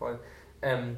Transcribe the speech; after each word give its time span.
voll. 0.00 0.18
Ähm, 0.62 0.96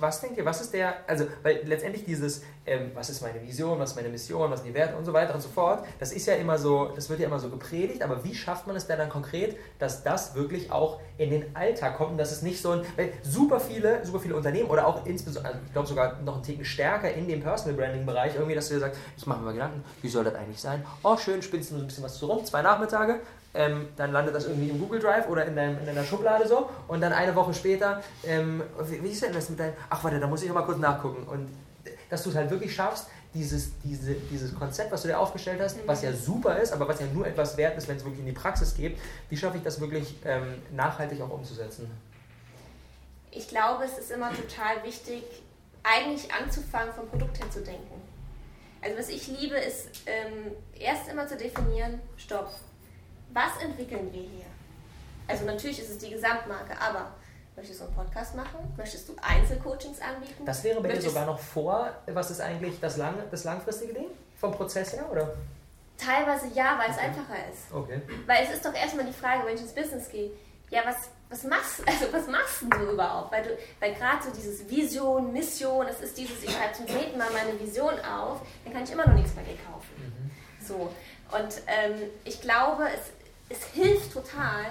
was 0.00 0.20
denkt 0.20 0.36
ihr, 0.36 0.44
was 0.44 0.60
ist 0.60 0.74
der, 0.74 0.96
also, 1.06 1.26
weil 1.42 1.60
letztendlich 1.64 2.04
dieses, 2.04 2.42
ähm, 2.66 2.90
was 2.94 3.08
ist 3.08 3.22
meine 3.22 3.40
Vision, 3.40 3.78
was 3.78 3.90
ist 3.90 3.96
meine 3.96 4.08
Mission, 4.08 4.50
was 4.50 4.60
sind 4.60 4.70
die 4.70 4.74
Werte 4.74 4.96
und 4.96 5.04
so 5.04 5.12
weiter 5.12 5.32
und 5.32 5.40
so 5.40 5.48
fort, 5.48 5.86
das 6.00 6.12
ist 6.12 6.26
ja 6.26 6.34
immer 6.34 6.58
so, 6.58 6.86
das 6.94 7.08
wird 7.08 7.20
ja 7.20 7.26
immer 7.26 7.38
so 7.38 7.48
gepredigt, 7.48 8.02
aber 8.02 8.24
wie 8.24 8.34
schafft 8.34 8.66
man 8.66 8.74
es 8.74 8.88
denn 8.88 8.98
dann 8.98 9.08
konkret, 9.08 9.56
dass 9.78 10.02
das 10.02 10.34
wirklich 10.34 10.72
auch 10.72 10.98
in 11.18 11.30
den 11.30 11.54
Alltag 11.54 11.96
kommt 11.96 12.12
und 12.12 12.18
dass 12.18 12.32
es 12.32 12.42
nicht 12.42 12.60
so 12.60 12.72
ein, 12.72 12.82
weil 12.96 13.12
super 13.22 13.60
viele, 13.60 14.04
super 14.04 14.18
viele 14.18 14.34
Unternehmen 14.34 14.68
oder 14.68 14.88
auch 14.88 15.06
insbesondere, 15.06 15.60
ich 15.64 15.72
glaube 15.72 15.86
sogar 15.86 16.20
noch 16.22 16.34
einen 16.34 16.42
Ticken 16.42 16.64
stärker 16.64 17.12
in 17.12 17.28
dem 17.28 17.40
Personal 17.40 17.76
Branding 17.76 18.04
Bereich, 18.04 18.34
irgendwie, 18.34 18.56
dass 18.56 18.68
du 18.68 18.74
dir 18.74 18.80
sagst, 18.80 19.00
ich 19.16 19.26
mache 19.26 19.38
mir 19.38 19.46
mal 19.46 19.52
Gedanken, 19.52 19.84
wie 20.02 20.08
soll 20.08 20.24
das 20.24 20.34
eigentlich 20.34 20.60
sein? 20.60 20.84
Oh, 21.04 21.16
schön, 21.16 21.42
spielst 21.42 21.70
du 21.70 21.76
so 21.76 21.80
ein 21.80 21.86
bisschen 21.86 22.02
was 22.02 22.18
zu 22.18 22.26
rum, 22.26 22.44
zwei 22.44 22.62
Nachmittage, 22.62 23.20
ähm, 23.54 23.88
dann 23.96 24.12
landet 24.12 24.34
das 24.34 24.46
irgendwie 24.46 24.68
im 24.68 24.78
Google 24.78 25.00
Drive 25.00 25.28
oder 25.28 25.46
in, 25.46 25.56
deinem, 25.56 25.78
in 25.78 25.86
deiner 25.86 26.04
Schublade 26.04 26.46
so 26.46 26.68
und 26.88 27.00
dann 27.00 27.12
eine 27.12 27.34
Woche 27.34 27.54
später, 27.54 28.02
ähm, 28.24 28.62
wie, 28.80 29.02
wie, 29.02 29.08
ist 29.08 29.22
denn 29.22 29.32
das 29.32 29.48
mit 29.48 29.60
deinem, 29.60 29.74
ach 29.88 30.02
warte, 30.02 30.20
da 30.20 30.26
muss 30.26 30.42
ich 30.42 30.52
mal 30.52 30.62
kurz 30.62 30.78
nachgucken 30.78 31.26
und 31.28 31.48
dass 32.10 32.22
du 32.22 32.30
es 32.30 32.36
halt 32.36 32.50
wirklich 32.50 32.74
schaffst, 32.74 33.06
dieses, 33.32 33.72
diese, 33.82 34.14
dieses 34.14 34.54
Konzept, 34.54 34.92
was 34.92 35.02
du 35.02 35.08
dir 35.08 35.18
aufgestellt 35.18 35.60
hast, 35.60 35.76
was 35.86 36.02
ja 36.02 36.12
super 36.12 36.56
ist, 36.58 36.72
aber 36.72 36.86
was 36.86 37.00
ja 37.00 37.06
nur 37.06 37.26
etwas 37.26 37.56
wert 37.56 37.76
ist, 37.76 37.88
wenn 37.88 37.96
es 37.96 38.04
wirklich 38.04 38.20
in 38.20 38.26
die 38.26 38.32
Praxis 38.32 38.74
geht, 38.74 38.96
wie 39.28 39.36
schaffe 39.36 39.56
ich 39.56 39.62
das 39.64 39.80
wirklich 39.80 40.14
ähm, 40.24 40.62
nachhaltig 40.72 41.20
auch 41.20 41.30
umzusetzen? 41.30 41.90
Ich 43.32 43.48
glaube, 43.48 43.84
es 43.84 43.98
ist 43.98 44.12
immer 44.12 44.30
total 44.30 44.84
wichtig, 44.84 45.24
eigentlich 45.82 46.32
anzufangen, 46.32 46.94
vom 46.94 47.08
Produkt 47.08 47.40
her 47.40 47.50
zu 47.50 47.60
denken. 47.60 48.00
Also 48.80 48.98
was 48.98 49.08
ich 49.08 49.26
liebe, 49.26 49.56
ist 49.56 49.88
ähm, 50.06 50.52
erst 50.78 51.08
immer 51.08 51.26
zu 51.26 51.36
definieren, 51.36 52.00
stopp, 52.16 52.52
was 53.34 53.62
entwickeln 53.62 54.12
wir 54.12 54.22
hier? 54.22 54.46
Also 55.26 55.44
natürlich 55.44 55.80
ist 55.80 55.90
es 55.90 55.98
die 55.98 56.10
Gesamtmarke, 56.10 56.80
aber 56.80 57.12
möchtest 57.56 57.80
du 57.80 57.84
einen 57.84 57.94
Podcast 57.94 58.34
machen? 58.36 58.72
Möchtest 58.76 59.08
du 59.08 59.16
Einzelcoachings 59.20 60.00
anbieten? 60.00 60.44
Das 60.46 60.62
wäre 60.64 60.80
bei 60.80 60.88
dir 60.88 61.02
sogar 61.02 61.26
noch 61.26 61.38
vor, 61.38 61.90
was 62.06 62.30
ist 62.30 62.40
eigentlich 62.40 62.78
das, 62.80 62.96
lang, 62.96 63.16
das 63.30 63.44
langfristige 63.44 63.94
Ding? 63.94 64.06
Vom 64.36 64.52
Prozess 64.52 64.92
her, 64.92 65.10
oder? 65.10 65.34
Teilweise 65.96 66.48
ja, 66.54 66.78
weil 66.78 66.90
es 66.90 66.96
okay. 66.96 67.06
einfacher 67.06 67.50
ist. 67.52 67.72
Okay. 67.72 68.02
Weil 68.26 68.44
es 68.44 68.54
ist 68.54 68.64
doch 68.64 68.74
erstmal 68.74 69.06
die 69.06 69.12
Frage, 69.12 69.46
wenn 69.46 69.54
ich 69.54 69.62
ins 69.62 69.74
Business 69.74 70.08
gehe, 70.10 70.30
ja, 70.70 70.82
was, 70.84 71.08
was 71.30 71.44
machst 71.44 71.82
also 71.86 72.12
was 72.12 72.26
machst 72.26 72.62
du 72.62 72.92
überhaupt? 72.92 73.32
Weil, 73.32 73.58
weil 73.80 73.94
gerade 73.94 74.22
so 74.22 74.30
dieses 74.30 74.68
Vision, 74.68 75.32
Mission, 75.32 75.86
das 75.86 76.00
ist 76.00 76.18
dieses, 76.18 76.42
ich 76.42 76.50
schreibe 76.50 76.72
zum 76.72 76.86
zehnten 76.86 77.18
Mal 77.18 77.30
meine 77.32 77.58
Vision 77.58 77.94
auf, 78.00 78.40
dann 78.64 78.72
kann 78.72 78.84
ich 78.84 78.92
immer 78.92 79.06
noch 79.06 79.14
nichts 79.14 79.32
bei 79.32 79.42
dir 79.42 79.56
kaufen. 79.64 79.88
Mhm. 79.98 80.30
So. 80.64 80.92
Und 81.32 81.62
ähm, 81.66 82.10
ich 82.24 82.40
glaube, 82.40 82.84
es, 82.88 83.12
es 83.48 83.64
hilft 83.66 84.12
total, 84.12 84.66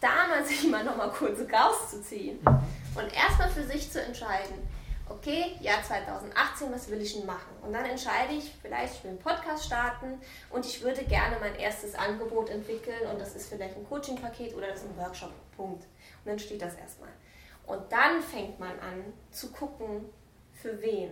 da 0.00 0.28
mal 0.28 0.44
sich 0.46 0.68
mal 0.68 0.84
nochmal 0.84 1.10
kurz 1.10 1.40
rauszuziehen 1.52 2.38
und 2.44 3.14
erstmal 3.14 3.50
für 3.50 3.64
sich 3.64 3.90
zu 3.90 4.00
entscheiden, 4.00 4.68
okay, 5.08 5.56
Jahr 5.60 5.82
2018, 5.82 6.72
was 6.72 6.88
will 6.90 7.00
ich 7.00 7.14
denn 7.14 7.26
machen? 7.26 7.52
Und 7.62 7.72
dann 7.72 7.84
entscheide 7.84 8.34
ich, 8.34 8.54
vielleicht 8.62 8.94
ich 8.94 9.04
will 9.04 9.10
einen 9.10 9.18
Podcast 9.18 9.66
starten 9.66 10.18
und 10.50 10.64
ich 10.64 10.82
würde 10.82 11.04
gerne 11.04 11.36
mein 11.40 11.54
erstes 11.56 11.94
Angebot 11.94 12.48
entwickeln 12.48 13.06
und 13.12 13.20
das 13.20 13.34
ist 13.34 13.48
vielleicht 13.48 13.76
ein 13.76 13.86
Coaching-Paket 13.86 14.54
oder 14.54 14.68
das 14.68 14.80
ist 14.82 14.88
ein 14.88 14.96
Workshop, 14.96 15.32
Punkt. 15.56 15.84
Und 15.84 16.30
dann 16.30 16.38
steht 16.38 16.62
das 16.62 16.74
erstmal. 16.74 17.10
Und 17.66 17.80
dann 17.90 18.22
fängt 18.22 18.58
man 18.58 18.78
an 18.80 19.12
zu 19.30 19.50
gucken, 19.50 20.06
für 20.52 20.80
wen 20.80 21.10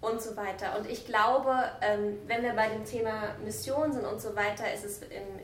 und 0.00 0.20
so 0.20 0.36
weiter. 0.36 0.78
Und 0.78 0.88
ich 0.88 1.06
glaube, 1.06 1.54
ähm, 1.80 2.18
wenn 2.26 2.42
wir 2.42 2.54
bei 2.54 2.68
dem 2.68 2.84
Thema 2.84 3.34
Mission 3.44 3.92
sind 3.92 4.04
und 4.04 4.20
so 4.20 4.34
weiter, 4.34 4.72
ist 4.72 4.84
es, 4.84 5.02
im, 5.02 5.38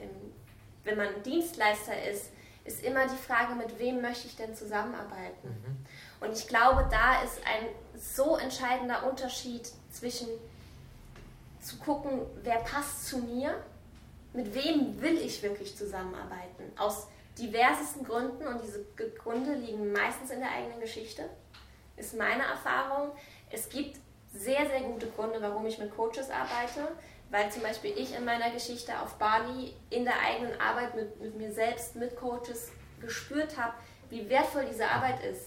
wenn 0.87 0.97
man 0.97 1.23
Dienstleister 1.25 2.09
ist, 2.11 2.31
ist 2.65 2.83
immer 2.83 3.07
die 3.07 3.17
Frage, 3.17 3.55
mit 3.55 3.79
wem 3.79 4.01
möchte 4.01 4.27
ich 4.27 4.37
denn 4.37 4.55
zusammenarbeiten? 4.55 5.49
Mhm. 5.49 6.27
Und 6.27 6.33
ich 6.33 6.49
glaube, 6.49 6.89
da 6.91 7.23
ist 7.23 7.39
ein 7.45 7.69
so 7.97 8.37
entscheidender 8.37 9.09
Unterschied 9.09 9.71
zwischen 9.91 10.29
zu 11.61 11.77
gucken, 11.79 12.21
wer 12.43 12.59
passt 12.59 13.07
zu 13.07 13.19
mir, 13.19 13.63
mit 14.33 14.55
wem 14.55 15.01
will 15.01 15.19
ich 15.19 15.43
wirklich 15.43 15.77
zusammenarbeiten. 15.77 16.65
Aus 16.79 17.09
diversesten 17.39 18.05
Gründen 18.05 18.47
und 18.47 18.63
diese 18.63 18.85
Gründe 19.19 19.55
liegen 19.55 19.93
meistens 19.93 20.31
in 20.31 20.41
der 20.41 20.51
eigenen 20.51 20.81
Geschichte, 20.81 21.29
ist 21.97 22.17
meine 22.17 22.45
Erfahrung. 22.45 23.11
Es 23.51 23.69
gibt 23.69 23.99
sehr, 24.33 24.67
sehr 24.67 24.83
gute 24.83 25.09
Gründe, 25.09 25.41
warum 25.41 25.67
ich 25.67 25.79
mit 25.79 25.95
Coaches 25.95 26.31
arbeite, 26.31 26.89
weil 27.31 27.51
zum 27.51 27.63
Beispiel 27.63 27.93
ich 27.97 28.15
in 28.15 28.25
meiner 28.25 28.51
Geschichte 28.51 28.93
auf 29.01 29.15
Bali 29.15 29.75
in 29.91 30.05
der 30.05 30.21
eigenen 30.21 30.61
Arbeit 30.61 30.95
mit, 30.95 31.21
mit 31.21 31.37
mir 31.37 31.53
selbst, 31.53 31.97
mit 31.97 32.17
Coaches 32.17 32.71
gespürt 33.01 33.57
habe, 33.59 33.75
wie 34.11 34.29
wertvoll 34.29 34.67
diese 34.71 34.89
Arbeit 34.89 35.23
ist. 35.25 35.47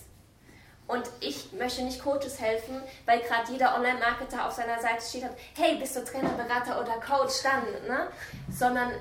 Und 0.88 1.04
ich 1.20 1.54
möchte 1.54 1.84
nicht 1.84 2.02
Coaches 2.02 2.40
helfen, 2.40 2.82
weil 3.06 3.22
gerade 3.22 3.52
jeder 3.52 3.76
Online-Marketer 3.76 4.48
auf 4.48 4.54
seiner 4.54 4.82
Seite 4.82 5.06
steht 5.06 5.24
hat, 5.24 5.38
hey, 5.56 5.78
bist 5.78 5.96
du 5.96 6.04
Trainer, 6.04 6.30
Berater 6.30 6.82
oder 6.82 7.00
Coach, 7.00 7.44
dann, 7.44 7.64
ne? 7.88 8.08
Sondern 8.50 8.92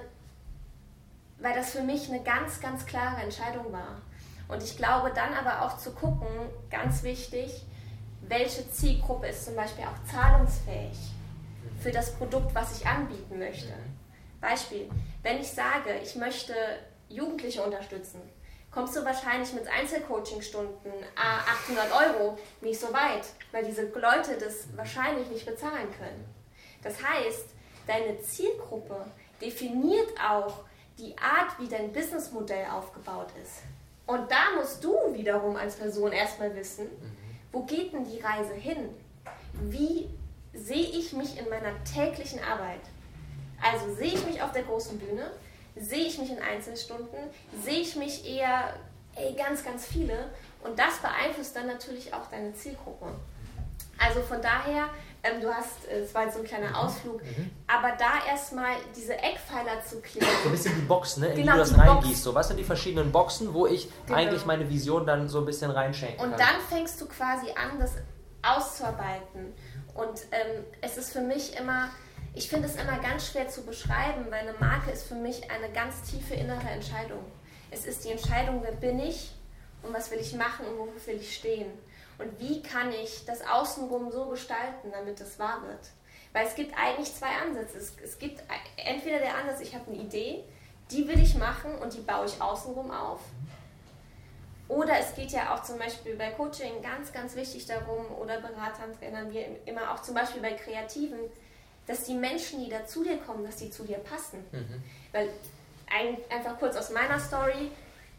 weil 1.41 1.55
das 1.55 1.71
für 1.71 1.83
mich 1.83 2.09
eine 2.11 2.23
ganz, 2.23 2.61
ganz 2.61 2.85
klare 2.85 3.23
Entscheidung 3.23 3.73
war. 3.73 4.03
Und 4.49 4.63
ich 4.63 4.77
glaube 4.77 5.13
dann 5.15 5.33
aber 5.35 5.63
auch 5.65 5.79
zu 5.79 5.93
gucken, 5.93 6.27
ganz 6.71 7.03
wichtig, 7.03 7.65
welche 8.23 8.71
Zielgruppe 8.71 9.29
ist 9.29 9.47
zum 9.47 9.57
Beispiel 9.57 9.85
auch 9.85 10.13
zahlungsfähig 10.13 10.97
für 11.81 11.91
das 11.91 12.13
Produkt, 12.15 12.55
was 12.55 12.79
ich 12.79 12.87
anbieten 12.87 13.39
möchte. 13.39 13.73
Beispiel, 14.41 14.89
wenn 15.23 15.41
ich 15.41 15.51
sage, 15.51 15.99
ich 16.03 16.15
möchte 16.17 16.55
Jugendliche 17.09 17.63
unterstützen, 17.63 18.21
kommst 18.71 18.97
du 18.97 19.05
wahrscheinlich 19.05 19.53
mit 19.53 19.67
Einzelcoaching-Stunden 19.67 20.93
800 21.17 21.87
Euro 21.93 22.39
nicht 22.61 22.79
so 22.79 22.93
weit, 22.93 23.27
weil 23.51 23.65
diese 23.65 23.83
Leute 23.83 24.37
das 24.39 24.69
wahrscheinlich 24.77 25.29
nicht 25.31 25.47
bezahlen 25.47 25.89
können. 25.99 26.25
Das 26.83 27.03
heißt, 27.03 27.47
deine 27.87 28.21
Zielgruppe 28.21 29.07
definiert 29.41 30.13
auch 30.21 30.65
die 30.99 31.17
Art, 31.19 31.59
wie 31.59 31.69
dein 31.69 31.93
Businessmodell 31.93 32.67
aufgebaut 32.67 33.29
ist. 33.43 33.63
Und 34.07 34.31
da 34.31 34.57
musst 34.57 34.83
du 34.83 34.95
wiederum 35.13 35.57
als 35.57 35.77
Person 35.77 36.13
erstmal 36.13 36.55
wissen, 36.55 36.87
wo 37.53 37.63
geht 37.65 37.93
denn 37.93 38.05
die 38.05 38.21
Reise 38.21 38.55
hin? 38.55 38.91
Wie 39.53 40.09
sehe 40.65 40.89
ich 40.89 41.13
mich 41.13 41.39
in 41.39 41.49
meiner 41.49 41.73
täglichen 41.85 42.41
Arbeit? 42.43 42.81
Also 43.63 43.95
sehe 43.95 44.15
ich 44.15 44.27
mich 44.27 44.43
auf 44.43 44.53
der 44.53 44.63
großen 44.63 44.99
Bühne? 44.99 45.31
Sehe 45.77 46.07
ich 46.07 46.19
mich 46.19 46.31
in 46.31 46.41
Einzelstunden? 46.41 47.19
Sehe 47.63 47.81
ich 47.81 47.97
mich 47.97 48.29
eher, 48.29 48.75
ey, 49.15 49.35
ganz, 49.35 49.65
ganz 49.65 49.87
viele? 49.87 50.31
Und 50.63 50.79
das 50.79 50.99
beeinflusst 50.99 51.55
dann 51.55 51.67
natürlich 51.67 52.13
auch 52.13 52.27
deine 52.31 52.53
Zielgruppe. 52.55 53.07
Also 53.99 54.23
von 54.23 54.41
daher, 54.41 54.89
ähm, 55.25 55.41
du 55.41 55.53
hast, 55.53 55.87
äh, 55.89 56.01
es 56.01 56.15
war 56.15 56.25
jetzt 56.25 56.35
so 56.35 56.41
ein 56.41 56.47
kleiner 56.47 56.69
mhm. 56.69 56.75
Ausflug, 56.77 57.23
mhm. 57.23 57.51
aber 57.67 57.93
da 57.99 58.27
erstmal 58.29 58.77
diese 58.97 59.15
Eckpfeiler 59.15 59.83
zu 59.85 60.01
klären. 60.01 60.29
So 60.43 60.49
ein 60.49 60.53
bisschen 60.53 60.75
die 60.77 60.87
Box, 60.87 61.17
ne? 61.17 61.29
in 61.29 61.37
genau, 61.37 61.53
die 61.53 61.59
du 61.59 61.65
das 61.65 61.79
reingießt. 61.79 62.23
So, 62.23 62.35
was 62.35 62.49
sind 62.49 62.59
die 62.59 62.65
verschiedenen 62.65 63.11
Boxen, 63.11 63.53
wo 63.55 63.67
ich 63.67 63.89
genau. 64.07 64.19
eigentlich 64.19 64.47
meine 64.47 64.69
Vision 64.69 65.05
dann 65.05 65.29
so 65.29 65.41
ein 65.41 65.47
bisschen 65.47 65.71
reinschenken 65.73 66.19
kann? 66.19 66.33
Und 66.33 66.39
dann 66.39 66.61
fängst 66.69 67.01
du 67.01 67.07
quasi 67.07 67.51
an, 67.51 67.79
das 67.81 67.95
auszuarbeiten. 68.43 69.53
Und 69.99 70.21
ähm, 70.31 70.65
es 70.81 70.97
ist 70.97 71.13
für 71.13 71.21
mich 71.21 71.59
immer, 71.59 71.91
ich 72.33 72.49
finde 72.49 72.69
es 72.69 72.77
immer 72.77 72.99
ganz 73.01 73.33
schwer 73.33 73.49
zu 73.49 73.63
beschreiben, 73.65 74.27
weil 74.31 74.49
eine 74.49 74.53
Marke 74.61 74.93
ist 74.93 75.09
für 75.09 75.17
mich 75.17 75.51
eine 75.51 75.73
ganz 75.73 76.09
tiefe 76.09 76.35
innere 76.35 76.69
Entscheidung. 76.69 77.25
Es 77.73 77.85
ist 77.85 78.05
die 78.05 78.13
Entscheidung, 78.13 78.63
wer 78.63 78.73
bin 78.73 79.01
ich 79.01 79.33
und 79.83 79.93
was 79.93 80.13
will 80.13 80.21
ich 80.21 80.35
machen 80.35 80.67
und 80.67 80.79
wofür 80.79 81.15
will 81.15 81.21
ich 81.21 81.35
stehen. 81.35 81.67
Und 82.19 82.39
wie 82.39 82.63
kann 82.63 82.93
ich 82.93 83.25
das 83.27 83.45
Außenrum 83.45 84.13
so 84.13 84.27
gestalten, 84.27 84.93
damit 84.93 85.21
es 85.21 85.37
wahr 85.41 85.63
wird. 85.67 85.91
Weil 86.33 86.47
es 86.47 86.55
gibt 86.55 86.79
eigentlich 86.79 87.13
zwei 87.13 87.31
Ansätze. 87.45 87.79
Es, 87.79 87.93
es 88.03 88.19
gibt 88.21 88.41
entweder 88.77 89.19
der 89.19 89.35
Ansatz, 89.37 89.61
ich 89.61 89.75
habe 89.75 89.91
eine 89.91 90.01
Idee, 90.01 90.45
die 90.93 91.09
will 91.09 91.21
ich 91.21 91.35
machen 91.35 91.75
und 91.83 91.93
die 91.93 92.03
baue 92.03 92.27
ich 92.27 92.41
außenrum 92.41 92.93
auf. 92.93 93.21
Oder 94.69 94.99
es 95.01 95.15
geht 95.15 95.31
ja 95.31 95.55
auch 95.55 95.63
zum 95.63 95.79
Beispiel 95.79 96.15
bei 96.17 96.31
Coaching 96.31 96.83
ganz, 96.83 97.13
ganz 97.13 97.35
wichtig 97.35 97.65
darum, 97.67 98.05
oder 98.19 98.41
Beratern, 98.41 98.93
Trainern, 98.99 99.33
wir 99.33 99.47
immer 99.65 99.93
auch 99.93 100.03
zum 100.03 100.15
Beispiel 100.15 100.43
bei 100.43 100.53
Kreativen, 100.53 101.19
dass 101.87 102.05
die 102.05 102.15
Menschen, 102.15 102.63
die 102.63 102.69
da 102.69 102.85
zu 102.87 103.03
dir 103.03 103.17
kommen, 103.17 103.45
dass 103.45 103.57
die 103.57 103.71
zu 103.71 103.85
dir 103.85 103.97
passen. 103.99 104.45
Mhm. 104.53 104.83
Weil 105.11 105.31
ein, 105.91 106.19
einfach 106.29 106.59
kurz 106.59 106.77
aus 106.77 106.91
meiner 106.91 107.19
Story, 107.19 107.71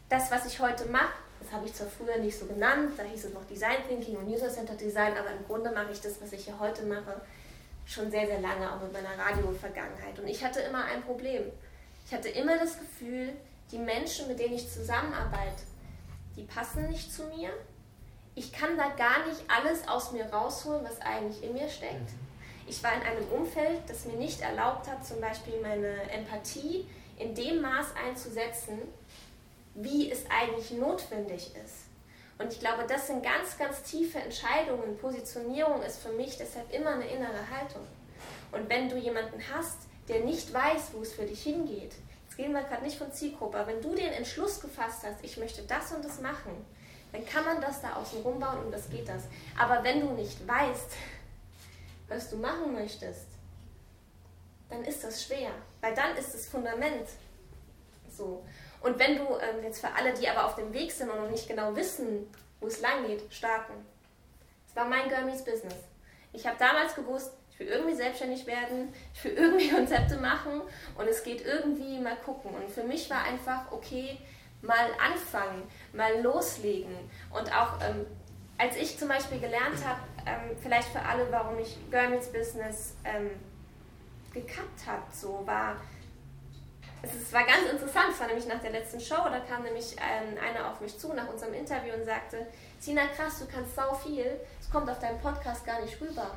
das, 0.08 0.28
was 0.32 0.44
ich 0.46 0.58
heute 0.58 0.86
mache, 0.86 1.14
das 1.40 1.52
habe 1.52 1.66
ich 1.66 1.74
zwar 1.74 1.86
früher 1.86 2.18
nicht 2.18 2.36
so 2.36 2.46
genannt, 2.46 2.92
da 2.96 3.04
hieß 3.04 3.26
es 3.26 3.32
noch 3.32 3.44
Design 3.44 3.76
Thinking 3.88 4.16
und 4.16 4.28
User 4.28 4.50
Centered 4.50 4.80
Design, 4.80 5.16
aber 5.16 5.30
im 5.30 5.46
Grunde 5.46 5.70
mache 5.70 5.92
ich 5.92 6.00
das, 6.00 6.20
was 6.20 6.32
ich 6.32 6.44
hier 6.44 6.58
heute 6.58 6.82
mache, 6.84 7.20
schon 7.86 8.10
sehr, 8.10 8.26
sehr 8.26 8.40
lange, 8.40 8.70
auch 8.70 8.80
mit 8.82 8.92
meiner 8.92 9.16
Radio-Vergangenheit. 9.16 10.18
Und 10.18 10.28
ich 10.28 10.44
hatte 10.44 10.60
immer 10.60 10.84
ein 10.84 11.02
Problem. 11.02 11.44
Ich 12.06 12.12
hatte 12.12 12.28
immer 12.28 12.58
das 12.58 12.78
Gefühl, 12.78 13.32
die 13.70 13.78
Menschen, 13.78 14.28
mit 14.28 14.38
denen 14.38 14.54
ich 14.54 14.68
zusammenarbeite, 14.68 15.62
die 16.40 16.46
passen 16.46 16.88
nicht 16.88 17.12
zu 17.12 17.24
mir. 17.24 17.50
Ich 18.34 18.50
kann 18.52 18.76
da 18.78 18.88
gar 18.96 19.26
nicht 19.26 19.42
alles 19.48 19.86
aus 19.86 20.12
mir 20.12 20.24
rausholen, 20.24 20.84
was 20.84 21.00
eigentlich 21.02 21.42
in 21.42 21.52
mir 21.52 21.68
steckt. 21.68 22.10
Ich 22.66 22.82
war 22.82 22.94
in 22.94 23.02
einem 23.02 23.28
Umfeld, 23.28 23.82
das 23.88 24.06
mir 24.06 24.16
nicht 24.16 24.40
erlaubt 24.40 24.88
hat, 24.88 25.04
zum 25.04 25.20
Beispiel 25.20 25.60
meine 25.60 26.10
Empathie 26.10 26.86
in 27.18 27.34
dem 27.34 27.60
Maß 27.60 27.88
einzusetzen, 28.06 28.78
wie 29.74 30.10
es 30.10 30.24
eigentlich 30.30 30.70
notwendig 30.70 31.50
ist. 31.62 31.88
Und 32.38 32.50
ich 32.52 32.60
glaube, 32.60 32.84
das 32.88 33.08
sind 33.08 33.22
ganz, 33.22 33.58
ganz 33.58 33.82
tiefe 33.82 34.18
Entscheidungen. 34.18 34.96
Positionierung 34.96 35.82
ist 35.82 35.98
für 35.98 36.12
mich 36.12 36.38
deshalb 36.38 36.72
immer 36.72 36.94
eine 36.94 37.06
innere 37.06 37.50
Haltung. 37.50 37.86
Und 38.52 38.66
wenn 38.70 38.88
du 38.88 38.96
jemanden 38.96 39.42
hast, 39.52 39.76
der 40.08 40.20
nicht 40.20 40.54
weiß, 40.54 40.92
wo 40.94 41.02
es 41.02 41.12
für 41.12 41.26
dich 41.26 41.42
hingeht, 41.42 41.96
reden 42.40 42.54
wir 42.54 42.62
gerade 42.62 42.82
nicht 42.82 42.98
von 42.98 43.12
Zielgruppe, 43.12 43.58
aber 43.58 43.68
wenn 43.68 43.82
du 43.82 43.94
den 43.94 44.12
Entschluss 44.12 44.60
gefasst 44.60 45.04
hast, 45.04 45.22
ich 45.22 45.36
möchte 45.36 45.62
das 45.62 45.92
und 45.92 46.04
das 46.04 46.20
machen, 46.20 46.52
dann 47.12 47.26
kann 47.26 47.44
man 47.44 47.60
das 47.60 47.82
da 47.82 47.94
außen 47.94 48.22
rumbauen 48.22 48.64
und 48.64 48.72
das 48.72 48.88
geht 48.88 49.08
das. 49.08 49.24
Aber 49.58 49.82
wenn 49.84 50.00
du 50.00 50.12
nicht 50.12 50.46
weißt, 50.46 50.92
was 52.08 52.30
du 52.30 52.36
machen 52.36 52.72
möchtest, 52.72 53.26
dann 54.68 54.84
ist 54.84 55.02
das 55.04 55.24
schwer, 55.24 55.50
weil 55.80 55.94
dann 55.94 56.16
ist 56.16 56.32
das 56.32 56.46
Fundament 56.46 57.08
so. 58.10 58.44
Und 58.80 58.98
wenn 58.98 59.18
du 59.18 59.24
ähm, 59.24 59.62
jetzt 59.62 59.80
für 59.80 59.92
alle, 59.92 60.14
die 60.14 60.28
aber 60.28 60.46
auf 60.46 60.54
dem 60.54 60.72
Weg 60.72 60.92
sind 60.92 61.10
und 61.10 61.20
noch 61.20 61.30
nicht 61.30 61.48
genau 61.48 61.74
wissen, 61.76 62.32
wo 62.60 62.66
es 62.66 62.80
lang 62.80 63.06
geht, 63.06 63.22
starten. 63.32 63.74
Das 64.66 64.76
war 64.76 64.88
mein 64.88 65.08
Gurmies 65.08 65.44
Business. 65.44 65.74
Ich 66.32 66.46
habe 66.46 66.56
damals 66.58 66.94
gewusst, 66.94 67.32
will 67.60 67.68
irgendwie 67.68 67.94
selbstständig 67.94 68.46
werden, 68.46 68.92
ich 69.14 69.24
will 69.24 69.32
irgendwie 69.32 69.70
Konzepte 69.74 70.16
machen 70.16 70.62
und 70.96 71.08
es 71.08 71.22
geht 71.22 71.44
irgendwie 71.44 71.98
mal 71.98 72.16
gucken. 72.16 72.54
Und 72.54 72.70
für 72.70 72.82
mich 72.82 73.08
war 73.10 73.22
einfach, 73.22 73.70
okay, 73.70 74.18
mal 74.62 74.90
anfangen, 74.98 75.62
mal 75.92 76.20
loslegen. 76.20 76.94
Und 77.30 77.54
auch 77.54 77.80
ähm, 77.82 78.06
als 78.58 78.76
ich 78.76 78.98
zum 78.98 79.08
Beispiel 79.08 79.40
gelernt 79.40 79.84
habe, 79.86 80.00
ähm, 80.26 80.56
vielleicht 80.60 80.88
für 80.88 81.00
alle, 81.00 81.30
warum 81.30 81.58
ich 81.58 81.78
Gurmies 81.90 82.26
Business 82.30 82.94
ähm, 83.04 83.30
gekappt 84.34 84.86
habe, 84.86 85.02
so 85.12 85.42
war, 85.46 85.76
es 87.02 87.32
war 87.32 87.44
ganz 87.44 87.70
interessant, 87.70 88.08
es 88.12 88.20
war 88.20 88.26
nämlich 88.26 88.46
nach 88.46 88.60
der 88.60 88.72
letzten 88.72 89.00
Show, 89.00 89.16
da 89.24 89.40
kam 89.40 89.62
nämlich 89.62 89.96
ähm, 89.96 90.36
einer 90.38 90.70
auf 90.70 90.80
mich 90.82 90.98
zu 90.98 91.14
nach 91.14 91.28
unserem 91.28 91.54
Interview 91.54 91.94
und 91.94 92.04
sagte, 92.04 92.46
Sina, 92.78 93.06
krass, 93.16 93.38
du 93.38 93.46
kannst 93.46 93.74
sau 93.74 93.94
viel, 93.94 94.38
es 94.60 94.70
kommt 94.70 94.90
auf 94.90 94.98
deinem 94.98 95.18
Podcast 95.20 95.64
gar 95.64 95.80
nicht 95.80 95.98
rüber. 95.98 96.30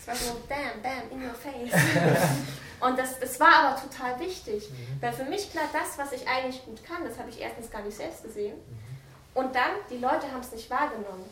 Es 0.00 0.06
war 0.06 0.16
so, 0.16 0.40
bam, 0.48 0.82
bam, 0.82 1.10
in 1.10 1.24
your 1.24 1.34
face. 1.34 1.72
Und 2.80 2.98
das, 2.98 3.18
das 3.18 3.40
war 3.40 3.52
aber 3.54 3.80
total 3.80 4.20
wichtig, 4.20 4.70
mhm. 4.70 5.02
weil 5.02 5.12
für 5.12 5.24
mich 5.24 5.50
klar, 5.50 5.64
das, 5.72 5.98
was 5.98 6.12
ich 6.12 6.26
eigentlich 6.28 6.64
gut 6.64 6.84
kann, 6.84 7.04
das 7.04 7.18
habe 7.18 7.28
ich 7.28 7.40
erstens 7.40 7.70
gar 7.70 7.82
nicht 7.82 7.96
selbst 7.96 8.22
gesehen. 8.22 8.54
Mhm. 8.56 8.88
Und 9.34 9.54
dann, 9.54 9.70
die 9.90 9.98
Leute 9.98 10.30
haben 10.32 10.40
es 10.40 10.52
nicht 10.52 10.70
wahrgenommen. 10.70 11.24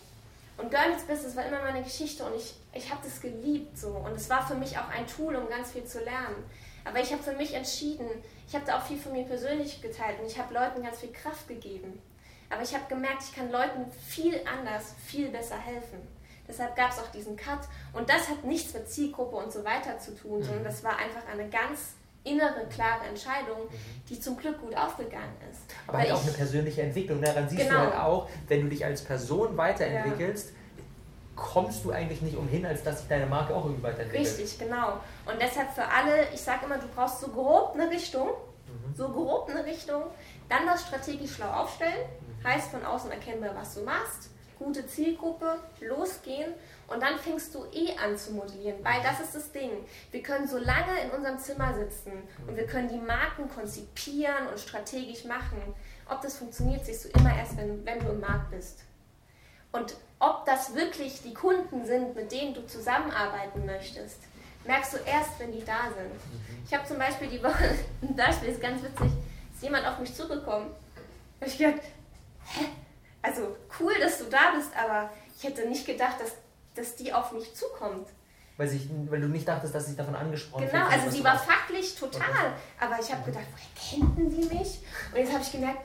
Und 0.59 0.71
Girl 0.71 0.89
Meets 0.91 1.05
Business 1.05 1.37
war 1.37 1.45
immer 1.45 1.63
meine 1.63 1.83
Geschichte 1.83 2.25
und 2.25 2.35
ich, 2.35 2.55
ich 2.73 2.91
habe 2.91 3.01
das 3.05 3.21
geliebt 3.21 3.79
so. 3.79 3.89
Und 3.89 4.13
es 4.13 4.31
war 4.31 4.47
für 4.47 4.55
mich 4.55 4.79
auch 4.79 4.89
ein 4.89 5.07
Tool, 5.07 5.37
um 5.37 5.49
ganz 5.49 5.73
viel 5.73 5.85
zu 5.85 6.01
lernen. 6.01 6.45
Aber 6.85 7.01
ich 7.01 7.13
habe 7.13 7.23
für 7.23 7.35
mich 7.35 7.53
entschieden, 7.53 8.07
ich 8.49 8.55
habe 8.55 8.65
da 8.65 8.79
auch 8.79 8.87
viel 8.87 8.99
von 8.99 9.13
mir 9.13 9.25
persönlich 9.25 9.83
geteilt 9.83 10.21
und 10.21 10.27
ich 10.27 10.39
habe 10.39 10.55
Leuten 10.55 10.83
ganz 10.83 11.01
viel 11.01 11.13
Kraft 11.13 11.49
gegeben. 11.49 12.01
Aber 12.49 12.63
ich 12.63 12.73
habe 12.75 12.85
gemerkt, 12.89 13.25
ich 13.25 13.35
kann 13.35 13.51
Leuten 13.51 13.91
viel 14.09 14.41
anders, 14.47 14.95
viel 15.05 15.29
besser 15.29 15.59
helfen. 15.59 15.99
Deshalb 16.49 16.77
gab 16.77 16.91
es 16.91 16.99
auch 16.99 17.11
diesen 17.13 17.37
Cut. 17.37 17.61
Und 17.93 18.09
das 18.09 18.29
hat 18.29 18.45
nichts 18.45 18.75
mit 18.75 18.89
Zielgruppe 18.89 19.37
und 19.37 19.53
so 19.53 19.65
weiter 19.65 19.99
zu 19.99 20.15
tun, 20.15 20.43
sondern 20.43 20.63
mhm. 20.63 20.67
das 20.67 20.85
war 20.85 20.99
einfach 20.99 21.27
eine 21.31 21.49
ganz 21.49 21.97
innere, 22.27 22.67
klare 22.69 23.07
Entscheidung, 23.09 23.65
mhm. 23.65 24.05
die 24.09 24.21
zum 24.21 24.37
Glück 24.37 24.61
gut 24.61 24.77
aufgegangen 24.77 25.35
ist. 25.51 25.63
Aber 25.87 25.99
halt 25.99 26.13
auch 26.13 26.23
eine 26.23 26.33
persönliche 26.33 26.83
Entwicklung. 26.83 27.23
Daran 27.23 27.45
ne? 27.45 27.51
siehst 27.51 27.63
genau. 27.63 27.85
du 27.85 27.91
halt 27.91 27.95
auch, 27.95 28.29
wenn 28.49 28.63
du 28.63 28.69
dich 28.69 28.85
als 28.85 29.03
Person 29.03 29.57
weiterentwickelst, 29.57 30.51
ja. 30.51 30.83
kommst 31.37 31.85
du 31.85 31.93
eigentlich 31.93 32.23
nicht 32.23 32.37
umhin, 32.37 32.67
als 32.67 32.83
dass 32.83 32.99
sich 32.99 33.09
deine 33.09 33.27
Marke 33.27 33.55
auch 33.55 33.65
irgendwie 33.65 33.85
weiterentwickelt. 33.85 34.39
Richtig, 34.39 34.59
genau. 34.59 34.95
Und 35.25 35.41
deshalb 35.41 35.73
für 35.73 35.85
alle, 35.85 36.29
ich 36.35 36.41
sage 36.41 36.67
immer, 36.67 36.79
du 36.79 36.89
brauchst 36.89 37.21
so 37.21 37.29
grob 37.29 37.75
eine 37.75 37.89
Richtung, 37.91 38.29
mhm. 38.29 38.95
so 38.97 39.09
grob 39.09 39.49
eine 39.49 39.65
Richtung, 39.65 40.03
dann 40.49 40.67
das 40.67 40.83
strategisch 40.83 41.35
schlau 41.35 41.51
aufstellen, 41.51 42.07
mhm. 42.21 42.47
heißt 42.47 42.71
von 42.71 42.85
außen 42.85 43.11
erkennbar, 43.11 43.51
was 43.55 43.75
du 43.75 43.83
machst, 43.83 44.31
gute 44.59 44.87
Zielgruppe, 44.87 45.59
losgehen 45.81 46.53
und 46.89 47.03
dann 47.03 47.19
fängst 47.19 47.55
du 47.55 47.65
eh 47.73 47.97
an 47.97 48.17
zu 48.17 48.33
modellieren, 48.33 48.83
weil 48.83 49.03
das 49.03 49.21
ist 49.21 49.35
das 49.35 49.53
Ding. 49.53 49.71
Wir 50.11 50.23
können 50.23 50.47
so 50.47 50.59
lange 50.59 50.99
in 51.05 51.11
unserem 51.11 51.39
Zimmer 51.39 51.75
sitzen 51.75 52.13
und 52.47 52.57
wir 52.57 52.67
können 52.67 52.89
die 52.89 52.99
Marken 52.99 53.49
konzipieren 53.49 54.47
und 54.49 54.59
strategisch 54.59 55.25
machen. 55.25 55.61
Ob 56.09 56.23
das 56.23 56.39
funktioniert, 56.39 56.85
siehst 56.87 57.05
du 57.05 57.09
immer 57.19 57.37
erst, 57.37 57.57
wenn, 57.57 57.85
wenn 57.85 58.01
du 58.01 58.11
im 58.11 58.21
Markt 58.21 58.51
bist. 58.51 58.81
Und 59.73 59.97
ob 60.19 60.47
das 60.47 60.75
wirklich 60.75 61.23
die 61.23 61.35
Kunden 61.35 61.85
sind, 61.85 62.15
mit 62.15 62.33
denen 62.33 62.55
du 62.55 62.67
zusammenarbeiten 62.67 63.67
möchtest, 63.67 64.21
merkst 64.65 64.95
du 64.95 64.99
erst, 64.99 65.39
wenn 65.39 65.53
die 65.53 65.65
da 65.65 65.85
sind. 65.85 66.11
Ich 66.67 66.75
habe 66.75 66.87
zum 66.87 66.99
Beispiel 66.99 67.29
die 67.29 67.43
Woche, 67.43 67.75
ein 68.03 68.17
Beispiel 68.17 68.51
ist 68.51 68.61
ganz 68.61 68.83
witzig, 68.83 69.13
ist 69.55 69.63
jemand 69.63 69.87
auf 69.87 69.99
mich 69.99 70.15
zugekommen. 70.15 70.69
Da 71.41 71.47
ich 71.47 71.59
gedacht, 71.59 71.83
hä? 72.45 72.67
Also 73.27 73.57
cool, 73.81 73.93
dass 74.01 74.19
du 74.19 74.25
da 74.25 74.53
bist, 74.57 74.71
aber 74.77 75.11
ich 75.37 75.45
hätte 75.45 75.69
nicht 75.69 75.85
gedacht, 75.85 76.21
dass 76.21 76.33
dass 76.77 76.95
die 76.95 77.13
auf 77.13 77.33
mich 77.33 77.55
zukommt. 77.55 78.09
Weil, 78.57 78.69
sich, 78.69 78.89
weil 79.11 79.21
du 79.21 79.29
nicht 79.29 79.47
dachtest, 79.47 79.75
dass 79.75 79.87
sich 79.87 79.97
davon 79.97 80.15
angesprochen 80.15 80.67
Genau, 80.71 80.87
also 80.87 81.11
sie 81.11 81.23
war 81.23 81.39
fachlich 81.39 81.95
total. 81.95 82.55
Aber 82.81 82.99
ich 82.99 83.13
habe 83.13 83.23
gedacht, 83.25 83.45
woher 83.53 84.01
kennten 84.01 84.31
sie 84.31 84.55
mich? 84.55 84.81
Und 85.13 85.19
jetzt 85.19 85.33
habe 85.33 85.43
ich 85.43 85.53
gemerkt, 85.53 85.81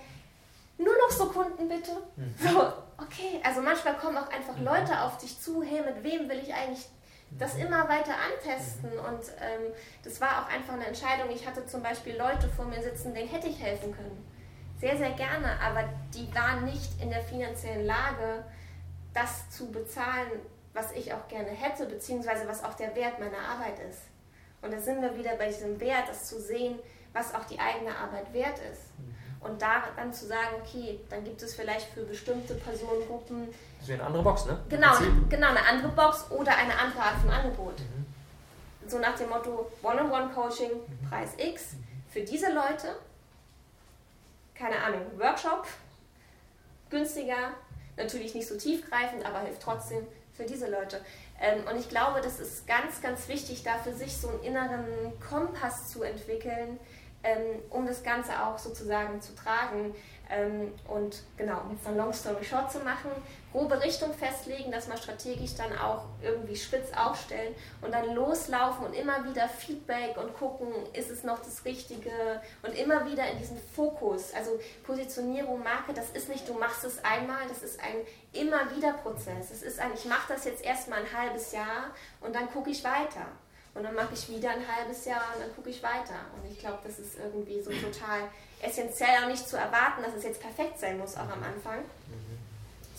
nur 0.78 0.94
noch 0.98 1.12
so 1.12 1.26
Kunden 1.26 1.68
bitte. 1.68 1.92
Mhm. 2.16 2.34
So, 2.40 2.60
okay. 2.98 3.42
Also 3.44 3.62
manchmal 3.62 3.98
kommen 3.98 4.18
auch 4.18 4.30
einfach 4.30 4.56
mhm. 4.56 4.66
Leute 4.66 5.02
auf 5.02 5.18
dich 5.18 5.40
zu, 5.40 5.62
hey, 5.62 5.82
mit 5.82 6.02
wem 6.04 6.30
will 6.30 6.40
ich 6.40 6.54
eigentlich 6.54 6.88
das 7.32 7.56
mhm. 7.56 7.68
immer 7.68 7.90
weiter 7.90 8.14
antesten? 8.32 8.88
Und 8.88 9.28
ähm, 9.42 9.74
das 10.06 10.22
war 10.22 10.42
auch 10.42 10.50
einfach 10.50 10.74
eine 10.74 10.88
Entscheidung. 10.88 11.30
Ich 11.30 11.46
hatte 11.46 11.66
zum 11.66 11.84
Beispiel 11.84 12.16
Leute 12.16 12.48
vor 12.48 12.66
mir 12.66 12.82
sitzen, 12.82 13.14
denen 13.14 13.28
hätte 13.28 13.48
ich 13.48 13.62
helfen 13.62 13.94
können. 13.94 14.26
Sehr, 14.82 14.98
sehr 14.98 15.12
gerne, 15.12 15.60
aber 15.62 15.84
die 16.12 16.34
waren 16.34 16.66
nicht 16.66 17.00
in 17.00 17.12
der 17.12 17.22
finanziellen 17.22 17.86
Lage, 17.86 18.44
das 19.14 19.48
zu 19.52 19.72
bezahlen, 19.72 20.32
was 20.74 20.92
ich 20.94 21.14
auch 21.14 21.28
gerne 21.28 21.50
hätte, 21.50 21.86
beziehungsweise 21.86 22.48
was 22.48 22.64
auch 22.64 22.74
der 22.74 22.96
Wert 22.96 23.20
meiner 23.20 23.38
Arbeit 23.38 23.78
ist. 23.88 24.00
Und 24.64 24.74
da 24.74 24.80
sind 24.80 25.04
wir 25.04 25.16
wieder 25.16 25.36
bei 25.36 25.50
diesem 25.50 25.80
Wert, 25.80 26.10
das 26.10 26.26
zu 26.26 26.42
sehen, 26.42 26.80
was 27.14 27.36
auch 27.36 27.46
die 27.46 27.60
eigene 27.60 27.96
Arbeit 27.96 28.34
wert 28.34 28.58
ist. 28.72 28.98
Mhm. 28.98 29.16
Und 29.42 29.62
da 29.62 29.84
dann 29.96 30.12
zu 30.12 30.26
sagen, 30.26 30.56
okay, 30.64 31.00
dann 31.12 31.24
gibt 31.24 31.44
es 31.44 31.54
vielleicht 31.54 31.88
für 31.94 32.04
bestimmte 32.04 32.56
Personengruppen. 32.56 33.50
Das 33.80 33.88
wäre 33.88 34.00
eine 34.00 34.08
andere 34.08 34.24
Box, 34.24 34.46
ne? 34.48 34.58
Genau, 34.70 34.94
genau, 35.30 35.50
eine 35.50 35.64
andere 35.64 35.90
Box 35.90 36.26
oder 36.32 36.56
eine 36.56 36.76
andere 36.76 37.04
Art 37.04 37.18
von 37.22 37.30
Angebot. 37.30 37.80
Mhm. 37.80 38.90
So 38.90 38.98
nach 38.98 39.16
dem 39.16 39.30
Motto 39.30 39.72
One-on-One-Coaching, 39.84 40.72
mhm. 40.72 41.08
Preis 41.08 41.34
X. 41.38 41.74
Mhm. 41.74 41.84
Für 42.10 42.22
diese 42.22 42.52
Leute, 42.52 42.96
keine 44.62 44.80
Ahnung, 44.84 45.02
Workshop, 45.18 45.66
günstiger, 46.92 47.54
natürlich 47.98 48.36
nicht 48.36 48.48
so 48.48 48.56
tiefgreifend, 48.56 49.26
aber 49.26 49.40
hilft 49.40 49.64
trotzdem 49.64 50.06
für 50.34 50.44
diese 50.44 50.70
Leute. 50.70 51.02
Ähm, 51.42 51.64
und 51.68 51.80
ich 51.80 51.90
glaube, 51.90 52.22
das 52.22 52.40
ist 52.40 52.68
ganz, 52.68 53.02
ganz 53.02 53.28
wichtig, 53.28 53.64
da 53.64 53.80
für 53.80 53.94
sich 53.94 54.16
so 54.16 54.30
einen 54.30 54.44
inneren 54.44 54.86
Kompass 55.28 55.90
zu 55.90 56.04
entwickeln, 56.04 56.80
ähm, 57.24 57.60
um 57.72 57.88
das 57.88 58.04
Ganze 58.04 58.40
auch 58.44 58.60
sozusagen 58.60 59.20
zu 59.20 59.36
tragen. 59.36 59.96
Ähm, 60.30 60.72
und 60.88 61.24
genau, 61.38 61.62
um 61.62 61.72
jetzt 61.72 61.86
dann 61.86 61.98
Long 61.98 62.14
Story 62.14 62.44
Short 62.44 62.72
zu 62.72 62.80
machen, 62.80 63.10
grobe 63.52 63.82
Richtung 63.82 64.14
festlegen, 64.14 64.72
dass 64.72 64.88
man 64.88 64.98
strategisch 64.98 65.56
dann 65.56 65.78
auch 65.78 66.06
irgendwie 66.22 66.56
spitz 66.56 66.88
aufstellen 66.96 67.54
und 67.82 67.94
dann 67.94 68.14
loslaufen 68.16 68.86
und 68.86 68.94
immer 68.94 69.26
wieder 69.26 69.48
Feedback 69.50 70.18
und 70.18 70.34
gucken, 70.34 70.68
ist 70.94 71.10
es 71.10 71.24
noch 71.24 71.40
das 71.40 71.66
Richtige 71.66 72.42
und 72.64 72.78
immer 72.78 73.06
wieder 73.06 73.30
in 73.30 73.38
diesen 73.38 73.58
Fokus. 73.76 74.34
Also 74.34 74.60
Positionierung, 74.86 75.62
Marke, 75.64 75.94
das 75.94 76.12
ist 76.12 76.30
nicht, 76.30 76.48
du 76.48 76.54
machst 76.54 76.84
es 76.86 77.04
einmal, 77.04 77.48
das 77.50 77.62
ist 77.62 77.80
ein 77.80 77.96
immer 78.34 78.76
wieder 78.76 78.94
Prozess. 78.94 79.52
Es 79.52 79.64
ist 79.64 79.80
ein, 79.80 79.92
ich 79.94 80.06
mache 80.06 80.34
das 80.34 80.46
jetzt 80.46 80.64
erstmal 80.64 81.00
ein 81.00 81.14
halbes 81.14 81.52
Jahr 81.52 81.94
und 82.22 82.34
dann 82.34 82.50
gucke 82.52 82.70
ich 82.70 82.84
weiter. 82.84 83.28
Und 83.74 83.84
dann 83.84 83.96
mache 83.96 84.14
ich 84.14 84.28
wieder 84.28 84.50
ein 84.50 84.66
halbes 84.68 85.06
Jahr 85.06 85.24
und 85.34 85.42
dann 85.42 85.56
gucke 85.56 85.70
ich 85.70 85.82
weiter. 85.82 86.26
Und 86.36 86.52
ich 86.52 86.60
glaube, 86.60 86.80
das 86.84 87.00
ist 87.00 87.18
irgendwie 87.18 87.62
so 87.62 87.72
total 87.72 88.30
essentiell, 88.62 89.24
auch 89.24 89.28
nicht 89.28 89.48
zu 89.48 89.56
erwarten, 89.56 90.04
dass 90.04 90.14
es 90.14 90.24
jetzt 90.24 90.42
perfekt 90.42 90.78
sein 90.78 90.98
muss, 90.98 91.16
auch 91.16 91.30
am 91.30 91.42
Anfang. 91.42 91.80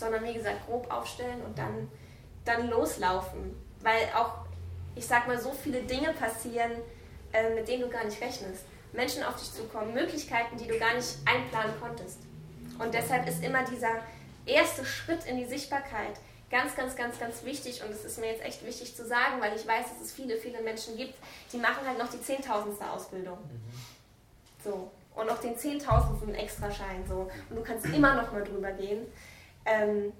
Sondern 0.03 0.25
wie 0.25 0.35
gesagt, 0.35 0.67
grob 0.67 0.91
aufstellen 0.93 1.43
und 1.43 1.57
dann, 1.57 1.89
dann 2.45 2.69
loslaufen. 2.69 3.55
Weil 3.81 4.09
auch, 4.15 4.35
ich 4.95 5.07
sag 5.07 5.27
mal, 5.29 5.41
so 5.41 5.53
viele 5.53 5.83
Dinge 5.83 6.13
passieren, 6.13 6.73
äh, 7.33 7.55
mit 7.55 7.69
denen 7.69 7.83
du 7.83 7.89
gar 7.89 8.05
nicht 8.05 8.21
rechnest. 8.21 8.65
Menschen 8.93 9.23
auf 9.23 9.37
dich 9.37 9.53
zukommen, 9.53 9.95
Möglichkeiten, 9.95 10.57
die 10.59 10.67
du 10.67 10.79
gar 10.79 10.95
nicht 10.95 11.17
einplanen 11.25 11.75
konntest. 11.81 12.19
Und 12.79 12.93
deshalb 12.93 13.27
ist 13.29 13.43
immer 13.43 13.65
dieser 13.65 14.01
erste 14.45 14.85
Schritt 14.85 15.25
in 15.25 15.39
die 15.39 15.47
Sichtbarkeit 15.47 16.19
Ganz, 16.53 16.77
ganz, 16.77 16.95
ganz, 16.95 17.19
ganz 17.19 17.45
wichtig 17.45 17.83
und 17.83 17.91
es 17.91 18.05
ist 18.05 18.19
mir 18.19 18.27
jetzt 18.27 18.45
echt 18.45 18.65
wichtig 18.67 18.95
zu 18.95 19.07
sagen, 19.07 19.41
weil 19.41 19.57
ich 19.57 19.67
weiß, 19.67 19.87
dass 19.89 20.03
es 20.03 20.13
viele, 20.13 20.37
viele 20.37 20.61
Menschen 20.61 20.99
gibt, 20.99 21.15
die 21.51 21.57
machen 21.57 21.87
halt 21.87 21.99
noch 21.99 22.11
die 22.11 22.21
zehntausendste 22.21 22.91
Ausbildung. 22.91 23.39
Mhm. 23.39 24.63
So. 24.63 24.91
Und 25.15 25.29
noch 25.29 25.41
den 25.41 25.57
zehntausendsten 25.57 26.35
Extraschein 26.35 27.07
so. 27.09 27.31
Und 27.49 27.57
du 27.57 27.63
kannst 27.63 27.87
immer 27.87 28.15
noch 28.15 28.33
mal 28.33 28.45
drüber 28.45 28.71
gehen. 28.73 29.07
Ähm, 29.65 30.13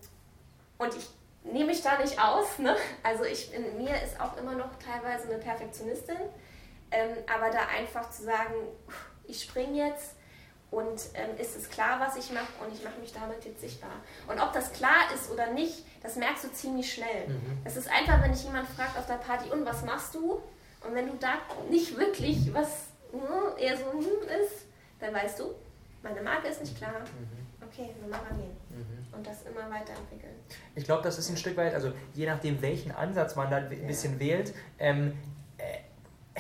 und 0.79 0.95
ich 0.97 1.09
nehme 1.45 1.67
mich 1.67 1.83
da 1.83 1.99
nicht 1.99 2.21
aus. 2.21 2.59
Ne? 2.59 2.77
Also 3.03 3.25
ich, 3.25 3.53
in 3.55 3.77
mir 3.79 4.01
ist 4.03 4.21
auch 4.21 4.37
immer 4.37 4.55
noch 4.55 4.71
teilweise 4.79 5.29
eine 5.29 5.39
Perfektionistin. 5.39 6.17
Ähm, 6.91 7.17
aber 7.33 7.51
da 7.51 7.61
einfach 7.77 8.11
zu 8.11 8.23
sagen, 8.25 8.55
ich 9.27 9.43
springe 9.43 9.79
jetzt 9.87 10.15
Und 10.73 11.03
ähm, 11.15 11.37
ist 11.39 11.55
es 11.55 11.69
klar, 11.69 12.01
was 12.01 12.17
ich 12.17 12.33
mache 12.33 12.49
und 12.65 12.73
ich 12.75 12.83
mache 12.83 12.99
mich 12.99 13.13
damit 13.13 13.45
jetzt 13.45 13.61
sichtbar. 13.61 13.91
Und 14.27 14.41
ob 14.41 14.55
das 14.55 14.73
klar 14.73 15.13
ist 15.15 15.31
oder 15.31 15.49
nicht, 15.49 15.85
das 16.03 16.17
merkst 16.17 16.45
du 16.45 16.53
ziemlich 16.53 16.91
schnell. 16.95 17.29
Mhm. 17.29 17.61
Es 17.63 17.77
ist 17.77 17.91
einfach, 17.91 18.23
wenn 18.23 18.33
dich 18.33 18.43
jemand 18.45 18.67
fragt 18.69 18.97
auf 18.97 19.07
der 19.07 19.17
Party, 19.17 19.51
und 19.51 19.67
was 19.67 19.85
machst 19.85 20.15
du? 20.15 20.43
Und 20.81 20.95
wenn 20.95 21.09
du 21.09 21.17
da 21.21 21.35
nicht 21.69 21.99
wirklich 21.99 22.55
was 22.55 22.87
hm, 23.13 23.59
eher 23.59 23.77
so 23.77 23.93
hm, 23.93 24.43
ist, 24.43 24.65
dann 24.99 25.13
weißt 25.13 25.41
du, 25.41 25.55
meine 26.03 26.23
Marke 26.23 26.49
ist 26.49 26.61
nicht 26.61 26.77
klar. 26.77 27.01
Mhm. 27.01 27.67
Okay, 27.67 27.91
nochmal 28.01 28.21
rangehen. 28.29 28.51
Mhm. 28.71 29.15
Und 29.17 29.27
das 29.27 29.43
immer 29.43 29.71
weiterentwickeln. 29.71 30.35
Ich 30.75 30.85
glaube, 30.85 31.03
das 31.03 31.19
ist 31.19 31.31
ein 31.31 31.37
Stück 31.37 31.57
weit, 31.57 31.75
also 31.75 31.93
je 32.15 32.27
nachdem, 32.27 32.61
welchen 32.61 32.93
Ansatz 32.93 33.37
man 33.37 33.51
da 33.51 33.59
ein 33.59 33.87
bisschen 33.87 34.15
ja. 34.15 34.21
wählt, 34.21 34.55
ähm, 34.79 35.09
äh, 35.09 35.13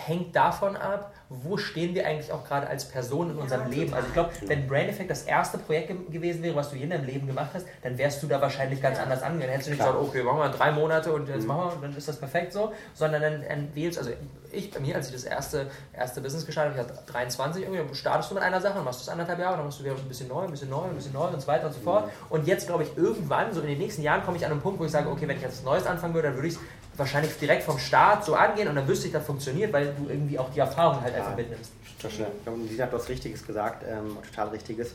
hängt 0.07 0.35
davon 0.37 0.77
ab, 0.77 1.13
wo 1.29 1.57
stehen 1.57 1.95
wir 1.95 2.07
eigentlich 2.07 2.33
auch 2.33 2.45
gerade 2.45 2.67
als 2.67 2.85
Person 2.87 3.31
in 3.31 3.37
unserem 3.37 3.73
ja, 3.73 3.79
Leben. 3.79 3.95
Also 3.95 4.09
ich 4.09 4.13
glaube, 4.13 4.31
wenn 4.47 4.67
Brain 4.67 4.89
Effect 4.89 5.11
das 5.11 5.23
erste 5.23 5.59
Projekt 5.59 5.89
ge 5.89 5.97
gewesen 6.11 6.43
wäre, 6.43 6.55
was 6.55 6.71
du 6.71 6.77
hier 6.77 6.85
in 6.85 6.91
deinem 6.91 7.07
Leben 7.07 7.27
gemacht 7.27 7.51
hast, 7.55 7.67
dann 7.83 7.97
wärst 7.97 8.23
du 8.23 8.27
da 8.27 8.41
wahrscheinlich 8.41 8.83
ganz 8.83 8.99
ja. 8.99 9.05
anders 9.05 9.23
angegangen. 9.23 9.51
Hättest 9.51 9.69
du 9.69 9.71
nicht 9.73 9.81
Klar. 9.81 9.93
gesagt, 9.93 10.09
okay, 10.09 10.23
machen 10.23 10.39
wir 10.39 10.49
drei 10.51 10.73
Monate 10.73 11.13
und 11.13 11.29
jetzt 11.29 11.43
mhm. 11.43 11.49
machen 11.49 11.81
wir, 11.81 11.89
dann 11.89 11.97
ist 11.97 12.09
das 12.09 12.17
perfekt 12.17 12.53
so, 12.53 12.73
sondern 12.95 13.23
dann, 13.23 13.45
dann 13.49 13.75
wählst, 13.75 13.99
also 13.99 14.11
ich 14.51 14.71
bei 14.71 14.81
mir, 14.81 14.95
als 14.95 15.09
ich 15.09 15.15
das 15.15 15.25
erste, 15.25 15.71
erste 15.93 16.21
Business 16.21 16.45
gestartet 16.45 16.77
habe, 16.77 16.91
ich 16.91 16.97
hatte 16.97 17.13
23, 17.13 17.65
irgendwie 17.65 17.95
startest 17.95 18.31
du 18.31 18.35
mit 18.35 18.43
einer 18.43 18.61
Sache, 18.61 18.75
dann 18.75 18.85
machst 18.85 19.01
du 19.01 19.03
es 19.05 19.09
anderthalb 19.09 19.39
Jahre, 19.39 19.57
dann 19.57 19.65
machst 19.65 19.81
du 19.81 19.85
wieder 19.85 19.95
ein 19.95 20.09
bisschen 20.09 20.29
neu, 20.29 20.43
ein 20.43 20.51
bisschen 20.51 20.69
neu, 20.69 20.85
ein 20.85 20.95
bisschen 20.95 21.13
neu 21.15 21.27
und 21.29 21.41
so 21.41 21.47
weiter 21.47 21.67
und 21.67 21.73
so 21.73 21.81
fort. 21.81 22.07
Mhm. 22.07 22.11
Und 22.31 22.47
jetzt 22.47 22.67
glaube 22.67 22.83
ich, 22.83 22.97
irgendwann, 22.97 23.53
so 23.53 23.61
in 23.61 23.69
den 23.69 23.79
nächsten 23.79 24.03
Jahren, 24.03 24.23
komme 24.23 24.37
ich 24.37 24.45
an 24.45 24.53
einen 24.53 24.61
Punkt, 24.61 24.79
wo 24.79 24.85
ich 24.85 24.91
sage, 24.91 25.09
okay, 25.09 25.27
wenn 25.27 25.37
ich 25.37 25.43
jetzt 25.43 25.59
was 25.59 25.65
Neues 25.65 25.87
anfangen 25.87 26.15
würde, 26.15 26.29
dann 26.29 26.37
würde 26.37 26.49
ich 26.49 26.55
es 26.55 26.61
wahrscheinlich 27.03 27.37
direkt 27.39 27.65
vom 27.65 27.79
Start 27.79 28.25
so 28.25 28.35
angehen 28.35 28.69
und 28.69 28.77
dann 28.77 28.87
wüsste 28.87 29.07
ich, 29.09 29.13
das 29.13 29.25
funktioniert, 29.25 29.73
weil 29.73 29.93
du 29.95 30.09
irgendwie 30.09 30.39
auch 30.39 30.51
die 30.51 30.61
Erfahrung 30.61 31.01
halt 31.03 31.15
einfach 31.15 31.37
mitnimmst. 31.37 31.73
Total. 32.01 32.31
Und 32.47 32.69
Sie 32.69 32.83
hat 32.83 32.93
was 32.93 33.09
Richtiges 33.09 33.47
gesagt, 33.47 33.85
ähm, 33.89 34.17
total 34.31 34.49
Richtiges. 34.49 34.95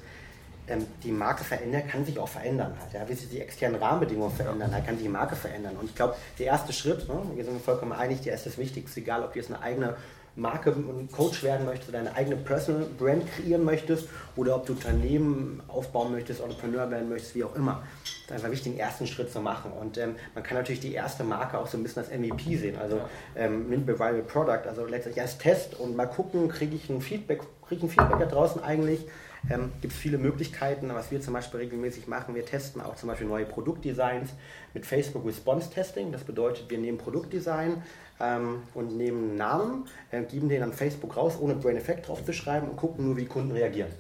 Ähm, 0.70 0.86
die 1.02 1.12
Marke 1.12 1.46
verändern, 1.46 1.88
kann 1.88 2.04
sich 2.04 2.20
auch 2.20 2.28
verändern. 2.28 2.74
Halt, 2.82 2.94
ja. 2.94 3.08
Wie 3.08 3.14
sich 3.14 3.30
die 3.30 3.40
externen 3.40 3.82
Rahmenbedingungen 3.82 4.36
verändern, 4.36 4.74
halt, 4.74 4.86
kann 4.86 4.96
sich 4.96 5.06
die 5.06 5.12
Marke 5.12 5.36
verändern. 5.36 5.78
Und 5.78 5.86
ich 5.86 5.96
glaube, 5.96 6.16
der 6.40 6.48
erste 6.48 6.74
Schritt, 6.74 7.08
ne, 7.08 7.22
wir 7.36 7.46
sind 7.46 7.62
vollkommen 7.62 7.94
einig, 7.94 8.22
der 8.22 8.36
ist 8.36 8.46
das 8.46 8.58
Wichtigste, 8.58 9.00
egal 9.00 9.24
ob 9.24 9.32
du 9.32 9.40
jetzt 9.40 9.50
eine 9.50 9.62
eigene 9.62 9.96
Marke 10.38 10.72
und 10.72 11.12
Coach 11.12 11.44
werden 11.44 11.66
möchtest 11.66 11.90
oder 11.90 12.00
deine 12.00 12.16
eigene 12.16 12.36
Personal 12.36 12.86
Brand 12.98 13.24
kreieren 13.28 13.64
möchtest 13.64 14.08
oder 14.36 14.56
ob 14.56 14.68
du 14.68 14.74
Unternehmen 14.74 15.62
aufbauen 15.68 16.12
möchtest, 16.12 16.42
Entrepreneur 16.42 16.90
werden 16.92 17.10
möchtest, 17.10 17.36
wie 17.36 17.44
auch 17.44 17.56
immer. 17.56 17.84
Das 18.04 18.38
ist 18.38 18.44
einfach 18.44 18.52
wichtig, 18.52 18.74
den 18.74 18.80
ersten 18.80 19.08
Schritt 19.08 19.32
zu 19.32 19.42
machen. 19.42 19.72
Und 19.72 19.98
ähm, 19.98 20.16
man 20.36 20.44
kann 20.44 20.58
natürlich 20.58 20.80
die 20.80 20.94
erste 20.94 21.24
Marke 21.24 21.58
auch 21.58 21.68
so 21.68 21.78
ein 21.78 21.84
bisschen 21.84 22.04
als 22.04 22.12
MVP 22.12 22.56
sehen, 22.58 22.78
also 22.78 23.02
ähm, 23.36 23.88
Viral 23.88 24.22
Product, 24.22 24.68
also 24.68 24.86
letztlich 24.86 25.20
als 25.20 25.38
Test 25.38 25.80
und 25.80 25.96
mal 25.96 26.06
gucken, 26.06 26.50
kriege 26.50 26.76
ich 26.76 26.90
ein 26.90 27.02
Feedback, 27.02 27.42
kriege 27.68 27.80
ich 27.80 27.84
ein 27.84 27.90
Feedback 27.90 28.20
da 28.20 28.26
draußen 28.26 28.64
eigentlich, 28.64 29.08
ähm, 29.50 29.72
gibt 29.82 29.94
es 29.94 30.00
viele 30.00 30.18
Möglichkeiten, 30.18 30.90
was 30.94 31.10
wir 31.12 31.22
zum 31.22 31.34
Beispiel 31.34 31.62
regelmäßig 31.62 32.08
machen. 32.08 32.36
Wir 32.36 32.46
testen 32.46 32.82
auch 32.82 32.96
zum 32.96 33.10
Beispiel 33.10 33.28
neue 33.28 33.46
Produktdesigns 33.46 34.32
mit 34.74 34.86
Facebook 34.86 35.26
Response 35.26 35.70
Testing. 35.70 36.12
Das 36.12 36.24
bedeutet, 36.24 36.70
wir 36.70 36.78
nehmen 36.78 36.98
Produktdesign, 36.98 37.82
ähm, 38.20 38.62
und 38.74 38.98
nehmen 38.98 39.30
einen 39.30 39.38
Namen, 39.38 39.86
äh, 40.12 40.22
geben 40.24 40.50
den 40.50 40.64
an 40.64 40.74
Facebook 40.74 41.16
raus, 41.18 41.38
ohne 41.40 41.56
Brain 41.56 41.78
Effect 41.78 42.08
draufzuschreiben 42.08 42.70
und 42.70 42.78
gucken 42.78 43.06
nur, 43.06 43.18
wie 43.18 43.22
die 43.22 43.28
Kunden 43.28 43.52
reagieren. 43.52 43.92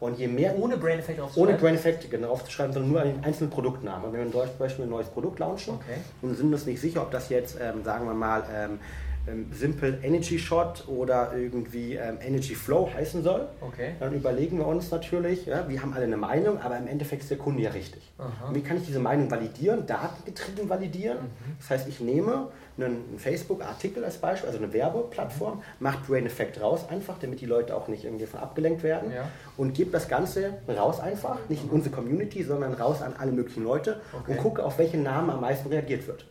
Und 0.00 0.18
je 0.18 0.26
mehr. 0.26 0.58
Ohne 0.58 0.76
Brain 0.78 0.98
Effect 0.98 1.20
draufzuschreiben? 1.20 1.54
Ohne 1.54 1.62
Brain 1.62 1.74
Effect 1.76 2.10
genau, 2.10 2.28
draufzuschreiben, 2.28 2.72
sondern 2.72 2.90
nur 2.90 3.00
an 3.02 3.08
den 3.08 3.24
einzelnen 3.24 3.50
Produktnamen. 3.50 4.06
Und 4.06 4.12
wenn 4.12 4.32
wir 4.32 4.32
zum 4.32 4.58
Beispiel 4.58 4.84
ein 4.84 4.90
neues 4.90 5.06
Produkt 5.06 5.38
launchen 5.38 5.74
okay. 5.74 5.98
und 6.22 6.34
sind 6.34 6.52
uns 6.52 6.66
nicht 6.66 6.80
sicher, 6.80 7.02
ob 7.02 7.12
das 7.12 7.28
jetzt, 7.28 7.56
ähm, 7.60 7.84
sagen 7.84 8.06
wir 8.06 8.14
mal, 8.14 8.42
ähm, 8.52 8.80
ähm, 9.28 9.46
Simple 9.52 10.00
Energy 10.02 10.38
Shot 10.38 10.88
oder 10.88 11.32
irgendwie 11.36 11.94
ähm, 11.94 12.18
Energy 12.20 12.56
Flow 12.56 12.90
heißen 12.92 13.22
soll. 13.22 13.46
Okay. 13.60 13.92
Dann 14.00 14.12
überlegen 14.12 14.58
wir 14.58 14.66
uns 14.66 14.90
natürlich, 14.90 15.46
ja, 15.46 15.68
wir 15.68 15.80
haben 15.80 15.92
alle 15.92 16.04
eine 16.04 16.16
Meinung, 16.16 16.60
aber 16.60 16.76
im 16.76 16.88
Endeffekt 16.88 17.22
ist 17.22 17.30
der 17.30 17.38
Kunde 17.38 17.62
ja 17.62 17.70
richtig. 17.70 18.02
Wie 18.52 18.62
kann 18.62 18.78
ich 18.78 18.86
diese 18.86 18.98
Meinung 18.98 19.30
validieren, 19.30 19.86
datengetrieben 19.86 20.68
validieren? 20.68 21.18
Mhm. 21.18 21.56
Das 21.60 21.70
heißt, 21.70 21.88
ich 21.88 22.00
nehme 22.00 22.48
einen 22.76 23.18
Facebook-Artikel 23.18 24.04
als 24.04 24.18
Beispiel, 24.18 24.48
also 24.48 24.62
eine 24.62 24.72
Werbeplattform, 24.72 25.58
mhm. 25.58 25.62
macht 25.80 26.06
Brain 26.06 26.26
Effect 26.26 26.60
raus 26.60 26.88
einfach, 26.88 27.18
damit 27.20 27.40
die 27.40 27.46
Leute 27.46 27.76
auch 27.76 27.88
nicht 27.88 28.04
irgendwie 28.04 28.26
von 28.26 28.40
abgelenkt 28.40 28.82
werden 28.82 29.12
ja. 29.12 29.28
und 29.56 29.74
gebe 29.74 29.90
das 29.90 30.08
Ganze 30.08 30.54
raus 30.68 31.00
einfach, 31.00 31.38
nicht 31.48 31.64
in 31.64 31.70
unsere 31.70 31.94
Community, 31.94 32.42
sondern 32.42 32.72
raus 32.74 33.02
an 33.02 33.14
alle 33.18 33.32
möglichen 33.32 33.64
Leute 33.64 34.00
okay. 34.12 34.32
und 34.32 34.38
gucke, 34.38 34.64
auf 34.64 34.78
welchen 34.78 35.02
Namen 35.02 35.30
am 35.30 35.40
meisten 35.40 35.68
reagiert 35.68 36.06
wird. 36.06 36.24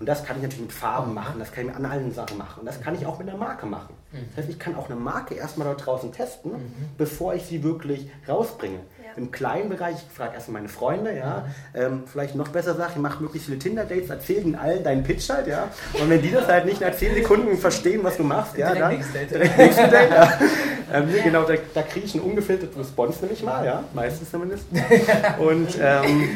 Und 0.00 0.06
das 0.06 0.24
kann 0.24 0.36
ich 0.36 0.42
natürlich 0.42 0.62
mit 0.62 0.72
Farben 0.72 1.12
machen, 1.12 1.38
das 1.38 1.52
kann 1.52 1.68
ich 1.68 1.78
mit 1.78 1.90
allen 1.90 2.12
Sachen 2.12 2.38
machen. 2.38 2.60
Und 2.60 2.66
das 2.66 2.80
kann 2.80 2.94
ich 2.94 3.04
auch 3.04 3.18
mit 3.18 3.28
einer 3.28 3.36
Marke 3.36 3.66
machen. 3.66 3.94
Das 4.30 4.38
heißt, 4.38 4.48
ich 4.48 4.58
kann 4.58 4.74
auch 4.74 4.90
eine 4.90 4.98
Marke 4.98 5.34
erstmal 5.34 5.68
dort 5.68 5.84
draußen 5.84 6.10
testen, 6.10 6.52
mhm. 6.52 6.72
bevor 6.96 7.34
ich 7.34 7.44
sie 7.44 7.62
wirklich 7.62 8.10
rausbringe. 8.26 8.78
Ja. 9.04 9.10
Im 9.16 9.30
kleinen 9.30 9.68
Bereich, 9.68 9.96
ich 9.96 10.16
frage 10.16 10.34
erstmal 10.34 10.62
meine 10.62 10.68
Freunde, 10.68 11.14
ja, 11.16 11.46
ähm, 11.74 12.04
vielleicht 12.06 12.34
noch 12.34 12.48
besser 12.48 12.74
sage, 12.74 12.92
ich 12.94 13.00
mache 13.00 13.22
möglichst 13.22 13.46
viele 13.46 13.58
Tinder-Dates, 13.58 14.08
erzähl 14.08 14.42
ihnen 14.42 14.54
allen 14.54 14.82
deinen 14.82 15.04
Pitch 15.04 15.28
halt, 15.28 15.46
ja. 15.46 15.68
Und 16.00 16.08
wenn 16.08 16.22
die 16.22 16.30
das 16.30 16.48
halt 16.48 16.64
nicht 16.64 16.80
nach 16.80 16.94
10 16.94 17.16
Sekunden 17.16 17.58
verstehen, 17.58 18.02
was 18.02 18.16
du 18.16 18.24
machst, 18.24 18.56
ja, 18.56 18.74
dann. 18.74 18.92
Nächste 18.92 19.26
Date. 19.26 20.10
ja. 20.10 20.38
Ähm, 20.92 21.08
genau, 21.22 21.44
da, 21.44 21.54
da 21.72 21.82
kriege 21.82 22.04
ich 22.06 22.14
einen 22.14 22.24
ungefilterten 22.24 22.76
Response 22.76 23.20
nämlich 23.20 23.44
mal, 23.44 23.64
ja, 23.64 23.84
meistens 23.94 24.28
zumindest. 24.28 24.64
Und 25.38 25.78
ähm, 25.80 26.28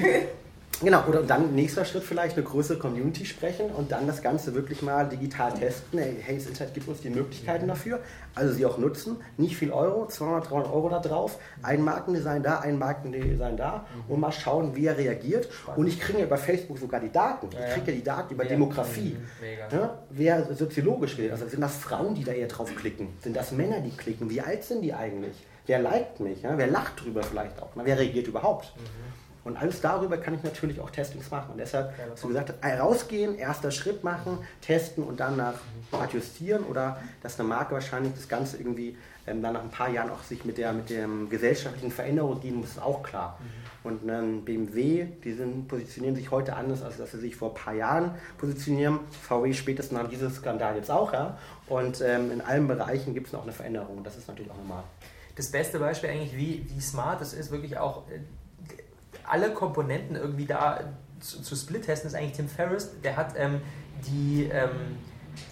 Genau, 0.83 1.05
oder 1.07 1.23
dann 1.23 1.55
nächster 1.55 1.85
Schritt 1.85 2.03
vielleicht 2.03 2.37
eine 2.37 2.45
größere 2.45 2.79
Community 2.79 3.25
sprechen 3.25 3.71
und 3.71 3.93
dann 3.93 4.07
das 4.07 4.23
Ganze 4.23 4.55
wirklich 4.55 4.83
mal 4.83 5.09
digital 5.09 5.53
testen. 5.55 5.99
Hey, 5.99 6.37
das 6.37 6.47
Internet 6.47 6.75
gibt 6.75 6.89
uns 6.89 7.01
die 7.01 7.11
Möglichkeiten 7.11 7.69
dafür, 7.69 8.01
also 8.35 8.53
sie 8.53 8.67
auch 8.67 8.79
nutzen. 8.79 9.17
Nicht 9.37 9.57
viel 9.57 9.71
Euro, 9.71 10.07
200, 10.07 10.51
300 10.51 10.73
Euro 10.73 10.89
da 10.89 10.99
drauf, 10.99 11.39
ein 11.63 11.83
Markendesign 11.83 12.43
da, 12.43 12.61
ein 12.61 12.79
Markendesign 12.79 13.57
da 13.57 13.87
und 14.09 14.21
mal 14.21 14.33
schauen, 14.33 14.75
wie 14.75 14.87
er 14.87 14.99
reagiert. 14.99 15.49
Und 15.77 15.87
ich 15.87 16.01
kriege 16.01 16.21
ja 16.21 16.27
bei 16.27 16.37
Facebook 16.37 16.79
sogar 16.79 17.01
die 17.01 17.13
Daten. 17.13 17.49
Ich 17.53 17.75
kriege 17.75 17.93
ja 17.93 17.97
die 17.99 18.05
Daten 18.05 18.35
über 18.35 18.45
Demografie. 18.45 19.17
Mhm, 19.17 19.77
ja, 19.77 19.99
wer 20.11 20.55
soziologisch 20.55 21.17
will, 21.19 21.31
also 21.31 21.47
sind 21.49 21.61
das 21.61 21.77
Frauen, 21.77 22.15
die 22.15 22.25
da 22.25 22.33
eher 22.33 22.49
drauf 22.49 22.75
klicken? 22.75 23.09
Sind 23.23 23.37
das 23.37 23.53
Männer, 23.53 23.81
die 23.81 23.91
klicken? 23.91 24.29
Wie 24.29 24.41
alt 24.41 24.65
sind 24.65 24.83
die 24.83 24.93
eigentlich? 24.93 25.37
Wer 25.67 25.79
liked 25.79 26.21
mich? 26.21 26.43
Ja? 26.43 26.59
Wer 26.59 26.67
lacht 26.67 27.03
drüber 27.03 27.23
vielleicht 27.23 27.61
auch? 27.63 27.71
wer 27.75 27.99
reagiert 27.99 28.27
überhaupt? 28.27 28.75
Mhm. 28.77 29.24
Und 29.45 29.59
alles 29.59 29.81
darüber 29.81 30.17
kann 30.17 30.35
ich 30.35 30.43
natürlich 30.43 30.81
auch 30.81 30.91
Testings 30.91 31.31
machen. 31.31 31.53
Und 31.53 31.59
deshalb, 31.59 31.97
ja, 31.99 32.05
was 32.11 32.21
du 32.23 32.29
gesagt 32.29 32.55
hast, 32.63 32.81
rausgehen, 32.81 33.37
erster 33.37 33.71
Schritt 33.71 34.03
machen, 34.03 34.39
testen 34.63 35.05
und 35.05 35.21
dann 35.21 35.37
nach 35.37 35.55
adjustieren 35.93 36.65
oder 36.65 36.99
dass 37.23 37.39
eine 37.39 37.49
Marke 37.49 37.75
wahrscheinlich 37.75 38.15
das 38.15 38.29
Ganze 38.29 38.57
irgendwie 38.57 38.97
ähm, 39.27 39.43
dann 39.43 39.55
nach 39.55 39.63
ein 39.63 39.71
paar 39.71 39.91
Jahren 39.91 40.11
auch 40.11 40.23
sich 40.23 40.45
mit 40.45 40.59
der 40.59 40.73
mit 40.73 40.91
dem 40.91 41.29
gesellschaftlichen 41.29 41.91
Veränderung 41.91 42.41
dienen 42.41 42.59
muss, 42.59 42.71
ist 42.71 42.83
auch 42.83 43.03
klar. 43.03 43.39
Mhm. 43.41 43.65
Und 43.85 44.11
ein 44.11 44.45
BMW, 44.45 45.07
die 45.23 45.35
sind, 45.35 45.69
positionieren 45.69 46.17
sich 46.17 46.31
heute 46.31 46.57
anders, 46.57 46.83
als 46.83 46.97
dass 46.97 47.13
sie 47.13 47.19
sich 47.21 47.37
vor 47.37 47.51
ein 47.51 47.55
paar 47.55 47.75
Jahren 47.75 48.15
positionieren. 48.39 49.01
VW 49.23 49.53
spätestens 49.53 49.99
nach 49.99 50.09
diesem 50.09 50.31
Skandal 50.31 50.77
jetzt 50.77 50.91
auch, 50.91 51.13
ja. 51.13 51.39
Und 51.69 52.01
ähm, 52.01 52.33
in 52.33 52.41
allen 52.41 52.67
Bereichen 52.67 53.13
gibt 53.13 53.27
es 53.27 53.33
noch 53.35 53.43
eine 53.43 53.53
Veränderung. 53.53 54.03
Das 54.03 54.17
ist 54.17 54.27
natürlich 54.27 54.51
auch 54.51 54.57
normal. 54.57 54.85
Das 55.37 55.51
beste 55.51 55.79
Beispiel 55.79 56.11
eigentlich, 56.11 56.37
wie, 56.37 56.67
wie 56.69 56.81
smart 56.81 57.21
es 57.21 57.35
ist, 57.35 57.51
wirklich 57.51 57.77
auch 57.77 58.09
äh, 58.09 58.21
alle 59.25 59.53
Komponenten 59.53 60.17
irgendwie 60.17 60.47
da 60.47 60.81
zu, 61.21 61.43
zu 61.43 61.57
split-testen, 61.57 62.09
ist 62.09 62.15
eigentlich 62.15 62.33
Tim 62.33 62.49
Ferriss. 62.49 63.01
Der 63.03 63.17
hat 63.17 63.35
ähm, 63.37 63.61
die, 64.07 64.51
ähm, 64.53 64.99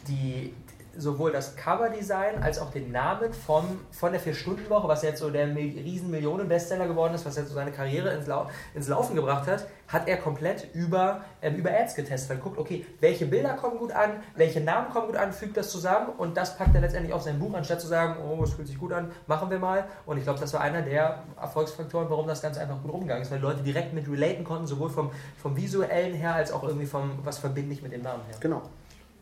die, 0.08 0.54
sowohl 0.96 1.32
das 1.32 1.56
Coverdesign 1.56 2.42
als 2.42 2.58
auch 2.58 2.70
den 2.70 2.92
Namen 2.92 3.32
vom, 3.32 3.80
von 3.90 4.12
der 4.12 4.20
Vier-Stunden-Woche, 4.20 4.88
was 4.88 5.02
jetzt 5.02 5.20
so 5.20 5.30
der 5.30 5.54
riesen 5.54 6.10
Millionen-Bestseller 6.10 6.86
geworden 6.86 7.14
ist, 7.14 7.24
was 7.24 7.36
jetzt 7.36 7.48
so 7.48 7.54
seine 7.54 7.72
Karriere 7.72 8.10
ins, 8.14 8.26
Lau 8.26 8.48
ins 8.74 8.88
Laufen 8.88 9.16
gebracht 9.16 9.46
hat, 9.46 9.66
hat 9.88 10.08
er 10.08 10.16
komplett 10.16 10.68
über, 10.74 11.22
ähm, 11.42 11.56
über 11.56 11.70
Ads 11.70 11.94
getestet. 11.94 12.30
Er 12.30 12.42
guckt, 12.42 12.58
okay, 12.58 12.86
welche 13.00 13.26
Bilder 13.26 13.54
kommen 13.54 13.78
gut 13.78 13.92
an, 13.92 14.10
welche 14.36 14.60
Namen 14.60 14.90
kommen 14.90 15.06
gut 15.06 15.16
an, 15.16 15.32
fügt 15.32 15.56
das 15.56 15.70
zusammen 15.70 16.08
und 16.18 16.36
das 16.36 16.56
packt 16.56 16.74
er 16.74 16.80
letztendlich 16.80 17.12
auf 17.12 17.22
sein 17.22 17.38
Buch, 17.38 17.54
anstatt 17.54 17.80
zu 17.80 17.86
sagen, 17.86 18.16
oh, 18.22 18.42
es 18.42 18.52
fühlt 18.52 18.68
sich 18.68 18.78
gut 18.78 18.92
an, 18.92 19.10
machen 19.26 19.50
wir 19.50 19.58
mal. 19.58 19.84
Und 20.06 20.16
ich 20.18 20.24
glaube, 20.24 20.40
das 20.40 20.52
war 20.54 20.60
einer 20.60 20.82
der 20.82 21.22
Erfolgsfaktoren, 21.40 22.08
warum 22.08 22.26
das 22.26 22.42
Ganze 22.42 22.60
einfach 22.60 22.80
gut 22.82 22.92
rumgegangen 22.92 23.22
ist, 23.22 23.30
weil 23.30 23.40
Leute 23.40 23.62
direkt 23.62 23.92
mit 23.92 24.08
relaten 24.08 24.44
konnten, 24.44 24.66
sowohl 24.66 24.90
vom, 24.90 25.10
vom 25.36 25.56
visuellen 25.56 26.14
her 26.14 26.34
als 26.34 26.52
auch 26.52 26.62
irgendwie 26.62 26.86
vom, 26.86 27.18
was 27.24 27.38
verbinde 27.38 27.74
ich 27.74 27.82
mit 27.82 27.92
dem 27.92 28.02
Namen 28.02 28.24
her. 28.26 28.36
Genau. 28.40 28.62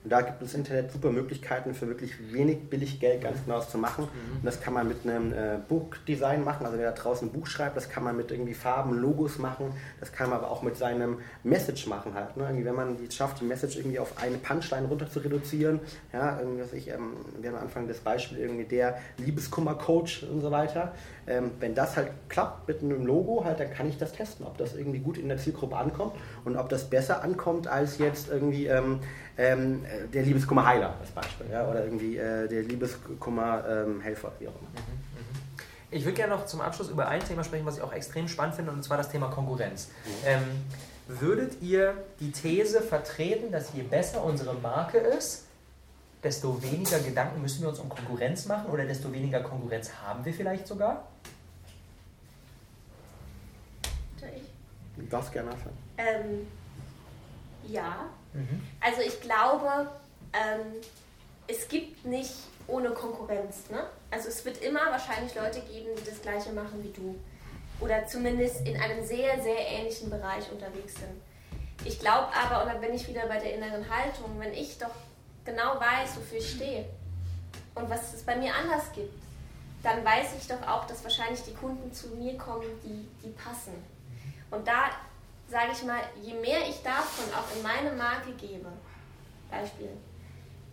Und 0.02 0.11
da 0.11 0.23
gibt 0.23 0.40
es 0.40 0.54
Internet 0.54 0.92
super 0.92 1.11
Möglichkeiten 1.11 1.75
für 1.75 1.87
wirklich 1.88 2.33
wenig 2.33 2.71
billig 2.71 3.00
Geld 3.00 3.23
ganz 3.23 3.45
genau 3.45 3.61
zu 3.61 3.76
machen. 3.76 4.04
Mhm. 4.04 4.37
Und 4.38 4.47
das 4.47 4.61
kann 4.61 4.73
man 4.73 4.88
mit 4.88 5.04
einem 5.04 5.33
äh, 5.33 5.59
Buchdesign 5.69 6.42
machen, 6.42 6.64
also 6.64 6.78
wer 6.78 6.90
da 6.90 6.97
draußen 6.97 7.28
ein 7.28 7.33
Buch 7.33 7.47
schreibt, 7.47 7.76
das 7.76 7.90
kann 7.90 8.04
man 8.04 8.16
mit 8.16 8.30
irgendwie 8.30 8.54
Farben, 8.54 8.99
Logos 8.99 9.38
machen, 9.38 9.75
das 10.00 10.12
kann 10.12 10.30
man 10.30 10.38
aber 10.38 10.50
auch 10.50 10.62
mit 10.62 10.76
seinem 10.76 11.19
Message 11.42 11.87
machen 11.87 12.14
halt. 12.14 12.37
Ne? 12.38 12.45
Irgendwie, 12.45 12.64
wenn 12.64 12.75
man 12.75 12.97
es 13.07 13.14
schafft, 13.14 13.40
die 13.40 13.45
Message 13.45 13.76
irgendwie 13.76 13.99
auf 13.99 14.16
eine 14.23 14.38
Punchline 14.38 14.88
runter 14.88 15.11
zu 15.11 15.19
reduzieren, 15.19 15.80
ja, 16.14 16.40
irgendwie, 16.40 16.76
ich, 16.76 16.88
ähm, 16.88 17.16
wir 17.38 17.50
haben 17.50 17.57
am 17.57 17.64
Anfang 17.64 17.87
das 17.87 17.99
Beispiel 17.99 18.38
irgendwie 18.38 18.64
der 18.64 18.99
Liebeskummer-Coach 19.19 20.23
und 20.25 20.40
so 20.40 20.50
weiter. 20.50 20.95
Ähm, 21.26 21.50
wenn 21.61 21.75
das 21.75 21.97
halt 21.97 22.09
klappt 22.28 22.66
mit 22.69 22.83
einem 22.83 23.04
Logo, 23.04 23.45
halt, 23.45 23.61
dann 23.61 23.71
kann 23.71 23.88
ich 23.88 23.99
das 23.99 24.12
testen, 24.12 24.47
ob 24.47 24.57
das 24.57 24.75
irgendwie 24.75 24.99
gut 25.00 25.19
in 25.19 25.28
der 25.28 25.37
Zielgruppe 25.37 25.76
ankommt 25.76 26.14
und 26.45 26.57
ob 26.57 26.71
das 26.71 26.88
besser 26.88 27.23
ankommt 27.23 27.69
als 27.69 27.99
jetzt 27.99 28.30
irgendwie 28.30 28.66
ähm, 28.66 29.00
ähm, 29.40 29.85
der 30.12 30.23
Liebeskummerheiler 30.23 30.94
als 31.00 31.11
Beispiel 31.11 31.47
ja, 31.50 31.66
oder 31.66 31.85
irgendwie 31.85 32.18
äh, 32.18 32.47
der 32.47 32.62
Liebeskummerhelfer, 32.62 34.28
ähm, 34.28 34.35
wie 34.38 34.49
auch 34.49 34.54
immer. 34.54 34.68
Mhm, 34.70 35.16
mhm. 35.16 35.61
ich 35.90 36.04
würde 36.04 36.16
gerne 36.16 36.35
noch 36.35 36.44
zum 36.44 36.61
Abschluss 36.61 36.90
über 36.90 37.09
ein 37.09 37.25
Thema 37.25 37.42
sprechen, 37.42 37.64
was 37.64 37.78
ich 37.78 37.82
auch 37.82 37.92
extrem 37.92 38.28
spannend 38.28 38.56
finde, 38.56 38.73
und 38.73 38.82
zwar 38.85 38.99
das 38.99 39.11
Thema 39.11 39.28
Konkurrenz. 39.28 39.88
Mhm. 39.88 40.11
Ähm, 40.26 40.42
würdet 41.09 41.62
ihr 41.62 41.94
die 42.20 42.30
These 42.30 42.82
vertreten, 42.82 43.50
dass 43.50 43.73
je 43.73 43.82
besser 43.82 44.23
unsere 44.23 44.54
Marke 44.54 44.99
ist, 44.99 45.47
desto 46.23 46.62
weniger 46.62 46.99
Gedanken 46.99 47.40
müssen 47.40 47.62
wir 47.62 47.70
uns 47.70 47.78
um 47.78 47.88
Konkurrenz 47.88 48.44
machen 48.44 48.70
oder 48.70 48.85
desto 48.85 49.11
weniger 49.11 49.40
Konkurrenz 49.40 49.90
haben 50.04 50.23
wir 50.25 50.35
vielleicht 50.35 50.66
sogar? 50.66 51.09
Du 54.97 55.06
darfst 55.06 55.32
gerne 55.32 55.50
anfangen. 55.50 55.78
Ähm, 55.97 56.47
ja. 57.66 58.11
Mhm. 58.32 58.62
Also 58.80 59.00
ich 59.00 59.20
glaube, 59.20 59.90
ähm, 60.32 60.80
es 61.46 61.68
gibt 61.68 62.04
nicht 62.04 62.34
ohne 62.66 62.90
Konkurrenz. 62.90 63.68
Ne? 63.70 63.84
Also 64.10 64.28
es 64.28 64.44
wird 64.44 64.62
immer 64.62 64.90
wahrscheinlich 64.90 65.34
Leute 65.34 65.60
geben, 65.60 65.88
die 65.99 66.08
das 66.08 66.22
gleiche 66.22 66.52
machen 66.52 66.82
wie 66.82 66.92
du. 66.92 67.18
Oder 67.80 68.06
zumindest 68.06 68.66
in 68.66 68.80
einem 68.80 69.04
sehr, 69.04 69.42
sehr 69.42 69.66
ähnlichen 69.66 70.10
Bereich 70.10 70.50
unterwegs 70.52 70.94
sind. 70.94 71.20
Ich 71.84 71.99
glaube 71.99 72.28
aber, 72.34 72.62
und 72.62 72.68
dann 72.68 72.80
bin 72.80 72.92
ich 72.92 73.08
wieder 73.08 73.26
bei 73.26 73.38
der 73.38 73.54
inneren 73.54 73.88
Haltung, 73.88 74.38
wenn 74.38 74.52
ich 74.52 74.78
doch 74.78 74.94
genau 75.44 75.80
weiß, 75.80 76.16
wofür 76.16 76.38
ich 76.38 76.50
stehe 76.50 76.84
und 77.75 77.88
was 77.88 78.12
es 78.12 78.22
bei 78.22 78.37
mir 78.37 78.54
anders 78.54 78.92
gibt, 78.94 79.14
dann 79.82 80.04
weiß 80.04 80.34
ich 80.38 80.46
doch 80.46 80.60
auch, 80.68 80.87
dass 80.87 81.02
wahrscheinlich 81.02 81.42
die 81.42 81.54
Kunden 81.54 81.92
zu 81.92 82.08
mir 82.08 82.37
kommen, 82.37 82.66
die, 82.84 83.08
die 83.25 83.30
passen. 83.30 83.72
Und 84.50 84.66
da 84.68 84.90
sage 85.50 85.73
ich 85.73 85.83
mal, 85.83 86.00
je 86.23 86.35
mehr 86.35 86.61
ich 86.69 86.83
davon 86.83 87.25
auch 87.35 87.57
in 87.57 87.62
meine 87.62 87.90
Marke 87.92 88.33
gebe, 88.33 88.71
Beispiel, 89.50 89.90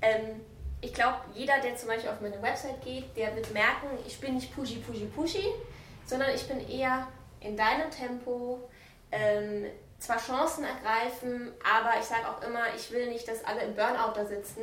ähm, 0.02 0.42
ich 0.82 0.94
glaube, 0.94 1.18
jeder, 1.34 1.60
der 1.60 1.76
zum 1.76 1.88
Beispiel 1.90 2.12
auf 2.12 2.22
meine 2.22 2.40
Website 2.42 2.80
geht, 2.82 3.18
der 3.18 3.36
wird 3.36 3.52
merken, 3.52 3.88
ich 4.06 4.20
bin 4.20 4.36
nicht 4.36 4.56
pushy, 4.56 4.76
pushy, 4.76 5.06
pushy, 5.06 5.46
sondern 6.06 6.30
ich 6.36 6.48
bin 6.48 6.70
eher 6.70 7.08
in 7.40 7.58
deinem 7.58 7.90
Tempo, 7.90 8.70
ähm, 9.12 9.66
zwar 9.98 10.18
Chancen 10.18 10.64
ergreifen, 10.64 11.52
aber 11.64 12.00
ich 12.00 12.06
sage 12.06 12.28
auch 12.30 12.42
immer, 12.48 12.66
ich 12.76 12.92
will 12.92 13.08
nicht, 13.08 13.28
dass 13.28 13.44
alle 13.44 13.62
im 13.62 13.74
Burnout 13.74 14.14
da 14.14 14.26
sitzen, 14.26 14.62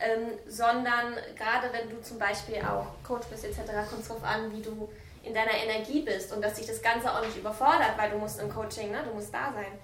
ähm, 0.00 0.38
sondern 0.46 1.14
gerade 1.36 1.72
wenn 1.72 1.90
du 1.90 2.00
zum 2.00 2.20
Beispiel 2.20 2.62
auch 2.62 2.86
Coach 3.02 3.26
bist 3.26 3.44
etc., 3.44 3.58
kommt 3.88 4.02
es 4.02 4.08
darauf 4.08 4.22
an, 4.22 4.52
wie 4.52 4.62
du 4.62 4.88
in 5.30 5.34
deiner 5.34 5.54
Energie 5.54 6.02
bist 6.02 6.32
und 6.32 6.42
dass 6.42 6.56
sich 6.56 6.66
das 6.66 6.82
Ganze 6.82 7.12
auch 7.12 7.24
nicht 7.24 7.36
überfordert, 7.36 7.96
weil 7.96 8.10
du 8.10 8.18
musst 8.18 8.40
im 8.40 8.52
Coaching, 8.52 8.90
ne, 8.90 9.02
du 9.04 9.14
musst 9.14 9.32
da 9.32 9.52
sein. 9.52 9.78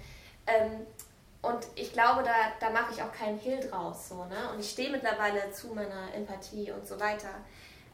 Ähm, 0.47 0.87
und 1.41 1.65
ich 1.76 1.93
glaube, 1.93 2.25
da, 2.25 2.33
da 2.59 2.71
mache 2.71 2.93
ich 2.93 3.03
auch 3.03 3.12
keinen 3.12 3.38
Hehl 3.38 3.61
draus. 3.61 4.09
So, 4.09 4.25
ne? 4.25 4.50
Und 4.53 4.59
ich 4.59 4.71
stehe 4.71 4.91
mittlerweile 4.91 5.50
zu 5.53 5.69
meiner 5.69 6.12
Empathie 6.12 6.73
und 6.73 6.87
so 6.87 6.99
weiter. 6.99 7.29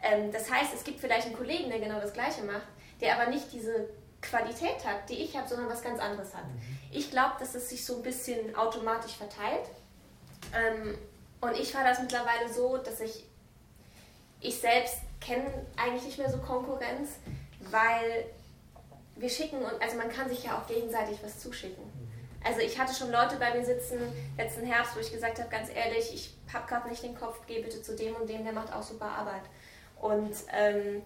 Ähm, 0.02 0.32
das 0.32 0.50
heißt, 0.50 0.73
es 0.75 0.82
gibt 0.82 1.00
vielleicht 1.00 1.26
einen 1.26 1.37
Kollegen, 1.37 1.68
der 1.68 1.78
genau 1.78 2.00
das 2.00 2.14
Gleiche 2.14 2.42
macht, 2.42 2.66
der 3.00 3.21
aber 3.21 3.30
nicht 3.30 3.52
diese 3.52 3.90
Qualität 4.23 4.85
hat, 4.87 5.09
die 5.11 5.23
ich 5.23 5.37
habe, 5.37 5.47
sondern 5.47 5.68
was 5.68 5.82
ganz 5.82 6.00
anderes 6.00 6.35
hat. 6.35 6.47
Mhm. 6.47 6.78
Ich 6.90 7.11
glaube, 7.11 7.35
dass 7.38 7.54
es 7.54 7.68
sich 7.68 7.85
so 7.85 7.97
ein 7.97 8.02
bisschen 8.02 8.56
automatisch 8.56 9.16
verteilt. 9.16 9.68
Ähm, 10.54 10.97
und 11.42 11.59
ich 11.59 11.73
fahre 11.73 11.88
das 11.88 12.00
mittlerweile 12.00 12.50
so, 12.50 12.78
dass 12.78 13.00
ich, 13.00 13.26
ich 14.40 14.59
selbst 14.59 14.99
kenne 15.21 15.66
eigentlich 15.76 16.04
nicht 16.04 16.18
mehr 16.18 16.30
so 16.30 16.38
Konkurrenz, 16.38 17.11
weil 17.71 18.26
wir 19.16 19.28
schicken 19.28 19.59
und 19.59 19.81
also 19.81 19.97
man 19.97 20.11
kann 20.11 20.28
sich 20.28 20.45
ja 20.45 20.59
auch 20.59 20.66
gegenseitig 20.66 21.19
was 21.23 21.38
zuschicken. 21.38 21.83
Also 22.45 22.61
ich 22.61 22.78
hatte 22.78 22.92
schon 22.95 23.12
Leute 23.12 23.37
bei 23.37 23.54
mir 23.54 23.64
sitzen 23.64 23.99
letzten 24.37 24.66
Herbst, 24.66 24.97
wo 24.97 25.00
ich 25.00 25.12
gesagt 25.12 25.38
habe, 25.38 25.49
ganz 25.49 25.69
ehrlich, 25.73 26.12
ich 26.12 26.35
habe 26.52 26.66
gerade 26.66 26.88
nicht 26.88 27.02
den 27.02 27.14
Kopf, 27.14 27.38
geh 27.47 27.62
bitte 27.62 27.83
zu 27.83 27.95
dem 27.95 28.16
und 28.16 28.28
dem, 28.28 28.45
der 28.45 28.52
macht 28.52 28.73
auch 28.73 28.83
super 28.83 29.07
Arbeit. 29.07 29.42
Und 30.00 30.35
ähm, 30.52 31.02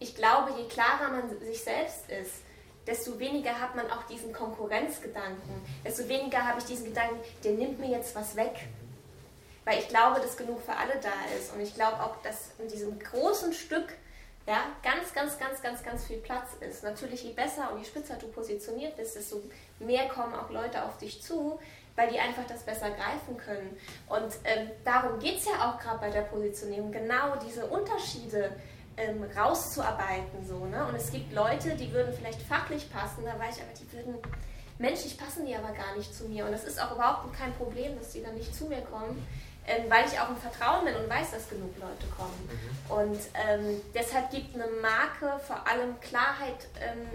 ich 0.00 0.14
glaube, 0.16 0.52
je 0.58 0.66
klarer 0.68 1.10
man 1.10 1.40
sich 1.40 1.62
selbst 1.62 2.10
ist, 2.10 2.42
desto 2.86 3.18
weniger 3.18 3.60
hat 3.60 3.76
man 3.76 3.88
auch 3.90 4.04
diesen 4.04 4.32
Konkurrenzgedanken, 4.32 5.62
desto 5.84 6.08
weniger 6.08 6.44
habe 6.44 6.58
ich 6.58 6.64
diesen 6.64 6.86
Gedanken, 6.86 7.20
der 7.44 7.52
nimmt 7.52 7.78
mir 7.78 7.90
jetzt 7.90 8.14
was 8.16 8.34
weg. 8.34 8.56
Weil 9.64 9.78
ich 9.80 9.88
glaube, 9.88 10.20
dass 10.20 10.36
genug 10.36 10.62
für 10.62 10.74
alle 10.74 10.94
da 11.00 11.36
ist. 11.38 11.52
Und 11.52 11.60
ich 11.60 11.74
glaube 11.74 12.02
auch, 12.02 12.16
dass 12.22 12.52
in 12.58 12.68
diesem 12.68 12.98
großen 12.98 13.52
Stück 13.52 13.92
ja, 14.48 14.64
ganz, 14.82 15.12
ganz, 15.12 15.38
ganz, 15.38 15.60
ganz, 15.60 15.82
ganz 15.82 16.06
viel 16.06 16.16
Platz 16.16 16.54
ist. 16.60 16.82
Natürlich, 16.82 17.22
je 17.22 17.34
besser 17.34 17.70
und 17.70 17.80
je 17.80 17.84
spitzer 17.84 18.16
du 18.16 18.28
positioniert 18.28 18.96
bist, 18.96 19.14
desto 19.14 19.42
mehr 19.78 20.08
kommen 20.08 20.34
auch 20.34 20.48
Leute 20.48 20.82
auf 20.82 20.96
dich 20.96 21.22
zu, 21.22 21.58
weil 21.94 22.08
die 22.08 22.18
einfach 22.18 22.46
das 22.48 22.62
besser 22.62 22.88
greifen 22.88 23.36
können. 23.36 23.76
Und 24.08 24.32
ähm, 24.44 24.70
darum 24.86 25.18
geht 25.18 25.36
es 25.36 25.44
ja 25.44 25.68
auch 25.68 25.78
gerade 25.78 25.98
bei 25.98 26.08
der 26.08 26.22
Positionierung, 26.22 26.90
genau 26.90 27.36
diese 27.46 27.66
Unterschiede 27.66 28.56
ähm, 28.96 29.22
rauszuarbeiten. 29.36 30.46
So, 30.46 30.64
ne? 30.64 30.86
Und 30.86 30.94
es 30.94 31.12
gibt 31.12 31.30
Leute, 31.34 31.76
die 31.76 31.92
würden 31.92 32.14
vielleicht 32.14 32.40
fachlich 32.40 32.90
passen, 32.90 33.26
da 33.26 33.38
weiß 33.38 33.58
ich 33.58 33.62
aber, 33.62 33.74
die 33.78 33.92
würden, 33.92 34.14
menschlich 34.78 35.18
passen 35.18 35.44
die 35.44 35.54
aber 35.54 35.72
gar 35.74 35.94
nicht 35.94 36.14
zu 36.14 36.24
mir. 36.24 36.46
Und 36.46 36.52
das 36.52 36.64
ist 36.64 36.82
auch 36.82 36.92
überhaupt 36.92 37.36
kein 37.36 37.52
Problem, 37.52 37.98
dass 37.98 38.12
die 38.12 38.22
dann 38.22 38.34
nicht 38.34 38.54
zu 38.54 38.64
mir 38.64 38.80
kommen 38.80 39.26
ähm, 39.68 39.90
weil 39.90 40.06
ich 40.06 40.18
auch 40.18 40.30
im 40.30 40.36
Vertrauen 40.36 40.84
bin 40.84 40.96
und 40.96 41.08
weiß, 41.08 41.32
dass 41.32 41.48
genug 41.48 41.76
Leute 41.76 42.06
kommen. 42.16 42.48
Mhm. 42.48 42.90
Und 42.90 43.20
ähm, 43.34 43.80
deshalb 43.94 44.30
gibt 44.30 44.54
eine 44.54 44.66
Marke 44.80 45.38
vor 45.46 45.66
allem 45.68 46.00
Klarheit, 46.00 46.66
ähm, 46.80 47.06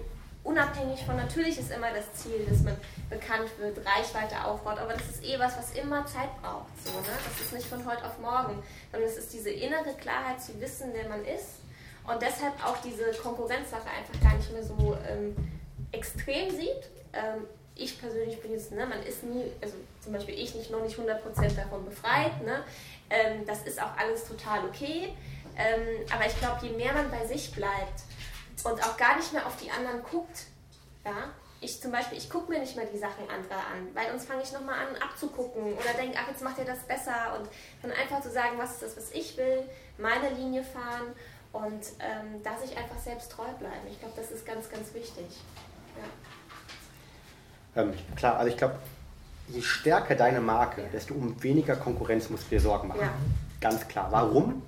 unabhängig 0.44 1.04
von, 1.06 1.16
natürlich 1.16 1.58
ist 1.58 1.72
immer 1.72 1.92
das 1.92 2.14
Ziel, 2.14 2.46
dass 2.48 2.62
man 2.62 2.76
bekannt 3.10 3.50
wird, 3.58 3.78
Reichweite 3.86 4.44
aufbaut, 4.46 4.78
aber 4.78 4.94
das 4.94 5.08
ist 5.08 5.24
eh 5.24 5.40
was, 5.40 5.58
was 5.58 5.72
immer 5.72 6.06
Zeit 6.06 6.30
braucht. 6.42 6.68
So, 6.84 6.92
ne? 6.92 7.08
Das 7.24 7.46
ist 7.46 7.54
nicht 7.54 7.66
von 7.66 7.86
heute 7.86 8.06
auf 8.06 8.20
morgen, 8.20 8.62
sondern 8.92 9.10
es 9.10 9.18
ist 9.18 9.34
diese 9.34 9.50
innere 9.50 9.94
Klarheit 10.00 10.42
zu 10.42 10.60
wissen, 10.60 10.92
wer 10.94 11.08
man 11.10 11.24
ist. 11.26 11.62
Und 12.06 12.22
deshalb 12.22 12.54
auch 12.66 12.78
diese 12.82 13.12
Konkurrenzsache 13.14 13.88
einfach 13.90 14.22
gar 14.22 14.36
nicht 14.36 14.52
mehr 14.52 14.64
so 14.64 14.98
ähm, 15.10 15.36
extrem 15.94 16.50
sieht. 16.52 16.90
Ich 17.76 18.00
persönlich 18.00 18.42
bin 18.42 18.52
jetzt, 18.52 18.72
ne, 18.72 18.86
man 18.86 19.02
ist 19.04 19.24
nie, 19.24 19.52
also 19.62 19.76
zum 20.02 20.14
Beispiel 20.14 20.36
ich 20.36 20.54
nicht 20.56 20.70
noch 20.70 20.82
nicht 20.82 20.98
100% 20.98 21.56
davon 21.56 21.86
befreit. 21.86 22.42
Ne? 22.44 22.64
Ähm, 23.10 23.46
das 23.46 23.64
ist 23.64 23.82
auch 23.82 23.98
alles 23.98 24.28
total 24.28 24.66
okay. 24.66 25.14
Ähm, 25.58 26.06
aber 26.12 26.26
ich 26.26 26.38
glaube, 26.40 26.66
je 26.66 26.72
mehr 26.72 26.94
man 26.94 27.10
bei 27.10 27.26
sich 27.26 27.52
bleibt 27.52 28.02
und 28.64 28.84
auch 28.84 28.98
gar 28.98 29.18
nicht 29.18 29.34
mehr 29.34 29.46
auf 29.46 29.58
die 29.58 29.70
anderen 29.70 30.04
guckt, 30.04 30.46
ja, 31.06 31.34
ich 31.64 31.82
zum 31.82 31.92
Beispiel, 31.92 32.18
ich 32.18 32.30
gucke 32.30 32.52
mir 32.52 32.60
nicht 32.60 32.76
mehr 32.76 32.86
die 32.86 32.98
Sachen 32.98 33.30
anderer 33.30 33.60
an, 33.72 33.88
weil 33.94 34.10
sonst 34.10 34.28
fange 34.28 34.44
ich 34.44 34.52
nochmal 34.52 34.86
an 34.86 34.96
abzugucken 35.02 35.74
oder 35.74 35.94
denke, 35.98 36.18
ach, 36.20 36.28
jetzt 36.28 36.44
macht 36.44 36.58
ihr 36.58 36.66
das 36.66 36.80
besser 36.80 37.40
und 37.40 37.50
dann 37.82 37.92
einfach 37.92 38.22
zu 38.22 38.30
sagen, 38.30 38.58
was 38.58 38.74
ist 38.74 38.84
das, 38.84 38.98
was 38.98 39.12
ich 39.12 39.38
will, 39.38 39.64
meine 39.98 40.30
Linie 40.30 40.64
fahren 40.64 41.14
und 41.54 41.86
ähm, 42.00 42.42
da 42.44 42.58
sich 42.58 42.76
einfach 42.76 42.98
selbst 42.98 43.32
treu 43.32 43.48
bleiben. 43.60 43.88
Ich 43.90 44.00
glaube, 44.00 44.14
das 44.18 44.32
ist 44.32 44.46
ganz, 44.46 44.70
ganz 44.70 44.94
wichtig. 44.94 45.26
Ja. 45.96 46.04
Ähm, 47.76 47.94
klar, 48.16 48.38
also 48.38 48.50
ich 48.50 48.58
glaube, 48.58 48.76
je 49.50 49.62
stärker 49.62 50.16
deine 50.16 50.40
Marke, 50.40 50.84
desto 50.94 51.14
um 51.14 51.42
weniger 51.42 51.76
Konkurrenz 51.76 52.30
musst 52.30 52.46
du 52.46 52.50
dir 52.56 52.62
Sorgen 52.62 52.88
machen. 52.88 53.02
Ja. 53.02 53.14
Ganz 53.60 53.88
klar. 53.88 54.08
Warum? 54.12 54.62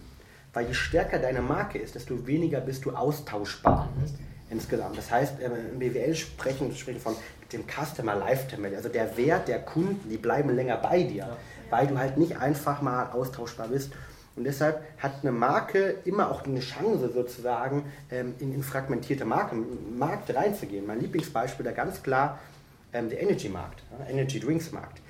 Weil 0.53 0.67
je 0.67 0.73
stärker 0.73 1.19
deine 1.19 1.41
Marke 1.41 1.77
ist, 1.77 1.95
desto 1.95 2.25
weniger 2.27 2.61
bist 2.61 2.85
du 2.85 2.91
austauschbar 2.91 3.89
mhm. 3.95 4.05
insgesamt. 4.49 4.97
Das 4.97 5.11
heißt, 5.11 5.39
äh, 5.41 5.49
im 5.71 5.79
BWL 5.79 6.15
sprechen, 6.15 6.73
sprechen 6.75 6.99
von 6.99 7.15
dem 7.51 7.63
Customer 7.67 8.15
Lifetime 8.15 8.63
Value, 8.63 8.77
also 8.77 8.89
der 8.89 9.17
Wert 9.17 9.47
der 9.47 9.59
Kunden, 9.59 10.09
die 10.09 10.17
bleiben 10.17 10.55
länger 10.55 10.77
bei 10.77 11.03
dir, 11.03 11.27
ja. 11.27 11.37
weil 11.69 11.87
du 11.87 11.97
halt 11.97 12.17
nicht 12.17 12.37
einfach 12.37 12.81
mal 12.81 13.11
austauschbar 13.11 13.67
bist. 13.67 13.91
Und 14.35 14.43
deshalb 14.43 14.83
hat 14.97 15.13
eine 15.21 15.31
Marke 15.31 15.95
immer 16.03 16.29
auch 16.29 16.43
eine 16.43 16.59
Chance 16.59 17.09
sozusagen 17.13 17.85
ähm, 18.11 18.33
in, 18.39 18.53
in 18.53 18.63
fragmentierte 18.63 19.23
Marke, 19.23 19.55
Markt 19.97 20.33
reinzugehen. 20.35 20.85
Mein 20.85 20.99
Lieblingsbeispiel 20.99 21.63
da 21.63 21.71
ganz 21.71 22.03
klar 22.03 22.39
ähm, 22.95 23.09
der 23.09 23.21
Energy-Markt, 23.21 23.83
ja, 23.91 24.05
Energy-Drinks-Markt. 24.09 25.01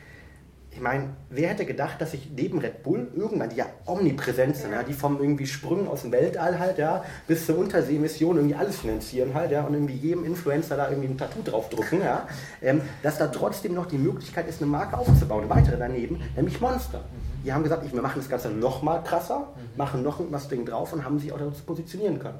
Ich 0.71 0.81
meine, 0.81 1.11
wer 1.29 1.49
hätte 1.49 1.65
gedacht, 1.65 2.01
dass 2.01 2.11
sich 2.11 2.29
neben 2.35 2.57
Red 2.59 2.83
Bull 2.83 3.09
irgendwann, 3.15 3.49
die 3.49 3.55
ja 3.55 3.65
omnipräsent 3.85 4.57
sind, 4.57 4.71
ja. 4.71 4.81
ja. 4.81 4.83
die 4.83 4.91
vom 4.91 5.21
irgendwie 5.21 5.47
Sprüngen 5.47 5.87
aus 5.87 6.01
dem 6.01 6.11
Weltall 6.11 6.59
halt, 6.59 6.77
ja, 6.79 7.05
bis 7.27 7.45
zur 7.45 7.57
Unterseemission 7.57 8.35
irgendwie 8.35 8.55
alles 8.55 8.79
finanzieren 8.79 9.33
halt, 9.33 9.51
ja, 9.51 9.63
und 9.63 9.73
irgendwie 9.73 9.93
jedem 9.93 10.25
Influencer 10.25 10.75
da 10.75 10.89
irgendwie 10.89 11.07
ein 11.07 11.17
Tattoo 11.17 11.43
draufdrucken, 11.43 12.01
ja, 12.01 12.27
ähm, 12.61 12.81
dass 13.03 13.17
da 13.17 13.27
trotzdem 13.27 13.73
noch 13.73 13.85
die 13.85 13.97
Möglichkeit 13.97 14.49
ist, 14.49 14.61
eine 14.61 14.69
Marke 14.69 14.97
aufzubauen, 14.97 15.45
eine 15.45 15.49
weitere 15.49 15.77
daneben, 15.77 16.21
nämlich 16.35 16.59
Monster. 16.59 17.05
Die 17.45 17.53
haben 17.53 17.63
gesagt, 17.63 17.89
wir 17.89 18.01
machen 18.01 18.19
das 18.19 18.27
Ganze 18.27 18.49
noch 18.49 18.81
mal 18.81 19.01
krasser, 19.01 19.39
mhm. 19.55 19.77
machen 19.77 20.03
noch 20.03 20.19
was 20.29 20.49
Ding 20.49 20.65
drauf 20.65 20.91
und 20.91 21.05
haben 21.05 21.19
sich 21.19 21.31
auch 21.31 21.39
dazu 21.39 21.63
positionieren 21.63 22.19
können. 22.19 22.39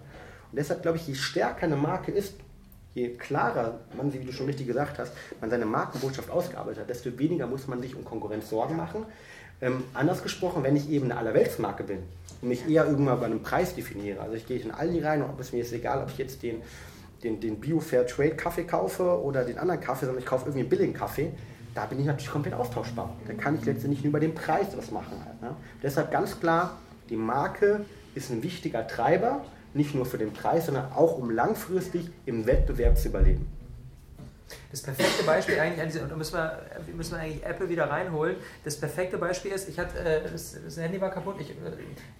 Und 0.51 0.58
deshalb 0.58 0.81
glaube 0.81 0.97
ich, 0.97 1.08
je 1.08 1.15
stärker 1.15 1.67
eine 1.67 1.77
Marke 1.77 2.12
ist, 2.12 2.34
je 2.95 3.10
klarer 3.10 3.79
man, 3.95 4.12
wie 4.13 4.19
du 4.19 4.31
schon 4.31 4.47
richtig 4.47 4.67
gesagt 4.67 4.97
hast, 4.97 5.13
man 5.41 5.49
seine 5.49 5.65
Markenbotschaft 5.65 6.31
ausgearbeitet 6.31 6.81
hat, 6.81 6.89
desto 6.89 7.15
weniger 7.19 7.45
muss 7.45 7.67
man 7.67 7.81
sich 7.81 7.95
um 7.95 8.03
Konkurrenz 8.03 8.49
Sorgen 8.49 8.75
machen. 8.75 9.05
Ähm, 9.62 9.84
anders 9.93 10.23
gesprochen, 10.23 10.63
wenn 10.63 10.75
ich 10.75 10.89
eben 10.89 11.12
eine 11.12 11.19
Allerweltsmarke 11.19 11.84
bin 11.84 11.99
und 12.41 12.49
mich 12.49 12.67
eher 12.67 12.86
irgendwann 12.86 13.19
bei 13.19 13.25
einem 13.25 13.43
Preis 13.43 13.75
definiere, 13.75 14.21
also 14.21 14.36
ich 14.36 14.47
gehe 14.47 14.60
in 14.60 14.71
Aldi 14.71 15.01
rein 15.01 15.21
und 15.21 15.39
es 15.39 15.53
mir 15.53 15.62
ist 15.62 15.73
egal, 15.73 16.01
ob 16.01 16.10
ich 16.10 16.17
jetzt 16.17 16.41
den, 16.41 16.62
den, 17.23 17.39
den 17.39 17.60
Bio-Fair 17.60 18.08
Trade 18.08 18.36
Kaffee 18.36 18.63
kaufe 18.63 19.21
oder 19.21 19.43
den 19.43 19.58
anderen 19.58 19.81
Kaffee, 19.81 20.05
sondern 20.05 20.23
ich 20.23 20.27
kaufe 20.27 20.45
irgendwie 20.45 20.62
einen 20.62 20.69
billigen 20.69 20.93
Kaffee, 20.93 21.31
da 21.73 21.86
bin 21.86 21.99
ich 21.99 22.05
natürlich 22.05 22.31
komplett 22.31 22.53
austauschbar. 22.53 23.13
Da 23.27 23.34
kann 23.34 23.55
ich 23.55 23.65
letztendlich 23.65 24.01
nur 24.03 24.10
über 24.10 24.21
den 24.21 24.34
Preis 24.34 24.67
was 24.75 24.91
machen. 24.91 25.17
Halt, 25.25 25.41
ne? 25.41 25.55
Deshalb 25.84 26.12
ganz 26.12 26.39
klar, 26.39 26.77
die 27.10 27.17
Marke 27.17 27.84
ist 28.13 28.31
ein 28.31 28.41
wichtiger 28.43 28.88
Treiber 28.88 29.43
nicht 29.76 29.94
nur 29.94 30.06
für 30.06 30.18
den 30.18 30.34
Preis, 30.34 30.66
sondern 30.66 30.92
auch 30.94 31.18
um 31.18 31.30
langfristig 31.30 32.10
im 32.26 32.48
Wettbewerb 32.48 32.98
zu 32.98 33.10
überleben. 33.10 33.52
Das 34.72 34.82
perfekte 34.82 35.24
Beispiel 35.24 35.60
eigentlich, 35.60 36.02
und 36.02 36.12
da 36.12 36.16
müssen 36.16 36.36
wir, 36.36 36.60
müssen 36.96 37.14
wir 37.14 37.20
eigentlich 37.20 37.46
Apple 37.46 37.68
wieder 37.68 37.90
reinholen. 37.90 38.36
Das 38.64 38.80
perfekte 38.80 39.18
Beispiel 39.18 39.52
ist, 39.52 39.68
ich 39.68 39.80
hatte, 39.80 39.98
äh, 40.00 40.22
das, 40.32 40.78
Handy 40.78 41.00
war 41.02 41.10
kaputt, 41.10 41.36
ich, 41.40 41.52
äh, 41.52 41.54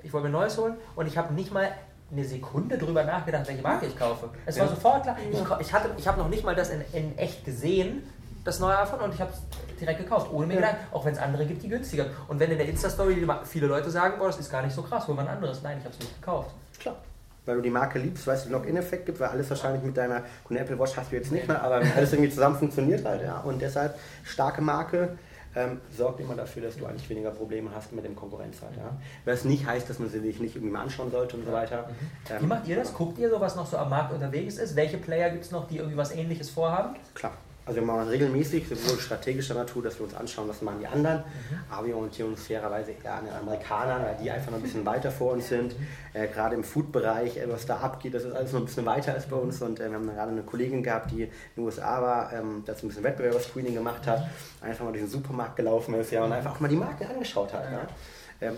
ich 0.04 0.12
wollte 0.12 0.28
mir 0.28 0.30
ein 0.30 0.40
neues 0.40 0.58
holen 0.58 0.76
und 0.96 1.08
ich 1.08 1.18
habe 1.18 1.34
nicht 1.34 1.54
mal 1.54 1.72
eine 2.12 2.26
Sekunde 2.26 2.78
drüber 2.78 3.04
nachgedacht, 3.04 3.48
welche 3.48 3.62
Marke 3.62 3.86
ich 3.86 3.98
kaufe. 3.98 4.30
Es 4.46 4.60
war 4.60 4.68
sofort 4.68 5.04
klar. 5.04 5.18
Ich, 5.32 5.40
ich, 5.40 5.74
ich 5.98 6.08
habe 6.08 6.20
noch 6.20 6.30
nicht 6.30 6.44
mal 6.44 6.56
das 6.56 6.70
in, 6.70 6.82
in 6.94 7.18
echt 7.18 7.46
gesehen, 7.46 8.04
das 8.44 8.60
neue 8.60 8.78
iPhone, 8.78 9.00
und 9.00 9.14
ich 9.14 9.22
habe 9.22 9.32
es 9.32 9.78
direkt 9.80 10.00
gekauft, 10.00 10.32
ohne 10.32 10.46
mir 10.46 10.56
gedacht, 10.56 10.76
auch 10.92 11.06
wenn 11.06 11.14
es 11.14 11.20
andere 11.20 11.46
gibt, 11.46 11.64
die 11.64 11.70
günstiger. 11.70 12.08
Und 12.28 12.40
wenn 12.40 12.52
in 12.52 12.58
der 12.58 12.68
Insta-Story 12.68 13.26
viele 13.46 13.68
Leute 13.68 13.90
sagen, 13.90 14.20
boah, 14.20 14.28
das 14.28 14.40
ist 14.40 14.52
gar 14.52 14.62
nicht 14.62 14.76
so 14.76 14.84
krass, 14.84 15.08
hol 15.08 15.16
mal 15.16 15.24
ein 15.24 15.36
anderes. 15.36 15.62
Nein, 15.64 15.78
ich 15.80 15.86
habe 15.86 15.94
es 15.94 16.00
nicht 16.00 16.22
gekauft. 16.22 16.52
Klar 16.80 16.98
weil 17.46 17.56
du 17.56 17.62
die 17.62 17.70
Marke 17.70 18.00
liebst, 18.00 18.26
weil 18.28 18.36
es 18.36 18.44
den 18.44 18.52
Login-Effekt 18.52 19.06
gibt, 19.06 19.20
weil 19.20 19.30
alles 19.30 19.50
wahrscheinlich 19.50 19.84
mit 19.84 19.96
deiner 19.98 20.24
gut, 20.44 20.58
Apple 20.58 20.78
Watch 20.80 20.98
hast 20.98 21.12
du 21.12 21.16
jetzt 21.16 21.32
nicht 21.32 21.48
mehr, 21.48 21.62
aber 21.62 21.82
alles 21.96 22.14
irgendwie 22.14 22.32
zusammen 22.32 22.56
funktioniert 22.58 23.06
halt, 23.06 23.22
ja. 23.22 23.40
Und 23.40 23.62
deshalb 23.62 23.96
starke 24.24 24.62
Marke 24.62 25.18
ähm, 25.56 25.80
sorgt 25.96 26.20
immer 26.20 26.36
dafür, 26.36 26.64
dass 26.64 26.78
du 26.78 26.86
eigentlich 26.86 27.10
weniger 27.10 27.32
Probleme 27.32 27.70
hast 27.74 27.94
mit 27.94 28.04
dem 28.04 28.16
Konkurrenz 28.16 28.62
halt, 28.62 28.76
ja. 28.78 28.98
Was 29.24 29.46
nicht 29.46 29.66
heißt, 29.66 29.90
dass 29.90 30.00
man 30.00 30.10
sie 30.10 30.20
sich 30.20 30.40
nicht 30.40 30.56
irgendwie 30.56 30.74
mal 30.74 30.82
anschauen 30.82 31.12
sollte 31.12 31.38
und 31.38 31.46
so 31.46 31.52
weiter. 31.52 31.88
Mhm. 31.88 32.34
Ähm, 32.34 32.42
Wie 32.42 32.48
macht 32.48 32.68
ihr 32.68 32.76
das? 32.76 32.94
Guckt 32.94 33.18
ihr 33.18 33.30
so, 33.30 33.40
was 33.40 33.56
noch 33.56 33.66
so 33.66 33.78
am 33.78 33.90
Markt 33.90 34.14
unterwegs 34.14 34.58
ist? 34.58 34.76
Welche 34.76 34.98
Player 34.98 35.30
gibt 35.30 35.46
es 35.46 35.52
noch, 35.52 35.68
die 35.68 35.78
irgendwie 35.78 35.98
was 35.98 36.14
ähnliches 36.14 36.50
vorhaben? 36.50 36.96
Klar. 37.14 37.34
Also 37.66 37.80
wir 37.80 37.88
machen 37.88 38.08
regelmäßig, 38.10 38.68
sowohl 38.68 39.00
strategischer 39.00 39.56
Natur, 39.56 39.82
dass 39.82 39.98
wir 39.98 40.06
uns 40.06 40.14
anschauen, 40.14 40.48
was 40.48 40.62
machen 40.62 40.80
die 40.82 40.88
anderen, 40.88 41.24
aber 41.68 41.88
wir 41.88 41.96
orientieren 41.96 42.30
uns 42.30 42.46
fairerweise 42.46 42.92
eher 42.92 43.16
an 43.16 43.26
den 43.26 43.34
Amerikanern, 43.34 44.04
weil 44.04 44.18
die 44.22 44.30
einfach 44.30 44.52
noch 44.52 44.60
ein 44.60 44.64
bisschen 44.64 44.86
weiter 44.86 45.10
vor 45.10 45.34
uns 45.34 45.48
sind. 45.50 45.76
Äh, 46.14 46.28
gerade 46.28 46.54
im 46.54 46.64
Food-Bereich, 46.64 47.38
äh, 47.38 47.50
was 47.50 47.66
da 47.66 47.78
abgeht, 47.78 48.14
das 48.14 48.24
ist 48.24 48.34
alles 48.34 48.54
noch 48.54 48.60
ein 48.60 48.66
bisschen 48.66 48.86
weiter 48.86 49.14
als 49.14 49.26
bei 49.26 49.36
uns. 49.36 49.60
Und 49.64 49.80
äh, 49.80 49.90
wir 49.90 49.96
haben 49.96 50.06
gerade 50.06 50.32
eine 50.32 50.44
Kollegin 50.44 50.84
gehabt, 50.84 51.10
die 51.10 51.24
in 51.24 51.30
den 51.58 51.66
USA 51.66 52.02
war, 52.02 52.32
ähm, 52.34 52.62
das 52.68 52.84
ein 52.84 52.88
bisschen 52.90 53.04
Wettbewerbsscreening 53.04 53.74
gemacht 53.74 54.06
hat, 54.06 54.30
einfach 54.62 54.86
mal 54.86 54.92
durch 54.92 55.04
den 55.04 55.10
Supermarkt 55.10 55.56
gelaufen 55.56 55.96
ist 55.96 56.12
ja, 56.12 56.24
und 56.24 56.34
einfach 56.34 56.56
auch 56.56 56.60
mal 56.60 56.68
die 56.68 56.76
Marke 56.76 57.10
angeschaut 57.10 57.52
hat. 57.52 57.64
Ja. 57.72 57.88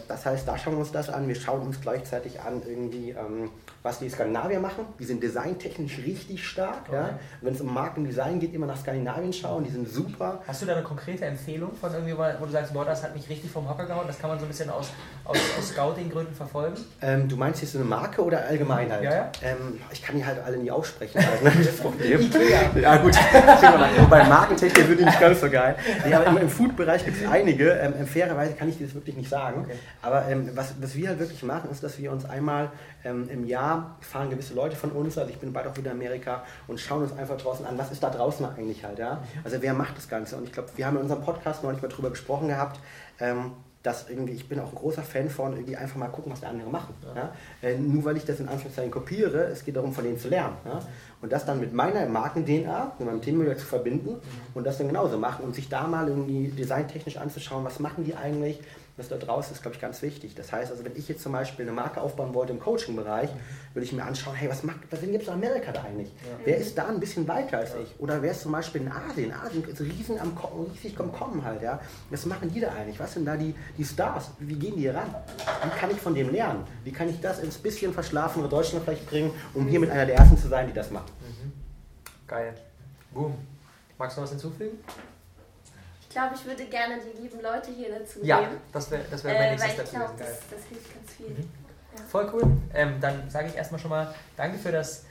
Das 0.07 0.25
heißt, 0.25 0.47
da 0.47 0.57
schauen 0.57 0.73
wir 0.73 0.79
uns 0.79 0.91
das 0.91 1.09
an. 1.09 1.27
Wir 1.27 1.35
schauen 1.35 1.61
uns 1.61 1.81
gleichzeitig 1.81 2.41
an, 2.41 2.61
irgendwie, 2.67 3.11
ähm, 3.11 3.49
was 3.83 3.99
die 3.99 4.09
Skandinavier 4.09 4.59
machen. 4.59 4.85
Die 4.99 5.05
sind 5.05 5.21
designtechnisch 5.23 5.99
richtig 5.99 6.45
stark. 6.45 6.87
Okay. 6.87 6.95
Ja. 6.95 7.19
Wenn 7.41 7.53
es 7.53 7.61
um 7.61 7.73
Markendesign 7.73 8.39
geht, 8.39 8.53
immer 8.53 8.65
nach 8.65 8.77
Skandinavien 8.77 9.33
schauen, 9.33 9.63
die 9.63 9.69
sind 9.69 9.87
super. 9.87 10.41
Hast 10.47 10.61
du 10.61 10.65
da 10.65 10.73
eine 10.73 10.83
konkrete 10.83 11.25
Empfehlung 11.25 11.73
von 11.73 11.93
irgendwie, 11.93 12.17
wo 12.17 12.45
du 12.45 12.51
sagst, 12.51 12.73
boah, 12.73 12.85
das 12.85 13.03
hat 13.03 13.15
mich 13.15 13.29
richtig 13.29 13.51
vom 13.51 13.69
Hocker 13.69 13.85
gehauen, 13.85 14.05
das 14.07 14.19
kann 14.19 14.29
man 14.29 14.39
so 14.39 14.45
ein 14.45 14.49
bisschen 14.49 14.69
aus, 14.69 14.91
aus, 15.23 15.37
aus 15.57 15.69
Scouting-Gründen 15.69 16.33
verfolgen? 16.33 16.75
Ähm, 17.01 17.27
du 17.27 17.37
meinst 17.37 17.61
jetzt 17.61 17.73
so 17.73 17.79
eine 17.79 17.87
Marke 17.87 18.23
oder 18.23 18.45
allgemein 18.45 18.91
halt? 18.91 19.03
Ja, 19.03 19.11
ja. 19.11 19.31
Ähm, 19.41 19.79
ich 19.91 20.01
kann 20.01 20.15
die 20.17 20.25
halt 20.25 20.43
alle 20.43 20.57
nie 20.57 20.71
aussprechen. 20.71 21.25
Halt, 21.25 21.43
ne? 21.43 21.51
Das 21.63 21.77
Problem. 21.77 22.29
ja, 22.81 22.97
gut. 22.97 23.15
Bei 24.09 24.23
Markentechnik 24.23 24.87
würde 24.87 25.01
ich 25.01 25.05
nicht 25.05 25.19
ganz 25.19 25.41
so 25.41 25.49
geil. 25.49 25.75
Nee, 26.05 26.13
aber 26.13 26.27
im, 26.27 26.37
im 26.37 26.49
Food-Bereich 26.49 27.05
gibt 27.05 27.21
es 27.21 27.29
einige. 27.29 27.71
Ähm, 27.71 28.05
fairerweise 28.07 28.53
kann 28.53 28.69
ich 28.69 28.77
dir 28.77 28.85
das 28.85 28.95
wirklich 28.95 29.15
nicht 29.15 29.29
sagen. 29.29 29.61
Okay. 29.63 29.76
Aber 30.01 30.27
ähm, 30.27 30.51
was, 30.55 30.75
was 30.81 30.95
wir 30.95 31.09
halt 31.09 31.19
wirklich 31.19 31.43
machen, 31.43 31.69
ist, 31.71 31.83
dass 31.83 31.97
wir 31.97 32.11
uns 32.11 32.25
einmal 32.25 32.71
ähm, 33.03 33.29
im 33.29 33.45
Jahr 33.45 33.97
fahren 34.01 34.29
gewisse 34.29 34.53
Leute 34.53 34.75
von 34.75 34.91
uns, 34.91 35.17
also 35.17 35.29
ich 35.29 35.39
bin 35.39 35.53
bald 35.53 35.67
auch 35.67 35.77
wieder 35.77 35.91
in 35.91 35.97
Amerika 35.97 36.43
und 36.67 36.79
schauen 36.79 37.03
uns 37.03 37.17
einfach 37.17 37.37
draußen 37.37 37.65
an, 37.65 37.77
was 37.77 37.91
ist 37.91 38.03
da 38.03 38.09
draußen 38.09 38.45
eigentlich 38.45 38.83
halt, 38.83 38.99
ja? 38.99 39.21
Also 39.43 39.57
wer 39.61 39.73
macht 39.73 39.97
das 39.97 40.07
Ganze? 40.07 40.37
Und 40.37 40.43
ich 40.43 40.51
glaube, 40.51 40.69
wir 40.75 40.85
haben 40.85 40.95
in 40.97 41.03
unserem 41.03 41.21
Podcast 41.21 41.63
neulich 41.63 41.81
mal 41.81 41.87
drüber 41.87 42.09
gesprochen 42.09 42.47
gehabt, 42.47 42.79
ähm, 43.19 43.51
dass 43.87 44.09
irgendwie, 44.09 44.33
ich 44.33 44.49
bin 44.49 44.59
auch 44.59 44.69
ein 44.69 44.75
großer 44.75 45.01
Fan 45.01 45.29
von 45.29 45.53
irgendwie 45.53 45.77
einfach 45.77 45.95
mal 45.95 46.09
gucken, 46.09 46.31
was 46.31 46.41
die 46.41 46.45
anderen 46.45 46.71
machen. 46.71 46.93
Ja. 47.15 47.31
Ja? 47.61 47.69
Äh, 47.69 47.77
nur 47.77 48.03
weil 48.03 48.17
ich 48.17 48.25
das 48.25 48.39
in 48.39 48.49
Anführungszeichen 48.49 48.91
kopiere, 48.91 49.45
es 49.45 49.63
geht 49.63 49.77
darum, 49.77 49.93
von 49.93 50.03
denen 50.03 50.19
zu 50.19 50.27
lernen. 50.27 50.57
Ja? 50.65 50.79
Und 51.21 51.31
das 51.31 51.45
dann 51.45 51.61
mit 51.61 51.73
meiner 51.73 52.05
Marken-DNA, 52.05 52.95
mit 52.99 53.07
meinem 53.07 53.21
Themenmodell 53.21 53.55
zu 53.55 53.65
verbinden 53.65 54.15
mhm. 54.15 54.19
und 54.55 54.65
das 54.65 54.77
dann 54.77 54.87
genauso 54.87 55.17
machen 55.17 55.45
und 55.45 55.55
sich 55.55 55.69
da 55.69 55.87
mal 55.87 56.07
irgendwie 56.09 56.49
designtechnisch 56.49 57.15
anzuschauen, 57.17 57.63
was 57.63 57.79
machen 57.79 58.03
die 58.03 58.15
eigentlich, 58.15 58.59
das 58.97 59.09
da 59.09 59.17
draußen 59.17 59.53
ist, 59.53 59.61
glaube 59.61 59.75
ich, 59.75 59.81
ganz 59.81 60.01
wichtig. 60.01 60.33
Das 60.33 60.51
heißt, 60.51 60.71
also 60.71 60.83
wenn 60.83 60.95
ich 60.95 61.07
jetzt 61.07 61.21
zum 61.21 61.31
Beispiel 61.31 61.63
eine 61.63 61.71
Marke 61.71 62.01
aufbauen 62.01 62.33
wollte 62.33 62.51
im 62.51 62.59
Coaching-Bereich, 62.59 63.29
würde 63.73 63.85
ich 63.85 63.93
mir 63.93 64.03
anschauen, 64.03 64.33
hey, 64.33 64.49
was 64.49 64.63
macht, 64.63 64.79
was 64.89 65.01
gibt 65.01 65.21
es 65.21 65.27
in 65.27 65.33
Amerika 65.35 65.71
da 65.71 65.83
eigentlich? 65.83 66.09
Ja. 66.09 66.39
Wer 66.43 66.57
ist 66.57 66.75
da 66.75 66.87
ein 66.87 66.99
bisschen 66.99 67.27
weiter 67.27 67.59
als 67.59 67.73
ja. 67.73 67.81
ich? 67.81 67.99
Oder 67.99 68.23
wer 68.23 68.31
ist 68.31 68.41
zum 68.41 68.51
Beispiel 68.51 68.81
in 68.81 68.91
Asien? 68.91 69.31
Asien 69.31 69.63
ist 69.63 69.79
riesen 69.81 70.19
am 70.19 70.35
riesig 70.73 70.99
am 70.99 71.11
Kommen 71.11 71.45
halt, 71.45 71.61
ja. 71.61 71.79
Was 72.09 72.25
machen 72.25 72.51
die 72.51 72.59
da 72.59 72.69
eigentlich? 72.69 72.99
Was 72.99 73.13
sind 73.13 73.25
da 73.25 73.37
die, 73.37 73.53
die 73.77 73.85
Stars? 73.85 74.31
Wie 74.39 74.55
gehen 74.55 74.75
die 74.75 74.87
ran? 74.87 75.13
Wie 75.63 75.79
kann 75.79 75.91
ich 75.91 75.97
von 75.97 76.15
dem 76.15 76.31
lernen? 76.31 76.65
Wie 76.83 76.91
kann 76.91 77.07
ich 77.07 77.21
das 77.21 77.39
ins 77.39 77.57
bisschen 77.57 77.93
verschlafene 77.93 78.47
Deutschland 78.47 78.83
vielleicht 78.83 79.07
bringen, 79.07 79.31
um 79.53 79.67
hier 79.67 79.79
mit 79.79 79.91
einer 79.91 80.07
der 80.07 80.15
ersten 80.15 80.37
zu 80.37 80.47
sein, 80.47 80.67
die 80.67 80.73
das 80.73 80.89
macht? 80.89 81.09
Mhm. 81.21 81.53
Geil. 82.25 82.55
Boom. 83.13 83.35
Magst 83.99 84.17
du 84.17 84.21
noch 84.21 84.25
was 84.25 84.31
hinzufügen? 84.31 84.79
Glaube, 86.17 86.35
ich 86.35 86.45
würde 86.45 86.65
gerne 86.65 86.95
die 86.97 87.21
lieben 87.21 87.41
Leute 87.41 87.71
hier 87.71 87.99
dazu 87.99 88.19
ja, 88.23 88.41
nehmen. 88.41 88.57
Das 88.73 88.89
wäre 88.89 89.03
das 89.09 89.23
wär 89.23 89.33
mein 89.33 89.43
äh, 89.43 89.49
nächstes 89.51 89.77
Weil 89.77 89.85
ich 89.85 89.91
glaube, 89.91 90.13
das, 90.17 90.29
das, 90.49 90.63
hilft 90.67 90.93
ganz 90.93 91.11
viel. 91.11 91.29
Mhm. 91.29 91.49
Ja. 91.95 92.03
Voll 92.09 92.31
cool. 92.33 92.57
Ähm, 92.73 92.95
dann 92.99 93.29
sage 93.29 93.47
ich 93.47 93.55
erstmal 93.55 93.79
schon 93.79 93.91
mal 93.91 94.13
Danke 94.35 94.57
für 94.57 94.71
das 94.71 95.05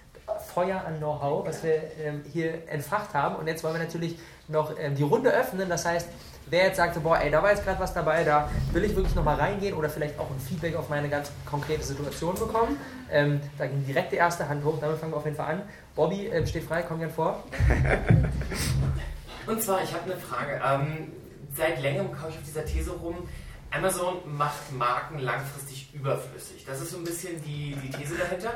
Feuer 0.53 0.83
an 0.85 0.99
Know-how, 0.99 1.47
was 1.47 1.63
wir 1.63 1.81
ähm, 2.03 2.25
hier 2.33 2.69
entfacht 2.69 3.15
haben. 3.15 3.37
Und 3.37 3.47
jetzt 3.47 3.63
wollen 3.63 3.75
wir 3.75 3.83
natürlich 3.83 4.19
noch 4.49 4.77
ähm, 4.79 4.97
die 4.97 5.05
Runde 5.05 5.31
öffnen. 5.31 5.69
Das 5.69 5.85
heißt, 5.85 6.09
wer 6.47 6.67
jetzt 6.67 6.77
sagte, 6.77 6.99
boah, 6.99 7.21
ey, 7.21 7.31
da 7.31 7.41
war 7.41 7.51
jetzt 7.51 7.65
gerade 7.65 7.79
was 7.79 7.95
dabei, 7.95 8.25
da 8.25 8.51
will 8.73 8.85
ich 8.85 8.97
wirklich 8.97 9.15
nochmal 9.15 9.37
reingehen 9.37 9.75
oder 9.75 9.89
vielleicht 9.89 10.19
auch 10.19 10.29
ein 10.29 10.41
Feedback 10.41 10.75
auf 10.75 10.89
meine 10.89 11.09
ganz 11.09 11.31
konkrete 11.49 11.85
Situation 11.85 12.35
bekommen. 12.35 12.81
Ähm, 13.13 13.41
da 13.59 13.67
ging 13.67 13.87
direkt 13.87 14.11
die 14.11 14.17
erste 14.17 14.49
Hand 14.49 14.65
hoch, 14.65 14.79
damit 14.81 14.99
fangen 14.99 15.13
wir 15.13 15.19
auf 15.19 15.25
jeden 15.25 15.37
Fall 15.37 15.55
an. 15.55 15.63
Bobby 15.95 16.27
ähm, 16.27 16.47
steht 16.47 16.65
frei, 16.65 16.83
komm 16.83 16.99
gern 16.99 17.11
vor. 17.11 17.45
Und 19.47 19.63
zwar, 19.63 19.83
ich 19.83 19.93
habe 19.93 20.05
eine 20.05 20.21
Frage. 20.21 20.61
Ähm, 20.65 21.13
seit 21.55 21.81
längerem 21.81 22.13
kaufe 22.13 22.31
ich 22.31 22.37
auf 22.39 22.45
dieser 22.45 22.65
These 22.65 22.91
rum, 22.91 23.29
Amazon 23.71 24.17
macht 24.27 24.73
Marken 24.73 25.19
langfristig 25.19 25.93
überflüssig. 25.93 26.65
Das 26.65 26.81
ist 26.81 26.91
so 26.91 26.99
ein 26.99 27.05
bisschen 27.05 27.43
die, 27.43 27.77
die 27.83 27.91
These 27.91 28.17
dahinter. 28.17 28.53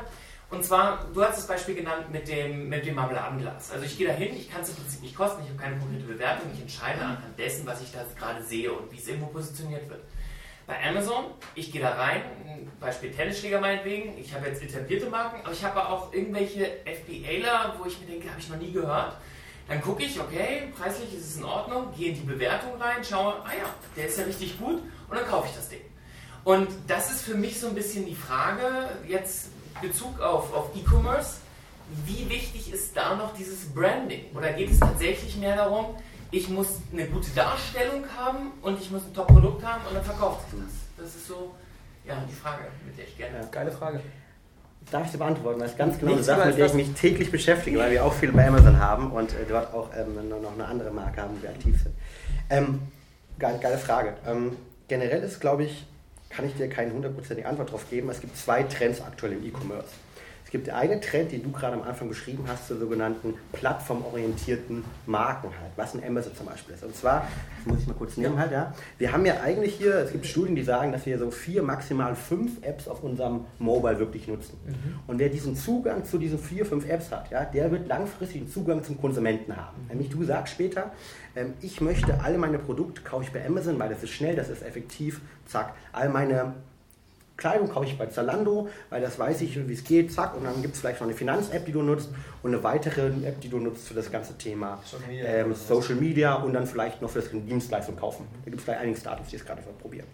Und 0.50 0.64
zwar, 0.64 1.06
du 1.14 1.22
hast 1.22 1.38
das 1.38 1.46
Beispiel 1.46 1.76
genannt 1.76 2.10
mit 2.10 2.26
dem, 2.26 2.68
mit 2.68 2.84
dem 2.84 2.96
Marmeladenglas. 2.96 3.70
Also 3.70 3.84
ich 3.84 3.96
gehe 3.96 4.08
da 4.08 4.14
hin, 4.14 4.34
ich 4.34 4.50
kann 4.50 4.62
es 4.62 4.70
im 4.70 4.76
Prinzip 4.76 5.02
nicht 5.02 5.14
kosten, 5.14 5.42
ich 5.44 5.48
habe 5.48 5.60
keine 5.60 5.78
konkrete 5.78 6.04
Bewertung, 6.04 6.50
ich 6.52 6.60
entscheide 6.60 7.00
anhand 7.00 7.38
dessen, 7.38 7.64
was 7.66 7.80
ich 7.82 7.92
da 7.92 8.04
gerade 8.18 8.42
sehe 8.42 8.72
und 8.72 8.90
wie 8.90 8.96
es 8.96 9.06
irgendwo 9.06 9.26
positioniert 9.26 9.88
wird. 9.88 10.00
Bei 10.66 10.76
Amazon, 10.88 11.26
ich 11.54 11.70
gehe 11.70 11.80
da 11.80 11.90
rein, 11.90 12.22
Beispiel 12.80 13.12
Tennisschläger 13.12 13.60
meinetwegen, 13.60 14.18
ich 14.18 14.34
habe 14.34 14.48
jetzt 14.48 14.62
etablierte 14.62 15.08
Marken, 15.08 15.40
aber 15.44 15.52
ich 15.52 15.64
habe 15.64 15.88
auch 15.88 16.12
irgendwelche 16.12 16.64
FBAler, 16.84 17.76
wo 17.78 17.86
ich 17.86 18.00
mir 18.00 18.06
denke, 18.06 18.28
habe 18.28 18.40
ich 18.40 18.48
noch 18.48 18.58
nie 18.58 18.72
gehört. 18.72 19.16
Dann 19.70 19.80
gucke 19.80 20.02
ich, 20.02 20.18
okay, 20.20 20.64
preislich 20.76 21.14
ist 21.14 21.30
es 21.30 21.36
in 21.36 21.44
Ordnung, 21.44 21.94
gehe 21.96 22.08
in 22.08 22.16
die 22.16 22.26
Bewertung 22.26 22.70
rein, 22.82 23.04
schaue, 23.08 23.34
ah 23.44 23.52
ja, 23.56 23.72
der 23.96 24.08
ist 24.08 24.18
ja 24.18 24.24
richtig 24.24 24.58
gut 24.58 24.82
und 25.08 25.16
dann 25.16 25.24
kaufe 25.28 25.46
ich 25.46 25.54
das 25.54 25.68
Ding. 25.68 25.82
Und 26.42 26.68
das 26.88 27.12
ist 27.12 27.22
für 27.22 27.36
mich 27.36 27.60
so 27.60 27.68
ein 27.68 27.76
bisschen 27.76 28.04
die 28.04 28.16
Frage, 28.16 28.64
jetzt 29.06 29.50
Bezug 29.80 30.18
auf, 30.20 30.52
auf 30.52 30.70
E-Commerce, 30.74 31.36
wie 32.04 32.28
wichtig 32.28 32.72
ist 32.72 32.96
da 32.96 33.14
noch 33.14 33.32
dieses 33.34 33.66
Branding? 33.66 34.24
Oder 34.34 34.54
geht 34.54 34.72
es 34.72 34.80
tatsächlich 34.80 35.36
mehr 35.36 35.54
darum, 35.54 35.94
ich 36.32 36.48
muss 36.48 36.80
eine 36.92 37.06
gute 37.06 37.30
Darstellung 37.30 38.04
haben 38.18 38.50
und 38.62 38.80
ich 38.80 38.90
muss 38.90 39.04
ein 39.04 39.14
Top-Produkt 39.14 39.64
haben 39.64 39.86
und 39.86 39.94
dann 39.94 40.04
verkauft 40.04 40.50
sich 40.50 40.58
das? 40.58 40.72
Das 40.96 41.14
ist 41.14 41.28
so 41.28 41.54
ja, 42.04 42.20
die 42.28 42.34
Frage, 42.34 42.64
mit 42.84 42.98
der 42.98 43.06
ich 43.06 43.16
gerne. 43.16 43.38
Ja, 43.38 43.46
geile 43.46 43.70
Frage. 43.70 44.00
Darf 44.90 45.06
ich 45.06 45.12
sie 45.12 45.18
beantworten? 45.18 45.60
Das 45.60 45.72
ist 45.72 45.78
ganz 45.78 45.98
genau 45.98 46.12
eine 46.12 46.22
Sache, 46.22 46.48
mit 46.48 46.58
der 46.58 46.66
ich 46.66 46.74
mich 46.74 46.92
täglich 46.94 47.30
beschäftige, 47.30 47.78
weil 47.78 47.92
wir 47.92 48.04
auch 48.04 48.12
viel 48.12 48.32
bei 48.32 48.46
Amazon 48.46 48.80
haben 48.80 49.12
und 49.12 49.32
äh, 49.32 49.46
dort 49.48 49.72
auch 49.72 49.90
ähm, 49.96 50.28
noch 50.28 50.52
eine 50.52 50.64
andere 50.64 50.90
Marke 50.90 51.22
haben, 51.22 51.36
wo 51.38 51.42
wir 51.42 51.50
aktiv 51.50 51.80
sind. 51.80 51.94
Ähm, 52.48 52.80
geile, 53.38 53.58
geile 53.58 53.78
Frage. 53.78 54.14
Ähm, 54.26 54.56
generell 54.88 55.22
ist, 55.22 55.40
glaube 55.40 55.64
ich, 55.64 55.86
kann 56.28 56.46
ich 56.46 56.54
dir 56.54 56.68
keine 56.68 56.92
hundertprozentige 56.92 57.48
Antwort 57.48 57.68
darauf 57.68 57.88
geben. 57.88 58.10
Es 58.10 58.20
gibt 58.20 58.36
zwei 58.36 58.62
Trends 58.64 59.00
aktuell 59.00 59.32
im 59.32 59.44
E-Commerce. 59.44 59.88
Es 60.50 60.52
gibt 60.52 60.68
einen 60.68 61.00
Trend, 61.00 61.30
den 61.30 61.44
du 61.44 61.52
gerade 61.52 61.74
am 61.74 61.82
Anfang 61.82 62.08
beschrieben 62.08 62.42
hast, 62.48 62.66
zur 62.66 62.76
sogenannten 62.76 63.34
plattformorientierten 63.52 64.82
Marken 65.06 65.46
halt, 65.46 65.70
was 65.76 65.94
ein 65.94 66.02
Amazon 66.02 66.34
zum 66.34 66.46
Beispiel 66.46 66.74
ist. 66.74 66.82
Und 66.82 66.96
zwar, 66.96 67.28
das 67.58 67.72
muss 67.72 67.82
ich 67.82 67.86
mal 67.86 67.94
kurz 67.94 68.16
nehmen 68.16 68.36
halt, 68.36 68.50
ja. 68.50 68.74
Wir 68.98 69.12
haben 69.12 69.24
ja 69.24 69.38
eigentlich 69.44 69.76
hier, 69.76 69.94
es 69.94 70.10
gibt 70.10 70.26
Studien, 70.26 70.56
die 70.56 70.64
sagen, 70.64 70.90
dass 70.90 71.06
wir 71.06 71.20
so 71.20 71.30
vier, 71.30 71.62
maximal 71.62 72.16
fünf 72.16 72.64
Apps 72.64 72.88
auf 72.88 73.04
unserem 73.04 73.44
Mobile 73.60 74.00
wirklich 74.00 74.26
nutzen. 74.26 74.58
Mhm. 74.66 74.98
Und 75.06 75.20
wer 75.20 75.28
diesen 75.28 75.54
Zugang 75.54 76.04
zu 76.04 76.18
diesen 76.18 76.40
vier, 76.40 76.66
fünf 76.66 76.84
Apps 76.88 77.12
hat, 77.12 77.30
ja, 77.30 77.44
der 77.44 77.70
wird 77.70 77.86
langfristig 77.86 78.40
einen 78.40 78.50
Zugang 78.50 78.82
zum 78.82 79.00
Konsumenten 79.00 79.56
haben. 79.56 79.80
Mhm. 79.82 79.88
Nämlich 79.90 80.10
du 80.10 80.24
sagst 80.24 80.54
später, 80.54 80.90
ähm, 81.36 81.54
ich 81.60 81.80
möchte 81.80 82.18
alle 82.24 82.38
meine 82.38 82.58
Produkte 82.58 83.02
kaufe 83.02 83.22
ich 83.22 83.30
bei 83.30 83.46
Amazon, 83.46 83.78
weil 83.78 83.90
das 83.90 84.02
ist 84.02 84.10
schnell, 84.10 84.34
das 84.34 84.48
ist 84.48 84.64
effektiv, 84.64 85.20
zack. 85.46 85.74
All 85.92 86.08
meine 86.08 86.54
Kleidung 87.40 87.68
kaufe 87.68 87.86
ich 87.86 87.98
bei 87.98 88.06
Zalando, 88.06 88.68
weil 88.90 89.00
das 89.00 89.18
weiß 89.18 89.40
ich, 89.40 89.66
wie 89.66 89.72
es 89.72 89.82
geht, 89.82 90.12
zack, 90.12 90.36
und 90.36 90.44
dann 90.44 90.62
gibt 90.62 90.74
es 90.74 90.80
vielleicht 90.80 91.00
noch 91.00 91.08
eine 91.08 91.16
Finanz-App, 91.16 91.64
die 91.64 91.72
du 91.72 91.82
nutzt 91.82 92.10
und 92.42 92.52
eine 92.52 92.62
weitere 92.62 93.08
App, 93.26 93.40
die 93.40 93.48
du 93.48 93.58
nutzt 93.58 93.88
für 93.88 93.94
das 93.94 94.12
ganze 94.12 94.38
Thema 94.38 94.78
Social 94.84 95.08
Media, 95.08 95.26
ähm, 95.26 95.54
Social 95.54 95.94
Media 95.96 96.34
und 96.34 96.52
dann 96.52 96.66
vielleicht 96.66 97.02
noch 97.02 97.10
für 97.10 97.20
das 97.20 97.30
Dienstleistung 97.30 97.96
kaufen. 97.96 98.26
Da 98.44 98.50
gibt 98.50 98.58
es 98.58 98.64
vielleicht 98.64 98.80
einige 98.80 99.00
Startups, 99.00 99.30
die 99.30 99.36
es 99.36 99.44
gerade 99.44 99.62
probieren. 99.80 100.06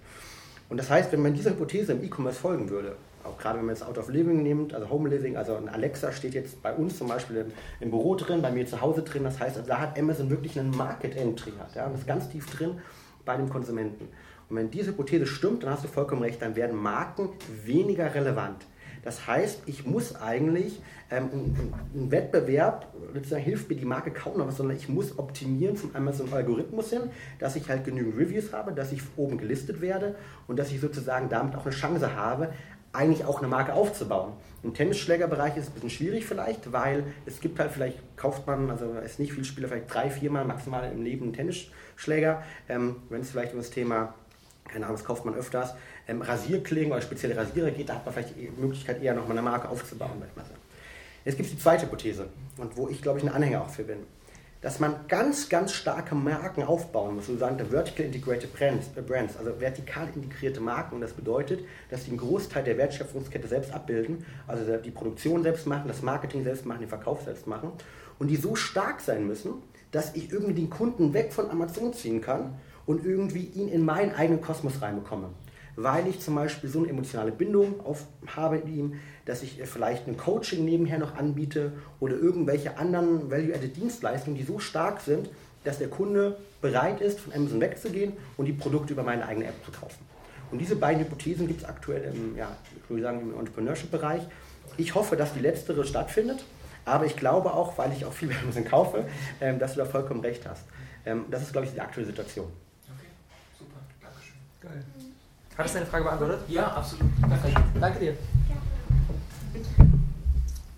Und 0.68 0.78
das 0.78 0.88
heißt, 0.88 1.12
wenn 1.12 1.22
man 1.22 1.34
dieser 1.34 1.50
Hypothese 1.50 1.92
im 1.92 2.02
E-Commerce 2.02 2.40
folgen 2.40 2.70
würde, 2.70 2.96
auch 3.26 3.38
gerade 3.38 3.58
wenn 3.58 3.66
man 3.66 3.74
jetzt 3.74 3.84
Out 3.84 3.98
of 3.98 4.08
Living 4.08 4.42
nimmt, 4.42 4.72
also 4.72 4.88
Home 4.88 5.08
Living, 5.08 5.36
also 5.36 5.56
ein 5.56 5.68
Alexa 5.68 6.12
steht 6.12 6.34
jetzt 6.34 6.62
bei 6.62 6.72
uns 6.72 6.96
zum 6.96 7.08
Beispiel 7.08 7.36
im, 7.36 7.52
im 7.80 7.90
Büro 7.90 8.14
drin, 8.14 8.40
bei 8.40 8.50
mir 8.50 8.66
zu 8.66 8.80
Hause 8.80 9.02
drin. 9.02 9.24
Das 9.24 9.40
heißt, 9.40 9.56
also 9.56 9.68
da 9.68 9.80
hat 9.80 9.98
Amazon 9.98 10.30
wirklich 10.30 10.58
einen 10.58 10.70
Market 10.70 11.16
Entry, 11.16 11.52
hat, 11.58 11.74
ja, 11.74 11.86
und 11.86 11.94
ist 11.94 12.06
ganz 12.06 12.28
tief 12.28 12.48
drin 12.50 12.78
bei 13.24 13.36
den 13.36 13.48
Konsumenten. 13.48 14.08
Und 14.48 14.56
wenn 14.56 14.70
diese 14.70 14.90
Hypothese 14.90 15.26
stimmt, 15.26 15.62
dann 15.62 15.70
hast 15.70 15.84
du 15.84 15.88
vollkommen 15.88 16.22
recht, 16.22 16.40
dann 16.42 16.56
werden 16.56 16.76
Marken 16.76 17.30
weniger 17.64 18.14
relevant. 18.14 18.66
Das 19.06 19.28
heißt, 19.28 19.62
ich 19.66 19.86
muss 19.86 20.16
eigentlich 20.16 20.82
ähm, 21.12 21.54
ein, 21.94 22.10
Wettbewerb, 22.10 22.92
sozusagen 23.14 23.44
hilft 23.44 23.68
mir 23.68 23.76
die 23.76 23.84
Marke 23.84 24.10
kaum 24.10 24.38
noch 24.38 24.50
sondern 24.50 24.76
ich 24.76 24.88
muss 24.88 25.16
optimieren 25.16 25.76
zum 25.76 25.94
Amazon 25.94 26.32
Algorithmus 26.32 26.90
hin, 26.90 27.02
dass 27.38 27.54
ich 27.54 27.68
halt 27.68 27.84
genügend 27.84 28.18
Reviews 28.18 28.52
habe, 28.52 28.72
dass 28.72 28.90
ich 28.90 29.02
oben 29.16 29.38
gelistet 29.38 29.80
werde 29.80 30.16
und 30.48 30.58
dass 30.58 30.72
ich 30.72 30.80
sozusagen 30.80 31.28
damit 31.28 31.54
auch 31.54 31.64
eine 31.64 31.72
Chance 31.72 32.16
habe, 32.16 32.52
eigentlich 32.92 33.24
auch 33.24 33.38
eine 33.38 33.46
Marke 33.46 33.74
aufzubauen. 33.74 34.32
Im 34.64 34.74
Tennisschlägerbereich 34.74 35.56
ist 35.56 35.64
es 35.64 35.70
ein 35.70 35.74
bisschen 35.74 35.90
schwierig 35.90 36.26
vielleicht, 36.26 36.72
weil 36.72 37.04
es 37.26 37.38
gibt 37.40 37.60
halt 37.60 37.70
vielleicht, 37.70 37.98
kauft 38.16 38.48
man, 38.48 38.70
also 38.70 38.94
es 39.04 39.12
ist 39.12 39.20
nicht 39.20 39.34
viel 39.34 39.44
Spieler, 39.44 39.68
vielleicht 39.68 39.94
drei, 39.94 40.10
viermal 40.10 40.44
maximal 40.44 40.90
im 40.90 41.04
Leben 41.04 41.26
einen 41.26 41.32
Tennisschläger. 41.32 42.42
Ähm, 42.68 42.96
wenn 43.08 43.20
es 43.20 43.30
vielleicht 43.30 43.52
um 43.52 43.58
das 43.58 43.70
Thema, 43.70 44.14
keine 44.68 44.86
Ahnung, 44.86 44.96
das 44.96 45.04
kauft 45.04 45.24
man 45.24 45.34
öfters, 45.34 45.74
ähm, 46.08 46.22
Rasierklingen 46.22 46.92
oder 46.92 47.02
spezielle 47.02 47.36
Rasierer 47.36 47.70
geht, 47.70 47.88
da 47.88 47.94
hat 47.94 48.04
man 48.04 48.14
vielleicht 48.14 48.36
die 48.36 48.50
Möglichkeit, 48.56 49.02
eher 49.02 49.14
nochmal 49.14 49.38
eine 49.38 49.42
Marke 49.42 49.68
aufzubauen. 49.68 50.22
Jetzt 51.24 51.36
gibt 51.36 51.48
es 51.48 51.54
die 51.54 51.60
zweite 51.60 51.86
Hypothese, 51.86 52.28
und 52.56 52.76
wo 52.76 52.88
ich 52.88 53.02
glaube 53.02 53.18
ich 53.18 53.24
ein 53.24 53.32
Anhänger 53.32 53.62
auch 53.62 53.70
für 53.70 53.84
bin, 53.84 53.98
dass 54.66 54.80
man 54.80 55.06
ganz, 55.06 55.48
ganz 55.48 55.72
starke 55.72 56.14
Marken 56.14 56.64
aufbauen 56.64 57.16
muss, 57.16 57.26
der 57.26 57.66
Vertical 57.66 58.06
Integrated 58.06 58.52
Brands, 58.52 58.88
äh 58.96 59.02
Brands, 59.02 59.36
also 59.36 59.60
vertikal 59.60 60.08
integrierte 60.14 60.60
Marken. 60.60 60.96
Und 60.96 61.02
das 61.02 61.12
bedeutet, 61.12 61.60
dass 61.90 62.04
sie 62.04 62.10
einen 62.10 62.18
Großteil 62.18 62.64
der 62.64 62.78
Wertschöpfungskette 62.78 63.46
selbst 63.46 63.72
abbilden, 63.72 64.24
also 64.46 64.76
die 64.78 64.90
Produktion 64.90 65.42
selbst 65.42 65.66
machen, 65.66 65.88
das 65.88 66.02
Marketing 66.02 66.42
selbst 66.42 66.66
machen, 66.66 66.80
den 66.80 66.88
Verkauf 66.88 67.22
selbst 67.22 67.46
machen. 67.46 67.70
Und 68.18 68.28
die 68.28 68.36
so 68.36 68.56
stark 68.56 69.00
sein 69.00 69.26
müssen, 69.26 69.54
dass 69.92 70.14
ich 70.16 70.32
irgendwie 70.32 70.54
den 70.54 70.70
Kunden 70.70 71.14
weg 71.14 71.32
von 71.32 71.50
Amazon 71.50 71.92
ziehen 71.92 72.20
kann 72.20 72.54
und 72.86 73.04
irgendwie 73.04 73.44
ihn 73.44 73.68
in 73.68 73.84
meinen 73.84 74.14
eigenen 74.14 74.40
Kosmos 74.40 74.80
reinbekomme 74.80 75.30
weil 75.76 76.08
ich 76.08 76.20
zum 76.20 76.34
Beispiel 76.34 76.70
so 76.70 76.80
eine 76.80 76.88
emotionale 76.88 77.30
Bindung 77.30 77.80
auf, 77.84 78.06
habe 78.34 78.56
mit 78.56 78.68
ihm, 78.68 78.94
dass 79.26 79.42
ich 79.42 79.60
vielleicht 79.64 80.08
ein 80.08 80.16
Coaching 80.16 80.64
nebenher 80.64 80.98
noch 80.98 81.16
anbiete 81.16 81.72
oder 82.00 82.16
irgendwelche 82.16 82.78
anderen 82.78 83.30
Value-Added-Dienstleistungen, 83.30 84.38
die 84.38 84.44
so 84.44 84.58
stark 84.58 85.00
sind, 85.00 85.28
dass 85.64 85.78
der 85.78 85.88
Kunde 85.88 86.38
bereit 86.62 87.00
ist, 87.00 87.20
von 87.20 87.34
Amazon 87.34 87.60
wegzugehen 87.60 88.14
und 88.36 88.46
die 88.46 88.52
Produkte 88.52 88.94
über 88.94 89.02
meine 89.02 89.26
eigene 89.26 89.46
App 89.46 89.64
zu 89.64 89.70
kaufen. 89.70 90.04
Und 90.50 90.60
diese 90.60 90.76
beiden 90.76 91.02
Hypothesen 91.02 91.46
gibt 91.46 91.62
es 91.62 91.68
aktuell 91.68 92.14
im, 92.14 92.36
ja, 92.36 92.56
ich 92.74 92.88
würde 92.88 93.02
sagen, 93.02 93.20
im 93.20 93.38
Entrepreneurship-Bereich. 93.38 94.22
Ich 94.76 94.94
hoffe, 94.94 95.16
dass 95.16 95.34
die 95.34 95.40
letztere 95.40 95.84
stattfindet, 95.84 96.44
aber 96.84 97.04
ich 97.04 97.16
glaube 97.16 97.52
auch, 97.52 97.76
weil 97.76 97.92
ich 97.92 98.04
auch 98.04 98.12
viel 98.12 98.30
Amazon 98.42 98.64
kaufe, 98.64 99.04
ähm, 99.40 99.58
dass 99.58 99.74
du 99.74 99.80
da 99.80 99.86
vollkommen 99.86 100.20
recht 100.20 100.48
hast. 100.48 100.64
Ähm, 101.04 101.24
das 101.30 101.42
ist, 101.42 101.52
glaube 101.52 101.66
ich, 101.66 101.72
die 101.74 101.80
aktuelle 101.80 102.06
Situation. 102.06 102.46
Okay, 102.86 103.08
super, 103.58 103.80
Dankeschön. 104.00 104.36
Geil. 104.60 104.84
Hat 105.56 105.64
das 105.64 105.72
deine 105.72 105.86
Frage 105.86 106.04
beantwortet? 106.04 106.40
Ja, 106.48 106.66
absolut. 106.66 107.10
Danke, 107.22 107.62
Danke 107.80 107.98
dir. 107.98 108.16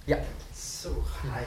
Ja. 0.06 0.18
So, 0.52 1.04
hi. 1.24 1.44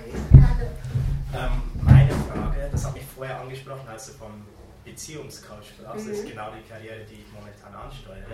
Ähm, 1.33 1.61
meine 1.81 2.11
Frage, 2.11 2.67
das 2.69 2.85
hat 2.85 2.93
mich 2.93 3.05
vorher 3.05 3.39
angesprochen, 3.39 3.87
als 3.87 4.07
du 4.07 4.13
vom 4.13 4.45
Beziehungscoach 4.83 5.63
sprachst, 5.63 6.07
mhm. 6.07 6.11
ist 6.11 6.27
genau 6.27 6.49
die 6.51 6.67
Karriere, 6.67 7.05
die 7.05 7.21
ich 7.21 7.31
momentan 7.31 7.73
ansteuere. 7.73 8.25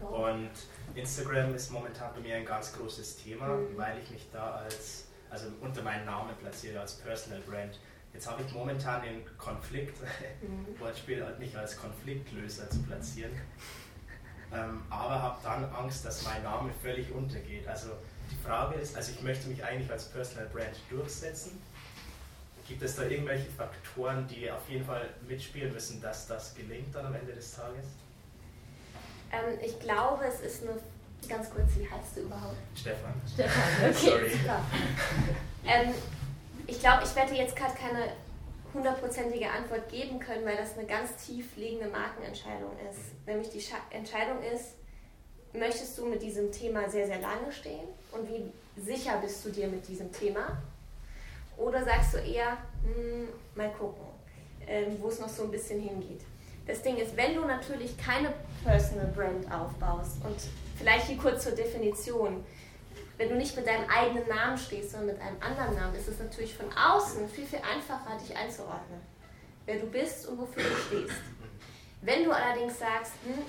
Und 0.00 0.50
Instagram 0.96 1.54
ist 1.54 1.70
momentan 1.70 2.10
bei 2.12 2.20
mir 2.20 2.34
ein 2.34 2.44
ganz 2.44 2.72
großes 2.72 3.18
Thema, 3.18 3.46
mhm. 3.46 3.76
weil 3.76 3.98
ich 4.02 4.10
mich 4.10 4.28
da 4.32 4.56
als, 4.64 5.04
also 5.30 5.46
unter 5.60 5.82
meinen 5.82 6.06
Namen 6.06 6.34
platziere 6.40 6.80
als 6.80 6.94
Personal 6.94 7.40
Brand. 7.48 7.78
Jetzt 8.12 8.28
habe 8.28 8.42
ich 8.42 8.52
momentan 8.52 9.02
den 9.02 9.22
Konflikt, 9.38 9.96
mhm. 10.42 10.66
Wortspiel, 10.80 11.24
mich 11.38 11.56
als 11.56 11.76
Konfliktlöser 11.76 12.68
zu 12.68 12.82
platzieren 12.82 13.30
ähm, 14.52 14.82
aber 14.90 15.22
habe 15.22 15.38
dann 15.42 15.64
Angst, 15.72 16.04
dass 16.04 16.24
mein 16.24 16.42
Name 16.42 16.70
völlig 16.82 17.10
untergeht. 17.12 17.66
Also 17.68 17.90
die 18.30 18.36
Frage 18.46 18.76
ist, 18.76 18.96
also 18.96 19.12
ich 19.12 19.22
möchte 19.22 19.48
mich 19.48 19.62
eigentlich 19.64 19.90
als 19.90 20.06
Personal 20.06 20.46
Brand 20.52 20.76
durchsetzen. 20.88 21.60
Gibt 22.66 22.82
es 22.82 22.96
da 22.96 23.02
irgendwelche 23.02 23.50
Faktoren, 23.50 24.28
die 24.28 24.50
auf 24.50 24.68
jeden 24.68 24.84
Fall 24.84 25.08
mitspielen 25.28 25.72
müssen, 25.72 26.00
dass 26.00 26.26
das 26.28 26.54
gelingt 26.54 26.94
dann 26.94 27.06
am 27.06 27.14
Ende 27.14 27.32
des 27.32 27.56
Tages? 27.56 27.86
Ähm, 29.32 29.58
ich 29.64 29.78
glaube, 29.80 30.24
es 30.24 30.40
ist 30.40 30.62
eine 30.62 30.78
ganz 31.28 31.50
kurz, 31.50 31.68
wie 31.76 31.88
heißt 31.90 32.16
du 32.16 32.20
überhaupt? 32.22 32.56
Stefan. 32.76 33.14
Stefan, 33.32 33.62
okay, 33.90 33.92
Sorry. 33.92 34.30
super. 34.30 34.60
Ähm, 35.64 35.94
ich 36.66 36.78
glaube, 36.80 37.02
ich 37.04 37.14
werde 37.16 37.34
jetzt 37.34 37.56
gerade 37.56 37.74
keine 37.74 38.12
hundertprozentige 38.72 39.50
Antwort 39.50 39.88
geben 39.88 40.18
können, 40.18 40.44
weil 40.44 40.56
das 40.56 40.76
eine 40.76 40.86
ganz 40.86 41.16
tief 41.26 41.56
liegende 41.56 41.88
Markenentscheidung 41.88 42.72
ist. 42.90 43.26
Nämlich 43.26 43.50
die 43.50 43.62
Entscheidung 43.94 44.38
ist, 44.42 44.74
möchtest 45.52 45.98
du 45.98 46.06
mit 46.06 46.22
diesem 46.22 46.52
Thema 46.52 46.88
sehr, 46.88 47.06
sehr 47.06 47.20
lange 47.20 47.50
stehen 47.52 47.88
und 48.12 48.28
wie 48.28 48.52
sicher 48.80 49.18
bist 49.18 49.44
du 49.44 49.50
dir 49.50 49.68
mit 49.68 49.86
diesem 49.88 50.12
Thema? 50.12 50.62
Oder 51.56 51.84
sagst 51.84 52.14
du 52.14 52.18
eher, 52.18 52.56
hm, 52.82 53.28
mal 53.54 53.70
gucken, 53.70 54.06
äh, 54.66 54.86
wo 55.00 55.08
es 55.08 55.18
noch 55.18 55.28
so 55.28 55.44
ein 55.44 55.50
bisschen 55.50 55.80
hingeht. 55.80 56.22
Das 56.66 56.82
Ding 56.82 56.96
ist, 56.96 57.16
wenn 57.16 57.34
du 57.34 57.44
natürlich 57.44 57.96
keine 57.98 58.32
Personal 58.64 59.06
Brand 59.08 59.50
aufbaust 59.52 60.16
und 60.24 60.36
vielleicht 60.76 61.06
hier 61.06 61.18
kurz 61.18 61.44
zur 61.44 61.52
Definition, 61.52 62.44
wenn 63.20 63.28
du 63.28 63.34
nicht 63.34 63.54
mit 63.54 63.66
deinem 63.66 63.86
eigenen 63.90 64.26
Namen 64.28 64.56
stehst, 64.56 64.92
sondern 64.92 65.14
mit 65.14 65.20
einem 65.20 65.36
anderen 65.42 65.74
Namen, 65.74 65.94
ist 65.94 66.08
es 66.08 66.18
natürlich 66.18 66.56
von 66.56 66.72
außen 66.72 67.28
viel, 67.28 67.44
viel 67.44 67.58
einfacher, 67.58 68.16
dich 68.18 68.34
einzuordnen. 68.34 68.98
Wer 69.66 69.78
du 69.78 69.86
bist 69.88 70.26
und 70.26 70.38
wofür 70.38 70.62
du 70.62 70.74
stehst. 70.74 71.20
Wenn 72.00 72.24
du 72.24 72.32
allerdings 72.32 72.78
sagst, 72.78 73.12
hm, 73.26 73.44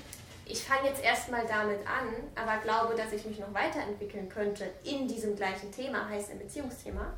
ich 0.46 0.62
fange 0.62 0.90
jetzt 0.90 1.02
erstmal 1.02 1.48
damit 1.48 1.80
an, 1.88 2.10
aber 2.36 2.62
glaube, 2.62 2.96
dass 2.96 3.14
ich 3.14 3.26
mich 3.26 3.40
noch 3.40 3.54
weiterentwickeln 3.54 4.28
könnte 4.28 4.70
in 4.84 5.08
diesem 5.08 5.38
gleichen 5.38 5.72
Thema, 5.72 6.10
heißt 6.10 6.32
im 6.32 6.40
Beziehungsthema, 6.40 7.14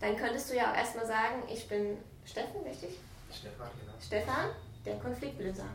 dann 0.00 0.16
könntest 0.16 0.50
du 0.50 0.56
ja 0.56 0.72
auch 0.72 0.74
erstmal 0.74 1.06
sagen, 1.06 1.42
ich 1.52 1.68
bin 1.68 1.98
Steffen, 2.24 2.62
richtig? 2.62 2.98
Stefan, 3.30 3.68
genau. 3.78 3.92
Stefan, 4.00 4.48
der 4.86 4.94
Konfliktlöser. 5.00 5.66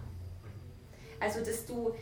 Also, 1.20 1.46
dass 1.46 1.68
du, 1.68 1.94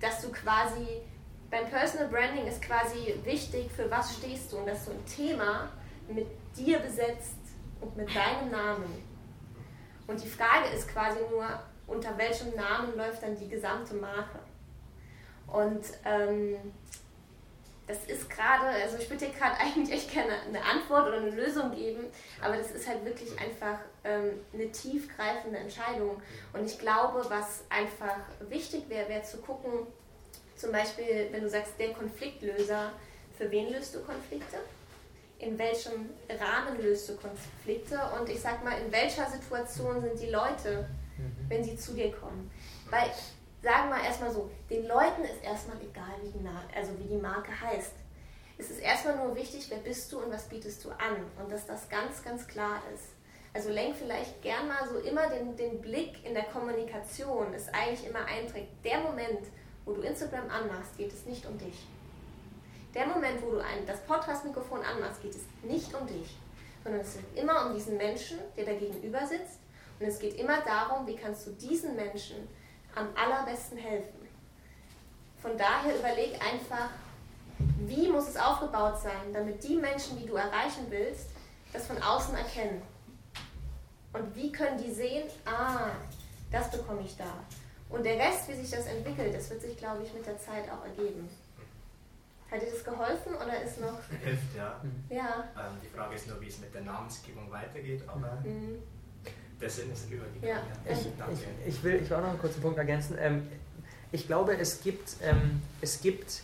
dass 0.00 0.22
du 0.22 0.32
quasi 0.32 1.02
beim 1.50 1.66
Personal 1.68 2.08
Branding 2.08 2.46
ist 2.46 2.62
quasi 2.62 3.14
wichtig, 3.24 3.70
für 3.70 3.90
was 3.90 4.16
stehst 4.16 4.52
du 4.52 4.58
und 4.58 4.66
dass 4.66 4.84
du 4.84 4.92
ein 4.92 5.04
Thema 5.06 5.68
mit 6.08 6.26
dir 6.56 6.78
besetzt 6.78 7.38
und 7.80 7.96
mit 7.96 8.08
deinem 8.14 8.50
Namen. 8.50 9.02
Und 10.06 10.22
die 10.22 10.28
Frage 10.28 10.68
ist 10.74 10.88
quasi 10.88 11.18
nur, 11.30 11.46
unter 11.86 12.16
welchem 12.18 12.54
Namen 12.54 12.96
läuft 12.96 13.22
dann 13.22 13.36
die 13.36 13.48
gesamte 13.48 13.94
Marke? 13.94 14.38
Und 15.46 15.84
ähm, 16.04 16.56
das 17.86 18.04
ist 18.06 18.28
gerade, 18.28 18.66
also 18.66 18.96
ich 18.98 19.08
würde 19.08 19.26
dir 19.26 19.32
gerade 19.32 19.56
eigentlich 19.60 19.92
echt 19.96 20.12
gerne 20.12 20.32
eine 20.48 20.62
Antwort 20.64 21.06
oder 21.06 21.18
eine 21.18 21.30
Lösung 21.30 21.72
geben, 21.72 22.06
aber 22.40 22.56
das 22.56 22.72
ist 22.72 22.88
halt 22.88 23.04
wirklich 23.04 23.38
einfach 23.40 23.78
ähm, 24.04 24.40
eine 24.52 24.70
tiefgreifende 24.70 25.58
Entscheidung. 25.58 26.20
Und 26.52 26.64
ich 26.64 26.78
glaube, 26.78 27.24
was 27.28 27.64
einfach 27.68 28.18
wichtig 28.48 28.88
wäre, 28.88 29.08
wäre 29.08 29.22
zu 29.22 29.38
gucken, 29.38 29.86
zum 30.56 30.72
Beispiel, 30.72 31.28
wenn 31.30 31.42
du 31.42 31.48
sagst, 31.48 31.74
der 31.78 31.92
Konfliktlöser, 31.92 32.92
für 33.36 33.50
wen 33.50 33.70
löst 33.70 33.94
du 33.94 34.00
Konflikte? 34.00 34.56
In 35.38 35.58
welchem 35.58 36.10
Rahmen 36.30 36.82
löst 36.82 37.08
du 37.08 37.16
Konflikte? 37.16 37.98
Und 38.18 38.28
ich 38.28 38.40
sag 38.40 38.64
mal, 38.64 38.78
in 38.80 38.90
welcher 38.90 39.30
Situation 39.30 40.00
sind 40.00 40.18
die 40.18 40.30
Leute, 40.30 40.88
mhm. 41.18 41.36
wenn 41.48 41.62
sie 41.62 41.76
zu 41.76 41.92
dir 41.92 42.10
kommen? 42.10 42.50
Weil, 42.88 43.10
sagen 43.62 43.90
wir 43.90 44.02
erstmal 44.02 44.32
so, 44.32 44.50
den 44.70 44.86
Leuten 44.86 45.24
ist 45.24 45.44
erstmal 45.44 45.76
egal, 45.82 46.14
wie 46.22 46.30
die, 46.30 46.48
also 46.74 46.98
wie 46.98 47.08
die 47.08 47.20
Marke 47.20 47.50
heißt. 47.60 47.92
Es 48.58 48.70
ist 48.70 48.80
erstmal 48.80 49.16
nur 49.16 49.36
wichtig, 49.36 49.66
wer 49.68 49.78
bist 49.78 50.10
du 50.10 50.20
und 50.20 50.32
was 50.32 50.48
bietest 50.48 50.82
du 50.84 50.90
an. 50.90 51.16
Und 51.38 51.52
dass 51.52 51.66
das 51.66 51.86
ganz, 51.90 52.24
ganz 52.24 52.46
klar 52.46 52.80
ist. 52.94 53.04
Also 53.52 53.70
lenk 53.70 53.96
vielleicht 53.96 54.42
gern 54.42 54.68
mal 54.68 54.86
so 54.88 54.98
immer 54.98 55.28
den, 55.28 55.56
den 55.56 55.80
Blick 55.80 56.24
in 56.24 56.34
der 56.34 56.44
Kommunikation, 56.44 57.52
ist 57.54 57.74
eigentlich 57.74 58.06
immer 58.06 58.24
einträgt. 58.26 58.68
Der 58.84 59.00
Moment, 59.00 59.46
wo 59.86 59.94
du 59.94 60.02
Instagram 60.02 60.50
anmachst, 60.50 60.98
geht 60.98 61.12
es 61.12 61.24
nicht 61.24 61.46
um 61.46 61.56
dich. 61.56 61.86
Der 62.92 63.06
Moment, 63.06 63.40
wo 63.42 63.52
du 63.52 63.58
ein, 63.60 63.86
das 63.86 64.00
Podcast-Mikrofon 64.02 64.82
anmachst, 64.82 65.22
geht 65.22 65.34
es 65.34 65.44
nicht 65.62 65.94
um 65.94 66.06
dich, 66.06 66.36
sondern 66.82 67.00
es 67.00 67.14
geht 67.14 67.42
immer 67.42 67.66
um 67.66 67.74
diesen 67.74 67.96
Menschen, 67.96 68.38
der 68.56 68.66
da 68.66 68.72
gegenüber 68.74 69.26
sitzt. 69.26 69.60
Und 69.98 70.06
es 70.06 70.18
geht 70.18 70.38
immer 70.38 70.60
darum, 70.62 71.06
wie 71.06 71.16
kannst 71.16 71.46
du 71.46 71.52
diesen 71.52 71.96
Menschen 71.96 72.48
am 72.94 73.08
allerbesten 73.14 73.78
helfen. 73.78 74.26
Von 75.40 75.56
daher 75.56 75.96
überleg 75.96 76.34
einfach, 76.42 76.90
wie 77.78 78.08
muss 78.08 78.28
es 78.28 78.36
aufgebaut 78.36 78.98
sein, 79.00 79.32
damit 79.32 79.62
die 79.62 79.76
Menschen, 79.76 80.18
die 80.18 80.26
du 80.26 80.34
erreichen 80.34 80.86
willst, 80.88 81.30
das 81.72 81.86
von 81.86 82.02
außen 82.02 82.34
erkennen. 82.34 82.82
Und 84.12 84.34
wie 84.34 84.50
können 84.50 84.78
die 84.78 84.90
sehen, 84.90 85.28
ah, 85.44 85.90
das 86.50 86.70
bekomme 86.70 87.02
ich 87.02 87.16
da. 87.16 87.44
Und 87.88 88.04
der 88.04 88.18
Rest, 88.18 88.48
wie 88.48 88.54
sich 88.54 88.70
das 88.70 88.86
entwickelt, 88.86 89.34
das 89.34 89.48
wird 89.50 89.62
sich, 89.62 89.76
glaube 89.76 90.02
ich, 90.02 90.12
mit 90.12 90.26
der 90.26 90.38
Zeit 90.38 90.64
auch 90.70 90.84
ergeben. 90.84 91.28
Hat 92.50 92.62
dir 92.62 92.70
das 92.70 92.84
geholfen 92.84 93.34
oder 93.34 93.62
ist 93.62 93.80
noch. 93.80 93.98
Hilft, 94.24 94.56
ja. 94.56 94.80
Ja. 95.10 95.44
Ähm, 95.56 95.76
die 95.82 95.88
Frage 95.88 96.14
ist 96.14 96.28
nur, 96.28 96.40
wie 96.40 96.48
es 96.48 96.58
mit 96.58 96.72
der 96.74 96.82
Namensgebung 96.82 97.50
weitergeht, 97.50 98.02
aber 98.06 98.38
Mhm. 98.44 98.78
der 99.60 99.70
Sinn 99.70 99.92
ist 99.92 100.10
übergegangen. 100.10 100.42
Ja. 100.86 100.92
Ich, 100.92 101.06
Danke. 101.18 101.34
ich, 101.34 101.74
ich, 101.74 101.82
will, 101.82 101.94
ich 102.02 102.10
will 102.10 102.16
auch 102.16 102.22
noch 102.22 102.28
einen 102.30 102.38
kurzen 102.40 102.60
Punkt 102.62 102.78
ergänzen. 102.78 103.16
Ähm, 103.20 103.48
ich 104.12 104.26
glaube, 104.26 104.56
es 104.56 104.80
gibt, 104.80 105.16
ähm, 105.22 105.60
es 105.80 106.00
gibt 106.00 106.42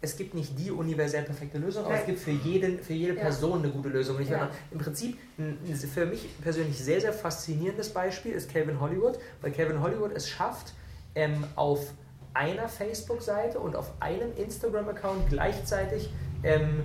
es 0.00 0.16
gibt 0.16 0.34
nicht 0.34 0.56
die 0.58 0.70
universell 0.70 1.24
perfekte 1.24 1.58
Lösung, 1.58 1.84
aber 1.84 1.94
es 1.98 2.06
gibt 2.06 2.20
für, 2.20 2.30
jeden, 2.30 2.78
für 2.80 2.92
jede 2.92 3.14
Ja. 3.14 3.22
Person 3.22 3.58
eine 3.58 3.70
gute 3.72 3.88
Lösung. 3.88 4.16
Und 4.16 4.22
ich 4.22 4.28
Ja. 4.30 4.38
meine, 4.38 4.50
im 4.70 4.78
Prinzip 4.78 5.18
ein 5.38 5.58
für 5.74 6.06
mich 6.06 6.28
persönlich 6.40 6.78
sehr, 6.78 7.00
sehr 7.00 7.12
faszinierendes 7.12 7.88
Beispiel 7.90 8.32
ist 8.32 8.50
Calvin 8.52 8.80
Hollywood, 8.80 9.18
weil 9.40 9.50
Calvin 9.50 9.80
Hollywood 9.82 10.12
es 10.14 10.28
schafft, 10.28 10.74
ähm, 11.14 11.44
auf 11.56 11.92
einer 12.34 12.68
Facebook-Seite 12.68 13.58
und 13.58 13.74
auf 13.74 13.90
einem 14.00 14.30
Instagram-Account 14.36 15.30
gleichzeitig 15.30 16.10
ähm, 16.44 16.84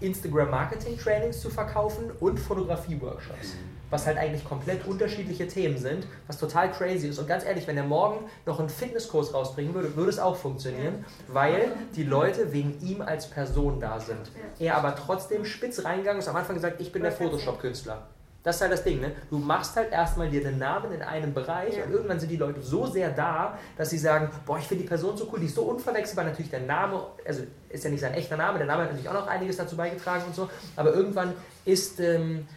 Instagram-Marketing-Trainings 0.00 1.40
zu 1.40 1.50
verkaufen 1.50 2.10
und 2.20 2.38
Fotografie-Workshops. 2.38 3.56
Was 3.92 4.06
halt 4.06 4.16
eigentlich 4.16 4.44
komplett 4.46 4.86
unterschiedliche 4.86 5.46
Themen 5.46 5.76
sind, 5.76 6.06
was 6.26 6.38
total 6.38 6.72
crazy 6.72 7.08
ist. 7.08 7.18
Und 7.18 7.28
ganz 7.28 7.44
ehrlich, 7.44 7.66
wenn 7.66 7.76
er 7.76 7.84
morgen 7.84 8.24
noch 8.46 8.58
einen 8.58 8.70
Fitnesskurs 8.70 9.34
rausbringen 9.34 9.74
würde, 9.74 9.94
würde 9.94 10.08
es 10.08 10.18
auch 10.18 10.34
funktionieren, 10.36 11.04
weil 11.28 11.72
die 11.94 12.04
Leute 12.04 12.52
wegen 12.54 12.80
ihm 12.80 13.02
als 13.02 13.28
Person 13.28 13.78
da 13.80 14.00
sind. 14.00 14.30
Er 14.58 14.76
aber 14.78 14.96
trotzdem 14.96 15.44
spitz 15.44 15.84
reingegangen 15.84 16.20
ist, 16.20 16.28
am 16.28 16.36
Anfang 16.36 16.54
gesagt, 16.56 16.80
ich 16.80 16.90
bin 16.90 17.02
der 17.02 17.12
Photoshop-Künstler. 17.12 18.06
Das 18.44 18.56
ist 18.56 18.62
halt 18.62 18.72
das 18.72 18.82
Ding, 18.82 19.00
ne? 19.00 19.12
Du 19.30 19.38
machst 19.38 19.76
halt 19.76 19.92
erstmal 19.92 20.28
dir 20.28 20.42
den 20.42 20.58
Namen 20.58 20.90
in 20.92 21.02
einem 21.02 21.32
Bereich 21.32 21.76
Ja. 21.76 21.84
und 21.84 21.92
irgendwann 21.92 22.18
sind 22.18 22.28
die 22.30 22.36
Leute 22.38 22.60
so 22.60 22.86
sehr 22.86 23.10
da, 23.10 23.56
dass 23.76 23.90
sie 23.90 23.98
sagen, 23.98 24.30
boah, 24.46 24.58
ich 24.58 24.64
finde 24.64 24.82
die 24.82 24.88
Person 24.88 25.16
so 25.16 25.28
cool, 25.32 25.38
die 25.38 25.46
ist 25.46 25.54
so 25.54 25.62
unverwechselbar. 25.62 26.24
Natürlich 26.24 26.50
der 26.50 26.60
Name, 26.60 27.06
also 27.24 27.42
ist 27.68 27.84
ja 27.84 27.90
nicht 27.90 28.00
sein 28.00 28.14
echter 28.14 28.36
Name, 28.36 28.58
der 28.58 28.66
Name 28.66 28.82
hat 28.82 28.88
natürlich 28.90 29.08
auch 29.08 29.14
noch 29.14 29.28
einiges 29.28 29.58
dazu 29.58 29.76
beigetragen 29.76 30.24
und 30.26 30.34
so, 30.34 30.48
aber 30.74 30.92
irgendwann 30.92 31.34
ist, 31.64 32.00
ähm, 32.00 32.48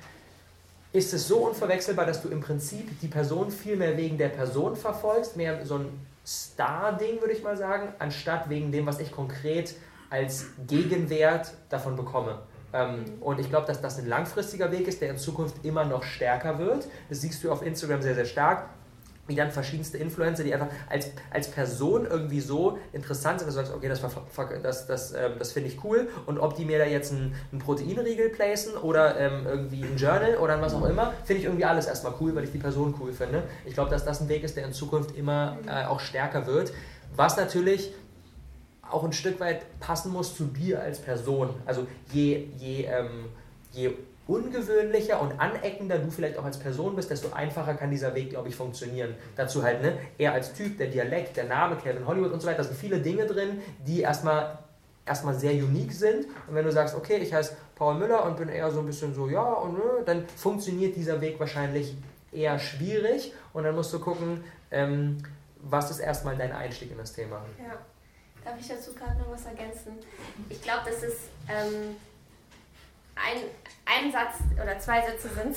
ist 0.95 1.13
es 1.13 1.27
so 1.27 1.39
unverwechselbar, 1.39 2.05
dass 2.05 2.21
du 2.21 2.29
im 2.29 2.39
Prinzip 2.39 2.99
die 3.01 3.08
Person 3.08 3.51
viel 3.51 3.75
mehr 3.75 3.97
wegen 3.97 4.17
der 4.17 4.29
Person 4.29 4.75
verfolgst, 4.75 5.36
mehr 5.36 5.65
so 5.65 5.75
ein 5.75 5.89
Star-Ding, 6.25 7.19
würde 7.19 7.34
ich 7.34 7.43
mal 7.43 7.58
sagen, 7.58 7.93
anstatt 7.99 8.49
wegen 8.49 8.71
dem, 8.71 8.86
was 8.86 8.99
ich 8.99 9.12
konkret 9.12 9.75
als 10.10 10.47
Gegenwert 10.67 11.53
davon 11.69 11.95
bekomme. 11.95 12.39
Ähm, 12.73 13.03
und 13.19 13.39
ich 13.39 13.49
glaube, 13.49 13.67
dass 13.67 13.81
das 13.81 13.99
ein 13.99 14.08
langfristiger 14.08 14.71
Weg 14.71 14.88
ist, 14.88 15.01
der 15.01 15.10
in 15.10 15.17
Zukunft 15.17 15.65
immer 15.65 15.84
noch 15.84 16.03
stärker 16.03 16.58
wird. 16.60 16.88
Das 17.10 17.21
siehst 17.21 17.43
du 17.43 17.51
auf 17.51 17.62
Instagram 17.62 18.01
sehr, 18.01 18.15
sehr 18.15 18.25
stark 18.25 18.69
wie 19.27 19.35
dann 19.35 19.51
verschiedenste 19.51 19.97
Influencer, 19.97 20.43
die 20.43 20.53
einfach 20.53 20.67
als, 20.89 21.11
als 21.31 21.49
Person 21.49 22.05
irgendwie 22.05 22.41
so 22.41 22.77
interessant 22.93 23.39
sind, 23.39 23.47
dass 23.47 23.55
du 23.55 23.61
sagst, 23.61 23.73
okay, 23.73 23.89
das, 23.89 24.01
das, 24.61 24.88
das, 24.88 25.13
ähm, 25.13 25.33
das 25.39 25.51
finde 25.51 25.69
ich 25.69 25.83
cool. 25.83 26.07
Und 26.25 26.39
ob 26.39 26.55
die 26.55 26.65
mir 26.65 26.77
da 26.77 26.85
jetzt 26.85 27.11
einen, 27.11 27.35
einen 27.51 27.59
Proteinriegel 27.59 28.29
placen 28.29 28.75
oder 28.77 29.19
ähm, 29.19 29.45
irgendwie 29.45 29.83
ein 29.83 29.97
Journal 29.97 30.38
oder 30.38 30.61
was 30.61 30.73
auch 30.73 30.85
immer, 30.85 31.13
finde 31.23 31.39
ich 31.39 31.45
irgendwie 31.45 31.65
alles 31.65 31.88
erstmal 31.88 32.13
cool, 32.19 32.35
weil 32.35 32.43
ich 32.43 32.51
die 32.51 32.59
Person 32.59 32.93
cool 32.99 33.13
finde. 33.13 33.43
Ich 33.65 33.73
glaube, 33.73 33.89
dass 33.89 34.05
das 34.05 34.21
ein 34.21 34.29
Weg 34.29 34.43
ist, 34.43 34.55
der 34.55 34.65
in 34.65 34.73
Zukunft 34.73 35.15
immer 35.15 35.57
äh, 35.67 35.85
auch 35.85 35.99
stärker 35.99 36.45
wird. 36.45 36.71
Was 37.15 37.38
natürlich 37.38 37.93
auch 38.89 39.03
ein 39.03 39.13
Stück 39.13 39.39
weit 39.39 39.79
passen 39.79 40.11
muss 40.11 40.35
zu 40.35 40.45
dir 40.45 40.81
als 40.81 40.99
Person. 40.99 41.49
Also 41.65 41.88
je, 42.11 42.47
je, 42.57 42.85
ähm, 42.85 43.25
je 43.71 43.93
ungewöhnlicher 44.27 45.21
und 45.21 45.39
aneckender 45.39 45.99
du 45.99 46.09
vielleicht 46.09 46.38
auch 46.38 46.45
als 46.45 46.57
Person 46.57 46.95
bist, 46.95 47.11
desto 47.11 47.31
einfacher 47.31 47.75
kann 47.75 47.91
dieser 47.91 48.15
Weg, 48.15 48.31
glaube 48.31 48.49
ich, 48.49 48.55
funktionieren. 48.55 49.15
Dazu 49.35 49.63
halt, 49.63 49.81
ne, 49.81 49.97
er 50.17 50.33
als 50.33 50.53
Typ, 50.53 50.77
der 50.77 50.88
Dialekt, 50.88 51.38
der 51.38 51.45
Name, 51.45 51.75
Kevin 51.75 52.07
Hollywood 52.07 52.31
und 52.31 52.41
so 52.41 52.47
weiter, 52.47 52.57
da 52.57 52.63
sind 52.63 52.77
viele 52.77 52.99
Dinge 52.99 53.25
drin, 53.25 53.61
die 53.85 54.01
erstmal 54.01 54.59
erstmal 55.05 55.35
sehr 55.35 55.53
unique 55.53 55.93
sind. 55.93 56.25
Und 56.47 56.55
wenn 56.55 56.65
du 56.65 56.71
sagst, 56.71 56.95
okay, 56.95 57.17
ich 57.17 57.33
heiße 57.33 57.55
Paul 57.75 57.95
Müller 57.95 58.25
und 58.25 58.38
bin 58.38 58.49
eher 58.49 58.71
so 58.71 58.79
ein 58.79 58.85
bisschen 58.85 59.13
so, 59.13 59.29
ja 59.29 59.43
und 59.43 59.73
nö, 59.75 60.03
dann 60.05 60.27
funktioniert 60.35 60.95
dieser 60.95 61.21
Weg 61.21 61.39
wahrscheinlich 61.39 61.95
eher 62.31 62.57
schwierig 62.59 63.33
und 63.53 63.63
dann 63.63 63.75
musst 63.75 63.93
du 63.93 63.99
gucken, 63.99 64.43
ähm, 64.71 65.17
was 65.61 65.91
ist 65.91 65.99
erstmal 65.99 66.35
dein 66.35 66.51
Einstieg 66.51 66.91
in 66.91 66.97
das 66.97 67.13
Thema. 67.13 67.45
Ja. 67.59 67.77
Darf 68.43 68.59
ich 68.59 68.67
dazu 68.67 68.93
gerade 68.93 69.17
noch 69.17 69.31
was 69.31 69.45
ergänzen? 69.45 69.93
Ich 70.49 70.61
glaube, 70.61 70.81
das 70.85 71.01
ist 71.01 71.29
ähm, 71.49 71.95
ein, 73.15 73.41
ein 73.86 74.12
Satz 74.12 74.36
oder 74.62 74.78
zwei 74.80 75.01
Sätze 75.01 75.30
sind, 75.30 75.56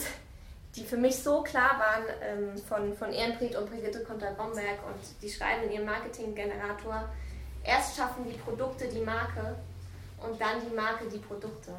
die 0.76 0.84
für 0.84 0.96
mich 0.96 1.22
so 1.22 1.42
klar 1.42 1.78
waren 1.78 2.04
ähm, 2.22 2.58
von, 2.58 2.96
von 2.96 3.12
Ehrenfried 3.12 3.56
und 3.56 3.68
Brigitte 3.68 4.04
Konter-Bomberg. 4.04 4.78
Und 4.86 5.22
die 5.22 5.28
schreiben 5.28 5.64
in 5.64 5.72
ihrem 5.72 5.86
Marketinggenerator, 5.86 7.08
erst 7.64 7.96
schaffen 7.96 8.24
die 8.24 8.38
Produkte 8.38 8.88
die 8.88 9.00
Marke 9.00 9.56
und 10.18 10.40
dann 10.40 10.60
die 10.60 10.74
Marke 10.74 11.08
die 11.08 11.18
Produkte. 11.18 11.72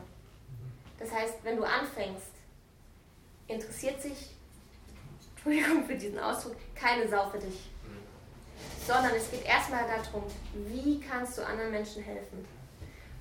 Das 0.99 1.11
heißt, 1.11 1.35
wenn 1.43 1.57
du 1.57 1.63
anfängst, 1.63 2.31
interessiert 3.47 4.01
sich, 4.01 4.35
Entschuldigung 5.35 5.85
für 5.85 5.95
diesen 5.95 6.19
Ausdruck, 6.19 6.57
keine 6.75 7.07
Sau 7.07 7.29
für 7.29 7.39
dich. 7.39 7.71
Sondern 8.85 9.13
es 9.15 9.31
geht 9.31 9.45
erstmal 9.45 9.85
darum, 9.87 10.23
wie 10.53 10.99
kannst 10.99 11.37
du 11.37 11.45
anderen 11.45 11.71
Menschen 11.71 12.03
helfen? 12.03 12.45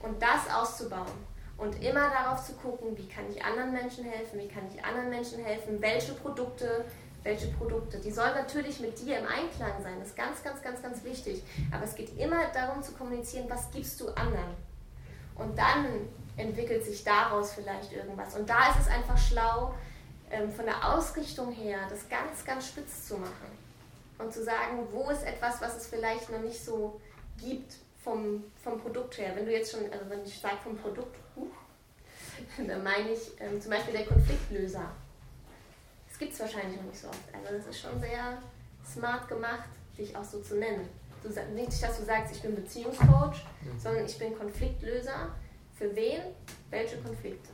Und 0.01 0.21
das 0.21 0.53
auszubauen 0.53 1.28
und 1.59 1.83
immer 1.83 2.09
darauf 2.11 2.45
zu 2.45 2.53
gucken, 2.55 2.97
wie 2.97 3.09
kann 3.09 3.25
ich 3.31 3.45
anderen 3.45 3.73
Menschen 3.73 4.05
helfen, 4.05 4.39
wie 4.39 4.49
kann 4.49 4.63
ich 4.73 4.83
anderen 4.83 5.11
Menschen 5.11 5.45
helfen, 5.45 5.83
welche 5.83 6.13
Produkte, 6.15 6.85
welche 7.25 7.49
Produkte. 7.49 7.99
Die 7.99 8.13
sollen 8.13 8.35
natürlich 8.35 8.79
mit 8.81 8.99
dir 9.01 9.19
im 9.19 9.27
Einklang 9.27 9.83
sein, 9.83 9.95
das 9.99 10.09
ist 10.09 10.17
ganz, 10.17 10.43
ganz, 10.43 10.63
ganz, 10.63 10.81
ganz 10.81 11.05
wichtig. 11.05 11.43
Aber 11.73 11.85
es 11.85 11.97
geht 11.97 12.17
immer 12.17 12.47
darum 12.55 12.83
zu 12.83 12.93
kommunizieren, 12.93 13.47
was 13.49 13.71
gibst 13.73 14.01
du 14.01 14.09
anderen. 14.11 14.57
Und 15.35 15.59
dann 15.59 15.87
entwickelt 16.37 16.85
sich 16.85 17.03
daraus 17.03 17.53
vielleicht 17.53 17.93
irgendwas. 17.93 18.37
Und 18.37 18.49
da 18.49 18.71
ist 18.71 18.81
es 18.83 18.89
einfach 18.89 19.19
schlau, 19.19 19.75
ähm, 20.31 20.51
von 20.53 20.65
der 20.65 20.95
Ausrichtung 20.95 21.53
her 21.53 21.81
das 21.91 22.09
ganz, 22.09 22.45
ganz 22.45 22.69
spitz 22.69 23.09
zu 23.09 23.17
machen 23.17 23.59
und 24.19 24.33
zu 24.33 24.45
sagen, 24.45 24.87
wo 24.93 25.11
ist 25.11 25.25
etwas, 25.25 25.61
was 25.61 25.77
es 25.77 25.87
vielleicht 25.89 26.31
noch 26.31 26.41
nicht 26.41 26.65
so 26.65 27.01
gibt 27.39 27.75
vom, 28.09 28.45
vom 28.63 28.81
Produkt 28.81 29.19
her. 29.19 29.33
Wenn 29.35 29.45
du 29.45 29.53
jetzt 29.53 29.73
schon, 29.73 29.81
also 29.93 30.09
wenn 30.09 30.25
ich 30.25 30.39
sage 30.39 30.57
vom 30.65 30.77
Produkt, 30.77 31.17
dann 32.67 32.83
meine 32.83 33.11
ich 33.11 33.33
ähm, 33.39 33.61
zum 33.61 33.71
Beispiel 33.71 33.93
der 33.93 34.07
Konfliktlöser. 34.07 34.91
Das 36.09 36.19
gibt 36.19 36.33
es 36.33 36.41
wahrscheinlich 36.41 36.77
noch 36.79 36.87
nicht 36.87 36.99
so 36.99 37.09
oft. 37.09 37.35
Also 37.35 37.57
das 37.57 37.67
ist 37.67 37.81
schon 37.81 38.01
sehr 38.01 38.43
smart 38.87 39.29
gemacht, 39.29 39.69
dich 39.99 40.17
auch 40.17 40.25
so 40.25 40.41
zu 40.41 40.57
nennen. 40.57 40.89
Du, 41.23 41.29
nicht, 41.55 41.83
dass 41.83 41.99
du 41.99 42.05
sagst, 42.05 42.35
ich 42.35 42.41
bin 42.41 42.55
Beziehungscoach, 42.55 43.45
sondern 43.77 44.07
ich 44.07 44.19
bin 44.19 44.39
Konfliktlöser. 44.39 45.35
Für 45.77 45.95
wen? 45.95 46.23
Welche 46.71 46.97
Konflikte? 46.99 47.51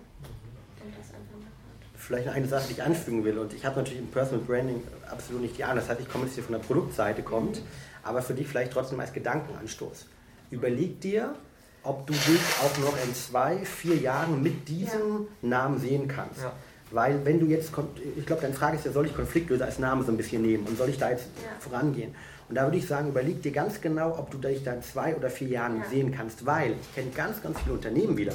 Und 0.83 0.93
das 0.97 1.09
einfach 1.09 1.38
mal. 1.40 1.51
Vielleicht 1.97 2.27
noch 2.27 2.35
eine 2.35 2.47
Sache, 2.47 2.69
die 2.69 2.75
ich 2.75 2.83
anfügen 2.83 3.25
will. 3.25 3.38
Und 3.38 3.55
ich 3.55 3.64
habe 3.64 3.77
natürlich 3.77 3.99
im 3.99 4.09
Personal 4.09 4.45
Branding 4.45 4.83
absolut 5.11 5.43
nicht 5.43 5.59
die 5.59 5.64
Ahnung. 5.64 5.79
Das 5.79 5.88
heißt, 5.88 6.01
ich 6.01 6.09
komme 6.09 6.27
jetzt 6.27 6.35
hier 6.35 6.45
von 6.45 6.53
der 6.53 6.61
Produktseite 6.61 7.23
kommt, 7.23 7.61
aber 8.03 8.23
für 8.23 8.35
dich 8.35 8.47
vielleicht 8.47 8.73
trotzdem 8.73 9.01
als 9.01 9.12
Gedankenanstoß. 9.12 10.07
Überleg 10.50 11.00
dir, 11.00 11.35
ob 11.83 12.07
du 12.07 12.12
dich 12.12 12.40
auch 12.62 12.78
noch 12.78 12.96
in 13.04 13.14
zwei, 13.14 13.57
vier 13.59 13.96
Jahren 13.96 14.42
mit 14.42 14.68
diesem 14.68 15.26
Namen 15.42 15.78
sehen 15.78 16.09
kannst. 16.09 16.40
Ja. 16.42 16.52
Weil 16.90 17.24
wenn 17.24 17.40
du 17.40 17.46
jetzt, 17.46 17.72
ich 18.16 18.24
glaube, 18.26 18.42
deine 18.42 18.54
Frage 18.54 18.76
ist 18.76 18.87
ja, 18.87 18.92
soll 18.92 19.07
ich 19.07 19.14
Konfliktlöser 19.14 19.64
als 19.64 19.78
Name 19.78 20.04
so 20.04 20.12
ein 20.12 20.16
bisschen 20.16 20.42
nehmen 20.42 20.66
und 20.66 20.78
soll 20.78 20.88
ich 20.90 20.98
da 20.98 21.11
jetzt 21.11 21.26
Ja. 21.42 21.50
vorangehen? 21.59 22.14
Und 22.48 22.54
da 22.57 22.64
würde 22.64 22.76
ich 22.76 22.87
sagen, 22.87 23.09
überleg 23.09 23.42
dir 23.42 23.52
ganz 23.52 23.80
genau, 23.80 24.16
ob 24.18 24.30
du 24.30 24.38
dich 24.38 24.62
da 24.62 24.74
in 24.74 24.83
zwei 24.83 25.16
oder 25.16 25.30
vier 25.30 25.48
Jahren 25.48 25.78
Ja. 25.78 25.85
sehen 25.90 26.12
kannst, 26.14 26.44
weil 26.46 26.72
ich 26.80 26.94
kenne 26.94 27.11
ganz, 27.11 27.42
ganz 27.42 27.59
viele 27.61 27.74
Unternehmen 27.74 28.16
wieder, 28.16 28.33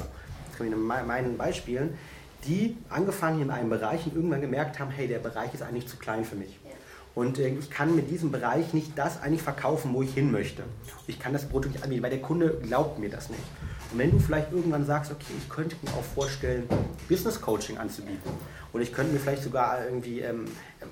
das 0.48 0.58
kann 0.58 0.66
ich 0.66 0.72
in 0.72 0.84
me- 0.86 1.04
meinen 1.06 1.36
Beispielen, 1.38 1.96
die 2.44 2.76
angefangen 2.88 3.40
in 3.42 3.50
einem 3.50 3.70
Bereich 3.70 4.04
und 4.06 4.16
irgendwann 4.16 4.40
gemerkt 4.40 4.78
haben, 4.78 4.90
hey, 4.90 5.06
der 5.06 5.18
Bereich 5.20 5.54
ist 5.54 5.62
eigentlich 5.62 5.86
zu 5.86 5.96
klein 5.96 6.24
für 6.24 6.36
mich. 6.36 6.58
Und 7.14 7.38
äh, 7.38 7.48
ich 7.48 7.70
kann 7.70 7.96
mit 7.96 8.10
diesem 8.10 8.30
Bereich 8.30 8.72
nicht 8.72 8.96
das 8.96 9.20
eigentlich 9.22 9.42
verkaufen, 9.42 9.92
wo 9.92 10.02
ich 10.02 10.14
hin 10.14 10.30
möchte. 10.30 10.62
Ich 11.06 11.18
kann 11.18 11.32
das 11.32 11.48
Produkt 11.48 11.74
nicht 11.74 11.82
anbieten, 11.82 12.02
weil 12.02 12.10
der 12.10 12.22
Kunde 12.22 12.60
glaubt 12.62 12.98
mir 12.98 13.10
das 13.10 13.30
nicht. 13.30 13.42
Und 13.92 13.98
wenn 13.98 14.12
du 14.12 14.18
vielleicht 14.18 14.52
irgendwann 14.52 14.86
sagst, 14.86 15.10
okay, 15.10 15.32
ich 15.36 15.48
könnte 15.48 15.76
mir 15.82 15.90
auch 15.90 16.04
vorstellen, 16.14 16.68
Business 17.08 17.40
Coaching 17.40 17.78
anzubieten. 17.78 18.30
Oder 18.72 18.82
ich 18.84 18.92
könnte 18.92 19.12
mir 19.12 19.18
vielleicht 19.18 19.42
sogar 19.42 19.84
irgendwie 19.84 20.20
ähm, 20.20 20.44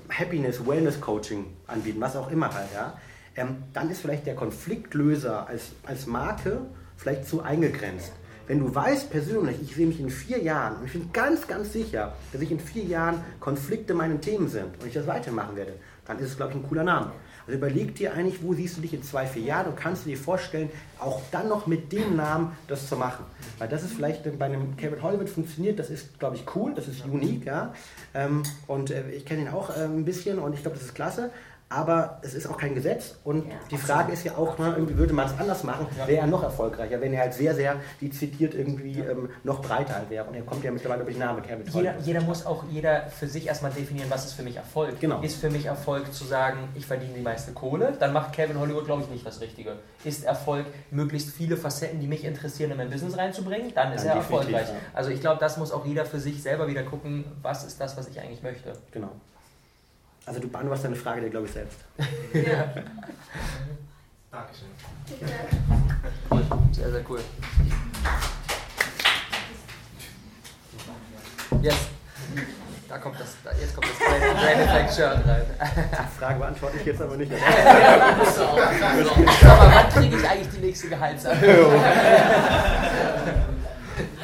Happiness, 0.09 0.65
Wellness 0.65 0.99
Coaching 0.99 1.45
anbieten, 1.67 2.01
was 2.01 2.15
auch 2.15 2.29
immer 2.29 2.53
halt, 2.53 2.67
ja. 2.73 2.97
Ähm, 3.35 3.63
dann 3.71 3.89
ist 3.89 4.01
vielleicht 4.01 4.25
der 4.25 4.35
Konfliktlöser 4.35 5.47
als, 5.47 5.71
als 5.85 6.05
Marke 6.07 6.61
vielleicht 6.97 7.25
zu 7.25 7.41
eingegrenzt. 7.41 8.11
Wenn 8.47 8.59
du 8.59 8.73
weißt 8.73 9.11
persönlich, 9.11 9.61
ich 9.61 9.75
sehe 9.75 9.85
mich 9.85 9.99
in 9.99 10.09
vier 10.09 10.39
Jahren 10.39 10.77
und 10.77 10.87
ich 10.87 10.93
bin 10.93 11.13
ganz, 11.13 11.47
ganz 11.47 11.71
sicher, 11.71 12.15
dass 12.33 12.41
ich 12.41 12.51
in 12.51 12.59
vier 12.59 12.83
Jahren 12.83 13.23
Konflikte 13.39 13.93
meine 13.93 14.19
Themen 14.19 14.49
sind 14.49 14.81
und 14.81 14.87
ich 14.87 14.93
das 14.93 15.05
weitermachen 15.05 15.55
werde, 15.55 15.73
dann 16.09 16.17
ist 16.17 16.31
es, 16.31 16.37
glaube 16.37 16.53
ich, 16.53 16.57
ein 16.57 16.67
cooler 16.67 16.83
Name. 16.83 17.11
Also 17.45 17.57
überleg 17.57 17.93
dir 17.93 18.13
eigentlich, 18.13 18.41
wo 18.41 18.53
siehst 18.53 18.77
du 18.77 18.81
dich 18.81 18.93
in 18.95 19.03
zwei, 19.03 19.27
vier 19.27 19.43
Jahren 19.43 19.67
und 19.67 19.75
kannst 19.75 20.05
du 20.05 20.09
dir 20.09 20.17
vorstellen, 20.17 20.69
auch 20.99 21.21
dann 21.31 21.47
noch 21.47 21.67
mit 21.67 21.91
dem 21.91 22.15
Namen 22.15 22.51
das 22.67 22.89
zu 22.89 22.95
machen. 22.95 23.25
Weil 23.59 23.69
das 23.69 23.83
ist 23.83 23.93
vielleicht 23.93 24.23
bei 24.39 24.45
einem 24.45 24.75
Kevin 24.75 25.03
Hollywood 25.03 25.29
funktioniert, 25.29 25.77
das 25.77 25.91
ist, 25.91 26.19
glaube 26.19 26.35
ich, 26.35 26.45
cool, 26.55 26.73
das 26.73 26.87
ist 26.87 27.05
unique, 27.05 27.45
ja. 27.45 27.73
Ähm, 28.15 28.41
und 28.65 28.89
äh, 28.89 29.11
ich 29.11 29.23
kenne 29.23 29.43
ihn 29.43 29.47
auch 29.49 29.69
äh, 29.69 29.83
ein 29.83 30.03
bisschen 30.03 30.39
und 30.39 30.53
ich 30.53 30.61
glaube, 30.61 30.77
das 30.77 30.87
ist 30.87 30.95
klasse. 30.95 31.29
Aber 31.69 32.17
es 32.23 32.33
ist 32.33 32.47
auch 32.47 32.57
kein 32.57 32.73
Gesetz 32.73 33.15
und 33.23 33.47
Ja, 33.47 33.53
die 33.69 33.77
Frage 33.77 34.11
ist 34.11 34.23
ja 34.25 34.35
auch, 34.35 34.57
ne, 34.57 34.73
irgendwie 34.75 34.97
würde 34.97 35.13
man 35.13 35.27
es 35.27 35.39
anders 35.39 35.63
machen, 35.63 35.85
wäre 36.07 36.21
er 36.21 36.27
noch 36.27 36.41
erfolgreicher, 36.41 36.99
wenn 36.99 37.13
er 37.13 37.21
halt 37.21 37.33
sehr, 37.35 37.53
sehr 37.53 37.75
dezidiert 38.01 38.55
irgendwie 38.55 38.99
ähm, 38.99 39.29
noch 39.43 39.61
breiter 39.61 39.93
halt 39.95 40.09
wäre. 40.09 40.25
Und 40.25 40.33
er 40.33 40.41
kommt 40.41 40.63
ja 40.63 40.71
mittlerweile 40.71 41.03
durch 41.03 41.15
den 41.15 41.23
Namen 41.25 41.43
Kevin 41.43 41.65
Jeder, 41.71 41.97
jeder 41.99 42.21
muss 42.21 42.45
auch 42.45 42.63
jeder 42.71 43.07
für 43.07 43.27
sich 43.27 43.45
erstmal 43.45 43.71
definieren, 43.71 44.09
was 44.09 44.25
ist 44.25 44.33
für 44.33 44.41
mich 44.43 44.55
Erfolg. 44.55 44.99
Genau. 44.99 45.21
Ist 45.21 45.39
für 45.39 45.51
mich 45.51 45.67
Erfolg 45.67 46.11
zu 46.11 46.23
sagen, 46.23 46.69
ich 46.73 46.87
verdiene 46.87 47.13
die 47.13 47.21
meiste 47.21 47.51
Kohle, 47.51 47.93
dann 47.99 48.13
macht 48.13 48.33
Kevin 48.33 48.59
Hollywood, 48.59 48.85
glaube 48.85 49.03
ich, 49.03 49.09
nicht 49.09 49.25
das 49.25 49.39
Richtige. 49.39 49.75
Ist 50.03 50.23
Erfolg, 50.23 50.65
möglichst 50.89 51.29
viele 51.29 51.55
Facetten, 51.55 51.99
die 51.99 52.07
mich 52.07 52.25
interessieren, 52.25 52.71
in 52.71 52.77
mein 52.77 52.89
Business 52.89 53.15
reinzubringen, 53.15 53.71
dann 53.75 53.93
ist 53.93 54.03
Dann 54.05 54.11
er 54.13 54.15
erfolgreich. 54.17 54.67
ja. 54.69 54.75
Also 54.93 55.11
ich 55.11 55.21
glaube, 55.21 55.39
das 55.39 55.57
muss 55.57 55.71
auch 55.71 55.85
jeder 55.85 56.05
für 56.05 56.19
sich 56.19 56.41
selber 56.41 56.67
wieder 56.67 56.81
gucken, 56.81 57.25
was 57.43 57.63
ist 57.63 57.79
das, 57.79 57.95
was 57.95 58.07
ich 58.07 58.19
eigentlich 58.19 58.41
möchte. 58.41 58.73
Genau. 58.91 59.09
Also 60.29 60.41
du 60.41 60.47
beantwortest 60.47 60.85
deine 60.85 60.95
Frage 60.95 61.21
dir, 61.21 61.31
glaube 61.31 61.47
ich, 61.47 61.53
selbst. 61.53 61.79
Dankeschön. 64.31 64.67
Cool. 66.29 66.43
Sehr, 66.71 66.91
sehr 66.91 67.03
cool. 67.09 67.19
Yes. 71.63 71.75
Da 72.87 72.99
kommt 72.99 73.19
das, 73.19 73.37
da, 73.43 73.49
jetzt 73.59 73.73
kommt 73.73 73.87
das 73.89 73.97
Brain, 73.97 74.59
Effect 74.67 74.93
Shirt 74.93 75.27
rein. 75.27 75.45
Die 75.81 76.19
Frage 76.19 76.39
beantworte 76.39 76.77
ich 76.77 76.85
jetzt 76.85 77.01
aber 77.01 77.17
nicht. 77.17 77.31
Aber 79.43 79.71
wann 79.73 79.89
kriege 79.89 80.15
ich 80.15 80.29
eigentlich 80.29 80.49
die 80.49 80.59
nächste 80.63 80.89
Gehaltserhöhung? 80.89 81.73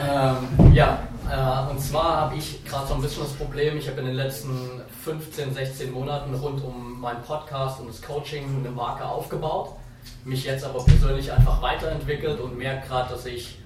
Ähm, 0.08 0.72
ja, 0.72 1.00
äh, 1.32 1.72
und 1.72 1.82
zwar 1.82 2.18
habe 2.18 2.36
ich 2.36 2.64
gerade 2.64 2.88
so 2.88 2.94
ein 2.94 3.02
bisschen 3.02 3.24
das 3.24 3.34
Problem, 3.34 3.78
ich 3.78 3.88
habe 3.90 4.02
in 4.02 4.06
den 4.06 4.16
letzten 4.16 4.85
15, 5.06 5.54
16 5.54 5.92
Monaten 5.92 6.34
rund 6.34 6.64
um 6.64 7.00
meinen 7.00 7.22
Podcast 7.22 7.80
und 7.80 7.90
das 7.90 8.02
Coaching 8.02 8.44
eine 8.58 8.72
Marke 8.72 9.06
aufgebaut, 9.06 9.76
mich 10.24 10.46
jetzt 10.46 10.66
aber 10.66 10.84
persönlich 10.84 11.32
einfach 11.32 11.62
weiterentwickelt 11.62 12.40
und 12.40 12.58
merke 12.58 12.88
gerade, 12.88 13.14
dass 13.14 13.28
ich 13.28 13.60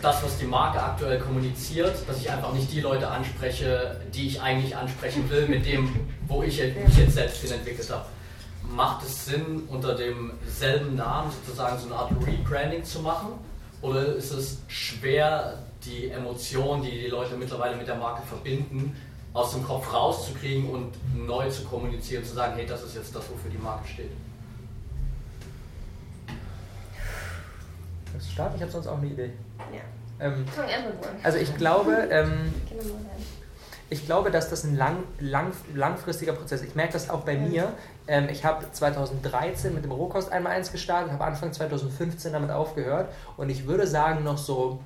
das, 0.00 0.22
was 0.22 0.38
die 0.38 0.44
Marke 0.44 0.80
aktuell 0.80 1.18
kommuniziert, 1.18 1.96
dass 2.06 2.20
ich 2.20 2.30
einfach 2.30 2.52
nicht 2.52 2.70
die 2.70 2.80
Leute 2.80 3.08
anspreche, 3.08 4.00
die 4.14 4.28
ich 4.28 4.40
eigentlich 4.40 4.76
ansprechen 4.76 5.28
will, 5.28 5.48
mit 5.48 5.66
dem, 5.66 6.06
wo 6.28 6.44
ich 6.44 6.62
mich 6.62 6.96
jetzt 6.96 7.14
selbst 7.14 7.42
hin 7.42 7.50
entwickelt 7.50 7.90
habe. 7.90 8.04
Macht 8.62 9.04
es 9.04 9.26
Sinn, 9.26 9.64
unter 9.68 9.96
demselben 9.96 10.94
Namen 10.94 11.32
sozusagen 11.32 11.76
so 11.80 11.86
eine 11.86 11.96
Art 11.96 12.12
Rebranding 12.24 12.84
zu 12.84 13.00
machen? 13.00 13.32
Oder 13.82 14.14
ist 14.14 14.30
es 14.30 14.62
schwer, 14.68 15.58
die 15.84 16.10
Emotionen, 16.10 16.84
die 16.84 16.92
die 16.92 17.08
Leute 17.08 17.34
mittlerweile 17.36 17.76
mit 17.76 17.88
der 17.88 17.96
Marke 17.96 18.22
verbinden, 18.24 18.94
aus 19.32 19.52
dem 19.52 19.64
Kopf 19.64 19.92
rauszukriegen 19.92 20.70
und 20.70 20.92
neu 21.14 21.48
zu 21.48 21.64
kommunizieren, 21.64 22.24
zu 22.24 22.34
sagen, 22.34 22.54
hey, 22.56 22.66
das 22.66 22.82
ist 22.82 22.96
jetzt 22.96 23.14
das, 23.14 23.30
wofür 23.30 23.50
die 23.50 23.58
Marke 23.58 23.86
steht? 23.86 24.10
Das 28.12 28.22
ist 28.24 28.32
stark, 28.32 28.52
ich 28.56 28.62
habe 28.62 28.72
sonst 28.72 28.88
auch 28.88 28.98
eine 28.98 29.06
Idee. 29.06 29.32
Ja. 29.72 30.26
Ähm, 30.26 30.44
also 31.22 31.38
ich 31.38 31.56
glaube, 31.56 32.08
ähm, 32.10 32.52
ich 33.88 34.04
glaube, 34.04 34.30
dass 34.30 34.50
das 34.50 34.64
ein 34.64 34.76
lang, 34.76 35.04
lang, 35.20 35.52
langfristiger 35.74 36.32
Prozess 36.32 36.60
ist. 36.60 36.68
Ich 36.68 36.74
merke 36.74 36.92
das 36.92 37.08
auch 37.08 37.20
bei 37.20 37.36
mir. 37.36 37.72
Ähm, 38.08 38.28
ich 38.28 38.44
habe 38.44 38.70
2013 38.70 39.74
mit 39.74 39.84
dem 39.84 39.92
Rohkost 39.92 40.30
einmal 40.30 40.52
eins 40.52 40.72
gestartet, 40.72 41.12
habe 41.12 41.24
Anfang 41.24 41.52
2015 41.52 42.32
damit 42.32 42.50
aufgehört 42.50 43.08
und 43.36 43.48
ich 43.48 43.66
würde 43.66 43.86
sagen, 43.86 44.24
noch 44.24 44.38
so 44.38 44.80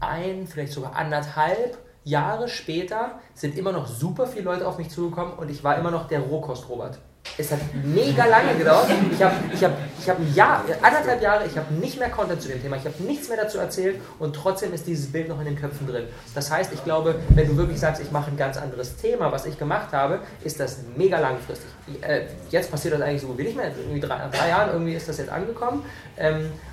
ein, 0.00 0.46
vielleicht 0.46 0.72
sogar 0.72 0.94
anderthalb 0.94 1.78
Jahre 2.06 2.48
später 2.48 3.18
sind 3.34 3.58
immer 3.58 3.72
noch 3.72 3.88
super 3.88 4.28
viele 4.28 4.44
Leute 4.44 4.66
auf 4.66 4.78
mich 4.78 4.90
zugekommen 4.90 5.34
und 5.34 5.50
ich 5.50 5.64
war 5.64 5.76
immer 5.76 5.90
noch 5.90 6.06
der 6.06 6.20
Rohkost-Robert. 6.20 6.98
Es 7.36 7.50
hat 7.50 7.58
mega 7.84 8.24
lange 8.26 8.54
gedauert. 8.54 8.86
Ich 9.12 9.20
habe 9.20 9.34
ich 9.52 9.64
hab, 9.64 9.72
ich 9.98 10.08
hab 10.08 10.18
ein 10.20 10.32
Jahr, 10.32 10.62
anderthalb 10.80 11.20
Jahre, 11.20 11.44
ich 11.44 11.56
habe 11.58 11.74
nicht 11.74 11.98
mehr 11.98 12.08
Content 12.08 12.40
zu 12.40 12.48
dem 12.48 12.62
Thema, 12.62 12.76
ich 12.76 12.84
habe 12.84 13.02
nichts 13.02 13.28
mehr 13.28 13.36
dazu 13.36 13.58
erzählt 13.58 14.00
und 14.20 14.36
trotzdem 14.36 14.72
ist 14.72 14.86
dieses 14.86 15.10
Bild 15.10 15.28
noch 15.28 15.40
in 15.40 15.46
den 15.46 15.56
Köpfen 15.56 15.88
drin. 15.88 16.04
Das 16.36 16.48
heißt, 16.48 16.72
ich 16.72 16.84
glaube, 16.84 17.16
wenn 17.30 17.48
du 17.48 17.56
wirklich 17.56 17.80
sagst, 17.80 18.00
ich 18.00 18.12
mache 18.12 18.30
ein 18.30 18.36
ganz 18.36 18.56
anderes 18.56 18.96
Thema, 18.96 19.32
was 19.32 19.44
ich 19.44 19.58
gemacht 19.58 19.92
habe, 19.92 20.20
ist 20.44 20.60
das 20.60 20.78
mega 20.96 21.18
langfristig. 21.18 21.68
Äh, 22.02 22.26
Jetzt 22.50 22.70
passiert 22.70 22.94
das 22.94 23.00
eigentlich 23.00 23.22
so 23.22 23.36
wie 23.36 23.42
nicht 23.42 23.56
mehr. 23.56 23.72
Irgendwie 23.76 24.00
drei, 24.00 24.28
drei 24.32 24.48
Jahren 24.48 24.70
irgendwie 24.72 24.94
ist 24.94 25.08
das 25.08 25.18
jetzt 25.18 25.30
angekommen. 25.30 25.84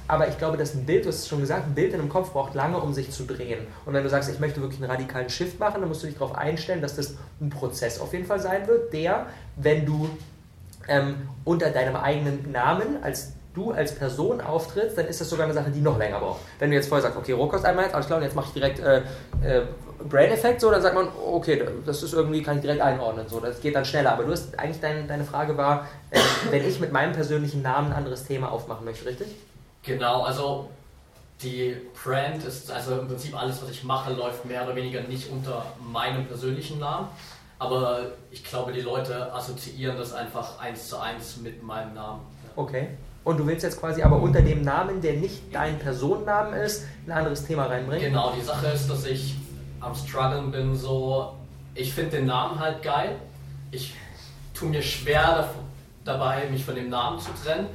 Aber 0.08 0.28
ich 0.28 0.38
glaube, 0.38 0.58
dass 0.58 0.74
ein 0.74 0.86
Bild, 0.86 1.06
du 1.06 1.10
hast 1.10 1.20
es 1.20 1.28
schon 1.28 1.39
gesagt, 1.39 1.66
ein 1.66 1.76
Bild 1.76 1.93
in 1.93 1.99
einem 1.99 2.10
Kopf 2.10 2.32
braucht 2.32 2.54
lange, 2.56 2.78
um 2.78 2.93
sich 2.93 3.10
zu 3.12 3.24
drehen. 3.24 3.60
Und 3.86 3.93
wenn 3.93 4.04
du 4.04 4.10
sagst, 4.10 4.30
ich 4.30 4.39
möchte 4.39 4.62
wirklich 4.62 4.82
einen 4.82 4.91
radikalen 4.91 5.30
Shift 5.30 5.60
machen, 5.60 5.80
dann 5.80 5.88
musst 5.88 6.04
du 6.04 6.08
dich 6.08 6.18
darauf 6.18 6.36
einstellen, 6.36 6.82
dass 6.82 6.95
das 6.95 7.16
ein 7.39 7.49
Prozess 7.49 7.99
auf 7.99 8.12
jeden 8.14 8.26
Fall 8.26 8.39
sein 8.39 8.68
wird, 8.68 8.91
der, 8.91 9.28
wenn 9.56 9.86
du 9.86 10.10
ähm, 10.88 11.16
unter 11.45 11.70
deinem 11.70 11.95
eigenen 11.95 12.51
Namen 12.51 13.01
als 13.01 13.34
du 13.54 13.72
als 13.72 13.93
Person 13.93 14.41
auftrittst, 14.41 14.97
dann 14.97 15.06
ist 15.06 15.22
das 15.22 15.30
sogar 15.30 15.45
eine 15.45 15.54
Sache, 15.54 15.70
die 15.70 15.80
noch 15.80 15.97
länger 15.97 16.20
braucht. 16.20 16.41
Wenn 16.60 16.72
du 16.72 16.76
jetzt 16.76 16.88
vorher 16.88 17.04
sagst, 17.04 17.18
okay, 17.18 17.34
Rohkost 17.34 17.64
einmal 17.66 17.86
jetzt, 17.86 17.93
alles 17.93 18.08
klar, 18.08 18.18
und 18.18 18.24
jetzt 18.24 18.36
mache 18.36 18.47
ich 18.47 18.54
direkt 18.54 18.80
äh, 18.80 18.97
äh, 19.43 19.62
Brain 20.10 20.32
Effect, 20.32 20.60
so, 20.60 20.72
dann 20.72 20.82
sagt 20.82 20.95
man, 20.95 21.08
okay, 21.32 21.64
das 21.86 22.01
ist 22.01 22.14
irgendwie, 22.14 22.41
kann 22.41 22.56
ich 22.56 22.62
direkt 22.62 22.82
einordnen, 22.82 23.28
so, 23.30 23.39
das 23.39 23.62
geht 23.62 23.76
dann 23.76 23.86
schneller. 23.86 24.14
Aber 24.14 24.24
du 24.24 24.32
hast 24.32 24.58
eigentlich 24.58 24.82
dein, 24.82 25.08
deine 25.08 25.24
Frage 25.24 25.56
war, 25.56 25.88
äh, 26.10 26.20
wenn 26.49 26.68
ich 26.68 26.80
mit 26.80 26.91
meinem 26.91 27.14
persönlichen 27.14 27.62
Namen 27.62 27.91
ein 27.91 27.93
anderes 27.93 28.26
Thema 28.26 28.51
aufmachen 28.51 28.86
möchte, 28.86 29.06
richtig? 29.06 29.28
Genau, 29.84 30.23
also 30.23 30.69
die 31.41 31.75
Brand 32.03 32.43
ist, 32.43 32.71
also 32.71 32.99
im 32.99 33.07
Prinzip 33.07 33.39
alles, 33.39 33.61
was 33.61 33.69
ich 33.69 33.84
mache, 33.84 34.13
läuft 34.13 34.45
mehr 34.45 34.63
oder 34.63 34.75
weniger 34.75 35.01
nicht 35.01 35.29
unter 35.29 35.65
meinem 35.91 36.25
persönlichen 36.25 36.79
Namen. 36.79 37.07
Aber 37.59 38.11
ich 38.31 38.43
glaube, 38.43 38.71
die 38.71 38.81
Leute 38.81 39.34
assoziieren 39.34 39.97
das 39.97 40.13
einfach 40.13 40.59
eins 40.59 40.89
zu 40.89 40.99
eins 40.99 41.38
mit 41.38 41.63
meinem 41.63 41.93
Namen. 41.93 42.21
Okay. 42.55 42.89
Und 43.23 43.38
du 43.38 43.47
willst 43.47 43.63
jetzt 43.63 43.79
quasi 43.79 44.01
aber 44.01 44.17
unter 44.17 44.41
dem 44.41 44.63
Namen, 44.63 45.01
der 45.01 45.13
nicht 45.13 45.43
dein 45.53 45.79
Personennamen 45.79 46.53
ist, 46.55 46.86
ein 47.05 47.11
anderes 47.11 47.45
Thema 47.45 47.67
reinbringen? 47.67 48.11
Genau, 48.11 48.34
die 48.38 48.41
Sache 48.41 48.67
ist, 48.67 48.89
dass 48.89 49.05
ich 49.05 49.36
am 49.79 49.95
struggeln 49.95 50.51
bin, 50.51 50.75
so, 50.75 51.34
ich 51.73 51.93
finde 51.93 52.17
den 52.17 52.25
Namen 52.25 52.59
halt 52.59 52.81
geil. 52.84 53.15
Ich 53.71 53.93
tue 54.53 54.69
mir 54.69 54.81
schwer 54.81 55.49
dabei, 56.03 56.47
mich 56.51 56.65
von 56.65 56.75
dem 56.75 56.89
Namen 56.89 57.17
zu 57.19 57.29
trennen. 57.43 57.67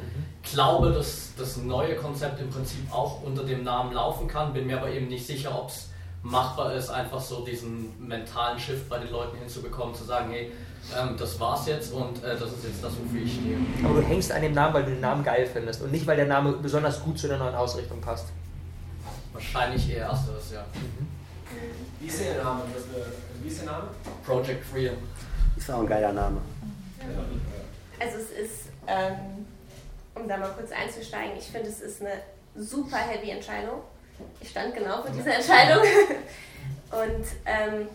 Glaube, 0.52 0.92
dass 0.92 1.32
das 1.36 1.56
neue 1.58 1.96
Konzept 1.96 2.40
im 2.40 2.50
Prinzip 2.50 2.92
auch 2.92 3.22
unter 3.22 3.44
dem 3.44 3.64
Namen 3.64 3.92
laufen 3.92 4.26
kann, 4.26 4.52
bin 4.52 4.66
mir 4.66 4.78
aber 4.78 4.90
eben 4.90 5.08
nicht 5.08 5.26
sicher, 5.26 5.56
ob 5.56 5.68
es 5.68 5.88
machbar 6.22 6.74
ist, 6.74 6.90
einfach 6.90 7.20
so 7.20 7.44
diesen 7.44 7.92
mentalen 8.06 8.58
Shift 8.58 8.88
bei 8.88 8.98
den 8.98 9.10
Leuten 9.10 9.36
hinzubekommen, 9.38 9.94
zu 9.94 10.04
sagen, 10.04 10.30
hey, 10.30 10.52
ähm, 10.96 11.16
das 11.18 11.38
war's 11.38 11.66
jetzt 11.66 11.92
und 11.92 12.22
äh, 12.24 12.36
das 12.38 12.52
ist 12.52 12.64
jetzt 12.64 12.82
das, 12.82 12.92
wofür 12.98 13.22
ich 13.22 13.34
stehe. 13.34 13.58
Aber 13.84 14.00
du 14.00 14.06
hängst 14.06 14.32
an 14.32 14.42
dem 14.42 14.52
Namen, 14.52 14.74
weil 14.74 14.84
du 14.84 14.90
den 14.90 15.00
Namen 15.00 15.22
geil 15.22 15.48
findest 15.52 15.82
und 15.82 15.92
nicht, 15.92 16.06
weil 16.06 16.16
der 16.16 16.26
Name 16.26 16.52
besonders 16.52 17.02
gut 17.02 17.18
zu 17.18 17.28
der 17.28 17.38
neuen 17.38 17.54
Ausrichtung 17.54 18.00
passt. 18.00 18.26
Wahrscheinlich 19.32 19.90
eher 19.90 20.06
ersteres, 20.06 20.52
ja. 20.52 20.64
Wie 22.00 22.06
ist 22.06 22.20
der 22.20 22.42
Name? 22.42 22.62
Wie 23.42 23.48
ist 23.48 23.60
der 23.60 23.72
Name? 23.72 23.88
Project 24.24 24.64
Freedom. 24.64 24.96
Ist 25.56 25.70
auch 25.70 25.80
ein 25.80 25.86
geiler 25.86 26.12
Name. 26.12 26.38
Also 28.00 28.16
es 28.18 28.30
ist, 28.30 28.68
ähm, 28.86 29.37
um 30.20 30.28
da 30.28 30.36
mal 30.36 30.50
kurz 30.56 30.72
einzusteigen, 30.72 31.36
ich 31.36 31.46
finde, 31.46 31.68
es 31.68 31.80
ist 31.80 32.00
eine 32.00 32.20
super 32.56 32.98
heavy 32.98 33.30
Entscheidung. 33.30 33.82
Ich 34.40 34.50
stand 34.50 34.74
genau 34.74 35.02
für 35.02 35.10
diese 35.10 35.32
Entscheidung. 35.32 35.82
Und 36.90 37.26
ähm, 37.44 37.88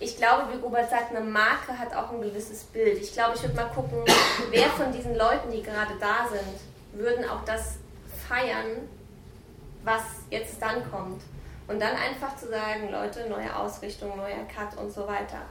ich 0.00 0.16
glaube, 0.16 0.52
wie 0.52 0.60
Robert 0.60 0.90
sagt, 0.90 1.14
eine 1.14 1.24
Marke 1.24 1.76
hat 1.76 1.94
auch 1.94 2.12
ein 2.12 2.20
gewisses 2.20 2.64
Bild. 2.64 2.98
Ich 2.98 3.12
glaube, 3.12 3.34
ich 3.36 3.42
würde 3.42 3.56
mal 3.56 3.68
gucken, 3.68 4.04
wer 4.50 4.68
von 4.70 4.92
diesen 4.92 5.16
Leuten, 5.16 5.50
die 5.50 5.62
gerade 5.62 5.94
da 5.98 6.28
sind, 6.30 7.00
würden 7.00 7.28
auch 7.28 7.44
das 7.44 7.76
feiern, 8.28 8.88
was 9.84 10.02
jetzt 10.30 10.60
dann 10.60 10.88
kommt. 10.90 11.22
Und 11.66 11.80
dann 11.80 11.96
einfach 11.96 12.36
zu 12.36 12.48
sagen, 12.48 12.90
Leute, 12.90 13.28
neue 13.28 13.54
Ausrichtung, 13.54 14.16
neuer 14.16 14.46
Cut 14.54 14.76
und 14.78 14.92
so 14.92 15.06
weiter. 15.06 15.42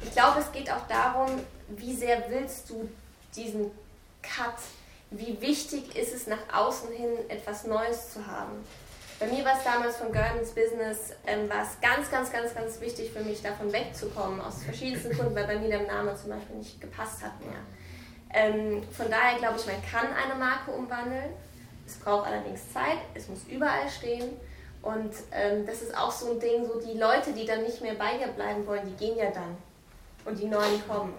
Ich 0.00 0.12
glaube, 0.12 0.40
es 0.40 0.50
geht 0.52 0.70
auch 0.70 0.86
darum, 0.88 1.26
wie 1.68 1.94
sehr 1.94 2.24
willst 2.30 2.70
du 2.70 2.88
diesen 3.34 3.70
Cut? 4.22 4.54
Wie 5.10 5.40
wichtig 5.40 5.96
ist 5.96 6.14
es 6.14 6.26
nach 6.26 6.42
außen 6.52 6.92
hin 6.92 7.10
etwas 7.28 7.64
Neues 7.64 8.12
zu 8.12 8.26
haben? 8.26 8.64
Bei 9.18 9.26
mir 9.26 9.44
war 9.44 9.56
es 9.56 9.64
damals 9.64 9.96
von 9.96 10.12
Gordons 10.12 10.50
Business, 10.50 11.12
ähm, 11.26 11.48
war 11.48 11.62
es 11.62 11.80
ganz, 11.80 12.10
ganz, 12.10 12.30
ganz, 12.30 12.54
ganz 12.54 12.80
wichtig 12.80 13.10
für 13.10 13.20
mich, 13.20 13.42
davon 13.42 13.72
wegzukommen, 13.72 14.40
aus 14.40 14.62
verschiedensten 14.62 15.10
Gründen, 15.10 15.34
weil 15.34 15.46
bei 15.46 15.58
mir 15.58 15.68
der 15.68 15.86
Name 15.86 16.14
zum 16.14 16.30
Beispiel 16.30 16.56
nicht 16.56 16.80
gepasst 16.80 17.22
hat 17.22 17.32
mehr. 17.40 17.58
Ähm, 18.32 18.82
von 18.92 19.10
daher 19.10 19.38
glaube 19.38 19.58
ich, 19.58 19.66
man 19.66 19.82
kann 19.90 20.06
eine 20.12 20.38
Marke 20.38 20.70
umwandeln. 20.70 21.32
Es 21.86 21.96
braucht 21.96 22.26
allerdings 22.26 22.72
Zeit, 22.72 22.98
es 23.14 23.28
muss 23.28 23.40
überall 23.48 23.88
stehen. 23.88 24.36
Und 24.82 25.12
ähm, 25.32 25.66
das 25.66 25.82
ist 25.82 25.96
auch 25.96 26.12
so 26.12 26.32
ein 26.32 26.38
Ding, 26.38 26.66
so 26.66 26.80
die 26.80 26.96
Leute, 26.96 27.32
die 27.32 27.46
dann 27.46 27.62
nicht 27.62 27.80
mehr 27.80 27.94
bei 27.94 28.18
dir 28.18 28.28
bleiben 28.28 28.66
wollen, 28.66 28.82
die 28.86 29.04
gehen 29.04 29.16
ja 29.16 29.30
dann. 29.30 29.56
Und 30.26 30.38
die 30.38 30.46
Neuen 30.46 30.86
kommen. 30.86 31.14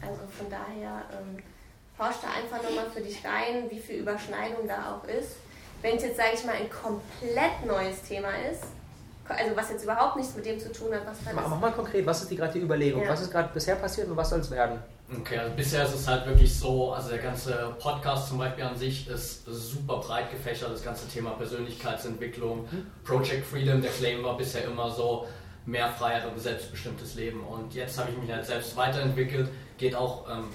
Also 0.00 0.22
von 0.36 0.50
daher 0.50 1.04
ähm, 1.12 1.38
forsch 1.96 2.16
da 2.22 2.28
einfach 2.28 2.62
nochmal 2.62 2.90
für 2.92 3.00
dich 3.00 3.24
rein, 3.24 3.70
wie 3.70 3.78
viel 3.78 3.96
Überschneidung 3.96 4.66
da 4.66 4.96
auch 4.96 5.08
ist. 5.08 5.36
Wenn 5.82 5.96
es 5.96 6.02
jetzt, 6.02 6.16
sage 6.16 6.30
ich 6.34 6.44
mal, 6.44 6.54
ein 6.54 6.70
komplett 6.70 7.66
neues 7.66 8.02
Thema 8.02 8.30
ist, 8.50 8.64
also 9.28 9.56
was 9.56 9.70
jetzt 9.70 9.84
überhaupt 9.84 10.16
nichts 10.16 10.34
mit 10.34 10.44
dem 10.44 10.58
zu 10.58 10.70
tun 10.72 10.94
hat, 10.94 11.06
was 11.06 11.16
da 11.24 11.30
ist. 11.30 11.36
Mach 11.36 11.60
mal 11.60 11.72
konkret, 11.72 12.04
was 12.04 12.22
ist 12.22 12.30
die 12.30 12.36
gerade 12.36 12.52
die 12.52 12.60
Überlegung? 12.60 13.02
Ja. 13.02 13.10
Was 13.10 13.22
ist 13.22 13.30
gerade 13.30 13.50
bisher 13.52 13.76
passiert 13.76 14.08
und 14.08 14.16
was 14.16 14.30
soll 14.30 14.40
es 14.40 14.50
werden? 14.50 14.78
Okay, 15.20 15.38
also 15.38 15.54
bisher 15.54 15.84
ist 15.84 15.94
es 15.94 16.08
halt 16.08 16.26
wirklich 16.26 16.58
so, 16.58 16.92
also 16.92 17.10
der 17.10 17.18
ganze 17.18 17.74
Podcast 17.78 18.28
zum 18.28 18.38
Beispiel 18.38 18.64
an 18.64 18.76
sich 18.76 19.06
ist 19.08 19.44
super 19.46 19.98
breit 19.98 20.30
gefächert, 20.30 20.72
das 20.72 20.82
ganze 20.82 21.06
Thema 21.08 21.30
Persönlichkeitsentwicklung, 21.32 22.62
mhm. 22.62 22.86
Project 23.04 23.46
Freedom, 23.46 23.82
der 23.82 23.90
Claim 23.90 24.22
war 24.24 24.36
bisher 24.36 24.64
immer 24.64 24.90
so, 24.90 25.26
mehr 25.66 25.88
Freiheit 25.88 26.26
und 26.26 26.38
selbstbestimmtes 26.38 27.14
Leben. 27.14 27.42
Und 27.44 27.74
jetzt 27.74 27.98
habe 27.98 28.10
ich 28.10 28.18
mich 28.18 28.30
halt 28.30 28.44
selbst 28.44 28.76
weiterentwickelt, 28.76 29.48
geht 29.78 29.94
auch, 29.94 30.28
ähm, 30.28 30.48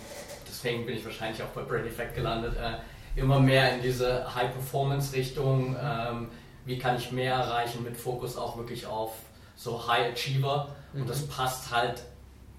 deswegen 0.60 0.86
bin 0.86 0.96
ich 0.96 1.06
wahrscheinlich 1.06 1.42
auch 1.42 1.48
bei 1.48 1.62
Brain 1.62 1.86
Effect 1.86 2.16
gelandet, 2.16 2.56
äh, 2.58 3.20
immer 3.20 3.40
mehr 3.40 3.74
in 3.76 3.82
diese 3.82 4.34
High-Performance-Richtung. 4.36 5.76
Ähm, 5.82 6.28
wie 6.66 6.78
kann 6.78 6.98
ich 6.98 7.12
mehr 7.12 7.34
erreichen 7.34 7.84
mit 7.84 7.98
Fokus 7.98 8.38
auch 8.38 8.58
wirklich 8.58 8.86
auf 8.86 9.12
so 9.56 9.88
High 9.88 10.14
Achiever. 10.14 10.70
Mhm. 10.94 11.02
Und 11.02 11.10
das 11.10 11.28
passt 11.28 11.72
halt 11.72 12.04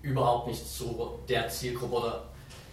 überhaupt 0.02 0.48
nicht 0.48 0.66
zu 0.66 1.18
der 1.28 1.48
Zielgruppe 1.48 1.94
oder 1.94 2.24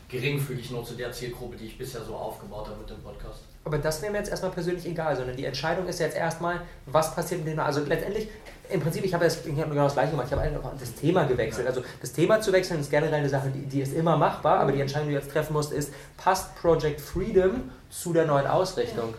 geringfügig 0.10 0.72
nur 0.72 0.86
zu 0.86 0.94
der 0.94 1.12
Zielgruppe, 1.12 1.58
die 1.58 1.66
ich 1.66 1.78
bisher 1.78 2.02
so 2.04 2.16
aufgebaut 2.16 2.68
habe 2.68 2.80
mit 2.80 2.90
dem 2.90 3.02
Podcast. 3.02 3.42
Aber 3.66 3.78
das 3.78 4.02
wäre 4.02 4.12
mir 4.12 4.20
jetzt 4.20 4.30
erstmal 4.30 4.52
persönlich 4.52 4.86
egal, 4.86 5.16
sondern 5.18 5.36
die 5.36 5.44
Entscheidung 5.44 5.88
ist 5.88 6.00
jetzt 6.00 6.16
erstmal, 6.16 6.62
was 6.86 7.14
passiert 7.14 7.44
mit 7.44 7.54
dem. 7.54 7.60
Also 7.60 7.82
letztendlich, 7.82 8.30
im 8.70 8.82
Prinzip, 8.82 9.04
ich 9.06 9.14
habe 9.14 9.26
hab 9.26 9.44
genau 9.44 9.84
das 9.84 9.94
gleiche 9.94 10.12
gemacht. 10.12 10.28
Ich 10.28 10.34
habe 10.34 10.42
einfach 10.42 10.72
das 10.80 10.94
Thema 10.94 11.24
gewechselt. 11.24 11.68
Also 11.68 11.84
das 12.02 12.14
Thema 12.14 12.42
zu 12.42 12.52
wechseln 12.52 12.80
ist 12.80 12.92
generell 12.92 13.14
eine 13.14 13.30
Sache, 13.30 13.50
die, 13.50 13.66
die 13.66 13.82
ist 13.82 13.94
immer 13.94 14.18
machbar, 14.18 14.60
aber 14.60 14.72
die 14.72 14.82
Entscheidung, 14.82 15.10
die 15.10 15.16
du 15.16 15.20
jetzt 15.20 15.32
treffen 15.32 15.54
musst, 15.54 15.72
ist, 15.72 15.94
passt 16.18 16.56
Project 16.56 17.00
Freedom 17.00 17.70
zu 17.90 18.14
der 18.14 18.26
neuen 18.26 18.48
Ausrichtung? 18.48 19.14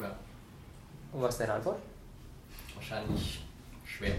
Ja. 0.00 0.10
Und 1.12 1.22
was 1.22 1.34
ist 1.34 1.40
deine 1.40 1.54
Antwort? 1.54 1.78
Wahrscheinlich 2.74 3.44
schwer. 3.84 4.14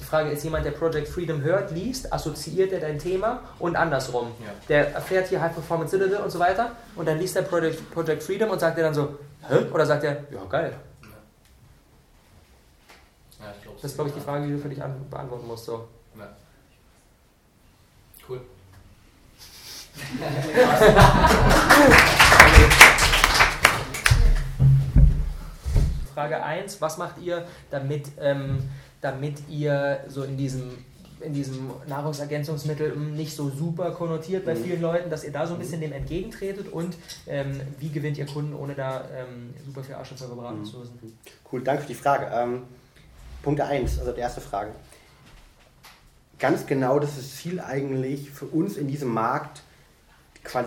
Die 0.00 0.04
Frage 0.04 0.30
ist, 0.30 0.42
jemand, 0.42 0.64
der 0.64 0.70
Project 0.70 1.08
Freedom 1.08 1.42
hört, 1.42 1.70
liest, 1.72 2.12
assoziiert 2.12 2.72
er 2.72 2.80
dein 2.80 2.98
Thema 2.98 3.42
und 3.58 3.76
andersrum. 3.76 4.28
Ja. 4.40 4.52
Der 4.68 4.94
erfährt 4.94 5.28
hier 5.28 5.40
High 5.40 5.52
Performance 5.52 5.96
und 5.96 6.30
so 6.30 6.38
weiter 6.38 6.72
und 6.96 7.06
dann 7.06 7.18
liest 7.18 7.36
er 7.36 7.42
Project, 7.42 7.90
Project 7.92 8.22
Freedom 8.22 8.50
und 8.50 8.58
sagt 8.58 8.78
er 8.78 8.84
dann 8.84 8.94
so, 8.94 9.18
hä? 9.48 9.66
Oder 9.72 9.84
sagt 9.86 10.04
er, 10.04 10.24
ja, 10.30 10.44
geil. 10.48 10.74
Ja, 13.40 13.54
das 13.74 13.84
ist, 13.84 13.94
glaube 13.94 14.10
ich, 14.10 14.16
die 14.16 14.22
Frage, 14.22 14.46
die 14.46 14.52
du 14.52 14.58
für 14.58 14.68
dich 14.68 14.78
beantworten 14.78 15.46
musst. 15.46 15.64
So. 15.64 15.88
Ja. 16.18 16.28
Cool. 18.28 18.42
Frage 26.14 26.42
1, 26.42 26.80
was 26.80 26.98
macht 26.98 27.18
ihr, 27.18 27.46
damit 27.70 28.08
ähm, 28.20 28.68
damit 29.00 29.48
ihr 29.48 30.04
so 30.08 30.22
in 30.22 30.36
diesem 30.36 30.84
in 31.20 31.34
diesem 31.34 31.70
Nahrungsergänzungsmittel 31.86 32.96
nicht 32.96 33.36
so 33.36 33.50
super 33.50 33.90
konnotiert 33.90 34.46
bei 34.46 34.54
mhm. 34.54 34.64
vielen 34.64 34.80
Leuten, 34.80 35.10
dass 35.10 35.22
ihr 35.22 35.32
da 35.32 35.46
so 35.46 35.52
ein 35.52 35.60
bisschen 35.60 35.82
dem 35.82 35.92
entgegentretet 35.92 36.72
und 36.72 36.96
ähm, 37.26 37.60
wie 37.78 37.90
gewinnt 37.90 38.16
ihr 38.16 38.24
Kunden, 38.24 38.54
ohne 38.54 38.74
da 38.74 39.04
ähm, 39.14 39.52
super 39.66 39.84
viel 39.84 39.96
Arschlöcher 39.96 40.28
beraten 40.28 40.60
mhm. 40.60 40.64
zu 40.64 40.78
müssen? 40.78 41.18
Cool, 41.52 41.62
danke 41.62 41.82
für 41.82 41.88
die 41.88 41.94
Frage. 41.94 42.30
Ähm, 42.32 42.62
Punkt 43.42 43.60
1, 43.60 43.98
also 43.98 44.12
die 44.12 44.20
erste 44.20 44.40
Frage. 44.40 44.72
Ganz 46.38 46.66
genau 46.66 46.98
das 46.98 47.18
ist 47.18 47.36
Ziel 47.36 47.60
eigentlich 47.60 48.30
für 48.30 48.46
uns 48.46 48.76
in 48.76 48.88
diesem 48.88 49.08
Markt, 49.08 49.62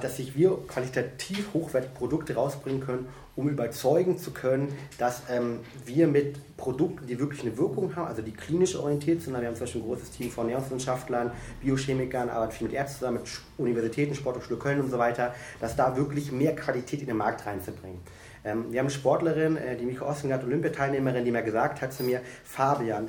dass 0.01 0.17
sich 0.17 0.35
wir 0.35 0.57
qualitativ 0.67 1.53
hochwertige 1.53 1.93
Produkte 1.93 2.35
rausbringen 2.35 2.81
können 2.81 3.07
um 3.35 3.49
überzeugen 3.49 4.17
zu 4.17 4.31
können, 4.31 4.71
dass 4.97 5.23
ähm, 5.29 5.59
wir 5.85 6.07
mit 6.07 6.55
Produkten, 6.55 7.07
die 7.07 7.19
wirklich 7.19 7.41
eine 7.41 7.57
Wirkung 7.57 7.95
haben, 7.95 8.07
also 8.07 8.21
die 8.21 8.31
klinisch 8.31 8.75
orientiert 8.75 9.21
sind, 9.21 9.33
wir 9.33 9.47
haben 9.47 9.55
zum 9.55 9.61
Beispiel 9.61 9.81
ein 9.81 9.87
großes 9.87 10.11
Team 10.11 10.29
von 10.29 10.45
Ernährungswissenschaftlern, 10.45 11.31
Biochemikern, 11.61 12.29
arbeiten 12.29 12.51
viel 12.51 12.67
mit 12.67 12.75
Ärzten 12.75 12.99
zusammen, 12.99 13.17
mit 13.17 13.41
Universitäten, 13.57 14.13
Sporthochschule 14.13 14.59
Köln 14.59 14.81
und 14.81 14.91
so 14.91 14.99
weiter, 14.99 15.33
dass 15.59 15.75
da 15.75 15.97
wirklich 15.97 16.31
mehr 16.31 16.55
Qualität 16.55 17.01
in 17.01 17.07
den 17.07 17.17
Markt 17.17 17.45
reinzubringen. 17.45 17.99
Ähm, 18.45 18.71
wir 18.71 18.79
haben 18.79 18.87
eine 18.87 18.93
Sportlerin, 18.93 19.57
äh, 19.57 19.77
die 19.77 19.85
Michael 19.85 20.09
Ossengard, 20.09 20.43
Olympiateilnehmerin, 20.43 21.23
die 21.23 21.31
mir 21.31 21.43
gesagt 21.43 21.81
hat 21.81 21.93
zu 21.93 22.03
mir, 22.03 22.21
Fabian, 22.43 23.07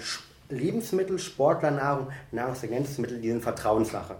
Lebensmittel, 0.48 1.18
Sportlernahrung, 1.18 2.08
Nahrungsergänzungsmittel, 2.32 3.20
die 3.20 3.30
sind 3.30 3.42
Vertrauenssache. 3.42 4.16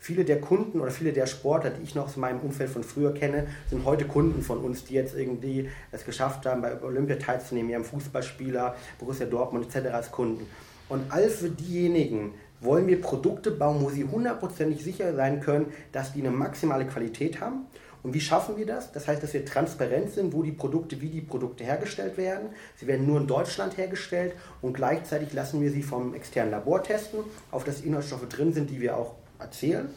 Viele 0.00 0.24
der 0.24 0.40
Kunden 0.40 0.80
oder 0.80 0.90
viele 0.90 1.12
der 1.12 1.26
Sportler, 1.26 1.70
die 1.70 1.82
ich 1.82 1.94
noch 1.94 2.06
aus 2.06 2.16
meinem 2.16 2.40
Umfeld 2.40 2.70
von 2.70 2.84
früher 2.84 3.12
kenne, 3.12 3.48
sind 3.68 3.84
heute 3.84 4.04
Kunden 4.04 4.42
von 4.42 4.58
uns, 4.58 4.84
die 4.84 4.94
jetzt 4.94 5.16
irgendwie 5.16 5.68
es 5.90 6.04
geschafft 6.04 6.46
haben, 6.46 6.62
bei 6.62 6.80
Olympia 6.82 7.16
teilzunehmen. 7.16 7.68
Wir 7.68 7.76
haben 7.76 7.84
Fußballspieler, 7.84 8.76
Borussia 8.98 9.26
Dortmund 9.26 9.66
etc. 9.66 9.88
als 9.92 10.12
Kunden. 10.12 10.46
Und 10.88 11.02
all 11.10 11.28
für 11.28 11.50
diejenigen 11.50 12.34
wollen 12.60 12.86
wir 12.86 13.00
Produkte 13.00 13.50
bauen, 13.50 13.80
wo 13.80 13.90
sie 13.90 14.04
hundertprozentig 14.04 14.82
sicher 14.82 15.14
sein 15.14 15.40
können, 15.40 15.66
dass 15.92 16.12
die 16.12 16.20
eine 16.20 16.30
maximale 16.30 16.86
Qualität 16.86 17.40
haben. 17.40 17.66
Und 18.08 18.14
wie 18.14 18.22
schaffen 18.22 18.56
wir 18.56 18.64
das? 18.64 18.90
Das 18.90 19.06
heißt, 19.06 19.22
dass 19.22 19.34
wir 19.34 19.44
transparent 19.44 20.10
sind, 20.12 20.32
wo 20.32 20.42
die 20.42 20.50
Produkte, 20.50 20.98
wie 21.02 21.10
die 21.10 21.20
Produkte 21.20 21.62
hergestellt 21.62 22.16
werden. 22.16 22.48
Sie 22.76 22.86
werden 22.86 23.06
nur 23.06 23.20
in 23.20 23.26
Deutschland 23.26 23.76
hergestellt 23.76 24.32
und 24.62 24.72
gleichzeitig 24.72 25.34
lassen 25.34 25.60
wir 25.60 25.70
sie 25.70 25.82
vom 25.82 26.14
externen 26.14 26.52
Labor 26.52 26.82
testen, 26.82 27.20
auf 27.50 27.64
das 27.64 27.82
Inhaltsstoffe 27.82 28.26
drin 28.30 28.54
sind, 28.54 28.70
die 28.70 28.80
wir 28.80 28.96
auch 28.96 29.16
erzählen. 29.38 29.90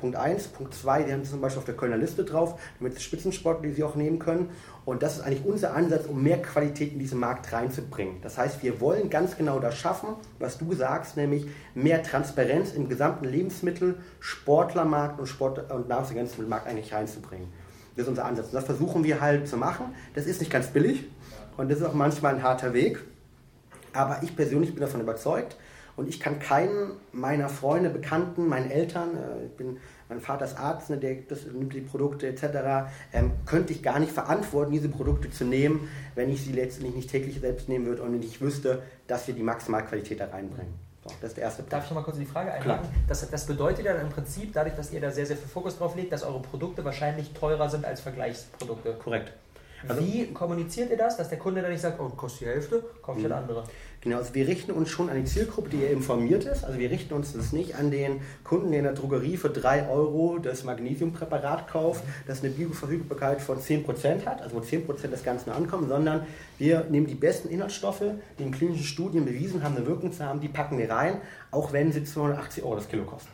Punkt 0.00 0.16
1. 0.16 0.48
Punkt 0.48 0.74
2, 0.74 1.04
die 1.04 1.12
haben 1.12 1.24
zum 1.24 1.40
Beispiel 1.40 1.58
auf 1.58 1.64
der 1.64 1.76
Kölner 1.76 1.96
Liste 1.96 2.24
drauf, 2.24 2.60
damit 2.78 3.00
Spitzensportler 3.00 3.68
die 3.68 3.74
sie 3.74 3.84
auch 3.84 3.94
nehmen 3.94 4.18
können. 4.18 4.50
Und 4.84 5.02
das 5.02 5.16
ist 5.16 5.20
eigentlich 5.22 5.44
unser 5.44 5.74
Ansatz, 5.74 6.06
um 6.06 6.22
mehr 6.22 6.40
Qualität 6.42 6.92
in 6.92 6.98
diesen 6.98 7.20
Markt 7.20 7.52
reinzubringen. 7.52 8.20
Das 8.22 8.38
heißt, 8.38 8.62
wir 8.62 8.80
wollen 8.80 9.10
ganz 9.10 9.36
genau 9.36 9.58
das 9.60 9.76
schaffen, 9.76 10.08
was 10.38 10.58
du 10.58 10.72
sagst, 10.74 11.16
nämlich 11.16 11.46
mehr 11.74 12.02
Transparenz 12.02 12.72
im 12.72 12.88
gesamten 12.88 13.26
Lebensmittel-, 13.26 13.96
Sportlermarkt 14.18 15.20
und, 15.20 15.26
Sport 15.26 15.70
und 15.70 15.88
Nahrungsergänzungsmittelmarkt 15.88 16.66
eigentlich 16.66 16.92
reinzubringen. 16.92 17.48
Das 17.96 18.04
ist 18.04 18.08
unser 18.08 18.24
Ansatz. 18.24 18.46
Und 18.46 18.54
das 18.54 18.64
versuchen 18.64 19.04
wir 19.04 19.20
halt 19.20 19.46
zu 19.46 19.56
machen. 19.56 19.94
Das 20.14 20.26
ist 20.26 20.40
nicht 20.40 20.50
ganz 20.50 20.68
billig 20.68 21.04
und 21.56 21.70
das 21.70 21.78
ist 21.78 21.84
auch 21.84 21.94
manchmal 21.94 22.34
ein 22.34 22.42
harter 22.42 22.72
Weg. 22.72 22.98
Aber 23.92 24.20
ich 24.22 24.34
persönlich 24.36 24.72
bin 24.72 24.80
davon 24.80 25.00
überzeugt, 25.00 25.56
und 26.00 26.08
ich 26.08 26.18
kann 26.18 26.38
keinen 26.38 26.92
meiner 27.12 27.50
Freunde, 27.50 27.90
Bekannten, 27.90 28.48
meinen 28.48 28.70
Eltern, 28.70 29.10
äh, 29.14 29.44
ich 29.44 29.52
bin, 29.52 29.76
mein 30.08 30.18
Vater 30.18 30.46
ist 30.46 30.58
Arzt, 30.58 30.88
ne, 30.88 30.96
der 30.96 31.16
das, 31.28 31.44
nimmt 31.44 31.74
die 31.74 31.82
Produkte 31.82 32.26
etc., 32.26 32.88
ähm, 33.12 33.32
könnte 33.44 33.74
ich 33.74 33.82
gar 33.82 33.98
nicht 34.00 34.10
verantworten, 34.10 34.72
diese 34.72 34.88
Produkte 34.88 35.30
zu 35.30 35.44
nehmen, 35.44 35.90
wenn 36.14 36.30
ich 36.30 36.42
sie 36.42 36.52
letztendlich 36.52 36.94
nicht 36.94 37.10
täglich 37.10 37.38
selbst 37.38 37.68
nehmen 37.68 37.84
würde 37.84 38.02
und 38.02 38.24
ich 38.24 38.40
wüsste, 38.40 38.82
dass 39.06 39.26
wir 39.26 39.34
die 39.34 39.42
Maximalqualität 39.42 40.20
da 40.20 40.28
reinbringen. 40.28 40.72
So, 41.04 41.10
das 41.20 41.32
ist 41.32 41.36
der 41.36 41.44
erste 41.44 41.62
Punkt. 41.62 41.74
Darf 41.74 41.84
ich 41.84 41.90
noch 41.90 41.98
mal 41.98 42.04
kurz 42.04 42.16
in 42.16 42.24
die 42.24 42.30
Frage 42.30 42.50
einhaken? 42.50 42.88
Das, 43.06 43.28
das, 43.28 43.46
bedeutet 43.46 43.84
ja 43.84 43.92
im 43.96 44.08
Prinzip, 44.08 44.54
dadurch, 44.54 44.76
dass 44.76 44.92
ihr 44.92 45.02
da 45.02 45.10
sehr, 45.10 45.26
sehr 45.26 45.36
viel 45.36 45.48
Fokus 45.48 45.76
drauf 45.76 45.96
legt, 45.96 46.12
dass 46.12 46.22
eure 46.22 46.40
Produkte 46.40 46.82
wahrscheinlich 46.82 47.34
teurer 47.34 47.68
sind 47.68 47.84
als 47.84 48.00
Vergleichsprodukte. 48.00 48.94
Korrekt. 48.94 49.32
Also, 49.88 50.02
Wie 50.02 50.32
kommuniziert 50.32 50.90
ihr 50.90 50.96
das, 50.96 51.16
dass 51.16 51.28
der 51.28 51.38
Kunde 51.38 51.62
dann 51.62 51.70
nicht 51.70 51.80
sagt, 51.80 52.00
oh, 52.00 52.08
kostet 52.10 52.42
die 52.42 52.46
Hälfte, 52.46 52.82
kaufe 53.02 53.18
ich 53.18 53.24
halt 53.24 53.34
mhm. 53.34 53.40
andere? 53.40 53.64
Genau, 54.02 54.16
also 54.16 54.34
wir 54.34 54.48
richten 54.48 54.70
uns 54.70 54.88
schon 54.88 55.10
an 55.10 55.16
die 55.16 55.24
Zielgruppe, 55.24 55.68
die 55.68 55.84
informiert 55.84 56.44
ist. 56.44 56.64
Also 56.64 56.78
wir 56.78 56.90
richten 56.90 57.12
uns 57.12 57.34
das 57.34 57.52
nicht 57.52 57.74
an 57.74 57.90
den 57.90 58.22
Kunden, 58.44 58.70
der 58.70 58.78
in 58.78 58.84
der 58.84 58.94
Drogerie 58.94 59.36
für 59.36 59.50
3 59.50 59.90
Euro 59.90 60.38
das 60.38 60.64
Magnesiumpräparat 60.64 61.68
kauft, 61.68 62.02
das 62.26 62.42
eine 62.42 62.48
Bioverfügbarkeit 62.50 63.42
von 63.42 63.58
10% 63.58 64.24
hat, 64.24 64.40
also 64.40 64.56
wo 64.56 64.60
10% 64.60 65.08
des 65.08 65.22
Ganzen 65.22 65.50
ankommen, 65.50 65.86
sondern 65.88 66.26
wir 66.56 66.86
nehmen 66.88 67.08
die 67.08 67.14
besten 67.14 67.50
Inhaltsstoffe, 67.50 68.04
die 68.38 68.42
in 68.42 68.52
klinischen 68.52 68.84
Studien 68.84 69.26
bewiesen 69.26 69.62
haben, 69.62 69.76
eine 69.76 69.86
Wirkung 69.86 70.12
zu 70.12 70.24
haben, 70.24 70.40
die 70.40 70.48
packen 70.48 70.78
wir 70.78 70.90
rein, 70.90 71.20
auch 71.50 71.74
wenn 71.74 71.92
sie 71.92 72.02
280 72.02 72.64
Euro 72.64 72.76
das 72.76 72.88
Kilo 72.88 73.04
kosten. 73.04 73.32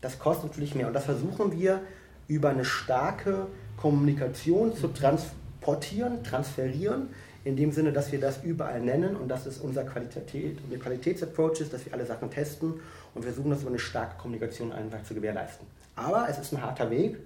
Das 0.00 0.18
kostet 0.18 0.52
natürlich 0.52 0.74
mehr 0.74 0.86
und 0.86 0.94
das 0.94 1.04
versuchen 1.04 1.52
wir 1.52 1.82
über 2.28 2.48
eine 2.48 2.64
starke 2.64 3.46
Kommunikation 3.76 4.74
zu 4.74 4.88
transportieren, 4.88 6.24
transferieren, 6.24 7.08
in 7.48 7.56
dem 7.56 7.72
Sinne, 7.72 7.92
dass 7.92 8.12
wir 8.12 8.20
das 8.20 8.44
überall 8.44 8.80
nennen 8.80 9.16
und 9.16 9.28
das 9.28 9.46
ist 9.46 9.62
unser 9.62 9.84
Qualität, 9.84 10.58
unser 10.64 10.78
Qualitätsapproach 10.78 11.60
ist, 11.60 11.72
dass 11.72 11.86
wir 11.86 11.94
alle 11.94 12.04
Sachen 12.04 12.30
testen 12.30 12.74
und 13.14 13.22
versuchen, 13.22 13.48
das 13.48 13.62
über 13.62 13.70
eine 13.70 13.78
starke 13.78 14.18
Kommunikation 14.18 14.70
einfach 14.70 15.02
zu 15.02 15.14
gewährleisten. 15.14 15.66
Aber 15.96 16.26
es 16.28 16.38
ist 16.38 16.52
ein 16.52 16.62
harter 16.62 16.90
Weg 16.90 17.16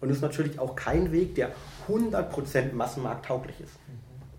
und 0.00 0.08
ist 0.08 0.22
natürlich 0.22 0.58
auch 0.58 0.74
kein 0.74 1.12
Weg, 1.12 1.34
der 1.34 1.50
100% 1.88 2.72
massenmarkttauglich 2.72 3.60
ist. 3.60 3.74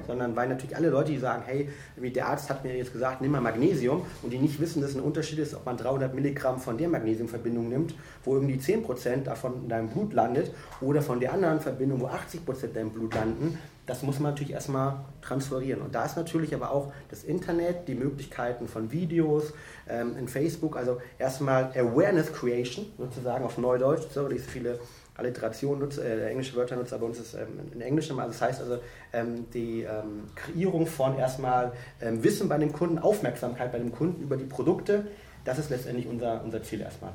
Sondern 0.08 0.36
weil 0.36 0.50
natürlich 0.50 0.76
alle 0.76 0.90
Leute, 0.90 1.12
die 1.12 1.20
sagen, 1.20 1.44
hey, 1.46 1.70
wie 1.98 2.10
der 2.10 2.30
Arzt 2.30 2.50
hat 2.50 2.64
mir 2.64 2.76
jetzt 2.76 2.94
gesagt, 2.94 3.22
nimm 3.22 3.32
mal 3.32 3.42
Magnesium 3.42 4.06
und 4.24 4.34
die 4.34 4.40
nicht 4.40 4.60
wissen, 4.60 4.82
dass 4.82 4.96
ein 4.96 5.02
Unterschied 5.02 5.38
ist, 5.38 5.54
ob 5.54 5.66
man 5.66 5.78
300 5.78 6.16
Milligramm 6.16 6.60
von 6.60 6.78
der 6.80 6.90
Magnesiumverbindung 6.90 7.70
nimmt, 7.70 7.94
wo 8.24 8.36
irgendwie 8.36 8.56
10% 8.56 9.24
davon 9.24 9.64
in 9.64 9.70
deinem 9.70 9.90
Blut 9.90 10.14
landet 10.14 10.52
oder 10.82 11.04
von 11.04 11.20
der 11.20 11.34
anderen 11.34 11.60
Verbindung, 11.60 12.02
wo 12.02 12.08
80% 12.08 12.64
in 12.64 12.74
deinem 12.74 12.90
Blut 12.90 13.14
landen, 13.14 13.60
das 13.88 14.04
muss 14.04 14.20
man 14.20 14.34
natürlich 14.34 14.54
erstmal 14.54 14.98
transferieren. 15.22 15.82
Und 15.82 15.96
da 15.96 16.06
ist 16.06 16.18
natürlich 16.18 16.54
aber 16.54 16.72
auch 16.72 16.92
das 17.10 17.24
Internet, 17.24 17.88
die 17.88 17.96
Möglichkeiten 17.96 18.68
von 18.68 18.92
Videos, 18.92 19.54
ähm, 19.90 20.16
in 20.18 20.28
Facebook, 20.28 20.76
also 20.78 21.02
erstmal 21.18 21.72
Awareness 21.76 22.32
Creation, 22.34 22.86
sozusagen 22.98 23.46
auf 23.46 23.58
Neudeutsch, 23.58 24.04
so, 24.14 24.30
viele 24.30 24.80
Alliteration 25.16 25.80
nutze, 25.80 26.04
äh, 26.04 26.30
englische 26.30 26.56
Wörter 26.56 26.76
nutze, 26.76 26.96
aber 26.96 27.06
uns 27.06 27.18
ist 27.18 27.34
ähm, 27.34 27.48
in 27.74 27.82
Englisch 27.82 28.10
immer. 28.10 28.24
Also 28.24 28.34
das 28.34 28.42
heißt 28.42 28.62
also 28.62 28.80
ähm, 29.14 29.50
die 29.54 29.82
ähm, 29.84 30.26
Kreierung 30.36 30.86
von 30.86 31.18
erstmal 31.18 31.72
ähm, 32.02 32.24
Wissen 32.24 32.50
bei 32.50 32.58
dem 32.58 32.74
Kunden, 32.74 33.00
Aufmerksamkeit 33.00 33.72
bei 33.72 33.80
dem 33.80 33.92
Kunden 33.92 34.22
über 34.22 34.38
die 34.38 34.46
Produkte, 34.46 35.08
das 35.46 35.60
ist 35.60 35.70
letztendlich 35.70 36.08
unser, 36.08 36.44
unser 36.44 36.62
Ziel 36.62 36.82
erstmal. 36.82 37.14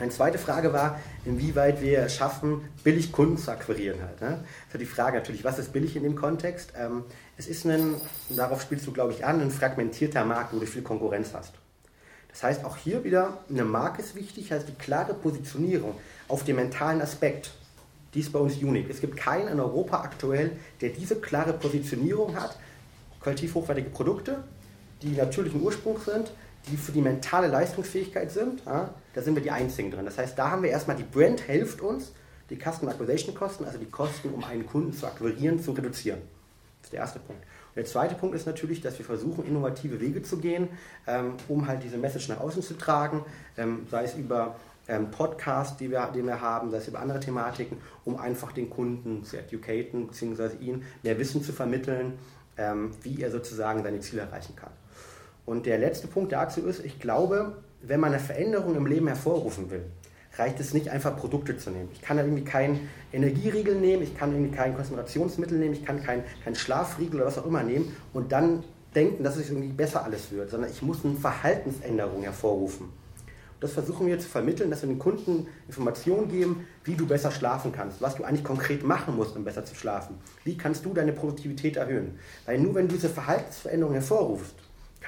Eine 0.00 0.10
zweite 0.10 0.38
Frage 0.38 0.72
war, 0.72 1.00
inwieweit 1.24 1.80
wir 1.80 2.00
es 2.00 2.14
schaffen, 2.14 2.68
billig 2.84 3.10
Kunden 3.12 3.36
zu 3.36 3.50
akquirieren. 3.50 4.00
Halt, 4.00 4.20
ne? 4.20 4.44
Ist 4.72 4.80
die 4.80 4.86
Frage 4.86 5.18
natürlich, 5.18 5.44
was 5.44 5.58
ist 5.58 5.72
billig 5.72 5.96
in 5.96 6.04
dem 6.04 6.14
Kontext? 6.14 6.72
Ähm, 6.76 7.04
es 7.36 7.48
ist 7.48 7.64
ein, 7.64 7.94
darauf 8.30 8.62
spielst 8.62 8.86
du 8.86 8.92
glaube 8.92 9.12
ich 9.12 9.24
an, 9.24 9.40
ein 9.40 9.50
fragmentierter 9.50 10.24
Markt, 10.24 10.52
wo 10.54 10.58
du 10.58 10.66
viel 10.66 10.82
Konkurrenz 10.82 11.34
hast. 11.34 11.52
Das 12.28 12.42
heißt, 12.42 12.64
auch 12.64 12.76
hier 12.76 13.02
wieder, 13.04 13.38
eine 13.50 13.64
Marke 13.64 14.02
ist 14.02 14.14
wichtig, 14.14 14.52
also 14.52 14.66
die 14.66 14.74
klare 14.74 15.14
Positionierung 15.14 15.94
auf 16.28 16.44
den 16.44 16.56
mentalen 16.56 17.00
Aspekt. 17.00 17.50
Die 18.14 18.20
ist 18.20 18.32
bei 18.32 18.38
uns 18.38 18.56
unique. 18.56 18.88
Es 18.90 19.00
gibt 19.00 19.16
keinen 19.16 19.48
in 19.48 19.60
Europa 19.60 20.00
aktuell, 20.02 20.52
der 20.80 20.90
diese 20.90 21.16
klare 21.16 21.52
Positionierung 21.52 22.36
hat, 22.36 22.56
qualitativ 23.20 23.54
hochwertige 23.54 23.90
Produkte, 23.90 24.44
die 25.02 25.12
natürlichen 25.12 25.60
Ursprungs 25.60 26.04
sind, 26.04 26.30
die 26.66 26.76
für 26.76 26.92
die 26.92 27.00
mentale 27.00 27.46
Leistungsfähigkeit 27.46 28.30
sind, 28.30 28.64
ja, 28.66 28.94
da 29.14 29.22
sind 29.22 29.34
wir 29.34 29.42
die 29.42 29.50
Einzigen 29.50 29.90
drin. 29.90 30.04
Das 30.04 30.18
heißt, 30.18 30.38
da 30.38 30.50
haben 30.50 30.62
wir 30.62 30.70
erstmal 30.70 30.96
die 30.96 31.04
Brand 31.04 31.40
hilft 31.40 31.80
uns, 31.80 32.12
die 32.50 32.56
Customer 32.56 32.92
Acquisition 32.92 33.34
Kosten, 33.34 33.64
also 33.64 33.78
die 33.78 33.90
Kosten, 33.90 34.30
um 34.30 34.44
einen 34.44 34.66
Kunden 34.66 34.92
zu 34.92 35.06
akquirieren, 35.06 35.62
zu 35.62 35.72
reduzieren. 35.72 36.20
Das 36.80 36.86
ist 36.86 36.92
der 36.92 37.00
erste 37.00 37.18
Punkt. 37.18 37.42
Und 37.42 37.76
der 37.76 37.84
zweite 37.84 38.14
Punkt 38.14 38.34
ist 38.34 38.46
natürlich, 38.46 38.80
dass 38.80 38.98
wir 38.98 39.04
versuchen, 39.04 39.44
innovative 39.46 40.00
Wege 40.00 40.22
zu 40.22 40.38
gehen, 40.38 40.68
ähm, 41.06 41.34
um 41.48 41.66
halt 41.66 41.82
diese 41.82 41.98
Message 41.98 42.28
nach 42.28 42.40
außen 42.40 42.62
zu 42.62 42.74
tragen, 42.74 43.24
ähm, 43.56 43.86
sei 43.90 44.04
es 44.04 44.14
über 44.14 44.56
ähm, 44.88 45.10
Podcasts, 45.10 45.76
die 45.76 45.90
wir, 45.90 46.06
den 46.06 46.26
wir 46.26 46.40
haben, 46.40 46.70
sei 46.70 46.78
es 46.78 46.88
über 46.88 47.00
andere 47.00 47.20
Thematiken, 47.20 47.78
um 48.04 48.16
einfach 48.16 48.52
den 48.52 48.70
Kunden 48.70 49.22
zu 49.24 49.36
educaten, 49.36 50.06
beziehungsweise 50.08 50.56
ihnen 50.56 50.84
mehr 51.02 51.18
Wissen 51.18 51.42
zu 51.42 51.52
vermitteln, 51.52 52.18
ähm, 52.56 52.92
wie 53.02 53.22
er 53.22 53.30
sozusagen 53.30 53.82
seine 53.82 54.00
Ziele 54.00 54.22
erreichen 54.22 54.56
kann. 54.56 54.70
Und 55.48 55.64
der 55.64 55.78
letzte 55.78 56.08
Punkt 56.08 56.32
dazu 56.32 56.60
ist, 56.66 56.84
ich 56.84 57.00
glaube, 57.00 57.56
wenn 57.80 58.00
man 58.00 58.12
eine 58.12 58.20
Veränderung 58.20 58.76
im 58.76 58.84
Leben 58.84 59.06
hervorrufen 59.06 59.70
will, 59.70 59.80
reicht 60.36 60.60
es 60.60 60.74
nicht 60.74 60.90
einfach 60.90 61.16
Produkte 61.16 61.56
zu 61.56 61.70
nehmen. 61.70 61.88
Ich 61.94 62.02
kann 62.02 62.18
irgendwie 62.18 62.44
keinen 62.44 62.90
Energieriegel 63.14 63.74
nehmen, 63.74 64.02
ich 64.02 64.14
kann 64.14 64.32
irgendwie 64.32 64.54
kein 64.54 64.74
Konzentrationsmittel 64.74 65.56
nehmen, 65.56 65.72
ich 65.72 65.86
kann 65.86 66.02
keinen 66.02 66.22
kein 66.44 66.54
Schlafriegel 66.54 67.20
oder 67.20 67.28
was 67.28 67.38
auch 67.38 67.46
immer 67.46 67.62
nehmen 67.62 67.96
und 68.12 68.30
dann 68.30 68.62
denken, 68.94 69.24
dass 69.24 69.38
es 69.38 69.48
irgendwie 69.48 69.72
besser 69.72 70.04
alles 70.04 70.30
wird, 70.30 70.50
sondern 70.50 70.70
ich 70.70 70.82
muss 70.82 71.02
eine 71.02 71.14
Verhaltensänderung 71.14 72.24
hervorrufen. 72.24 72.84
Und 72.86 73.62
das 73.62 73.72
versuchen 73.72 74.06
wir 74.06 74.18
zu 74.18 74.28
vermitteln, 74.28 74.68
dass 74.68 74.82
wir 74.82 74.90
den 74.90 74.98
Kunden 74.98 75.46
Informationen 75.66 76.28
geben, 76.28 76.66
wie 76.84 76.94
du 76.94 77.06
besser 77.06 77.30
schlafen 77.30 77.72
kannst, 77.72 78.02
was 78.02 78.16
du 78.16 78.24
eigentlich 78.24 78.44
konkret 78.44 78.84
machen 78.84 79.16
musst, 79.16 79.34
um 79.34 79.44
besser 79.44 79.64
zu 79.64 79.74
schlafen. 79.74 80.16
Wie 80.44 80.58
kannst 80.58 80.84
du 80.84 80.92
deine 80.92 81.14
Produktivität 81.14 81.78
erhöhen? 81.78 82.18
Weil 82.44 82.58
nur 82.58 82.74
wenn 82.74 82.86
du 82.86 82.96
diese 82.96 83.08
Verhaltensveränderung 83.08 83.94
hervorrufst, 83.94 84.54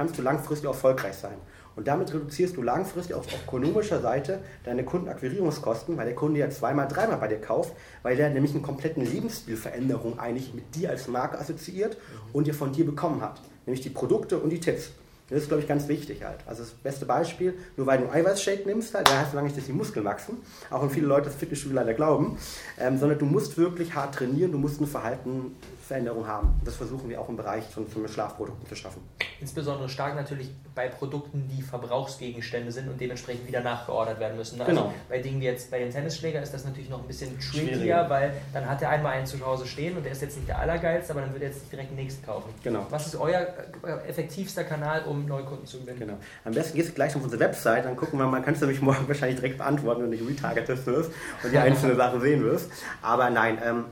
kannst 0.01 0.17
du 0.17 0.23
langfristig 0.23 0.67
erfolgreich 0.67 1.15
sein. 1.15 1.35
Und 1.77 1.87
damit 1.87 2.15
reduzierst 2.15 2.57
du 2.57 2.63
langfristig 2.63 3.15
auf 3.15 3.27
ökonomischer 3.45 4.01
Seite 4.01 4.39
deine 4.65 4.83
Kundenakquirierungskosten, 4.83 5.95
weil 5.99 6.07
der 6.07 6.15
Kunde 6.15 6.41
ja 6.41 6.49
zweimal, 6.49 6.89
dreimal 6.89 7.19
bei 7.19 7.29
dir 7.29 7.39
kauft, 7.39 7.75
weil 8.03 8.17
der 8.17 8.31
nämlich 8.31 8.53
eine 8.53 8.63
komplette 8.63 8.99
Lebensstilveränderung 8.99 10.19
eigentlich 10.19 10.55
mit 10.55 10.75
dir 10.75 10.89
als 10.89 11.07
Marke 11.07 11.39
assoziiert 11.39 11.99
und 12.33 12.47
dir 12.47 12.55
von 12.55 12.73
dir 12.73 12.87
bekommen 12.87 13.21
hat. 13.21 13.43
Nämlich 13.67 13.83
die 13.83 13.91
Produkte 13.91 14.39
und 14.39 14.49
die 14.49 14.59
Tipps. 14.59 14.93
Das 15.29 15.43
ist, 15.43 15.49
glaube 15.49 15.61
ich, 15.61 15.69
ganz 15.69 15.87
wichtig 15.87 16.25
halt. 16.25 16.39
Also 16.47 16.63
das 16.63 16.73
beste 16.73 17.05
Beispiel, 17.05 17.53
nur 17.77 17.87
weil 17.87 17.99
du 17.99 18.05
einen 18.05 18.25
Eiweißshake 18.25 18.67
nimmst, 18.67 18.95
halt, 18.95 19.07
der 19.07 19.21
heißt 19.21 19.35
lange 19.35 19.49
nicht, 19.49 19.57
dass 19.59 19.67
die 19.67 19.73
Muskeln 19.73 20.07
wachsen, 20.07 20.39
auch 20.71 20.83
wenn 20.83 20.89
viele 20.89 21.07
Leute 21.09 21.27
das 21.27 21.35
Fitnessstudio 21.35 21.77
leider 21.77 21.93
glauben, 21.93 22.39
ähm, 22.79 22.97
sondern 22.97 23.19
du 23.19 23.27
musst 23.27 23.59
wirklich 23.59 23.95
hart 23.95 24.15
trainieren, 24.15 24.51
du 24.51 24.59
musst 24.59 24.81
ein 24.81 24.87
Verhalten 24.87 25.55
Veränderung 25.91 26.25
haben. 26.25 26.55
Das 26.65 26.77
versuchen 26.77 27.09
wir 27.09 27.21
auch 27.21 27.29
im 27.29 27.37
Bereich 27.37 27.65
von, 27.65 27.89
von 27.89 28.07
Schlafprodukten 28.07 28.69
zu 28.69 28.77
schaffen. 28.77 29.03
Insbesondere 29.41 29.89
stark 29.89 30.15
natürlich 30.15 30.49
bei 30.73 30.87
Produkten, 30.87 31.49
die 31.49 31.63
Verbrauchsgegenstände 31.63 32.71
sind 32.71 32.89
und 32.89 33.01
dementsprechend 33.01 33.49
wieder 33.49 33.61
nachgeordert 33.61 34.21
werden 34.21 34.37
müssen. 34.37 34.61
Also 34.61 34.71
genau. 34.71 34.95
bei 35.09 35.19
Dingen 35.19 35.41
wie 35.41 35.47
jetzt 35.47 35.69
bei 35.69 35.81
den 35.81 35.91
Tennisschläger 35.91 36.41
ist 36.41 36.55
das 36.55 36.65
natürlich 36.65 36.89
noch 36.89 37.01
ein 37.01 37.09
bisschen 37.09 37.37
trickier, 37.41 38.07
weil 38.09 38.35
dann 38.53 38.71
hat 38.71 38.81
er 38.83 38.91
einmal 38.91 39.15
einen 39.15 39.27
zu 39.27 39.45
Hause 39.45 39.67
stehen 39.67 39.97
und 39.97 40.05
der 40.05 40.13
ist 40.13 40.23
jetzt 40.23 40.37
nicht 40.37 40.49
der 40.49 40.61
allergeilste, 40.61 41.13
aber 41.13 41.23
dann 41.23 41.33
wird 41.33 41.43
er 41.43 41.49
jetzt 41.49 41.73
direkt 41.73 41.91
den 41.91 41.97
nächsten 41.97 42.25
kaufen. 42.25 42.51
Genau. 42.63 42.87
Was 42.91 43.09
ist 43.09 43.17
euer 43.17 43.41
äh, 43.83 44.09
effektivster 44.09 44.63
Kanal, 44.63 45.03
um 45.07 45.27
Neukunden 45.27 45.67
zu 45.67 45.81
gewinnen? 45.81 45.99
Genau. 45.99 46.19
Am 46.45 46.55
besten 46.55 46.77
gehst 46.77 46.91
du 46.91 46.95
gleich 46.95 47.17
auf 47.17 47.25
unsere 47.25 47.41
Website, 47.41 47.85
dann 47.85 47.97
gucken 47.97 48.17
wir 48.17 48.27
mal, 48.27 48.43
kannst 48.43 48.63
du 48.63 48.67
nämlich 48.67 48.81
morgen 48.81 49.09
wahrscheinlich 49.09 49.41
direkt 49.41 49.59
beantworten, 49.59 50.05
wenn 50.05 50.17
du 50.17 50.25
retargetest 50.25 50.87
wirst 50.87 51.11
und 51.43 51.53
die 51.53 51.59
einzelnen 51.59 51.97
Sachen 52.01 52.21
sehen 52.21 52.45
wirst. 52.45 52.71
Aber 53.03 53.29
nein, 53.29 53.59
ähm, 53.65 53.87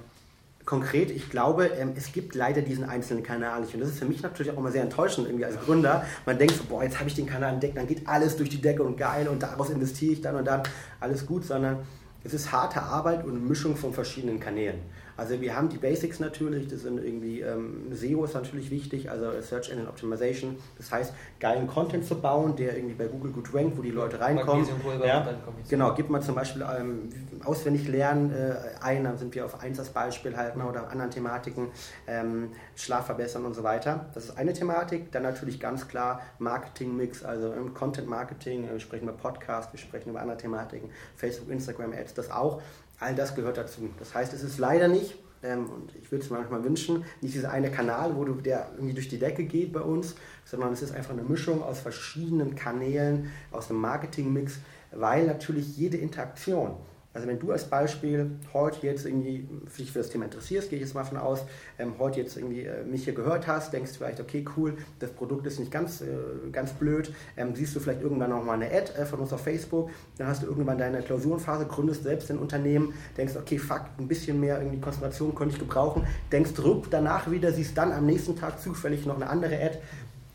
konkret, 0.69 1.11
ich 1.11 1.31
glaube, 1.31 1.69
ähm, 1.79 1.93
es 1.97 2.12
gibt 2.12 2.35
leider 2.35 2.61
diesen 2.61 2.85
einzelnen 2.85 3.23
Kanal 3.23 3.62
nicht. 3.62 3.73
Und 3.73 3.81
das 3.81 3.89
ist 3.89 4.01
für 4.01 4.05
mich 4.05 4.23
natürlich 4.23 4.53
auch 4.53 4.59
immer 4.59 4.71
sehr 4.71 4.83
enttäuschend 4.83 5.27
irgendwie 5.27 5.47
als 5.47 5.59
Gründer. 5.59 6.05
Man 6.27 6.37
denkt 6.37 6.57
so, 6.57 6.64
boah, 6.64 6.83
jetzt 6.83 6.99
habe 6.99 7.09
ich 7.09 7.14
den 7.14 7.25
Kanal 7.25 7.55
entdeckt, 7.55 7.75
dann 7.79 7.87
geht 7.87 8.07
alles 8.07 8.37
durch 8.37 8.51
die 8.51 8.61
Decke 8.61 8.83
und 8.83 8.99
geil 8.99 9.29
und 9.29 9.43
daraus 9.43 9.71
investiere 9.71 10.12
ich 10.12 10.21
dann 10.21 10.37
und 10.37 10.45
dann, 10.45 10.62
alles 11.01 11.25
gut, 11.25 11.47
sondern 11.47 11.79
es 12.23 12.35
ist 12.35 12.53
harte 12.53 12.83
Arbeit 12.83 13.25
und 13.25 13.49
Mischung 13.49 13.77
von 13.77 13.95
verschiedenen 13.95 14.41
Kanälen. 14.41 14.81
Also 15.19 15.41
wir 15.41 15.57
haben 15.57 15.69
die 15.69 15.79
Basics 15.79 16.21
natürlich, 16.21 16.69
das 16.69 16.83
sind 16.83 17.03
irgendwie, 17.03 17.41
ähm, 17.41 17.89
SEO 17.91 18.25
ist 18.25 18.35
natürlich 18.35 18.71
wichtig, 18.71 19.11
also 19.11 19.33
Search 19.43 19.69
Engine 19.69 19.89
Optimization, 19.89 20.57
das 20.77 20.93
heißt 20.93 21.12
geilen 21.41 21.66
Content 21.66 22.05
zu 22.05 22.21
bauen, 22.21 22.55
der 22.55 22.77
irgendwie 22.77 22.95
bei 22.95 23.07
Google 23.07 23.33
gut 23.33 23.53
rankt, 23.53 23.77
wo 23.77 23.83
die 23.83 23.91
Leute 23.91 24.21
reinkommen. 24.21 24.64
Ja, 25.05 25.27
genau, 25.69 25.93
gibt 25.95 26.09
man 26.09 26.23
zum 26.23 26.37
Beispiel 26.37 26.64
ähm, 26.79 27.09
auswendig 27.45 27.89
lernen 27.89 28.33
äh, 28.33 28.55
ein, 28.81 29.03
dann 29.03 29.19
sind 29.19 29.35
wir 29.35 29.45
auf 29.45 29.61
eins 29.61 29.81
als 29.81 29.89
Beispiel 29.89 30.37
halt 30.37 30.57
ne, 30.57 30.64
oder 30.64 30.89
anderen 30.89 31.11
Thematiken, 31.11 31.66
ähm, 32.07 32.51
Schlaf 32.77 33.07
verbessern 33.07 33.45
und 33.45 33.55
so 33.55 33.64
weiter. 33.64 34.07
Das 34.14 34.27
ist 34.27 34.39
eine 34.39 34.53
Thematik, 34.53 35.11
dann 35.11 35.25
natürlich 35.25 35.59
ganz 35.59 35.89
klar 35.89 36.23
Marketing-Mix, 36.39 37.25
also 37.25 37.53
im 37.55 37.75
Content 37.75 38.07
Marketing, 38.07 38.69
äh, 38.69 38.73
wir 38.75 38.81
sprechen 38.81 39.09
über 39.09 39.16
Podcast, 39.16 39.73
wir 39.73 39.81
sprechen 39.81 40.11
über 40.11 40.21
andere 40.21 40.37
Thematiken, 40.37 40.91
Facebook, 41.16 41.51
Instagram 41.51 41.93
Ads, 41.93 42.14
das 42.14 42.31
auch. 42.31 42.62
All 43.01 43.15
das 43.15 43.35
gehört 43.35 43.57
dazu. 43.57 43.89
Das 43.99 44.15
heißt, 44.15 44.33
es 44.33 44.43
ist 44.43 44.59
leider 44.59 44.89
nicht, 44.89 45.17
ähm, 45.43 45.71
und 45.71 45.95
ich 45.97 46.11
würde 46.11 46.25
es 46.25 46.31
manchmal 46.31 46.65
wünschen, 46.65 47.05
nicht 47.21 47.35
dieser 47.35 47.51
eine 47.51 47.71
Kanal, 47.71 48.17
wo 48.17 48.25
du, 48.25 48.35
der 48.35 48.71
irgendwie 48.75 48.95
durch 48.95 49.09
die 49.09 49.19
Decke 49.19 49.45
geht 49.45 49.73
bei 49.73 49.81
uns, 49.81 50.17
sondern 50.45 50.73
es 50.73 50.83
ist 50.83 50.93
einfach 50.93 51.13
eine 51.13 51.23
Mischung 51.23 51.63
aus 51.63 51.81
verschiedenen 51.81 52.57
Kanälen, 52.57 53.31
aus 53.53 53.71
einem 53.71 53.81
Marketingmix, 53.81 54.59
weil 54.91 55.27
natürlich 55.27 55.77
jede 55.77 55.97
Interaktion 55.97 56.77
also 57.15 57.27
wenn 57.27 57.39
du 57.39 57.51
als 57.51 57.65
Beispiel 57.65 58.31
heute 58.53 58.87
jetzt 58.87 59.07
irgendwie 59.07 59.49
dich 59.79 59.91
für 59.91 59.99
das 59.99 60.11
Thema 60.11 60.27
interessierst, 60.27 60.69
gehe 60.69 60.79
ich 60.79 60.85
jetzt 60.85 60.95
mal 60.95 61.05
von 61.05 61.17
aus, 61.17 61.41
ähm, 61.79 61.95
heute 61.99 62.21
jetzt 62.21 62.37
irgendwie 62.37 62.63
äh, 62.63 62.85
mich 62.85 63.05
hier 63.05 63.15
gehört 63.15 63.47
hast, 63.47 63.73
denkst 63.73 63.93
vielleicht, 63.97 64.21
okay, 64.21 64.45
cool, 64.57 64.77
das 64.99 65.11
Produkt 65.11 65.47
ist 65.47 65.59
nicht 65.59 65.73
ganz, 65.73 66.03
äh, 66.03 66.07
ganz 66.53 66.73
blöd, 66.73 67.13
ähm, 67.37 67.55
siehst 67.55 67.75
du 67.75 67.81
vielleicht 67.81 68.03
irgendwann 68.03 68.31
nochmal 68.31 68.57
eine 68.57 68.67
Ad 68.67 68.93
äh, 68.93 69.07
von 69.07 69.21
uns 69.21 69.33
auf 69.33 69.41
Facebook, 69.41 69.91
dann 70.19 70.29
hast 70.29 70.43
du 70.43 70.47
irgendwann 70.47 70.77
deine 70.77 71.01
Klausurenphase, 71.01 71.67
gründest 71.67 72.03
selbst 72.03 72.31
ein 72.31 72.39
Unternehmen, 72.39 72.93
denkst, 73.17 73.35
okay, 73.37 73.59
fuck, 73.59 73.87
ein 73.99 74.07
bisschen 74.07 74.39
mehr 74.39 74.59
irgendwie 74.59 74.81
Konzentration 74.81 75.35
könnte 75.35 75.55
ich 75.55 75.59
gebrauchen, 75.59 76.07
denkst 76.31 76.53
zurück 76.55 76.87
danach 76.91 77.31
wieder, 77.31 77.53
siehst 77.53 77.77
dann 77.77 77.91
am 77.91 78.05
nächsten 78.05 78.37
Tag 78.37 78.61
zufällig 78.61 79.07
noch 79.07 79.17
eine 79.17 79.31
andere 79.31 79.55
Ad, 79.55 79.79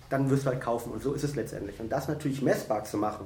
dann 0.10 0.30
wirst 0.30 0.46
du 0.46 0.50
halt 0.50 0.62
kaufen 0.62 0.92
und 0.92 1.04
so 1.04 1.14
ist 1.14 1.24
es 1.24 1.36
letztendlich. 1.36 1.80
Und 1.80 1.92
das 1.92 2.08
natürlich 2.08 2.42
messbar 2.42 2.84
zu 2.84 2.98
machen, 2.98 3.26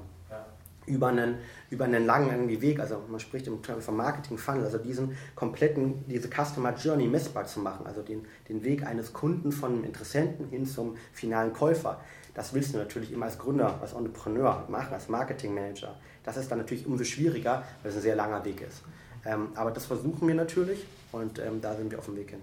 über 0.87 1.07
einen, 1.07 1.37
über 1.69 1.85
einen 1.85 2.05
langen 2.05 2.31
irgendwie 2.31 2.61
Weg, 2.61 2.79
also 2.79 3.03
man 3.09 3.19
spricht 3.19 3.45
im 3.47 3.61
Term 3.61 3.81
von 3.81 3.95
Marketing 3.95 4.37
Funnel, 4.37 4.63
also 4.63 4.77
diesen 4.77 5.15
kompletten, 5.35 6.05
diese 6.07 6.29
Customer 6.29 6.73
Journey 6.73 7.07
messbar 7.07 7.45
zu 7.45 7.59
machen, 7.59 7.85
also 7.85 8.01
den, 8.01 8.25
den 8.49 8.63
Weg 8.63 8.85
eines 8.85 9.13
Kunden 9.13 9.51
von 9.51 9.73
einem 9.73 9.83
Interessenten 9.83 10.49
hin 10.49 10.65
zum 10.65 10.95
finalen 11.13 11.53
Käufer. 11.53 11.99
Das 12.33 12.53
willst 12.53 12.73
du 12.73 12.77
natürlich 12.77 13.11
immer 13.11 13.25
als 13.25 13.37
Gründer, 13.37 13.79
als 13.81 13.93
Entrepreneur 13.93 14.65
machen, 14.69 14.93
als 14.93 15.09
Marketing 15.09 15.53
Manager. 15.53 15.95
Das 16.23 16.37
ist 16.37 16.49
dann 16.49 16.59
natürlich 16.59 16.85
umso 16.85 17.03
schwieriger, 17.03 17.63
weil 17.81 17.91
es 17.91 17.97
ein 17.97 18.01
sehr 18.01 18.15
langer 18.15 18.43
Weg 18.45 18.61
ist. 18.61 18.83
Ähm, 19.25 19.49
aber 19.55 19.71
das 19.71 19.85
versuchen 19.85 20.27
wir 20.27 20.35
natürlich 20.35 20.85
und 21.11 21.39
ähm, 21.39 21.59
da 21.61 21.75
sind 21.75 21.91
wir 21.91 21.99
auf 21.99 22.05
dem 22.05 22.15
Weg 22.15 22.29
hin. 22.29 22.41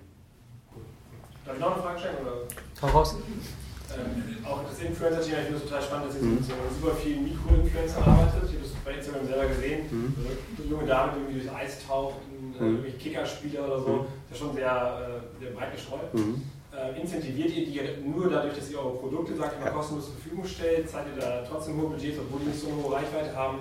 Darf 1.45 1.55
ich 1.55 1.61
noch 1.61 1.75
eine 1.75 1.83
Frage 1.83 1.99
stellen? 1.99 2.17
Oder? 2.23 2.33
Hau 2.83 2.99
raus 2.99 3.17
ähm, 3.93 4.45
auch 4.45 4.63
das 4.65 4.81
Influencer-Thema, 4.81 5.39
ich 5.39 5.45
finde 5.45 5.59
es 5.59 5.65
total 5.65 5.83
spannend, 5.83 6.09
dass 6.09 6.17
ihr 6.17 6.23
mhm. 6.23 6.39
so 6.43 6.55
super 6.81 6.97
viel 6.97 7.21
Mikro-Influencer 7.21 8.01
arbeitet. 8.07 8.43
Ich 8.49 8.57
habe 8.57 8.65
das 8.65 8.73
bei 8.85 8.93
Instagram 8.95 9.27
selber 9.27 9.47
gesehen. 9.47 9.81
Mhm. 9.91 10.15
Also, 10.17 10.31
eine 10.31 10.71
junge 10.71 10.87
Dame, 10.87 11.13
die 11.13 11.19
irgendwie 11.21 11.41
durchs 11.41 11.55
Eis 11.55 11.87
taucht, 11.87 12.17
ein, 12.25 12.55
äh, 12.59 12.91
mhm. 12.91 12.99
Kickerspieler 12.99 13.67
oder 13.67 13.81
so, 13.81 13.93
mhm. 13.93 14.07
das 14.29 14.39
ist 14.39 14.45
schon 14.45 14.55
sehr, 14.55 14.73
äh, 14.73 15.43
sehr 15.43 15.53
breit 15.53 15.73
gestreut. 15.73 16.13
Mhm. 16.15 16.43
Äh, 16.75 17.01
incentiviert 17.01 17.51
ihr 17.51 17.65
die 17.67 18.03
nur 18.03 18.29
dadurch, 18.29 18.57
dass 18.57 18.71
ihr 18.71 18.79
eure 18.79 18.97
Produkte, 18.99 19.37
sagt 19.37 19.55
ihr 19.59 19.65
mal, 19.65 19.71
kostenlos 19.71 20.07
zur 20.07 20.15
Verfügung 20.15 20.45
stellt? 20.45 20.89
Seid 20.89 21.07
ihr 21.15 21.21
da 21.21 21.45
trotzdem 21.49 21.77
hohe 21.81 21.91
Budgets, 21.91 22.19
obwohl 22.19 22.41
die 22.41 22.47
nicht 22.47 22.61
so 22.61 22.67
eine 22.69 22.83
hohe 22.83 22.95
Reichweite 22.95 23.35
haben? 23.37 23.59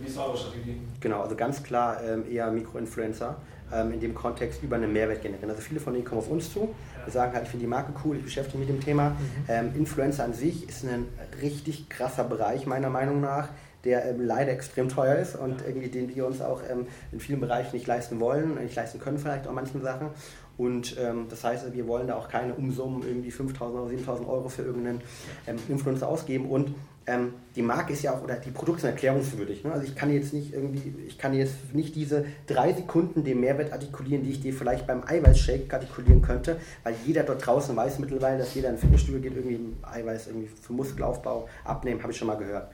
Wie 0.00 0.06
ist 0.06 0.16
eure 0.16 0.36
Strategie? 0.36 0.80
Genau, 1.00 1.22
also 1.22 1.34
ganz 1.34 1.62
klar 1.62 2.02
ähm, 2.02 2.24
eher 2.30 2.50
Mikroinfluencer 2.50 3.36
ähm, 3.72 3.92
in 3.92 4.00
dem 4.00 4.14
Kontext 4.14 4.62
über 4.62 4.76
einen 4.76 4.92
Mehrwert 4.92 5.22
generieren. 5.22 5.50
Also 5.50 5.62
viele 5.62 5.80
von 5.80 5.92
denen 5.92 6.04
kommen 6.04 6.20
auf 6.20 6.30
uns 6.30 6.52
zu, 6.52 6.74
wir 7.08 7.12
sagen 7.12 7.32
halt, 7.32 7.44
ich 7.44 7.50
finde 7.50 7.64
die 7.64 7.70
Marke 7.70 7.92
cool, 8.04 8.16
ich 8.16 8.24
beschäftige 8.24 8.58
mich 8.58 8.68
mit 8.68 8.78
dem 8.78 8.84
Thema. 8.84 9.10
Mhm. 9.10 9.16
Ähm, 9.48 9.70
Influencer 9.74 10.24
an 10.24 10.34
sich 10.34 10.68
ist 10.68 10.84
ein 10.84 11.06
richtig 11.40 11.88
krasser 11.88 12.24
Bereich 12.24 12.66
meiner 12.66 12.90
Meinung 12.90 13.20
nach, 13.20 13.48
der 13.84 14.04
ähm, 14.04 14.20
leider 14.20 14.52
extrem 14.52 14.88
teuer 14.90 15.16
ist 15.16 15.34
und 15.34 15.62
irgendwie 15.66 15.88
den 15.88 16.14
wir 16.14 16.26
uns 16.26 16.42
auch 16.42 16.60
ähm, 16.68 16.86
in 17.10 17.20
vielen 17.20 17.40
Bereichen 17.40 17.74
nicht 17.74 17.86
leisten 17.86 18.20
wollen, 18.20 18.56
nicht 18.62 18.76
leisten 18.76 19.00
können 19.00 19.18
vielleicht 19.18 19.46
auch 19.46 19.52
manchen 19.52 19.80
Sachen. 19.82 20.08
Und 20.58 20.96
ähm, 20.98 21.26
das 21.30 21.44
heißt, 21.44 21.72
wir 21.72 21.86
wollen 21.86 22.08
da 22.08 22.16
auch 22.16 22.28
keine 22.28 22.52
Umsummen, 22.52 23.02
irgendwie 23.06 23.30
5.000 23.30 23.70
oder 23.70 23.90
7.000 23.90 24.28
Euro 24.28 24.48
für 24.48 24.62
irgendeinen 24.62 25.00
ähm, 25.46 25.56
Influencer 25.68 26.08
ausgeben. 26.08 26.50
Und 26.50 26.74
ähm, 27.08 27.32
die 27.56 27.62
Marke 27.62 27.94
ist 27.94 28.02
ja 28.02 28.12
auch, 28.14 28.22
oder 28.22 28.36
die 28.36 28.50
Produkte 28.50 28.82
sind 28.82 28.90
erklärungswürdig. 28.90 29.64
Ne? 29.64 29.72
Also 29.72 29.86
ich 29.86 29.96
kann 29.96 30.12
jetzt 30.12 30.34
nicht 30.34 30.52
irgendwie, 30.52 30.94
ich 31.06 31.16
kann 31.16 31.32
jetzt 31.32 31.74
nicht 31.74 31.96
diese 31.96 32.26
drei 32.46 32.74
Sekunden 32.74 33.24
den 33.24 33.40
Mehrwert 33.40 33.72
artikulieren, 33.72 34.22
die 34.22 34.30
ich 34.32 34.40
dir 34.42 34.52
vielleicht 34.52 34.86
beim 34.86 35.02
Eiweißshake 35.06 35.72
artikulieren 35.72 36.20
könnte, 36.20 36.60
weil 36.84 36.94
jeder 37.06 37.22
dort 37.22 37.44
draußen 37.44 37.74
weiß 37.74 37.98
mittlerweile, 37.98 38.38
dass 38.38 38.54
jeder 38.54 38.68
in 38.68 38.76
Fitnessstudio 38.76 39.20
geht, 39.20 39.34
irgendwie 39.34 39.58
Eiweiß 39.82 40.26
irgendwie 40.28 40.48
für 40.48 40.74
Muskelaufbau 40.74 41.48
abnehmen, 41.64 42.02
habe 42.02 42.12
ich 42.12 42.18
schon 42.18 42.28
mal 42.28 42.36
gehört. 42.36 42.70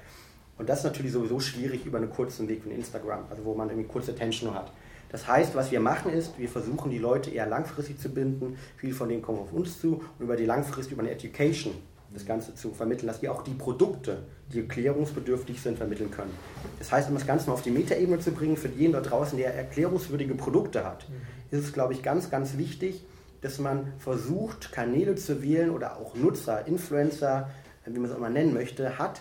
Und 0.59 0.69
das 0.69 0.79
ist 0.79 0.85
natürlich 0.85 1.13
sowieso 1.13 1.39
schwierig 1.39 1.87
über 1.87 1.99
einen 1.99 2.11
kurzen 2.11 2.49
Weg 2.49 2.65
von 2.65 2.73
Instagram, 2.73 3.27
also 3.31 3.45
wo 3.45 3.55
man 3.55 3.69
irgendwie 3.69 3.89
kurze 3.89 4.11
Attention 4.11 4.53
hat. 4.53 4.73
Das 5.11 5.29
heißt, 5.29 5.55
was 5.55 5.71
wir 5.71 5.79
machen 5.79 6.13
ist, 6.13 6.37
wir 6.39 6.49
versuchen 6.49 6.91
die 6.91 6.99
Leute 6.99 7.31
eher 7.31 7.47
langfristig 7.47 8.01
zu 8.01 8.09
binden. 8.09 8.57
Viele 8.77 8.95
von 8.95 9.09
denen 9.09 9.23
kommen 9.23 9.39
auf 9.39 9.53
uns 9.53 9.81
zu 9.81 10.03
und 10.19 10.25
über 10.25 10.35
die 10.35 10.45
langfristig, 10.45 10.95
über 10.95 11.03
eine 11.03 11.13
Education 11.13 11.73
das 12.15 12.25
Ganze 12.25 12.55
zu 12.55 12.71
vermitteln, 12.71 13.09
dass 13.09 13.21
wir 13.21 13.33
auch 13.33 13.43
die 13.43 13.53
Produkte, 13.53 14.23
die 14.53 14.61
erklärungsbedürftig 14.61 15.61
sind, 15.61 15.77
vermitteln 15.77 16.11
können. 16.11 16.31
Das 16.79 16.93
heißt, 16.93 17.09
um 17.09 17.15
das 17.15 17.27
Ganze 17.27 17.49
mal 17.49 17.55
auf 17.55 17.63
die 17.63 17.71
Metaebene 17.71 18.21
zu 18.21 18.31
bringen, 18.31 18.57
für 18.57 18.69
jeden 18.69 18.93
dort 18.93 19.11
draußen, 19.11 19.37
der 19.37 19.55
erklärungswürdige 19.55 20.35
Produkte 20.35 20.85
hat, 20.85 21.09
mhm. 21.09 21.59
ist 21.59 21.65
es, 21.65 21.73
glaube 21.73 21.93
ich, 21.93 22.03
ganz, 22.03 22.31
ganz 22.31 22.57
wichtig, 22.57 23.05
dass 23.41 23.59
man 23.59 23.93
versucht, 23.99 24.73
Kanäle 24.73 25.17
zu 25.17 25.43
wählen 25.43 25.71
oder 25.71 25.99
auch 25.99 26.15
Nutzer, 26.15 26.67
Influencer, 26.67 27.51
wie 27.85 27.99
man 27.99 28.09
es 28.09 28.17
auch 28.17 28.21
mal 28.21 28.31
nennen 28.31 28.55
möchte, 28.55 28.99
hat, 28.99 29.21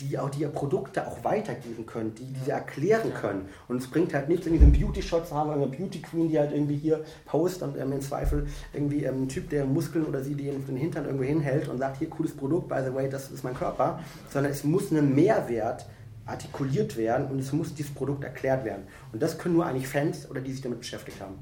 die 0.00 0.18
auch 0.18 0.30
die 0.30 0.44
Produkte 0.46 1.06
auch 1.06 1.22
weitergeben 1.24 1.86
können, 1.86 2.14
die 2.14 2.24
diese 2.24 2.52
erklären 2.52 3.12
können. 3.14 3.48
Und 3.68 3.78
es 3.78 3.88
bringt 3.88 4.14
halt 4.14 4.28
nichts, 4.28 4.46
irgendwie 4.46 4.64
so 4.64 4.70
einen 4.70 4.80
Beauty-Shot 4.80 5.28
zu 5.28 5.34
haben, 5.34 5.50
eine 5.50 5.66
Beauty 5.66 6.00
Queen, 6.02 6.28
die 6.28 6.38
halt 6.38 6.52
irgendwie 6.52 6.76
hier 6.76 7.04
post 7.26 7.62
und 7.62 7.76
ähm, 7.76 7.92
im 7.92 8.00
Zweifel 8.00 8.46
irgendwie 8.72 9.04
ähm, 9.04 9.24
ein 9.24 9.28
Typ, 9.28 9.50
der 9.50 9.64
Muskeln 9.64 10.04
oder 10.04 10.22
sie, 10.22 10.34
die 10.34 10.50
den 10.50 10.76
Hintern 10.76 11.04
irgendwo 11.04 11.24
hinhält 11.24 11.68
und 11.68 11.78
sagt, 11.78 11.98
hier, 11.98 12.08
cooles 12.10 12.34
Produkt, 12.34 12.68
by 12.68 12.80
the 12.84 12.94
way, 12.94 13.08
das 13.08 13.30
ist 13.30 13.44
mein 13.44 13.54
Körper. 13.54 14.00
Sondern 14.30 14.52
es 14.52 14.64
muss 14.64 14.90
ein 14.90 15.14
Mehrwert 15.14 15.86
artikuliert 16.26 16.96
werden 16.96 17.26
und 17.26 17.38
es 17.40 17.52
muss 17.52 17.74
dieses 17.74 17.92
Produkt 17.92 18.24
erklärt 18.24 18.64
werden. 18.64 18.84
Und 19.12 19.22
das 19.22 19.38
können 19.38 19.54
nur 19.54 19.66
eigentlich 19.66 19.88
Fans 19.88 20.30
oder 20.30 20.40
die 20.40 20.52
sich 20.52 20.62
damit 20.62 20.78
beschäftigt 20.78 21.20
haben. 21.20 21.34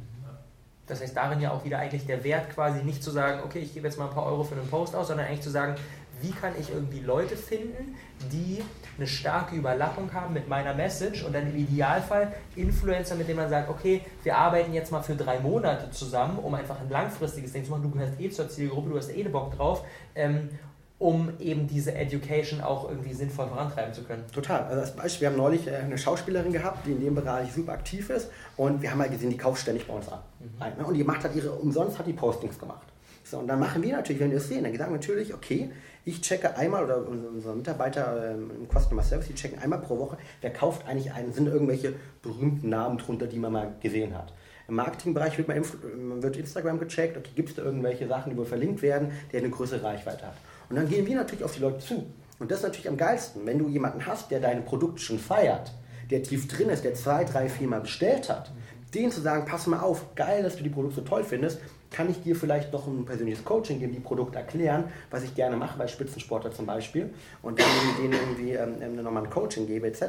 Das 0.89 1.03
heißt, 1.03 1.15
darin 1.15 1.41
ja 1.41 1.53
auch 1.53 1.65
wieder 1.65 1.79
eigentlich 1.79 2.07
der 2.07 2.25
Wert 2.25 2.49
quasi 2.51 2.83
nicht 2.83 3.03
zu 3.03 3.11
sagen, 3.11 3.43
okay, 3.45 3.59
ich 3.59 3.75
gebe 3.75 3.87
jetzt 3.87 3.99
mal 3.99 4.07
ein 4.09 4.15
paar 4.15 4.25
Euro 4.25 4.43
für 4.43 4.55
einen 4.55 4.69
Post 4.69 4.97
aus, 4.97 5.09
sondern 5.09 5.27
eigentlich 5.27 5.43
zu 5.43 5.51
sagen, 5.51 5.75
wie 6.21 6.31
kann 6.31 6.53
ich 6.59 6.71
irgendwie 6.71 7.01
Leute 7.01 7.37
finden, 7.37 7.97
die 8.33 8.63
eine 8.97 9.07
starke 9.07 9.57
Überlappung 9.57 10.13
haben 10.13 10.35
mit 10.35 10.49
meiner 10.49 10.75
Message 10.75 11.25
und 11.25 11.35
dann 11.35 11.49
im 11.49 11.57
Idealfall 11.57 12.33
Influencer, 12.57 13.15
mit 13.15 13.29
denen 13.29 13.39
man 13.39 13.51
sagt, 13.51 13.69
okay, 13.69 14.03
wir 14.23 14.37
arbeiten 14.37 14.73
jetzt 14.73 14.91
mal 14.91 15.03
für 15.03 15.15
drei 15.15 15.39
Monate 15.39 15.91
zusammen, 15.91 16.39
um 16.39 16.55
einfach 16.55 16.81
ein 16.81 16.91
langfristiges 16.91 17.53
Ding 17.53 17.65
zu 17.65 17.71
machen. 17.71 17.83
Du 17.83 17.91
gehörst 17.91 18.21
eh 18.21 18.31
zur 18.31 18.49
Zielgruppe, 18.49 18.91
du 18.91 18.97
hast 18.97 19.11
eh 19.11 19.23
Bock 19.25 19.57
drauf. 19.57 19.85
Ähm, 20.15 20.49
um 20.99 21.31
eben 21.39 21.69
diese 21.69 21.95
Education 21.95 22.61
auch 22.61 22.89
irgendwie 22.89 23.15
sinnvoll 23.15 23.47
vorantreiben 23.47 23.95
zu 23.95 24.03
können. 24.03 24.25
Total. 24.33 24.65
Also 24.65 24.81
als 24.81 24.97
Beispiel, 24.97 25.21
wir 25.21 25.29
haben 25.31 25.37
neulich 25.37 25.67
äh, 25.69 25.77
eine 25.77 25.97
Schauspielerin 25.97 26.53
gehabt, 26.53 26.87
die 26.87 26.91
in 26.91 27.01
dem 27.01 27.15
Bereich 27.15 27.53
super 27.53 27.73
aktiv 27.73 28.11
ist 28.11 28.31
und 28.57 28.83
wir 28.83 28.91
haben 28.91 29.01
halt 29.01 29.13
gesehen, 29.13 29.31
die 29.31 29.37
kauft 29.37 29.63
ständig 29.63 29.87
bei 29.87 29.95
uns 29.95 30.09
an. 30.09 30.19
Mhm. 30.41 30.85
Und 30.85 30.95
die 30.95 31.05
macht 31.05 31.23
halt 31.23 31.37
ihre, 31.37 31.53
umsonst 31.53 31.99
hat 31.99 32.07
die 32.07 32.13
Postings 32.13 32.59
gemacht. 32.59 32.87
So, 33.23 33.39
und 33.39 33.47
dann 33.47 33.61
machen 33.61 33.83
wir 33.83 33.95
natürlich, 33.97 34.21
wenn 34.21 34.31
wir 34.31 34.39
das 34.39 34.49
sehen, 34.49 34.65
dann 34.65 34.75
sagen 34.77 34.91
wir 34.91 34.99
natürlich, 34.99 35.35
okay, 35.35 35.71
ich 36.09 36.23
checke 36.23 36.57
einmal, 36.57 36.85
oder 36.85 37.07
unsere 37.07 37.55
Mitarbeiter 37.55 38.33
ähm, 38.33 38.51
im 38.51 38.67
Customer 38.69 39.03
Service, 39.03 39.29
die 39.29 39.35
checken 39.35 39.59
einmal 39.59 39.81
pro 39.81 39.99
Woche, 39.99 40.17
wer 40.41 40.53
kauft 40.53 40.87
eigentlich 40.89 41.13
einen, 41.13 41.33
sind 41.33 41.47
irgendwelche 41.47 41.95
berühmten 42.23 42.71
Namen 42.71 42.99
drunter, 42.99 43.27
die 43.27 43.39
man 43.39 43.53
mal 43.53 43.75
gesehen 43.81 44.17
hat. 44.17 44.33
Im 44.69 44.75
Marketingbereich 44.75 45.37
wird, 45.39 45.49
man, 45.49 46.23
wird 46.23 46.37
Instagram 46.37 46.79
gecheckt, 46.79 47.17
okay, 47.17 47.31
gibt 47.35 47.51
es 47.51 47.57
da 47.57 47.63
irgendwelche 47.63 48.07
Sachen, 48.09 48.31
die 48.31 48.37
wohl 48.37 48.47
verlinkt 48.47 48.83
werden, 48.83 49.13
der 49.33 49.41
eine 49.41 49.51
größere 49.51 49.83
Reichweite 49.83 50.27
hat. 50.27 50.37
Und 50.71 50.77
dann 50.77 50.89
gehen 50.89 51.07
wir 51.07 51.17
natürlich 51.17 51.45
auf 51.45 51.55
die 51.55 51.61
Leute 51.61 51.79
zu. 51.79 52.07
Und 52.39 52.51
das 52.51 52.59
ist 52.59 52.65
natürlich 52.65 52.89
am 52.89 52.97
geilsten, 52.97 53.47
wenn 53.47 53.59
du 53.59 53.69
jemanden 53.69 54.07
hast, 54.07 54.31
der 54.31 54.41
deine 54.41 54.63
Produkte 54.63 55.01
schon 55.01 55.19
feiert, 55.19 55.73
der 56.11 56.23
tief 56.23 56.49
drin 56.49 56.71
ist, 56.71 56.85
der 56.85 56.95
zwei, 56.95 57.25
drei, 57.25 57.49
vier 57.49 57.69
Mal 57.69 57.81
bestellt 57.81 58.29
hat, 58.29 58.51
denen 58.95 59.13
zu 59.13 59.21
sagen, 59.21 59.45
pass 59.47 59.67
mal 59.67 59.81
auf, 59.81 60.15
geil, 60.15 60.43
dass 60.43 60.57
du 60.57 60.63
die 60.63 60.71
Produkte 60.71 60.97
so 60.97 61.03
toll 61.03 61.25
findest, 61.25 61.61
kann 61.91 62.11
ich 62.11 62.23
dir 62.23 62.37
vielleicht 62.37 62.73
noch 62.73 62.87
ein 62.87 63.05
persönliches 63.05 63.45
Coaching 63.45 63.79
geben, 63.79 63.93
die 63.93 64.01
Produkte 64.01 64.39
erklären, 64.39 64.85
was 65.11 65.25
ich 65.25 65.35
gerne 65.35 65.57
mache 65.57 65.79
bei 65.79 65.87
Spitzensportler 65.87 66.53
zum 66.53 66.67
Beispiel 66.67 67.11
und 67.43 67.59
dann 67.59 67.67
denen 68.01 68.13
irgendwie 68.13 68.53
ähm, 68.53 68.75
ähm, 68.81 69.03
nochmal 69.03 69.25
ein 69.25 69.31
Coaching 69.31 69.67
gebe 69.67 69.87
etc. 69.87 70.03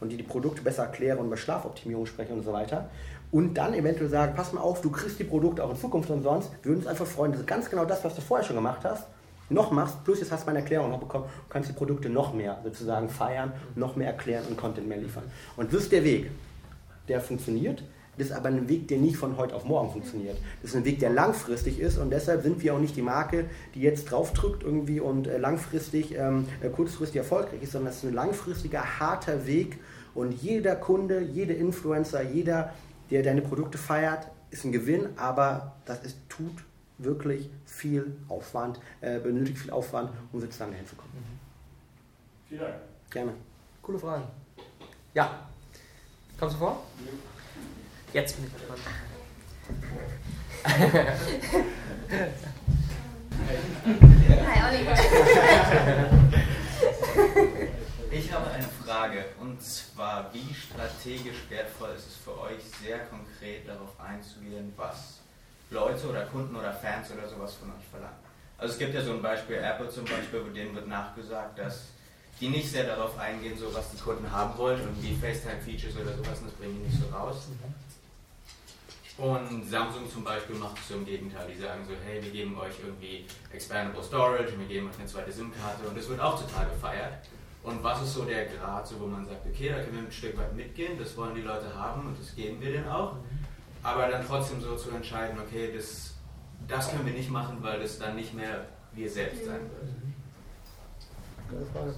und 0.00 0.10
die 0.10 0.16
die 0.16 0.22
Produkte 0.22 0.62
besser 0.62 0.84
erkläre 0.84 1.18
und 1.18 1.26
über 1.26 1.36
Schlafoptimierung 1.36 2.06
spreche 2.06 2.32
und 2.32 2.42
so 2.42 2.52
weiter 2.52 2.90
und 3.32 3.54
dann 3.54 3.74
eventuell 3.74 4.08
sagen, 4.08 4.34
pass 4.34 4.52
mal 4.52 4.60
auf, 4.60 4.80
du 4.82 4.90
kriegst 4.90 5.18
die 5.18 5.24
Produkte 5.24 5.64
auch 5.64 5.70
in 5.70 5.76
Zukunft 5.76 6.10
umsonst, 6.10 6.50
wir 6.62 6.70
würden 6.70 6.80
uns 6.80 6.86
einfach 6.86 7.06
freuen, 7.06 7.32
dass 7.32 7.44
ganz 7.46 7.68
genau 7.68 7.84
das, 7.84 8.04
was 8.04 8.14
du 8.14 8.20
vorher 8.20 8.46
schon 8.46 8.56
gemacht 8.56 8.80
hast, 8.84 9.06
noch 9.48 9.70
machst, 9.70 10.02
plus 10.04 10.20
jetzt 10.20 10.32
hast 10.32 10.42
du 10.42 10.46
meine 10.46 10.60
Erklärung 10.60 10.90
noch 10.90 10.98
bekommen, 10.98 11.24
du 11.24 11.52
kannst 11.52 11.68
die 11.68 11.72
Produkte 11.72 12.08
noch 12.08 12.34
mehr 12.34 12.58
sozusagen 12.64 13.08
feiern, 13.08 13.52
noch 13.74 13.96
mehr 13.96 14.08
erklären 14.08 14.44
und 14.48 14.56
Content 14.56 14.88
mehr 14.88 14.98
liefern. 14.98 15.24
Und 15.56 15.72
das 15.72 15.82
ist 15.82 15.92
der 15.92 16.04
Weg, 16.04 16.30
der 17.08 17.20
funktioniert. 17.20 17.82
Das 18.18 18.28
ist 18.28 18.32
aber 18.32 18.48
ein 18.48 18.68
Weg, 18.68 18.88
der 18.88 18.98
nicht 18.98 19.16
von 19.16 19.36
heute 19.36 19.54
auf 19.54 19.64
morgen 19.64 19.90
funktioniert. 19.90 20.38
Das 20.62 20.70
ist 20.70 20.76
ein 20.76 20.84
Weg, 20.84 21.00
der 21.00 21.10
langfristig 21.10 21.78
ist 21.80 21.98
und 21.98 22.10
deshalb 22.10 22.42
sind 22.42 22.62
wir 22.62 22.74
auch 22.74 22.78
nicht 22.78 22.96
die 22.96 23.02
Marke, 23.02 23.44
die 23.74 23.80
jetzt 23.80 24.10
draufdrückt 24.10 24.62
irgendwie 24.62 25.00
und 25.00 25.26
äh, 25.26 25.38
langfristig, 25.38 26.14
ähm, 26.16 26.46
äh, 26.62 26.70
kurzfristig 26.70 27.18
erfolgreich 27.18 27.62
ist, 27.62 27.72
sondern 27.72 27.90
es 27.90 27.98
ist 27.98 28.04
ein 28.04 28.14
langfristiger, 28.14 29.00
harter 29.00 29.46
Weg 29.46 29.78
und 30.14 30.32
jeder 30.32 30.76
Kunde, 30.76 31.20
jeder 31.20 31.56
Influencer, 31.56 32.22
jeder, 32.22 32.72
der 33.10 33.22
deine 33.22 33.42
Produkte 33.42 33.76
feiert, 33.76 34.28
ist 34.50 34.64
ein 34.64 34.72
Gewinn, 34.72 35.08
aber 35.16 35.74
das 35.84 36.02
ist, 36.04 36.16
tut 36.28 36.64
wirklich 36.98 37.50
viel 37.66 38.16
Aufwand, 38.28 38.80
äh, 39.02 39.18
benötigt 39.18 39.58
viel 39.58 39.70
Aufwand, 39.70 40.10
um 40.32 40.40
sozusagen 40.40 40.72
dahin 40.72 40.86
zu 40.86 40.96
kommen. 40.96 41.12
Mhm. 41.14 41.38
Vielen 42.48 42.60
Dank. 42.60 42.74
Gerne. 43.10 43.32
Coole 43.82 43.98
Fragen. 43.98 44.24
Ja. 45.12 45.46
Kommst 46.38 46.56
du 46.56 46.58
vor? 46.58 46.82
Ja. 47.04 47.35
Jetzt 48.16 48.36
bin 48.36 48.46
ich 48.46 48.52
gespannt. 48.54 48.80
Hi, 54.46 54.58
Oliver. 54.70 54.96
Ich 58.10 58.32
habe 58.32 58.50
eine 58.52 58.64
Frage 58.82 59.26
und 59.38 59.62
zwar, 59.62 60.32
wie 60.32 60.54
strategisch 60.54 61.36
wertvoll 61.50 61.90
ist 61.94 62.06
es 62.06 62.16
für 62.16 62.40
euch, 62.40 62.62
sehr 62.82 63.00
konkret 63.00 63.68
darauf 63.68 64.00
einzugehen, 64.00 64.72
was 64.78 65.20
Leute 65.68 66.08
oder 66.08 66.24
Kunden 66.24 66.56
oder 66.56 66.72
Fans 66.72 67.10
oder 67.10 67.28
sowas 67.28 67.52
von 67.56 67.68
euch 67.68 67.84
verlangen? 67.90 68.16
Also 68.56 68.72
es 68.72 68.78
gibt 68.78 68.94
ja 68.94 69.02
so 69.02 69.12
ein 69.12 69.20
Beispiel, 69.20 69.56
Apple 69.56 69.90
zum 69.90 70.06
Beispiel, 70.06 70.42
wo 70.42 70.48
denen 70.48 70.74
wird 70.74 70.88
nachgesagt, 70.88 71.58
dass 71.58 71.88
die 72.40 72.48
nicht 72.48 72.70
sehr 72.70 72.84
darauf 72.84 73.18
eingehen, 73.18 73.58
so 73.58 73.74
was 73.74 73.90
die 73.90 73.98
Kunden 73.98 74.32
haben 74.32 74.56
wollen 74.56 74.80
und 74.88 75.02
die 75.02 75.14
FaceTime-Features 75.14 75.96
oder 75.96 76.16
sowas, 76.16 76.40
das 76.42 76.52
bringen 76.52 76.82
die 76.82 76.88
nicht 76.88 76.98
so 76.98 77.14
raus. 77.14 77.48
Und 79.18 79.66
Samsung 79.66 80.10
zum 80.10 80.24
Beispiel 80.24 80.56
macht 80.56 80.78
es 80.78 80.88
so 80.88 80.94
im 80.94 81.06
Gegenteil. 81.06 81.48
Die 81.50 81.58
sagen 81.60 81.80
so, 81.88 81.94
hey, 82.04 82.22
wir 82.22 82.30
geben 82.30 82.58
euch 82.58 82.74
irgendwie 82.84 83.24
Expandable 83.50 84.02
Storage 84.02 84.52
und 84.52 84.60
wir 84.60 84.66
geben 84.66 84.90
euch 84.90 84.98
eine 84.98 85.06
zweite 85.06 85.32
SIM-Karte 85.32 85.88
und 85.88 85.96
das 85.96 86.08
wird 86.08 86.20
auch 86.20 86.38
total 86.40 86.66
gefeiert. 86.66 87.14
Und 87.62 87.82
was 87.82 88.02
ist 88.02 88.14
so 88.14 88.24
der 88.24 88.46
Grad, 88.46 88.86
so 88.86 89.00
wo 89.00 89.06
man 89.06 89.24
sagt, 89.24 89.46
okay, 89.46 89.70
da 89.70 89.82
können 89.82 89.96
wir 89.96 90.02
ein 90.02 90.12
Stück 90.12 90.36
weit 90.38 90.54
mitgehen, 90.54 90.98
das 90.98 91.16
wollen 91.16 91.34
die 91.34 91.40
Leute 91.40 91.74
haben 91.74 92.06
und 92.06 92.20
das 92.20 92.34
geben 92.34 92.60
wir 92.60 92.72
denen 92.72 92.88
auch. 92.88 93.16
Aber 93.82 94.08
dann 94.08 94.24
trotzdem 94.26 94.60
so 94.60 94.76
zu 94.76 94.90
entscheiden, 94.90 95.38
okay, 95.40 95.72
das, 95.74 96.14
das 96.68 96.90
können 96.90 97.06
wir 97.06 97.14
nicht 97.14 97.30
machen, 97.30 97.58
weil 97.62 97.80
das 97.80 97.98
dann 97.98 98.16
nicht 98.16 98.34
mehr 98.34 98.66
wir 98.92 99.10
selbst 99.10 99.46
sein 99.46 99.60
wird. 99.62 99.92
Gute 101.48 101.66
Frage. 101.72 101.94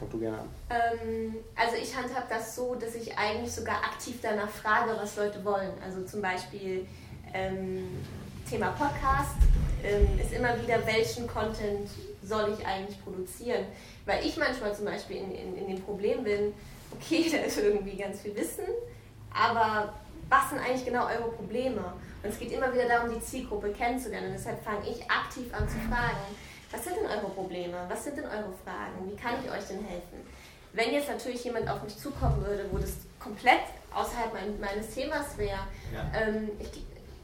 Guck 0.00 0.10
du 0.12 0.18
gerne 0.18 0.38
an. 0.38 0.48
Ähm, 0.70 1.36
also 1.54 1.76
ich 1.76 1.94
handhab 1.94 2.26
das 2.30 2.56
so, 2.56 2.74
dass 2.74 2.94
ich 2.94 3.16
eigentlich 3.18 3.52
sogar 3.52 3.76
aktiv 3.84 4.18
danach 4.22 4.48
frage, 4.48 4.96
was 4.98 5.16
Leute 5.16 5.44
wollen. 5.44 5.72
Also 5.84 6.02
zum 6.04 6.22
Beispiel 6.22 6.86
ähm, 7.34 8.02
Thema 8.48 8.70
Podcast 8.70 9.36
ähm, 9.84 10.18
ist 10.18 10.32
immer 10.32 10.60
wieder, 10.62 10.86
welchen 10.86 11.26
Content 11.26 11.90
soll 12.22 12.56
ich 12.58 12.66
eigentlich 12.66 13.02
produzieren? 13.04 13.66
Weil 14.06 14.24
ich 14.24 14.38
manchmal 14.38 14.74
zum 14.74 14.86
Beispiel 14.86 15.18
in, 15.18 15.34
in, 15.34 15.56
in 15.58 15.66
dem 15.68 15.82
Problem 15.82 16.24
bin, 16.24 16.54
okay, 16.92 17.28
da 17.32 17.38
ist 17.38 17.58
irgendwie 17.58 17.98
ganz 17.98 18.22
viel 18.22 18.34
Wissen, 18.34 18.64
aber 19.34 19.92
was 20.30 20.48
sind 20.48 20.60
eigentlich 20.60 20.86
genau 20.86 21.06
eure 21.06 21.30
Probleme? 21.30 21.92
Und 22.22 22.30
es 22.30 22.38
geht 22.38 22.52
immer 22.52 22.72
wieder 22.72 22.88
darum, 22.88 23.12
die 23.12 23.20
Zielgruppe 23.20 23.70
kennenzulernen. 23.70 24.28
Und 24.28 24.34
deshalb 24.34 24.62
fange 24.62 24.88
ich 24.88 25.02
aktiv 25.10 25.52
an 25.52 25.68
zu 25.68 25.76
fragen, 25.88 26.18
was 26.70 26.84
sind 26.84 26.96
denn 26.96 27.06
eure 27.06 27.30
Probleme? 27.30 27.76
Was 27.88 28.04
sind 28.04 28.16
denn 28.16 28.24
eure 28.24 28.52
Fragen? 28.64 29.10
Wie 29.10 29.16
kann 29.16 29.34
ich 29.42 29.50
euch 29.50 29.64
denn 29.68 29.84
helfen? 29.84 30.26
Wenn 30.72 30.92
jetzt 30.92 31.08
natürlich 31.08 31.44
jemand 31.44 31.68
auf 31.68 31.82
mich 31.82 31.96
zukommen 31.98 32.44
würde, 32.46 32.64
wo 32.70 32.78
das 32.78 32.92
komplett 33.18 33.62
außerhalb 33.92 34.32
mein, 34.32 34.60
meines 34.60 34.94
Themas 34.94 35.36
wäre, 35.36 35.58
ja. 35.92 36.10
ähm, 36.14 36.50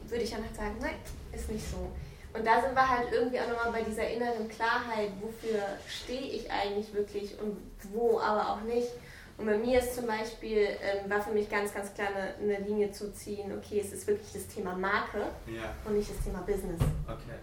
würde 0.07 0.23
ich 0.23 0.31
dann 0.31 0.43
halt 0.43 0.55
sagen, 0.55 0.75
nein, 0.81 0.95
ist 1.31 1.49
nicht 1.49 1.65
so. 1.69 1.89
Und 2.33 2.45
da 2.45 2.61
sind 2.61 2.75
wir 2.75 2.89
halt 2.89 3.07
irgendwie 3.11 3.39
auch 3.39 3.47
nochmal 3.47 3.71
bei 3.71 3.81
dieser 3.83 4.07
inneren 4.07 4.47
Klarheit, 4.49 5.11
wofür 5.21 5.59
stehe 5.87 6.21
ich 6.21 6.51
eigentlich 6.51 6.93
wirklich 6.93 7.39
und 7.39 7.57
wo 7.93 8.19
aber 8.19 8.49
auch 8.49 8.61
nicht. 8.61 8.89
Und 9.37 9.45
bei 9.45 9.57
mir 9.57 9.79
ist 9.79 9.95
zum 9.95 10.07
Beispiel, 10.07 10.67
ähm, 10.81 11.09
war 11.09 11.21
für 11.21 11.31
mich 11.31 11.49
ganz, 11.49 11.73
ganz 11.73 11.93
klar 11.93 12.09
eine, 12.09 12.55
eine, 12.55 12.65
Linie 12.65 12.91
zu 12.91 13.13
ziehen, 13.13 13.51
okay, 13.55 13.79
es 13.79 13.93
ist 13.93 14.07
wirklich 14.07 14.33
das 14.33 14.47
Thema 14.47 14.75
Marke 14.75 15.19
ja. 15.45 15.73
und 15.85 15.95
nicht 15.95 16.09
das 16.09 16.23
Thema 16.23 16.39
Business. 16.39 16.81
Okay. 17.05 17.37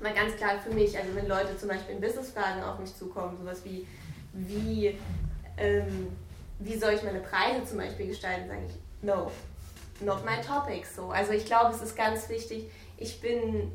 Mal 0.00 0.14
ganz 0.14 0.36
klar 0.36 0.58
für 0.58 0.72
mich, 0.74 0.96
also 0.96 1.14
wenn 1.14 1.26
Leute 1.26 1.56
zum 1.56 1.68
Beispiel 1.68 1.94
in 1.94 2.00
Businessfragen 2.00 2.62
auf 2.62 2.78
mich 2.78 2.94
zukommen, 2.94 3.36
sowas 3.38 3.62
wie, 3.64 3.86
wie, 4.32 4.98
ähm, 5.56 6.08
wie 6.58 6.76
soll 6.76 6.92
ich 6.92 7.02
meine 7.02 7.20
Preise 7.20 7.64
zum 7.64 7.78
Beispiel 7.78 8.08
gestalten, 8.08 8.48
sage 8.48 8.60
ich, 8.68 8.74
no, 9.02 9.30
not 10.00 10.24
my 10.24 10.40
topic. 10.46 10.84
So. 10.86 11.08
Also 11.08 11.32
ich 11.32 11.46
glaube, 11.46 11.74
es 11.74 11.80
ist 11.80 11.96
ganz 11.96 12.28
wichtig, 12.28 12.70
ich 12.98 13.20
bin 13.20 13.72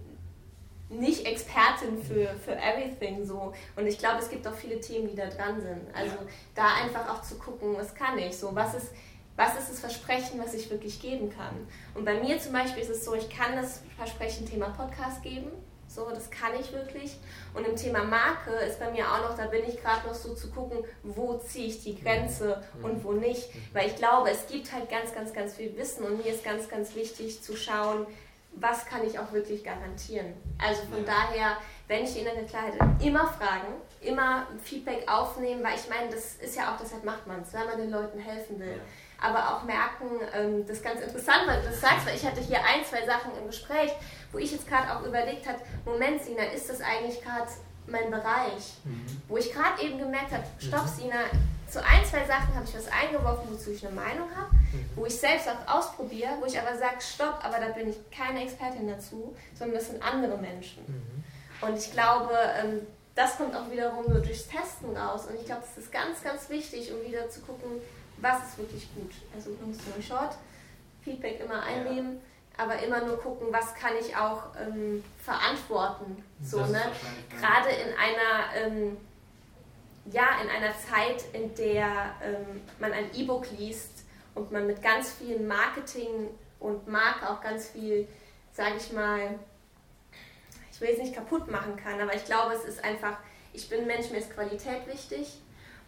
nicht 0.89 1.25
Expertin 1.25 2.01
für, 2.03 2.27
für 2.43 2.55
everything 2.55 3.25
so. 3.25 3.53
Und 3.75 3.87
ich 3.87 3.97
glaube, 3.97 4.19
es 4.19 4.29
gibt 4.29 4.45
auch 4.47 4.53
viele 4.53 4.79
Themen, 4.79 5.07
die 5.07 5.15
da 5.15 5.27
dran 5.27 5.61
sind. 5.61 5.81
Also 5.93 6.15
ja. 6.15 6.27
da 6.53 6.75
einfach 6.83 7.09
auch 7.09 7.21
zu 7.21 7.35
gucken, 7.35 7.75
was 7.77 7.95
kann 7.95 8.17
ich 8.17 8.37
so, 8.37 8.53
was 8.53 8.73
ist, 8.73 8.91
was 9.35 9.57
ist 9.57 9.69
das 9.71 9.79
Versprechen, 9.79 10.39
was 10.43 10.53
ich 10.53 10.69
wirklich 10.69 11.01
geben 11.01 11.29
kann. 11.29 11.67
Und 11.95 12.05
bei 12.05 12.19
mir 12.19 12.37
zum 12.39 12.51
Beispiel 12.51 12.83
ist 12.83 12.89
es 12.89 13.05
so, 13.05 13.15
ich 13.15 13.29
kann 13.29 13.55
das 13.55 13.81
Versprechen 13.97 14.45
Thema 14.45 14.69
Podcast 14.69 15.23
geben. 15.23 15.51
So, 15.93 16.09
das 16.09 16.31
kann 16.31 16.53
ich 16.57 16.71
wirklich. 16.71 17.17
Und 17.53 17.67
im 17.67 17.75
Thema 17.75 18.03
Marke 18.03 18.51
ist 18.51 18.79
bei 18.79 18.89
mir 18.91 19.05
auch 19.11 19.29
noch, 19.29 19.37
da 19.37 19.47
bin 19.47 19.67
ich 19.67 19.81
gerade 19.81 20.07
noch 20.07 20.13
so 20.13 20.33
zu 20.33 20.49
gucken, 20.49 20.85
wo 21.03 21.37
ziehe 21.37 21.67
ich 21.67 21.83
die 21.83 22.01
Grenze 22.01 22.63
und 22.81 23.03
wo 23.03 23.11
nicht. 23.11 23.49
Weil 23.73 23.87
ich 23.87 23.97
glaube, 23.97 24.29
es 24.29 24.47
gibt 24.47 24.71
halt 24.71 24.89
ganz, 24.89 25.13
ganz, 25.13 25.33
ganz 25.33 25.55
viel 25.55 25.75
Wissen 25.75 26.05
und 26.05 26.23
mir 26.23 26.33
ist 26.33 26.45
ganz, 26.45 26.69
ganz 26.69 26.95
wichtig 26.95 27.43
zu 27.43 27.57
schauen, 27.57 28.07
was 28.53 28.85
kann 28.85 29.05
ich 29.05 29.19
auch 29.19 29.31
wirklich 29.33 29.63
garantieren. 29.63 30.33
Also 30.57 30.83
von 30.83 31.05
ja. 31.05 31.13
daher, 31.13 31.57
wenn 31.87 32.03
ich 32.05 32.17
innere 32.17 32.45
Klarheit 32.45 32.73
immer 33.03 33.27
fragen, 33.27 33.73
immer 33.99 34.47
Feedback 34.63 35.09
aufnehmen, 35.11 35.63
weil 35.63 35.75
ich 35.75 35.89
meine, 35.89 36.09
das 36.09 36.35
ist 36.35 36.55
ja 36.55 36.73
auch, 36.73 36.79
deshalb 36.81 37.03
macht 37.03 37.27
man 37.27 37.41
es, 37.41 37.53
wenn 37.53 37.65
man 37.65 37.77
den 37.77 37.91
Leuten 37.91 38.19
helfen 38.19 38.59
will. 38.59 38.77
Ja. 38.77 38.83
Aber 39.21 39.55
auch 39.55 39.63
merken, 39.63 40.07
ähm, 40.33 40.65
das 40.65 40.77
ist 40.77 40.83
ganz 40.83 40.99
interessant, 40.99 41.43
weil 41.45 41.61
du 41.61 41.67
das 41.67 41.79
sagst, 41.79 42.07
weil 42.07 42.15
ich 42.15 42.25
hatte 42.25 42.41
hier 42.41 42.57
ein, 42.57 42.83
zwei 42.83 43.05
Sachen 43.05 43.31
im 43.39 43.47
Gespräch, 43.47 43.91
wo 44.31 44.39
ich 44.39 44.51
jetzt 44.51 44.67
gerade 44.67 44.91
auch 44.93 45.05
überlegt 45.05 45.47
habe, 45.47 45.59
Moment, 45.85 46.23
Sina, 46.23 46.43
ist 46.43 46.69
das 46.69 46.81
eigentlich 46.81 47.21
gerade 47.23 47.47
mein 47.85 48.09
Bereich? 48.09 48.77
Mhm. 48.83 49.21
Wo 49.27 49.37
ich 49.37 49.53
gerade 49.53 49.81
eben 49.81 49.99
gemerkt 49.99 50.31
habe, 50.31 50.43
stopp, 50.57 50.85
mhm. 50.85 51.01
Sina, 51.01 51.19
zu 51.69 51.83
ein, 51.85 52.03
zwei 52.03 52.25
Sachen 52.25 52.53
habe 52.53 52.65
ich 52.65 52.75
was 52.75 52.87
eingeworfen, 52.91 53.49
wozu 53.49 53.71
ich 53.71 53.85
eine 53.85 53.95
Meinung 53.95 54.27
habe, 54.35 54.53
mhm. 54.53 54.89
wo 54.95 55.05
ich 55.05 55.15
selbst 55.15 55.47
auch 55.47 55.77
ausprobiere, 55.77 56.31
wo 56.39 56.45
ich 56.45 56.59
aber 56.59 56.75
sage, 56.77 56.99
stopp, 56.99 57.39
aber 57.43 57.59
da 57.59 57.67
bin 57.69 57.89
ich 57.89 57.97
keine 58.09 58.43
Expertin 58.43 58.87
dazu, 58.87 59.35
sondern 59.57 59.77
das 59.77 59.87
sind 59.87 60.03
andere 60.03 60.37
Menschen. 60.37 60.83
Mhm. 60.87 61.23
Und 61.61 61.77
ich 61.77 61.91
glaube, 61.91 62.33
ähm, 62.59 62.87
das 63.15 63.37
kommt 63.37 63.55
auch 63.55 63.69
wiederum 63.69 64.05
nur 64.09 64.19
durchs 64.19 64.47
Testen 64.47 64.95
raus. 64.95 65.27
Und 65.27 65.35
ich 65.35 65.45
glaube, 65.45 65.61
das 65.61 65.83
ist 65.83 65.91
ganz, 65.91 66.23
ganz 66.23 66.49
wichtig, 66.49 66.91
um 66.91 67.07
wieder 67.07 67.29
zu 67.29 67.41
gucken, 67.41 67.81
was 68.21 68.49
ist 68.49 68.57
wirklich 68.57 68.87
gut. 68.95 69.11
Also 69.35 69.51
long 69.61 69.73
story 69.73 70.01
short, 70.01 70.35
Feedback 71.03 71.41
immer 71.41 71.63
einnehmen, 71.63 72.21
ja. 72.57 72.63
aber 72.63 72.81
immer 72.81 73.03
nur 73.03 73.17
gucken, 73.19 73.47
was 73.51 73.73
kann 73.73 73.93
ich 73.99 74.15
auch 74.15 74.43
ähm, 74.59 75.03
verantworten. 75.23 76.23
So, 76.41 76.65
ne? 76.65 76.81
Gerade 77.39 77.69
in 77.69 77.93
einer 77.97 78.55
ähm, 78.55 78.97
ja, 80.11 80.41
in 80.41 80.49
einer 80.49 80.73
Zeit, 80.77 81.23
in 81.33 81.53
der 81.55 82.15
ähm, 82.23 82.61
man 82.79 82.91
ein 82.91 83.13
E-Book 83.13 83.45
liest 83.57 84.05
und 84.33 84.51
man 84.51 84.65
mit 84.65 84.81
ganz 84.81 85.11
viel 85.11 85.39
Marketing 85.39 86.29
und 86.59 86.87
Marke 86.87 87.29
auch 87.29 87.41
ganz 87.41 87.69
viel, 87.69 88.07
sage 88.51 88.75
ich 88.77 88.91
mal, 88.93 89.39
ich 90.71 90.81
will 90.81 90.89
es 90.89 90.97
nicht 90.97 91.13
kaputt 91.13 91.49
machen 91.51 91.75
kann, 91.75 91.99
aber 91.99 92.15
ich 92.15 92.25
glaube, 92.25 92.53
es 92.53 92.65
ist 92.65 92.83
einfach, 92.83 93.17
ich 93.53 93.69
bin 93.69 93.85
Mensch, 93.85 94.09
mir 94.09 94.17
ist 94.17 94.33
Qualität 94.33 94.87
wichtig 94.87 95.40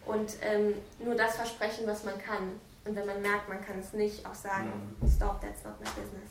und 0.06 0.36
ähm, 0.42 0.74
nur 1.04 1.14
das 1.14 1.36
versprechen, 1.36 1.86
was 1.86 2.04
man 2.04 2.18
kann. 2.18 2.60
Und 2.84 2.96
wenn 2.96 3.06
man 3.06 3.22
merkt, 3.22 3.48
man 3.48 3.64
kann 3.64 3.78
es 3.78 3.92
nicht, 3.92 4.26
auch 4.26 4.34
sagen, 4.34 4.70
mhm. 5.00 5.08
stop, 5.08 5.40
that's 5.40 5.64
not 5.64 5.80
my 5.80 5.86
business. 5.86 6.30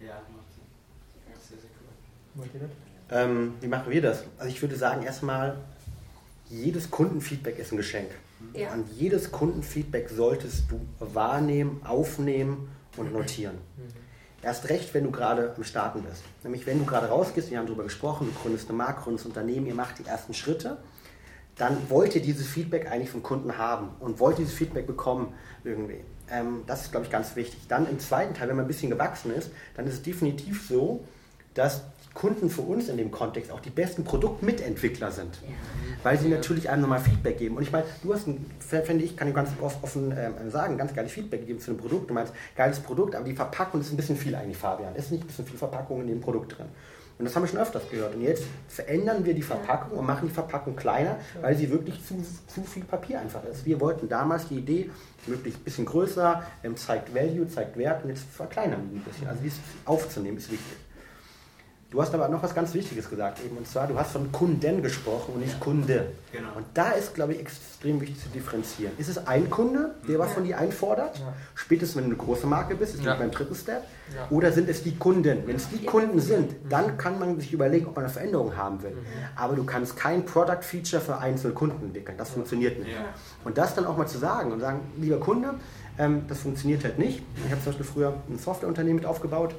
Ja, 0.00 0.06
ja 0.06 0.22
sehr, 1.48 1.58
sehr 1.58 2.60
cool. 2.60 2.70
Ähm, 3.10 3.54
wie 3.60 3.66
machen 3.66 3.90
wir 3.90 4.02
das? 4.02 4.24
Also 4.38 4.48
ich 4.48 4.62
würde 4.62 4.76
sagen, 4.76 5.02
erstmal 5.02 5.58
jedes 6.48 6.90
Kundenfeedback 6.90 7.58
ist 7.58 7.72
ein 7.72 7.76
Geschenk. 7.76 8.10
Ja. 8.54 8.72
Und 8.72 8.90
jedes 8.92 9.30
Kundenfeedback 9.30 10.08
solltest 10.10 10.64
du 10.70 10.80
wahrnehmen, 10.98 11.80
aufnehmen 11.84 12.70
und 12.96 13.12
notieren. 13.12 13.56
Mhm. 13.76 14.02
Erst 14.42 14.68
recht, 14.68 14.92
wenn 14.94 15.04
du 15.04 15.12
gerade 15.12 15.54
am 15.56 15.62
Starten 15.62 16.02
bist. 16.02 16.22
Nämlich, 16.42 16.66
wenn 16.66 16.78
du 16.78 16.84
gerade 16.84 17.06
rausgehst, 17.06 17.50
wir 17.50 17.58
haben 17.58 17.66
darüber 17.66 17.84
gesprochen, 17.84 18.28
du 18.32 18.40
gründest 18.40 18.68
eine 18.68 18.76
Marke, 18.76 19.02
gründest 19.02 19.26
ein 19.26 19.28
Unternehmen, 19.28 19.66
ihr 19.66 19.74
macht 19.74 20.00
die 20.00 20.06
ersten 20.06 20.34
Schritte, 20.34 20.78
dann 21.56 21.76
wollt 21.88 22.14
ihr 22.14 22.22
dieses 22.22 22.46
Feedback 22.46 22.90
eigentlich 22.90 23.10
vom 23.10 23.22
Kunden 23.22 23.58
haben 23.58 23.90
und 24.00 24.20
wollt 24.20 24.38
dieses 24.38 24.54
Feedback 24.54 24.86
bekommen 24.86 25.34
irgendwie. 25.64 26.00
Ähm, 26.30 26.62
das 26.66 26.82
ist, 26.82 26.90
glaube 26.90 27.06
ich, 27.06 27.12
ganz 27.12 27.36
wichtig. 27.36 27.60
Dann 27.68 27.88
im 27.88 27.98
zweiten 27.98 28.34
Teil, 28.34 28.48
wenn 28.48 28.56
man 28.56 28.64
ein 28.64 28.68
bisschen 28.68 28.90
gewachsen 28.90 29.34
ist, 29.34 29.50
dann 29.76 29.86
ist 29.86 29.94
es 29.94 30.02
definitiv 30.02 30.66
so, 30.66 31.04
dass 31.54 31.82
Kunden 32.14 32.50
für 32.50 32.62
uns 32.62 32.88
in 32.88 32.96
dem 32.96 33.10
Kontext 33.10 33.50
auch 33.50 33.60
die 33.60 33.70
besten 33.70 34.04
Produktmitentwickler 34.04 35.10
sind. 35.10 35.38
Ja. 35.42 35.48
Weil 36.02 36.18
sie 36.18 36.28
natürlich 36.28 36.68
einem 36.68 36.82
nochmal 36.82 37.00
Feedback 37.00 37.38
geben. 37.38 37.56
Und 37.56 37.62
ich 37.62 37.72
meine, 37.72 37.84
du 38.02 38.12
hast, 38.12 38.26
ein, 38.26 38.44
finde 38.58 39.04
ich, 39.04 39.16
kann 39.16 39.28
ich 39.28 39.34
ganz 39.34 39.50
offen 39.60 40.12
äh, 40.12 40.30
sagen, 40.50 40.76
ganz 40.76 40.94
geiles 40.94 41.12
Feedback 41.12 41.40
gegeben 41.40 41.60
zu 41.60 41.70
einem 41.70 41.80
Produkt. 41.80 42.10
Du 42.10 42.14
meinst, 42.14 42.34
geiles 42.56 42.80
Produkt, 42.80 43.14
aber 43.14 43.24
die 43.24 43.34
Verpackung 43.34 43.80
ist 43.80 43.90
ein 43.92 43.96
bisschen 43.96 44.16
viel 44.16 44.34
eigentlich, 44.34 44.58
Fabian. 44.58 44.92
Es 44.94 45.06
ist 45.06 45.12
nicht 45.12 45.24
ein 45.24 45.26
bisschen 45.26 45.46
viel 45.46 45.58
Verpackung 45.58 46.00
in 46.02 46.08
dem 46.08 46.20
Produkt 46.20 46.58
drin. 46.58 46.66
Und 47.18 47.24
das 47.24 47.36
haben 47.36 47.42
wir 47.42 47.48
schon 47.48 47.60
öfters 47.60 47.88
gehört. 47.90 48.14
Und 48.14 48.22
jetzt 48.22 48.44
verändern 48.68 49.24
wir 49.24 49.34
die 49.34 49.42
Verpackung 49.42 49.98
und 49.98 50.06
machen 50.06 50.28
die 50.28 50.34
Verpackung 50.34 50.76
kleiner, 50.76 51.16
weil 51.40 51.56
sie 51.56 51.70
wirklich 51.70 52.04
zu, 52.04 52.16
zu 52.46 52.62
viel 52.62 52.84
Papier 52.84 53.20
einfach 53.20 53.44
ist. 53.44 53.64
Wir 53.64 53.80
wollten 53.80 54.08
damals 54.08 54.48
die 54.48 54.58
Idee, 54.58 54.90
möglichst 55.26 55.60
ein 55.60 55.64
bisschen 55.64 55.84
größer, 55.86 56.42
ähm, 56.64 56.76
zeigt 56.76 57.14
Value, 57.14 57.46
zeigt 57.48 57.76
Wert 57.76 58.02
und 58.02 58.10
jetzt 58.10 58.24
verkleinern 58.24 58.88
wir 58.90 59.00
ein 59.00 59.04
bisschen. 59.04 59.28
Also 59.28 59.40
dies 59.42 59.54
aufzunehmen 59.84 60.38
ist 60.38 60.50
wichtig. 60.50 60.76
Du 61.92 62.00
hast 62.00 62.14
aber 62.14 62.26
noch 62.28 62.42
was 62.42 62.54
ganz 62.54 62.72
Wichtiges 62.72 63.10
gesagt 63.10 63.44
eben, 63.44 63.54
und 63.54 63.68
zwar, 63.68 63.86
du 63.86 63.98
hast 63.98 64.12
von 64.12 64.32
Kunden 64.32 64.82
gesprochen 64.82 65.34
und 65.34 65.40
nicht 65.40 65.60
Kunde. 65.60 66.06
Genau. 66.32 66.48
Und 66.56 66.64
da 66.72 66.92
ist, 66.92 67.14
glaube 67.14 67.34
ich, 67.34 67.40
extrem 67.40 68.00
wichtig 68.00 68.18
zu 68.18 68.30
differenzieren. 68.30 68.94
Ist 68.96 69.10
es 69.10 69.26
ein 69.26 69.50
Kunde, 69.50 69.94
der 70.08 70.18
was 70.18 70.32
von 70.32 70.42
dir 70.42 70.56
einfordert? 70.56 71.18
Ja. 71.18 71.34
Spätestens, 71.54 71.96
wenn 71.96 72.04
du 72.04 72.16
eine 72.16 72.24
große 72.24 72.46
Marke 72.46 72.76
bist, 72.76 72.94
ist 72.94 73.04
ja. 73.04 73.14
beim 73.14 73.30
dritten 73.30 73.54
Step. 73.54 73.82
Ja. 74.16 74.26
Oder 74.30 74.52
sind 74.52 74.70
es 74.70 74.82
die 74.82 74.96
Kunden? 74.96 75.46
Wenn 75.46 75.56
es 75.56 75.68
die 75.68 75.84
Kunden 75.84 76.18
sind, 76.18 76.54
dann 76.70 76.96
kann 76.96 77.18
man 77.18 77.38
sich 77.38 77.52
überlegen, 77.52 77.86
ob 77.86 77.94
man 77.94 78.06
eine 78.06 78.12
Veränderung 78.12 78.56
haben 78.56 78.82
will. 78.82 78.92
Mhm. 78.92 79.06
Aber 79.36 79.54
du 79.54 79.64
kannst 79.64 79.94
kein 79.94 80.24
Product-Feature 80.24 81.02
für 81.02 81.18
einzelne 81.18 81.52
Kunden 81.52 81.84
entwickeln. 81.84 82.16
Das 82.16 82.30
funktioniert 82.30 82.78
nicht. 82.78 82.96
Und 83.44 83.58
das 83.58 83.74
dann 83.74 83.84
auch 83.84 83.98
mal 83.98 84.06
zu 84.06 84.16
sagen 84.16 84.50
und 84.50 84.60
sagen, 84.60 84.80
lieber 84.96 85.20
Kunde, 85.20 85.56
ähm, 85.98 86.22
das 86.26 86.38
funktioniert 86.38 86.84
halt 86.84 86.98
nicht. 86.98 87.22
Ich 87.44 87.50
habe 87.50 87.60
zum 87.60 87.72
Beispiel 87.72 87.84
früher 87.84 88.14
ein 88.30 88.38
Softwareunternehmen 88.38 88.96
mit 88.96 89.04
aufgebaut 89.04 89.54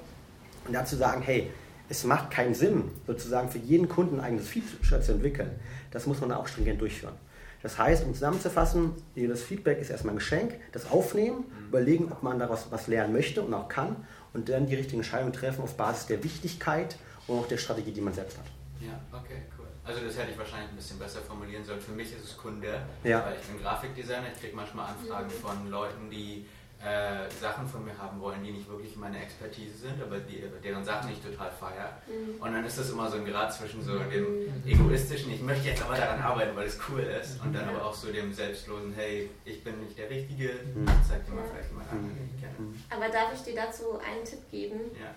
und 0.65 0.73
dazu 0.73 0.95
sagen, 0.95 1.21
hey, 1.21 1.51
es 1.94 2.04
macht 2.06 2.32
keinen 2.32 2.56
Sinn, 2.56 2.89
sozusagen 3.06 3.50
für 3.50 3.60
jeden 3.60 3.88
Kunden 3.88 4.20
ein 4.20 4.26
eigenes 4.26 4.48
Feature 4.48 5.02
zu 5.02 5.12
entwickeln. 5.12 5.52
Das 5.91 6.08
muss 6.08 6.20
man 6.22 6.32
auch 6.32 6.48
stringent 6.48 6.82
durchführen. 6.82 7.14
Das 7.62 7.78
heißt, 7.78 8.04
um 8.04 8.14
zusammenzufassen, 8.14 8.94
jedes 9.16 9.44
Feedback 9.44 9.80
ist 9.80 9.91
erstmal 9.91 10.16
ein 10.16 10.18
Geschenk, 10.18 10.56
das 10.72 10.89
aufnehmen, 10.89 11.46
mhm. 11.48 11.68
überlegen, 11.68 12.12
ob 12.12 12.24
man 12.24 12.39
daraus 12.39 12.68
was 12.72 12.88
lernen 12.88 13.14
möchte 13.14 13.44
und 13.44 13.54
auch 13.54 13.70
kann 13.70 13.96
und 14.34 14.50
dann 14.50 14.66
die 14.66 14.76
richtigen 14.76 15.02
Entscheidungen 15.02 15.34
treffen 15.34 15.62
auf 15.62 15.78
Basis 15.78 16.08
der 16.08 16.24
Wichtigkeit 16.24 16.98
und 17.28 17.39
auch 17.39 17.48
der 17.48 17.58
Strategie, 17.58 17.91
die 17.91 18.02
man 18.02 18.14
selbst 18.14 18.38
hat. 18.39 18.46
Ja, 18.82 19.00
okay, 19.12 19.44
cool. 19.58 19.68
Also 19.86 20.02
das 20.02 20.18
hätte 20.18 20.32
ich 20.32 20.38
wahrscheinlich 20.38 20.72
ein 20.72 20.76
bisschen 20.76 20.98
besser 20.98 21.22
formulieren 21.22 21.64
sollen. 21.64 21.80
Für 21.80 21.91
mich 21.91 22.12
ist 22.12 22.26
es 22.26 22.38
Kunde, 22.38 22.82
ja. 23.04 23.24
weil 23.24 23.36
ich 23.39 23.48
bin 23.48 23.62
Grafikdesigner, 23.62 24.28
ich 24.34 24.41
kriege 24.41 24.56
manchmal 24.56 24.88
Anfragen 24.88 25.30
von 25.30 25.70
Leuten, 25.70 26.10
die 26.10 26.48
äh, 26.84 27.29
Sachen 27.39 27.65
von 27.65 27.86
mir 27.86 27.97
haben 27.97 28.19
wollen, 28.19 28.43
die 28.43 28.51
nicht 28.51 28.69
wirklich 28.69 28.95
meine 28.97 29.21
Expertise 29.21 29.77
sind, 29.77 30.01
aber 30.01 30.19
die, 30.19 30.43
deren 30.61 30.84
Sachen 30.84 31.11
ich 31.11 31.21
total 31.21 31.49
feiere. 31.49 31.97
Mhm. 32.07 32.41
Und 32.41 32.53
dann 32.53 32.65
ist 32.65 32.77
das 32.77 32.89
immer 32.89 33.09
so 33.09 33.17
ein 33.17 33.25
Grad 33.25 33.53
zwischen 33.53 33.81
so 33.81 33.97
dem 33.99 34.45
mhm. 34.45 34.63
egoistischen, 34.65 35.31
ich 35.31 35.41
möchte 35.41 35.69
jetzt 35.69 35.81
aber 35.81 35.95
daran 35.95 36.21
arbeiten, 36.21 36.55
weil 36.55 36.67
es 36.67 36.77
cool 36.89 36.99
ist, 36.99 37.41
und 37.41 37.53
dann 37.53 37.69
aber 37.69 37.86
auch 37.86 37.93
so 37.93 38.11
dem 38.11 38.34
selbstlosen, 38.34 38.93
hey, 38.95 39.29
ich 39.45 39.63
bin 39.63 39.79
nicht 39.81 39.97
der 39.97 40.09
Richtige, 40.09 40.49
mhm. 40.75 40.86
zeig 41.07 41.25
dir 41.25 41.31
mal 41.31 41.45
vielleicht 41.49 41.73
mal 41.73 41.86
an, 41.89 42.03
den 42.03 42.29
ich 42.36 42.41
kenne. 42.41 42.55
Aber 42.89 43.13
darf 43.13 43.34
ich 43.34 43.41
dir 43.43 43.55
dazu 43.55 43.99
einen 43.99 44.25
Tipp 44.25 44.51
geben? 44.51 44.79
Ja. 44.99 45.15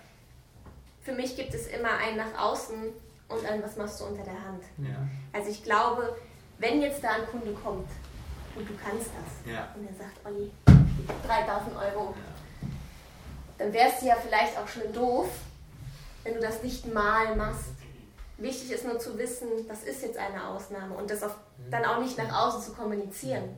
Für 1.01 1.11
mich 1.13 1.35
gibt 1.35 1.53
es 1.53 1.67
immer 1.67 1.97
einen 1.97 2.17
nach 2.17 2.37
außen 2.37 2.77
und 3.27 3.45
ein, 3.45 3.61
was 3.61 3.75
machst 3.75 3.99
du 3.99 4.05
unter 4.05 4.23
der 4.23 4.41
Hand. 4.41 4.63
Ja. 4.77 5.07
Also 5.33 5.51
ich 5.51 5.63
glaube, 5.63 6.15
wenn 6.59 6.81
jetzt 6.81 7.03
da 7.03 7.09
ein 7.09 7.25
Kunde 7.25 7.51
kommt 7.53 7.89
und 8.55 8.69
du 8.69 8.73
kannst 8.81 9.07
das 9.07 9.53
ja. 9.53 9.67
und 9.75 9.85
er 9.85 9.93
sagt, 9.93 10.25
Olli, 10.25 10.49
3000 11.25 11.75
Euro. 11.75 12.13
Dann 13.57 13.73
wäre 13.73 13.89
es 13.89 14.03
ja 14.03 14.15
vielleicht 14.15 14.57
auch 14.57 14.67
schön 14.67 14.93
doof, 14.93 15.29
wenn 16.23 16.35
du 16.35 16.39
das 16.39 16.61
nicht 16.63 16.93
mal 16.93 17.35
machst. 17.35 17.69
Wichtig 18.37 18.71
ist 18.71 18.85
nur 18.85 18.99
zu 18.99 19.17
wissen, 19.17 19.47
das 19.67 19.83
ist 19.83 20.03
jetzt 20.03 20.17
eine 20.17 20.47
Ausnahme 20.47 20.95
und 20.95 21.09
das 21.09 21.23
auf, 21.23 21.35
dann 21.71 21.85
auch 21.85 21.99
nicht 21.99 22.17
nach 22.17 22.47
außen 22.47 22.61
zu 22.61 22.73
kommunizieren. 22.73 23.57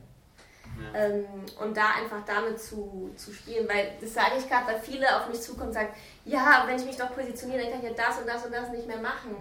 Ja. 0.80 1.00
Ähm, 1.00 1.26
und 1.60 1.76
da 1.76 1.90
einfach 2.00 2.24
damit 2.24 2.60
zu, 2.60 3.10
zu 3.16 3.32
spielen, 3.32 3.68
weil 3.68 3.92
das 4.00 4.14
sage 4.14 4.36
ich 4.38 4.48
gerade, 4.48 4.68
weil 4.68 4.80
viele 4.80 5.06
auf 5.16 5.28
mich 5.28 5.42
zukommen 5.42 5.68
und 5.68 5.74
sagen, 5.74 5.92
ja, 6.24 6.64
wenn 6.66 6.76
ich 6.76 6.86
mich 6.86 6.96
doch 6.96 7.14
positioniere, 7.14 7.62
dann 7.62 7.72
kann 7.72 7.80
ich 7.80 7.88
ja 7.88 8.06
das 8.06 8.18
und 8.18 8.26
das 8.26 8.46
und 8.46 8.52
das 8.52 8.70
nicht 8.70 8.86
mehr 8.86 9.00
machen. 9.00 9.34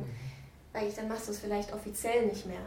Sage 0.74 0.88
ich, 0.88 0.95
dann 0.95 1.08
machst 1.08 1.28
du 1.28 1.32
es 1.32 1.39
vielleicht 1.39 1.72
offiziell 1.72 2.26
nicht 2.26 2.45
mehr. 2.45 2.62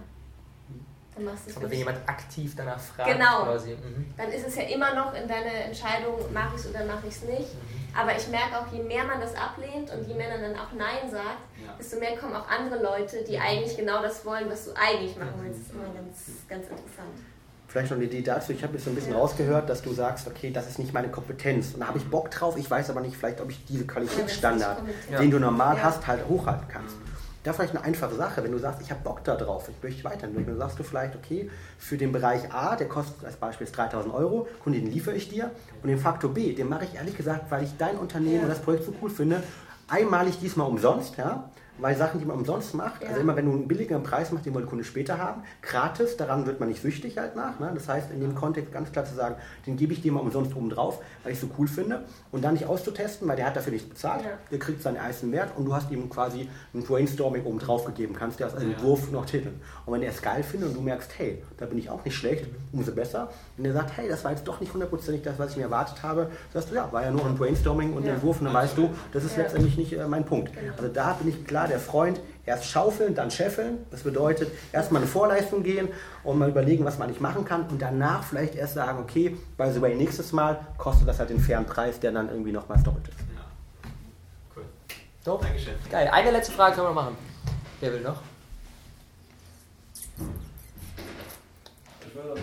Dann 1.15 1.25
machst 1.25 1.47
du 1.47 1.51
es 1.51 1.57
Aber 1.57 1.71
wenn 1.71 1.79
jemand 1.79 1.99
aktiv 2.09 2.55
danach 2.57 2.81
fragt, 2.81 3.13
genau, 3.13 3.45
quasi. 3.45 3.75
Mhm. 3.75 4.15
dann 4.17 4.33
ist 4.33 4.47
es 4.47 4.57
ja 4.57 4.63
immer 4.63 4.95
noch 4.95 5.13
in 5.15 5.29
deiner 5.29 5.67
Entscheidung, 5.67 6.15
mache 6.33 6.57
ich 6.57 6.63
es 6.63 6.71
oder 6.71 6.85
mache 6.87 7.07
ich 7.07 7.15
es 7.15 7.23
nicht. 7.25 7.55
Mhm. 7.55 7.83
Aber 7.95 8.17
ich 8.17 8.27
merke 8.29 8.59
auch, 8.59 8.73
je 8.73 8.83
mehr 8.83 9.05
man 9.05 9.21
das 9.21 9.35
ablehnt 9.35 9.91
und 9.91 10.09
je 10.09 10.15
mehr 10.15 10.31
man 10.31 10.41
dann 10.41 10.57
auch 10.57 10.73
Nein 10.73 11.11
sagt, 11.11 11.45
ja. 11.63 11.75
desto 11.79 11.99
mehr 11.99 12.17
kommen 12.17 12.35
auch 12.35 12.49
andere 12.49 12.83
Leute, 12.83 13.23
die 13.29 13.39
eigentlich 13.39 13.77
genau 13.77 14.01
das 14.01 14.25
wollen, 14.25 14.49
was 14.49 14.65
du 14.65 14.71
eigentlich 14.73 15.17
machen 15.17 15.35
willst. 15.43 15.61
Das 15.61 15.67
ist 15.67 15.75
immer 15.75 15.93
ganz, 15.93 16.49
ganz 16.49 16.69
interessant. 16.69 17.21
Vielleicht 17.69 17.91
noch 17.91 17.97
eine 17.97 18.07
Idee 18.07 18.23
dazu. 18.23 18.53
Ich 18.53 18.63
habe 18.63 18.75
jetzt 18.75 18.85
so 18.85 18.91
ein 18.91 18.95
bisschen 18.95 19.13
ja. 19.13 19.19
rausgehört, 19.19 19.69
dass 19.69 19.81
du 19.83 19.93
sagst, 19.93 20.27
okay, 20.27 20.51
das 20.51 20.69
ist 20.69 20.79
nicht 20.79 20.93
meine 20.93 21.09
Kompetenz. 21.09 21.73
Und 21.75 21.81
da 21.81 21.89
habe 21.89 21.99
ich 21.99 22.09
Bock 22.09 22.31
drauf. 22.31 22.57
Ich 22.59 22.71
weiß 22.71 22.91
aber 22.91 23.01
nicht, 23.01 23.17
vielleicht, 23.17 23.41
ob 23.41 23.51
ich 23.51 23.65
diese 23.65 23.87
Qualitätsstandard, 23.87 24.83
ja, 25.11 25.19
den 25.19 25.31
du 25.31 25.39
normal 25.39 25.77
ja. 25.77 25.85
hast, 25.85 26.07
halt 26.07 26.27
hochhalten 26.29 26.69
kannst. 26.69 26.97
Mhm. 26.97 27.12
Da 27.43 27.53
vielleicht 27.53 27.74
eine 27.74 27.84
einfache 27.84 28.14
Sache, 28.14 28.45
wenn 28.45 28.53
du 28.53 28.59
sagst, 28.59 28.80
ich 28.82 28.90
habe 28.90 29.01
Bock 29.03 29.24
da 29.24 29.34
drauf, 29.34 29.68
ich 29.68 29.82
möchte 29.82 30.05
weiterentwickeln, 30.05 30.59
dann 30.59 30.68
sagst 30.68 30.78
du 30.78 30.84
vielleicht, 30.84 31.16
okay, 31.16 31.51
für 31.76 31.97
den 31.97 32.12
Bereich 32.12 32.53
A, 32.53 32.76
der 32.76 32.88
kostet 32.88 33.24
als 33.24 33.34
Beispiel 33.36 33.66
3000 33.66 34.14
Euro, 34.14 34.47
und 34.64 34.72
den 34.72 34.86
liefere 34.86 35.16
ich 35.16 35.28
dir. 35.28 35.51
Und 35.82 35.88
den 35.88 35.99
Faktor 35.99 36.32
B, 36.32 36.55
den 36.55 36.68
mache 36.68 36.84
ich 36.84 36.95
ehrlich 36.95 37.16
gesagt, 37.16 37.51
weil 37.51 37.64
ich 37.64 37.76
dein 37.78 37.99
Unternehmen 37.99 38.45
und 38.45 38.49
das 38.49 38.61
Projekt 38.61 38.84
so 38.84 38.95
cool 39.03 39.11
finde, 39.11 39.43
einmalig 39.88 40.38
diesmal 40.38 40.68
umsonst, 40.68 41.16
ja, 41.16 41.51
weil 41.83 41.97
Sachen, 41.97 42.20
die 42.20 42.26
man 42.26 42.39
umsonst 42.39 42.74
macht, 42.74 42.95
also 42.95 43.05
ja. 43.05 43.11
also 43.11 43.20
immer 43.22 43.37
wenn 43.37 43.47
du 43.47 43.53
einen 43.53 43.68
billigeren 43.68 44.03
Preis 44.03 44.30
machst, 44.30 44.47
den 44.47 44.55
will 44.55 44.62
der 44.62 44.68
Kunde 44.70 44.85
später 44.85 45.18
haben, 45.18 45.43
gratis, 45.62 46.16
daran 46.16 46.47
wird 46.47 46.61
man 46.61 46.68
nicht 46.68 46.80
süchtig 46.80 47.18
halt 47.18 47.35
nach. 47.35 47.59
Ne? 47.59 47.72
Das 47.74 47.89
heißt, 47.89 48.12
in 48.12 48.20
dem 48.20 48.35
Kontext 48.35 48.72
ganz 48.72 48.93
klar 48.93 49.05
zu 49.05 49.14
sagen, 49.14 49.35
den 49.66 49.76
gebe 49.76 49.93
ich 49.93 50.01
dir 50.01 50.12
mal 50.12 50.20
umsonst 50.20 50.55
oben 50.55 50.70
drauf, 50.70 51.03
weil 51.24 51.33
ich 51.33 51.39
es 51.39 51.43
so 51.43 51.51
cool 51.59 51.66
finde 51.66 52.05
und 52.30 52.43
dann 52.43 52.55
nicht 52.55 52.66
auszutesten, 52.66 53.26
weil 53.26 53.37
der 53.37 53.47
hat 53.47 53.57
dafür 53.57 53.72
nichts 53.72 53.89
bezahlt, 53.89 54.24
ja. 54.24 54.30
der 54.51 54.59
kriegt 54.59 54.80
seinen 54.80 54.99
eigenen 54.99 55.33
Wert 55.33 55.57
und 55.57 55.64
du 55.64 55.74
hast 55.74 55.91
ihm 55.91 56.09
quasi 56.09 56.49
ein 56.72 56.85
Brainstorming 56.85 57.45
oben 57.45 57.59
drauf 57.59 57.85
gegeben, 57.85 58.14
kannst 58.14 58.39
dir 58.39 58.45
als 58.45 58.55
Entwurf 58.55 59.07
ja. 59.07 59.12
noch 59.12 59.26
titeln. 59.26 59.61
Und 59.85 59.93
wenn 59.93 60.03
er 60.03 60.11
es 60.11 60.22
geil 60.22 60.43
findet 60.45 60.70
und 60.70 60.76
du 60.76 60.80
merkst, 60.80 61.11
hey, 61.18 61.43
da 61.57 61.66
bin 61.66 61.78
ich 61.78 61.91
auch 61.91 62.05
nicht 62.05 62.14
schlecht, 62.14 62.47
umso 62.72 62.93
besser. 62.93 63.28
Wenn 63.63 63.71
er 63.71 63.75
sagt, 63.75 63.97
hey, 63.97 64.09
das 64.09 64.25
war 64.25 64.33
jetzt 64.33 64.49
doch 64.49 64.59
nicht 64.59 64.73
hundertprozentig 64.73 65.23
das, 65.23 65.39
was 65.39 65.53
ich 65.53 65.57
mir 65.57 65.63
erwartet 65.63 66.03
habe, 66.03 66.29
sagst 66.53 66.71
du, 66.71 66.75
ja, 66.75 66.91
war 66.91 67.05
ja 67.05 67.13
nur 67.13 67.25
ein 67.25 67.37
Brainstorming 67.37 67.93
und 67.93 68.05
ja. 68.05 68.15
Entwurf 68.15 68.41
und 68.41 68.47
dann 68.47 68.55
weißt 68.55 68.77
du, 68.77 68.91
das 69.13 69.23
ist 69.23 69.37
letztendlich 69.37 69.77
nicht 69.77 69.93
äh, 69.93 70.05
mein 70.09 70.25
Punkt. 70.25 70.53
Genau. 70.53 70.73
Also 70.77 70.89
da 70.89 71.13
bin 71.13 71.29
ich 71.29 71.47
klar 71.47 71.69
der 71.69 71.79
Freund, 71.79 72.19
erst 72.45 72.65
schaufeln, 72.65 73.15
dann 73.15 73.31
scheffeln. 73.31 73.79
Das 73.93 74.03
bedeutet, 74.03 74.51
erstmal 74.73 75.01
eine 75.01 75.09
Vorleistung 75.09 75.63
gehen 75.63 75.89
und 76.25 76.41
mal 76.41 76.49
überlegen, 76.49 76.85
was 76.85 76.99
man 76.99 77.09
nicht 77.09 77.21
machen 77.21 77.45
kann 77.45 77.69
und 77.69 77.81
danach 77.81 78.25
vielleicht 78.25 78.57
erst 78.57 78.75
sagen, 78.75 78.99
okay, 78.99 79.37
by 79.57 79.71
the 79.73 79.81
way, 79.81 79.95
nächstes 79.95 80.33
Mal 80.33 80.59
kostet 80.77 81.07
das 81.07 81.21
halt 81.21 81.31
den 81.31 81.39
fairen 81.39 81.65
Preis, 81.65 82.01
der 82.01 82.11
dann 82.11 82.31
irgendwie 82.31 82.51
nochmals 82.51 82.83
doppelt 82.83 83.07
ist. 83.07 83.19
Ja. 83.21 83.45
Cool. 84.57 84.65
So, 85.25 85.37
Dankeschön. 85.37 85.75
Geil. 85.89 86.11
Eine 86.13 86.33
letzte 86.33 86.53
Frage 86.53 86.75
können 86.75 86.89
wir 86.89 86.95
noch 86.95 87.03
machen. 87.03 87.17
Wer 87.81 87.93
will 87.93 88.01
noch? 88.01 88.17
Ich 92.13 92.17
würde. 92.17 92.41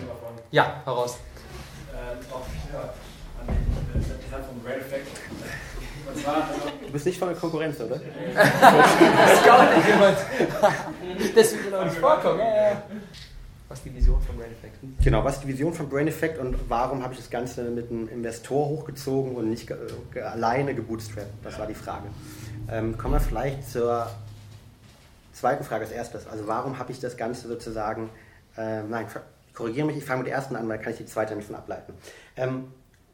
Ja, 0.50 0.82
heraus. 0.84 1.18
Ähm, 1.92 2.18
auch, 2.32 2.44
ja, 2.72 2.92
an 3.40 3.46
den 3.46 4.02
Repräsentanten 4.02 4.48
vom 4.48 4.66
Red 4.66 4.80
Effect. 4.80 5.06
Du 6.86 6.92
bist 6.92 7.06
nicht 7.06 7.18
von 7.20 7.28
der 7.28 7.36
Konkurrenz, 7.36 7.78
oder? 7.78 7.94
das 8.34 9.42
glaubt 9.44 9.76
nicht 9.76 9.86
jemand. 9.86 10.16
Das 11.36 11.52
wird 11.52 11.70
noch 11.70 11.84
nicht 11.84 11.98
vorkommen. 11.98 12.40
Was 13.68 13.78
ist 13.78 13.84
die 13.84 13.94
Vision 13.94 14.20
von 14.20 14.36
Brain 14.36 14.50
Effect? 14.50 15.04
Genau, 15.04 15.22
was 15.22 15.36
ist 15.36 15.44
die 15.44 15.48
Vision 15.48 15.72
von 15.72 15.88
Brain 15.88 16.08
Effect 16.08 16.38
und 16.38 16.56
warum 16.68 17.04
habe 17.04 17.12
ich 17.12 17.20
das 17.20 17.30
Ganze 17.30 17.62
mit 17.64 17.90
einem 17.90 18.08
Investor 18.08 18.68
hochgezogen 18.70 19.36
und 19.36 19.50
nicht 19.50 19.68
ge 19.68 20.22
alleine 20.22 20.74
gebootstrapped? 20.74 21.44
Das 21.44 21.60
war 21.60 21.68
die 21.68 21.74
Frage. 21.74 22.08
Ähm, 22.68 22.98
kommen 22.98 23.14
wir 23.14 23.20
vielleicht 23.20 23.70
zur 23.70 24.10
zweiten 25.32 25.62
Frage 25.62 25.84
als 25.84 25.92
erstes. 25.92 26.26
Also 26.26 26.48
warum 26.48 26.78
habe 26.80 26.90
ich 26.90 26.98
das 26.98 27.16
Ganze 27.16 27.46
sozusagen, 27.46 28.10
äh, 28.56 28.82
nein, 28.82 29.06
korrigiere 29.60 29.86
mich, 29.86 29.96
ich 29.96 30.04
fange 30.04 30.22
mit 30.22 30.28
der 30.28 30.36
ersten 30.36 30.56
an, 30.56 30.68
weil 30.68 30.78
kann 30.78 30.92
ich 30.92 30.98
die 30.98 31.06
zweite 31.06 31.36
nicht 31.36 31.46
von 31.46 31.56
ableiten. 31.56 31.92
Ähm, 32.36 32.64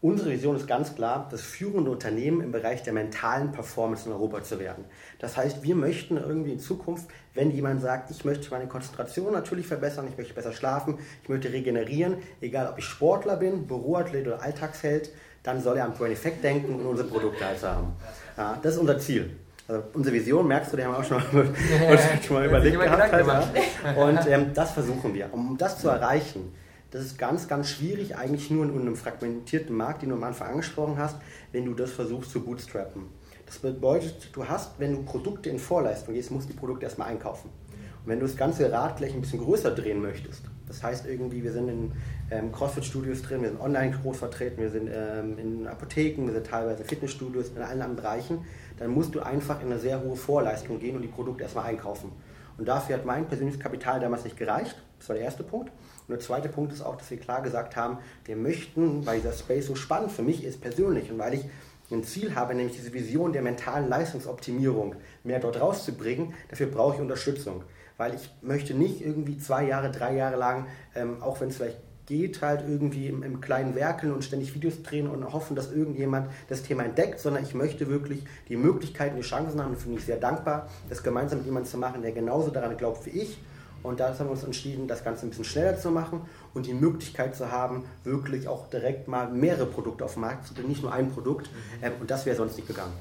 Unsere 0.02 0.30
Vision 0.30 0.54
ist 0.54 0.68
ganz 0.68 0.94
klar, 0.94 1.26
das 1.30 1.40
führende 1.40 1.90
Unternehmen 1.90 2.42
im 2.42 2.52
Bereich 2.52 2.82
der 2.82 2.92
mentalen 2.92 3.50
Performance 3.50 4.06
in 4.06 4.12
Europa 4.12 4.44
zu 4.44 4.60
werden. 4.60 4.84
Das 5.18 5.38
heißt, 5.38 5.62
wir 5.62 5.74
möchten 5.74 6.18
irgendwie 6.18 6.52
in 6.52 6.60
Zukunft, 6.60 7.08
wenn 7.32 7.50
jemand 7.50 7.80
sagt, 7.80 8.10
ich 8.10 8.24
möchte 8.24 8.50
meine 8.50 8.68
Konzentration 8.68 9.32
natürlich 9.32 9.66
verbessern, 9.66 10.06
ich 10.08 10.16
möchte 10.18 10.34
besser 10.34 10.52
schlafen, 10.52 10.98
ich 11.22 11.28
möchte 11.30 11.50
regenerieren, 11.50 12.18
egal 12.42 12.68
ob 12.68 12.78
ich 12.78 12.84
Sportler 12.84 13.36
bin, 13.36 13.66
Büroathlet 13.66 14.26
oder 14.26 14.42
Alltagsheld, 14.42 15.10
dann 15.42 15.62
soll 15.62 15.78
er 15.78 15.86
an 15.86 15.94
Brain 15.94 16.12
Effect 16.12 16.44
denken 16.44 16.74
und 16.74 16.84
unsere 16.84 17.08
Produkte 17.08 17.44
halt 17.44 17.62
haben. 17.62 17.94
Ja, 18.36 18.58
das 18.62 18.74
ist 18.74 18.80
unser 18.80 18.98
Ziel. 18.98 19.34
Also 19.68 19.82
unsere 19.94 20.14
Vision, 20.14 20.46
merkst 20.46 20.72
du, 20.72 20.76
die 20.76 20.84
haben 20.84 20.92
wir 20.92 20.98
auch 20.98 21.04
schon 21.04 21.16
mal, 21.32 21.48
schon 22.26 22.36
mal 22.36 22.46
überlegt 22.46 22.80
gehabt. 22.80 23.12
Halt, 23.12 23.26
ja. 23.26 24.04
Und 24.04 24.26
ähm, 24.28 24.52
das 24.54 24.72
versuchen 24.72 25.12
wir. 25.12 25.32
Um 25.32 25.58
das 25.58 25.80
zu 25.80 25.88
erreichen, 25.88 26.52
das 26.92 27.04
ist 27.04 27.18
ganz, 27.18 27.48
ganz 27.48 27.68
schwierig, 27.70 28.16
eigentlich 28.16 28.50
nur 28.50 28.64
in 28.64 28.80
einem 28.80 28.94
fragmentierten 28.94 29.76
Markt, 29.76 30.02
den 30.02 30.10
du 30.10 30.14
am 30.14 30.22
Anfang 30.22 30.50
angesprochen 30.50 30.98
hast, 30.98 31.16
wenn 31.50 31.64
du 31.64 31.74
das 31.74 31.90
versuchst 31.90 32.30
zu 32.30 32.40
bootstrappen. 32.40 33.06
Das 33.44 33.58
bedeutet, 33.58 34.30
du 34.32 34.46
hast, 34.48 34.78
wenn 34.78 34.92
du 34.92 35.02
Produkte 35.02 35.50
in 35.50 35.58
Vorleistung 35.58 36.14
gehst, 36.14 36.30
musst 36.30 36.48
du 36.48 36.52
die 36.52 36.58
Produkte 36.58 36.84
erstmal 36.84 37.08
einkaufen. 37.08 37.50
Und 37.50 38.10
wenn 38.10 38.20
du 38.20 38.26
das 38.26 38.36
ganze 38.36 38.70
Rad 38.70 38.98
gleich 38.98 39.14
ein 39.14 39.20
bisschen 39.20 39.40
größer 39.40 39.72
drehen 39.72 40.00
möchtest, 40.00 40.42
das 40.66 40.82
heißt 40.82 41.06
irgendwie, 41.06 41.42
wir 41.42 41.52
sind 41.52 41.68
in 41.68 41.92
ähm, 42.30 42.52
CrossFit-Studios 42.52 43.22
drin, 43.22 43.42
wir 43.42 43.50
sind 43.50 43.60
online 43.60 43.96
groß 44.02 44.16
vertreten, 44.16 44.60
wir 44.60 44.70
sind 44.70 44.90
ähm, 44.92 45.38
in 45.38 45.66
Apotheken, 45.66 46.26
wir 46.26 46.32
sind 46.34 46.46
teilweise 46.46 46.84
Fitnessstudios, 46.84 47.50
in 47.50 47.62
allen 47.62 47.82
anderen 47.82 47.96
Bereichen, 47.96 48.44
dann 48.78 48.90
musst 48.90 49.14
du 49.14 49.20
einfach 49.20 49.60
in 49.60 49.66
eine 49.66 49.78
sehr 49.78 50.02
hohe 50.02 50.16
Vorleistung 50.16 50.78
gehen 50.78 50.96
und 50.96 51.02
die 51.02 51.08
Produkte 51.08 51.44
erstmal 51.44 51.66
einkaufen. 51.66 52.12
Und 52.58 52.66
dafür 52.66 52.96
hat 52.96 53.04
mein 53.04 53.26
persönliches 53.26 53.60
Kapital 53.60 54.00
damals 54.00 54.24
nicht 54.24 54.36
gereicht. 54.36 54.76
Das 54.98 55.08
war 55.08 55.16
der 55.16 55.24
erste 55.24 55.42
Punkt. 55.42 55.70
Und 56.08 56.12
der 56.12 56.20
zweite 56.20 56.48
Punkt 56.48 56.72
ist 56.72 56.82
auch, 56.82 56.96
dass 56.96 57.10
wir 57.10 57.18
klar 57.18 57.42
gesagt 57.42 57.76
haben, 57.76 57.98
wir 58.24 58.36
möchten, 58.36 59.04
weil 59.04 59.18
dieser 59.18 59.32
Space 59.32 59.66
so 59.66 59.74
spannend 59.74 60.12
für 60.12 60.22
mich 60.22 60.42
ist 60.42 60.60
persönlich 60.60 61.10
und 61.10 61.18
weil 61.18 61.34
ich 61.34 61.44
ein 61.90 62.02
Ziel 62.02 62.34
habe, 62.34 62.54
nämlich 62.54 62.76
diese 62.76 62.92
Vision 62.92 63.32
der 63.32 63.42
mentalen 63.42 63.88
Leistungsoptimierung 63.88 64.96
mehr 65.22 65.38
dort 65.38 65.60
rauszubringen, 65.60 66.34
dafür 66.48 66.66
brauche 66.66 66.96
ich 66.96 67.00
Unterstützung. 67.00 67.62
Weil 67.96 68.14
ich 68.14 68.30
möchte 68.42 68.74
nicht 68.74 69.00
irgendwie 69.00 69.38
zwei 69.38 69.66
Jahre, 69.66 69.90
drei 69.90 70.14
Jahre 70.14 70.36
lang, 70.36 70.66
ähm, 70.94 71.22
auch 71.22 71.40
wenn 71.40 71.48
es 71.48 71.56
vielleicht 71.56 71.78
geht, 72.06 72.40
halt 72.42 72.62
irgendwie 72.68 73.08
im, 73.08 73.22
im, 73.22 73.40
kleinen 73.40 73.74
werkeln 73.74 74.12
und 74.12 74.22
ständig 74.22 74.54
Videos 74.54 74.82
drehen 74.82 75.08
und 75.08 75.32
hoffen, 75.32 75.56
dass 75.56 75.72
irgendjemand 75.72 76.28
das 76.48 76.62
Thema 76.62 76.84
entdeckt, 76.84 77.18
sondern 77.18 77.42
ich 77.42 77.54
möchte 77.54 77.88
wirklich 77.88 78.22
die 78.48 78.56
Möglichkeiten, 78.56 79.16
die 79.16 79.22
Chancen 79.22 79.60
haben, 79.60 79.70
und 79.70 79.78
finde 79.78 79.98
ich 79.98 80.04
sehr 80.04 80.18
dankbar, 80.18 80.68
das 80.88 81.02
gemeinsam 81.02 81.38
mit 81.38 81.46
jemandem 81.46 81.70
zu 81.70 81.78
machen, 81.78 82.02
der 82.02 82.12
genauso 82.12 82.50
daran 82.50 82.76
glaubt 82.76 83.06
wie 83.06 83.10
ich 83.10 83.38
und 83.86 84.00
da 84.00 84.08
haben 84.08 84.26
wir 84.26 84.30
uns 84.32 84.42
entschieden, 84.42 84.88
das 84.88 85.04
Ganze 85.04 85.26
ein 85.26 85.30
bisschen 85.30 85.44
schneller 85.44 85.78
zu 85.78 85.92
machen 85.92 86.22
und 86.54 86.66
die 86.66 86.74
Möglichkeit 86.74 87.36
zu 87.36 87.52
haben, 87.52 87.84
wirklich 88.02 88.48
auch 88.48 88.68
direkt 88.68 89.06
mal 89.06 89.30
mehrere 89.30 89.66
Produkte 89.66 90.04
auf 90.04 90.14
den 90.14 90.22
Markt 90.22 90.46
zu 90.46 90.54
bringen, 90.54 90.68
nicht 90.68 90.82
nur 90.82 90.92
ein 90.92 91.12
Produkt. 91.12 91.50
Mhm. 91.52 91.84
Ähm, 91.84 91.92
und 92.00 92.10
das 92.10 92.26
wäre 92.26 92.36
sonst 92.36 92.56
nicht 92.56 92.66
gegangen. 92.66 92.92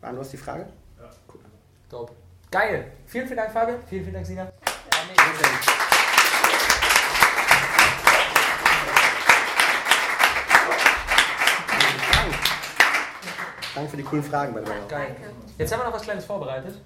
Beantwortest 0.00 0.32
die 0.32 0.38
Frage? 0.38 0.66
Ja. 0.98 1.10
Cool. 1.32 1.40
Top. 1.88 2.12
Geil. 2.50 2.92
Vielen, 3.06 3.26
vielen 3.26 3.36
Dank, 3.36 3.52
Fabian. 3.52 3.78
Vielen, 3.88 4.04
vielen 4.04 4.14
Dank, 4.14 4.26
Sina. 4.26 4.44
Ja, 4.44 4.50
Danke 13.74 13.90
für 13.90 13.96
die 13.98 14.02
coolen 14.02 14.24
Fragen 14.24 14.54
bei 14.54 14.60
der 14.60 14.74
Geil. 14.88 15.16
Jetzt 15.58 15.72
haben 15.72 15.80
wir 15.80 15.84
noch 15.84 15.92
was 15.92 16.02
Kleines 16.02 16.24
vorbereitet. 16.24 16.80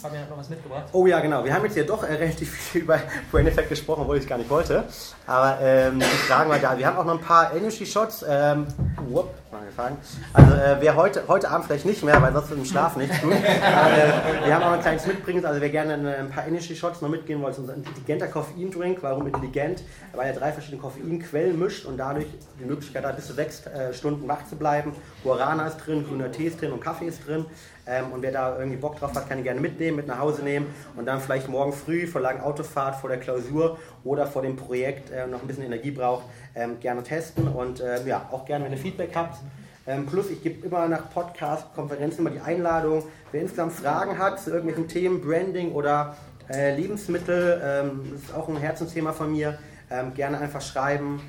Fabian 0.00 0.22
hat 0.22 0.30
noch 0.30 0.38
was 0.38 0.50
mitgebracht. 0.50 0.84
Oh 0.92 1.06
ja, 1.06 1.20
genau. 1.20 1.44
Wir 1.44 1.54
haben 1.54 1.64
jetzt 1.64 1.74
hier 1.74 1.86
doch 1.86 2.02
äh, 2.02 2.12
relativ 2.14 2.50
viel 2.50 2.82
über 2.82 2.98
Brain 3.30 3.46
Effect 3.46 3.68
gesprochen, 3.68 4.02
obwohl 4.02 4.16
ich 4.16 4.24
es 4.24 4.28
gar 4.28 4.38
nicht 4.38 4.50
wollte. 4.50 4.84
Aber 5.26 5.58
ähm, 5.60 6.00
die 6.00 6.04
Fragen 6.04 6.50
war 6.50 6.58
da. 6.58 6.76
Wir 6.76 6.86
haben 6.86 6.96
auch 6.98 7.04
noch 7.04 7.18
ein 7.18 7.24
paar 7.24 7.54
Energy 7.54 7.86
Shots. 7.86 8.24
Ähm, 8.28 8.66
whoop, 9.08 9.30
mal 9.52 9.96
Also 10.32 10.54
äh, 10.54 10.76
wer 10.80 10.96
heute, 10.96 11.24
heute 11.28 11.48
Abend 11.48 11.66
vielleicht 11.66 11.86
nicht 11.86 12.02
mehr, 12.02 12.20
weil 12.20 12.32
sonst 12.32 12.50
im 12.50 12.64
Schlaf 12.64 12.96
nicht. 12.96 13.12
Aber, 13.22 13.32
äh, 13.32 14.46
wir 14.46 14.54
haben 14.54 14.62
auch 14.64 14.72
ein 14.72 14.80
kleines 14.80 15.06
Mitbringen. 15.06 15.44
Also 15.44 15.60
wer 15.60 15.70
gerne 15.70 15.94
ein 15.94 16.30
paar 16.30 16.46
Energy 16.46 16.74
Shots 16.74 17.00
noch 17.00 17.08
mitgehen 17.08 17.40
wollte, 17.40 17.60
unser 17.60 17.74
intelligenter 17.74 18.26
Koffein-Drink. 18.26 18.98
Warum 19.02 19.26
intelligent? 19.26 19.82
Weil 20.12 20.28
er 20.28 20.32
drei 20.34 20.52
verschiedene 20.52 20.82
Koffeinquellen 20.82 21.58
mischt 21.58 21.86
und 21.86 21.96
dadurch 21.96 22.26
die 22.60 22.64
Möglichkeit 22.64 23.04
hat, 23.04 23.16
bis 23.16 23.26
zu 23.26 23.32
sechs 23.32 23.64
äh, 23.66 23.94
Stunden 23.94 24.26
wach 24.28 24.44
zu 24.46 24.56
bleiben. 24.56 24.92
Guarana 25.24 25.66
ist 25.66 25.78
drin, 25.78 26.06
grüner 26.06 26.30
Tee 26.30 26.46
ist 26.46 26.60
drin 26.60 26.70
und 26.70 26.80
Kaffee 26.80 27.06
ist 27.06 27.26
drin. 27.26 27.46
Ähm, 27.86 28.12
und 28.12 28.22
wer 28.22 28.30
da 28.30 28.56
irgendwie 28.56 28.76
Bock 28.76 28.98
drauf 28.98 29.14
hat, 29.14 29.28
kann 29.28 29.38
ihn 29.38 29.44
gerne 29.44 29.60
mitnehmen, 29.60 29.96
mit 29.96 30.06
nach 30.06 30.18
Hause 30.20 30.42
nehmen 30.42 30.66
und 30.96 31.06
dann 31.06 31.20
vielleicht 31.20 31.48
morgen 31.48 31.72
früh 31.72 32.06
vor 32.06 32.20
langen 32.20 32.40
Autofahrt, 32.40 32.96
vor 32.96 33.10
der 33.10 33.18
Klausur 33.18 33.78
oder 34.04 34.26
vor 34.26 34.42
dem 34.42 34.56
Projekt 34.56 35.10
äh, 35.10 35.26
noch 35.26 35.42
ein 35.42 35.48
bisschen 35.48 35.64
Energie 35.64 35.90
braucht, 35.90 36.24
ähm, 36.54 36.78
gerne 36.78 37.02
testen 37.02 37.48
und 37.48 37.80
äh, 37.80 38.06
ja, 38.06 38.28
auch 38.30 38.44
gerne, 38.44 38.64
wenn 38.64 38.72
ihr 38.72 38.78
Feedback 38.78 39.10
habt. 39.14 39.38
Ähm, 39.86 40.06
plus, 40.06 40.30
ich 40.30 40.42
gebe 40.42 40.64
immer 40.64 40.88
nach 40.88 41.10
Podcast-Konferenzen 41.10 42.20
immer 42.20 42.30
die 42.30 42.40
Einladung, 42.40 43.02
wer 43.32 43.42
insgesamt 43.42 43.72
Fragen 43.72 44.18
hat 44.18 44.40
zu 44.40 44.50
irgendwelchen 44.50 44.88
Themen, 44.88 45.20
Branding 45.20 45.72
oder 45.72 46.16
äh, 46.48 46.74
Lebensmittel, 46.74 47.60
ähm, 47.62 48.10
das 48.12 48.22
ist 48.22 48.34
auch 48.34 48.48
ein 48.48 48.56
Herzensthema 48.56 49.12
von 49.12 49.32
mir, 49.32 49.58
Ähm, 49.90 50.14
gerne 50.14 50.38
einfach 50.38 50.62
schreiben, 50.62 51.20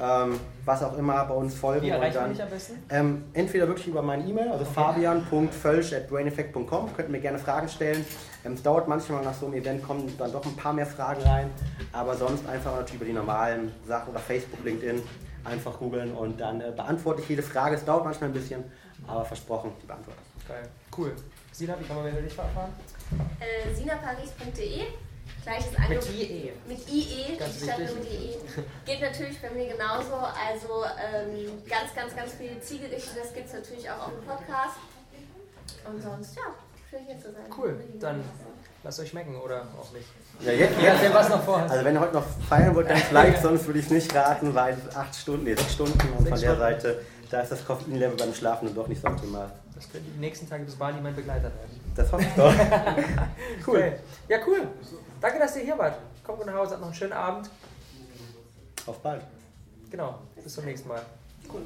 ähm, 0.00 0.38
was 0.64 0.82
auch 0.82 0.96
immer 0.96 1.24
bei 1.24 1.34
uns 1.34 1.54
folgen. 1.54 1.86
Wie 1.86 1.90
erreicht 1.90 2.16
dann, 2.16 2.30
dich 2.30 2.42
am 2.42 2.48
besten? 2.50 2.82
ähm, 2.90 3.24
entweder 3.32 3.66
wirklich 3.68 3.88
über 3.88 4.02
meine 4.02 4.24
E-Mail, 4.24 4.48
also 4.50 4.64
Okay. 4.64 4.74
fabian.völsch.braineffect.com, 4.74 6.94
könnt 6.96 7.08
ihr 7.08 7.12
mir 7.12 7.20
gerne 7.20 7.38
Fragen 7.38 7.68
stellen. 7.68 8.04
Ähm, 8.44 8.54
es 8.54 8.62
dauert 8.62 8.88
manchmal 8.88 9.22
nach 9.24 9.34
so 9.34 9.46
einem 9.46 9.54
Event, 9.56 9.82
kommen 9.82 10.12
dann 10.18 10.32
doch 10.32 10.44
ein 10.44 10.56
paar 10.56 10.72
mehr 10.72 10.86
Fragen 10.86 11.22
rein, 11.22 11.50
aber 11.92 12.14
sonst 12.16 12.46
einfach 12.48 12.72
natürlich 12.72 12.94
über 12.96 13.04
die 13.04 13.12
normalen 13.12 13.72
Sachen 13.86 14.10
oder 14.10 14.18
Facebook, 14.20 14.64
LinkedIn 14.64 15.02
einfach 15.44 15.78
googeln 15.78 16.12
und 16.12 16.40
dann 16.40 16.60
äh, 16.60 16.72
beantworte 16.74 17.22
ich 17.22 17.28
jede 17.28 17.42
Frage. 17.42 17.76
Es 17.76 17.84
dauert 17.84 18.04
manchmal 18.04 18.30
ein 18.30 18.34
bisschen, 18.34 18.64
aber 19.06 19.24
versprochen, 19.24 19.72
die 19.82 19.86
beantworte 19.86 20.18
ich. 20.38 20.48
Geil. 20.48 20.68
Cool. 20.96 21.12
Sina, 21.52 21.74
wie 21.78 21.84
kann 21.84 21.96
man 21.96 22.06
dich 22.06 22.36
erfahren? 22.38 22.72
Äh, 23.40 23.74
sinaparis.de. 23.74 24.82
Gleiches 25.42 25.70
Mit 25.72 25.80
Angebot. 25.80 26.08
IE. 26.10 26.52
Mit 26.68 26.88
IE, 26.88 27.36
Ganz 27.36 27.56
statt 27.62 27.78
nur 27.78 27.96
mit 27.96 28.10
IE. 28.12 28.36
Geht 28.86 29.00
natürlich 29.00 29.40
bei 29.42 29.50
mir 29.50 29.72
genauso. 29.72 30.14
Also 30.14 30.84
ähm, 30.84 31.62
ganz, 31.68 31.94
ganz, 31.94 32.14
ganz 32.14 32.32
viele 32.34 32.60
Zielgerichte. 32.60 33.10
Das 33.20 33.34
gibt 33.34 33.48
es 33.48 33.54
natürlich 33.54 33.90
auch 33.90 34.06
auf 34.06 34.12
dem 34.12 34.24
Podcast. 34.24 34.76
Und 35.88 36.00
sonst, 36.00 36.36
ja, 36.36 36.42
schön 36.88 37.00
hier 37.06 37.18
zu 37.18 37.32
sein. 37.32 37.42
Cool. 37.56 37.76
Dann 37.98 38.22
lasst 38.84 39.00
euch 39.00 39.08
schmecken 39.08 39.34
oder 39.40 39.62
auch 39.80 39.92
nicht. 39.92 40.06
Ja, 40.40 40.52
jetzt, 40.52 40.78
Je 40.80 40.88
nachdem, 40.88 41.12
was 41.12 41.28
noch 41.28 41.42
vorhast. 41.42 41.72
Also 41.72 41.84
wenn 41.84 41.94
ihr 41.94 42.00
heute 42.00 42.14
noch 42.14 42.26
feiern 42.48 42.74
wollt, 42.74 42.88
dann 42.88 42.96
vielleicht, 42.98 43.42
sonst 43.42 43.66
würde 43.66 43.80
ich 43.80 43.86
es 43.86 43.90
nicht 43.90 44.14
raten, 44.14 44.54
weil 44.54 44.76
acht 44.94 45.14
Stunden, 45.14 45.44
nee, 45.44 45.54
sechs 45.54 45.72
Stunden 45.74 45.98
und 46.12 46.16
von 46.18 46.24
der 46.24 46.36
Stunden. 46.36 46.58
Seite, 46.58 47.00
da 47.30 47.40
ist 47.40 47.50
das 47.50 47.64
Koffeinlevel 47.64 48.16
beim 48.16 48.32
Schlafen 48.32 48.66
dann 48.66 48.74
doch 48.76 48.86
nicht 48.86 49.02
so 49.02 49.08
optimal. 49.08 49.50
Das 49.74 49.90
könnte 49.90 50.08
die 50.08 50.20
nächsten 50.20 50.48
Tage 50.48 50.64
bis 50.64 50.76
Bali 50.76 51.00
mein 51.00 51.16
Begleiter 51.16 51.44
werden. 51.44 51.80
Das 51.96 52.12
hoffe 52.12 52.22
ich 52.22 52.34
doch. 52.36 52.54
Cool. 53.66 53.76
Okay. 53.76 53.92
Ja, 54.28 54.38
cool. 54.46 54.68
Danke, 55.22 55.38
dass 55.38 55.54
ihr 55.54 55.62
hier 55.62 55.78
wart. 55.78 55.98
Kommt 56.24 56.38
gut 56.38 56.46
nach 56.48 56.54
Hause, 56.54 56.72
habt 56.72 56.80
noch 56.80 56.88
einen 56.88 56.96
schönen 56.96 57.12
Abend. 57.12 57.48
Auf 58.86 58.98
bald. 58.98 59.22
Genau, 59.88 60.18
bis 60.42 60.52
zum 60.52 60.64
nächsten 60.64 60.88
Mal. 60.88 61.02
Cool. 61.48 61.62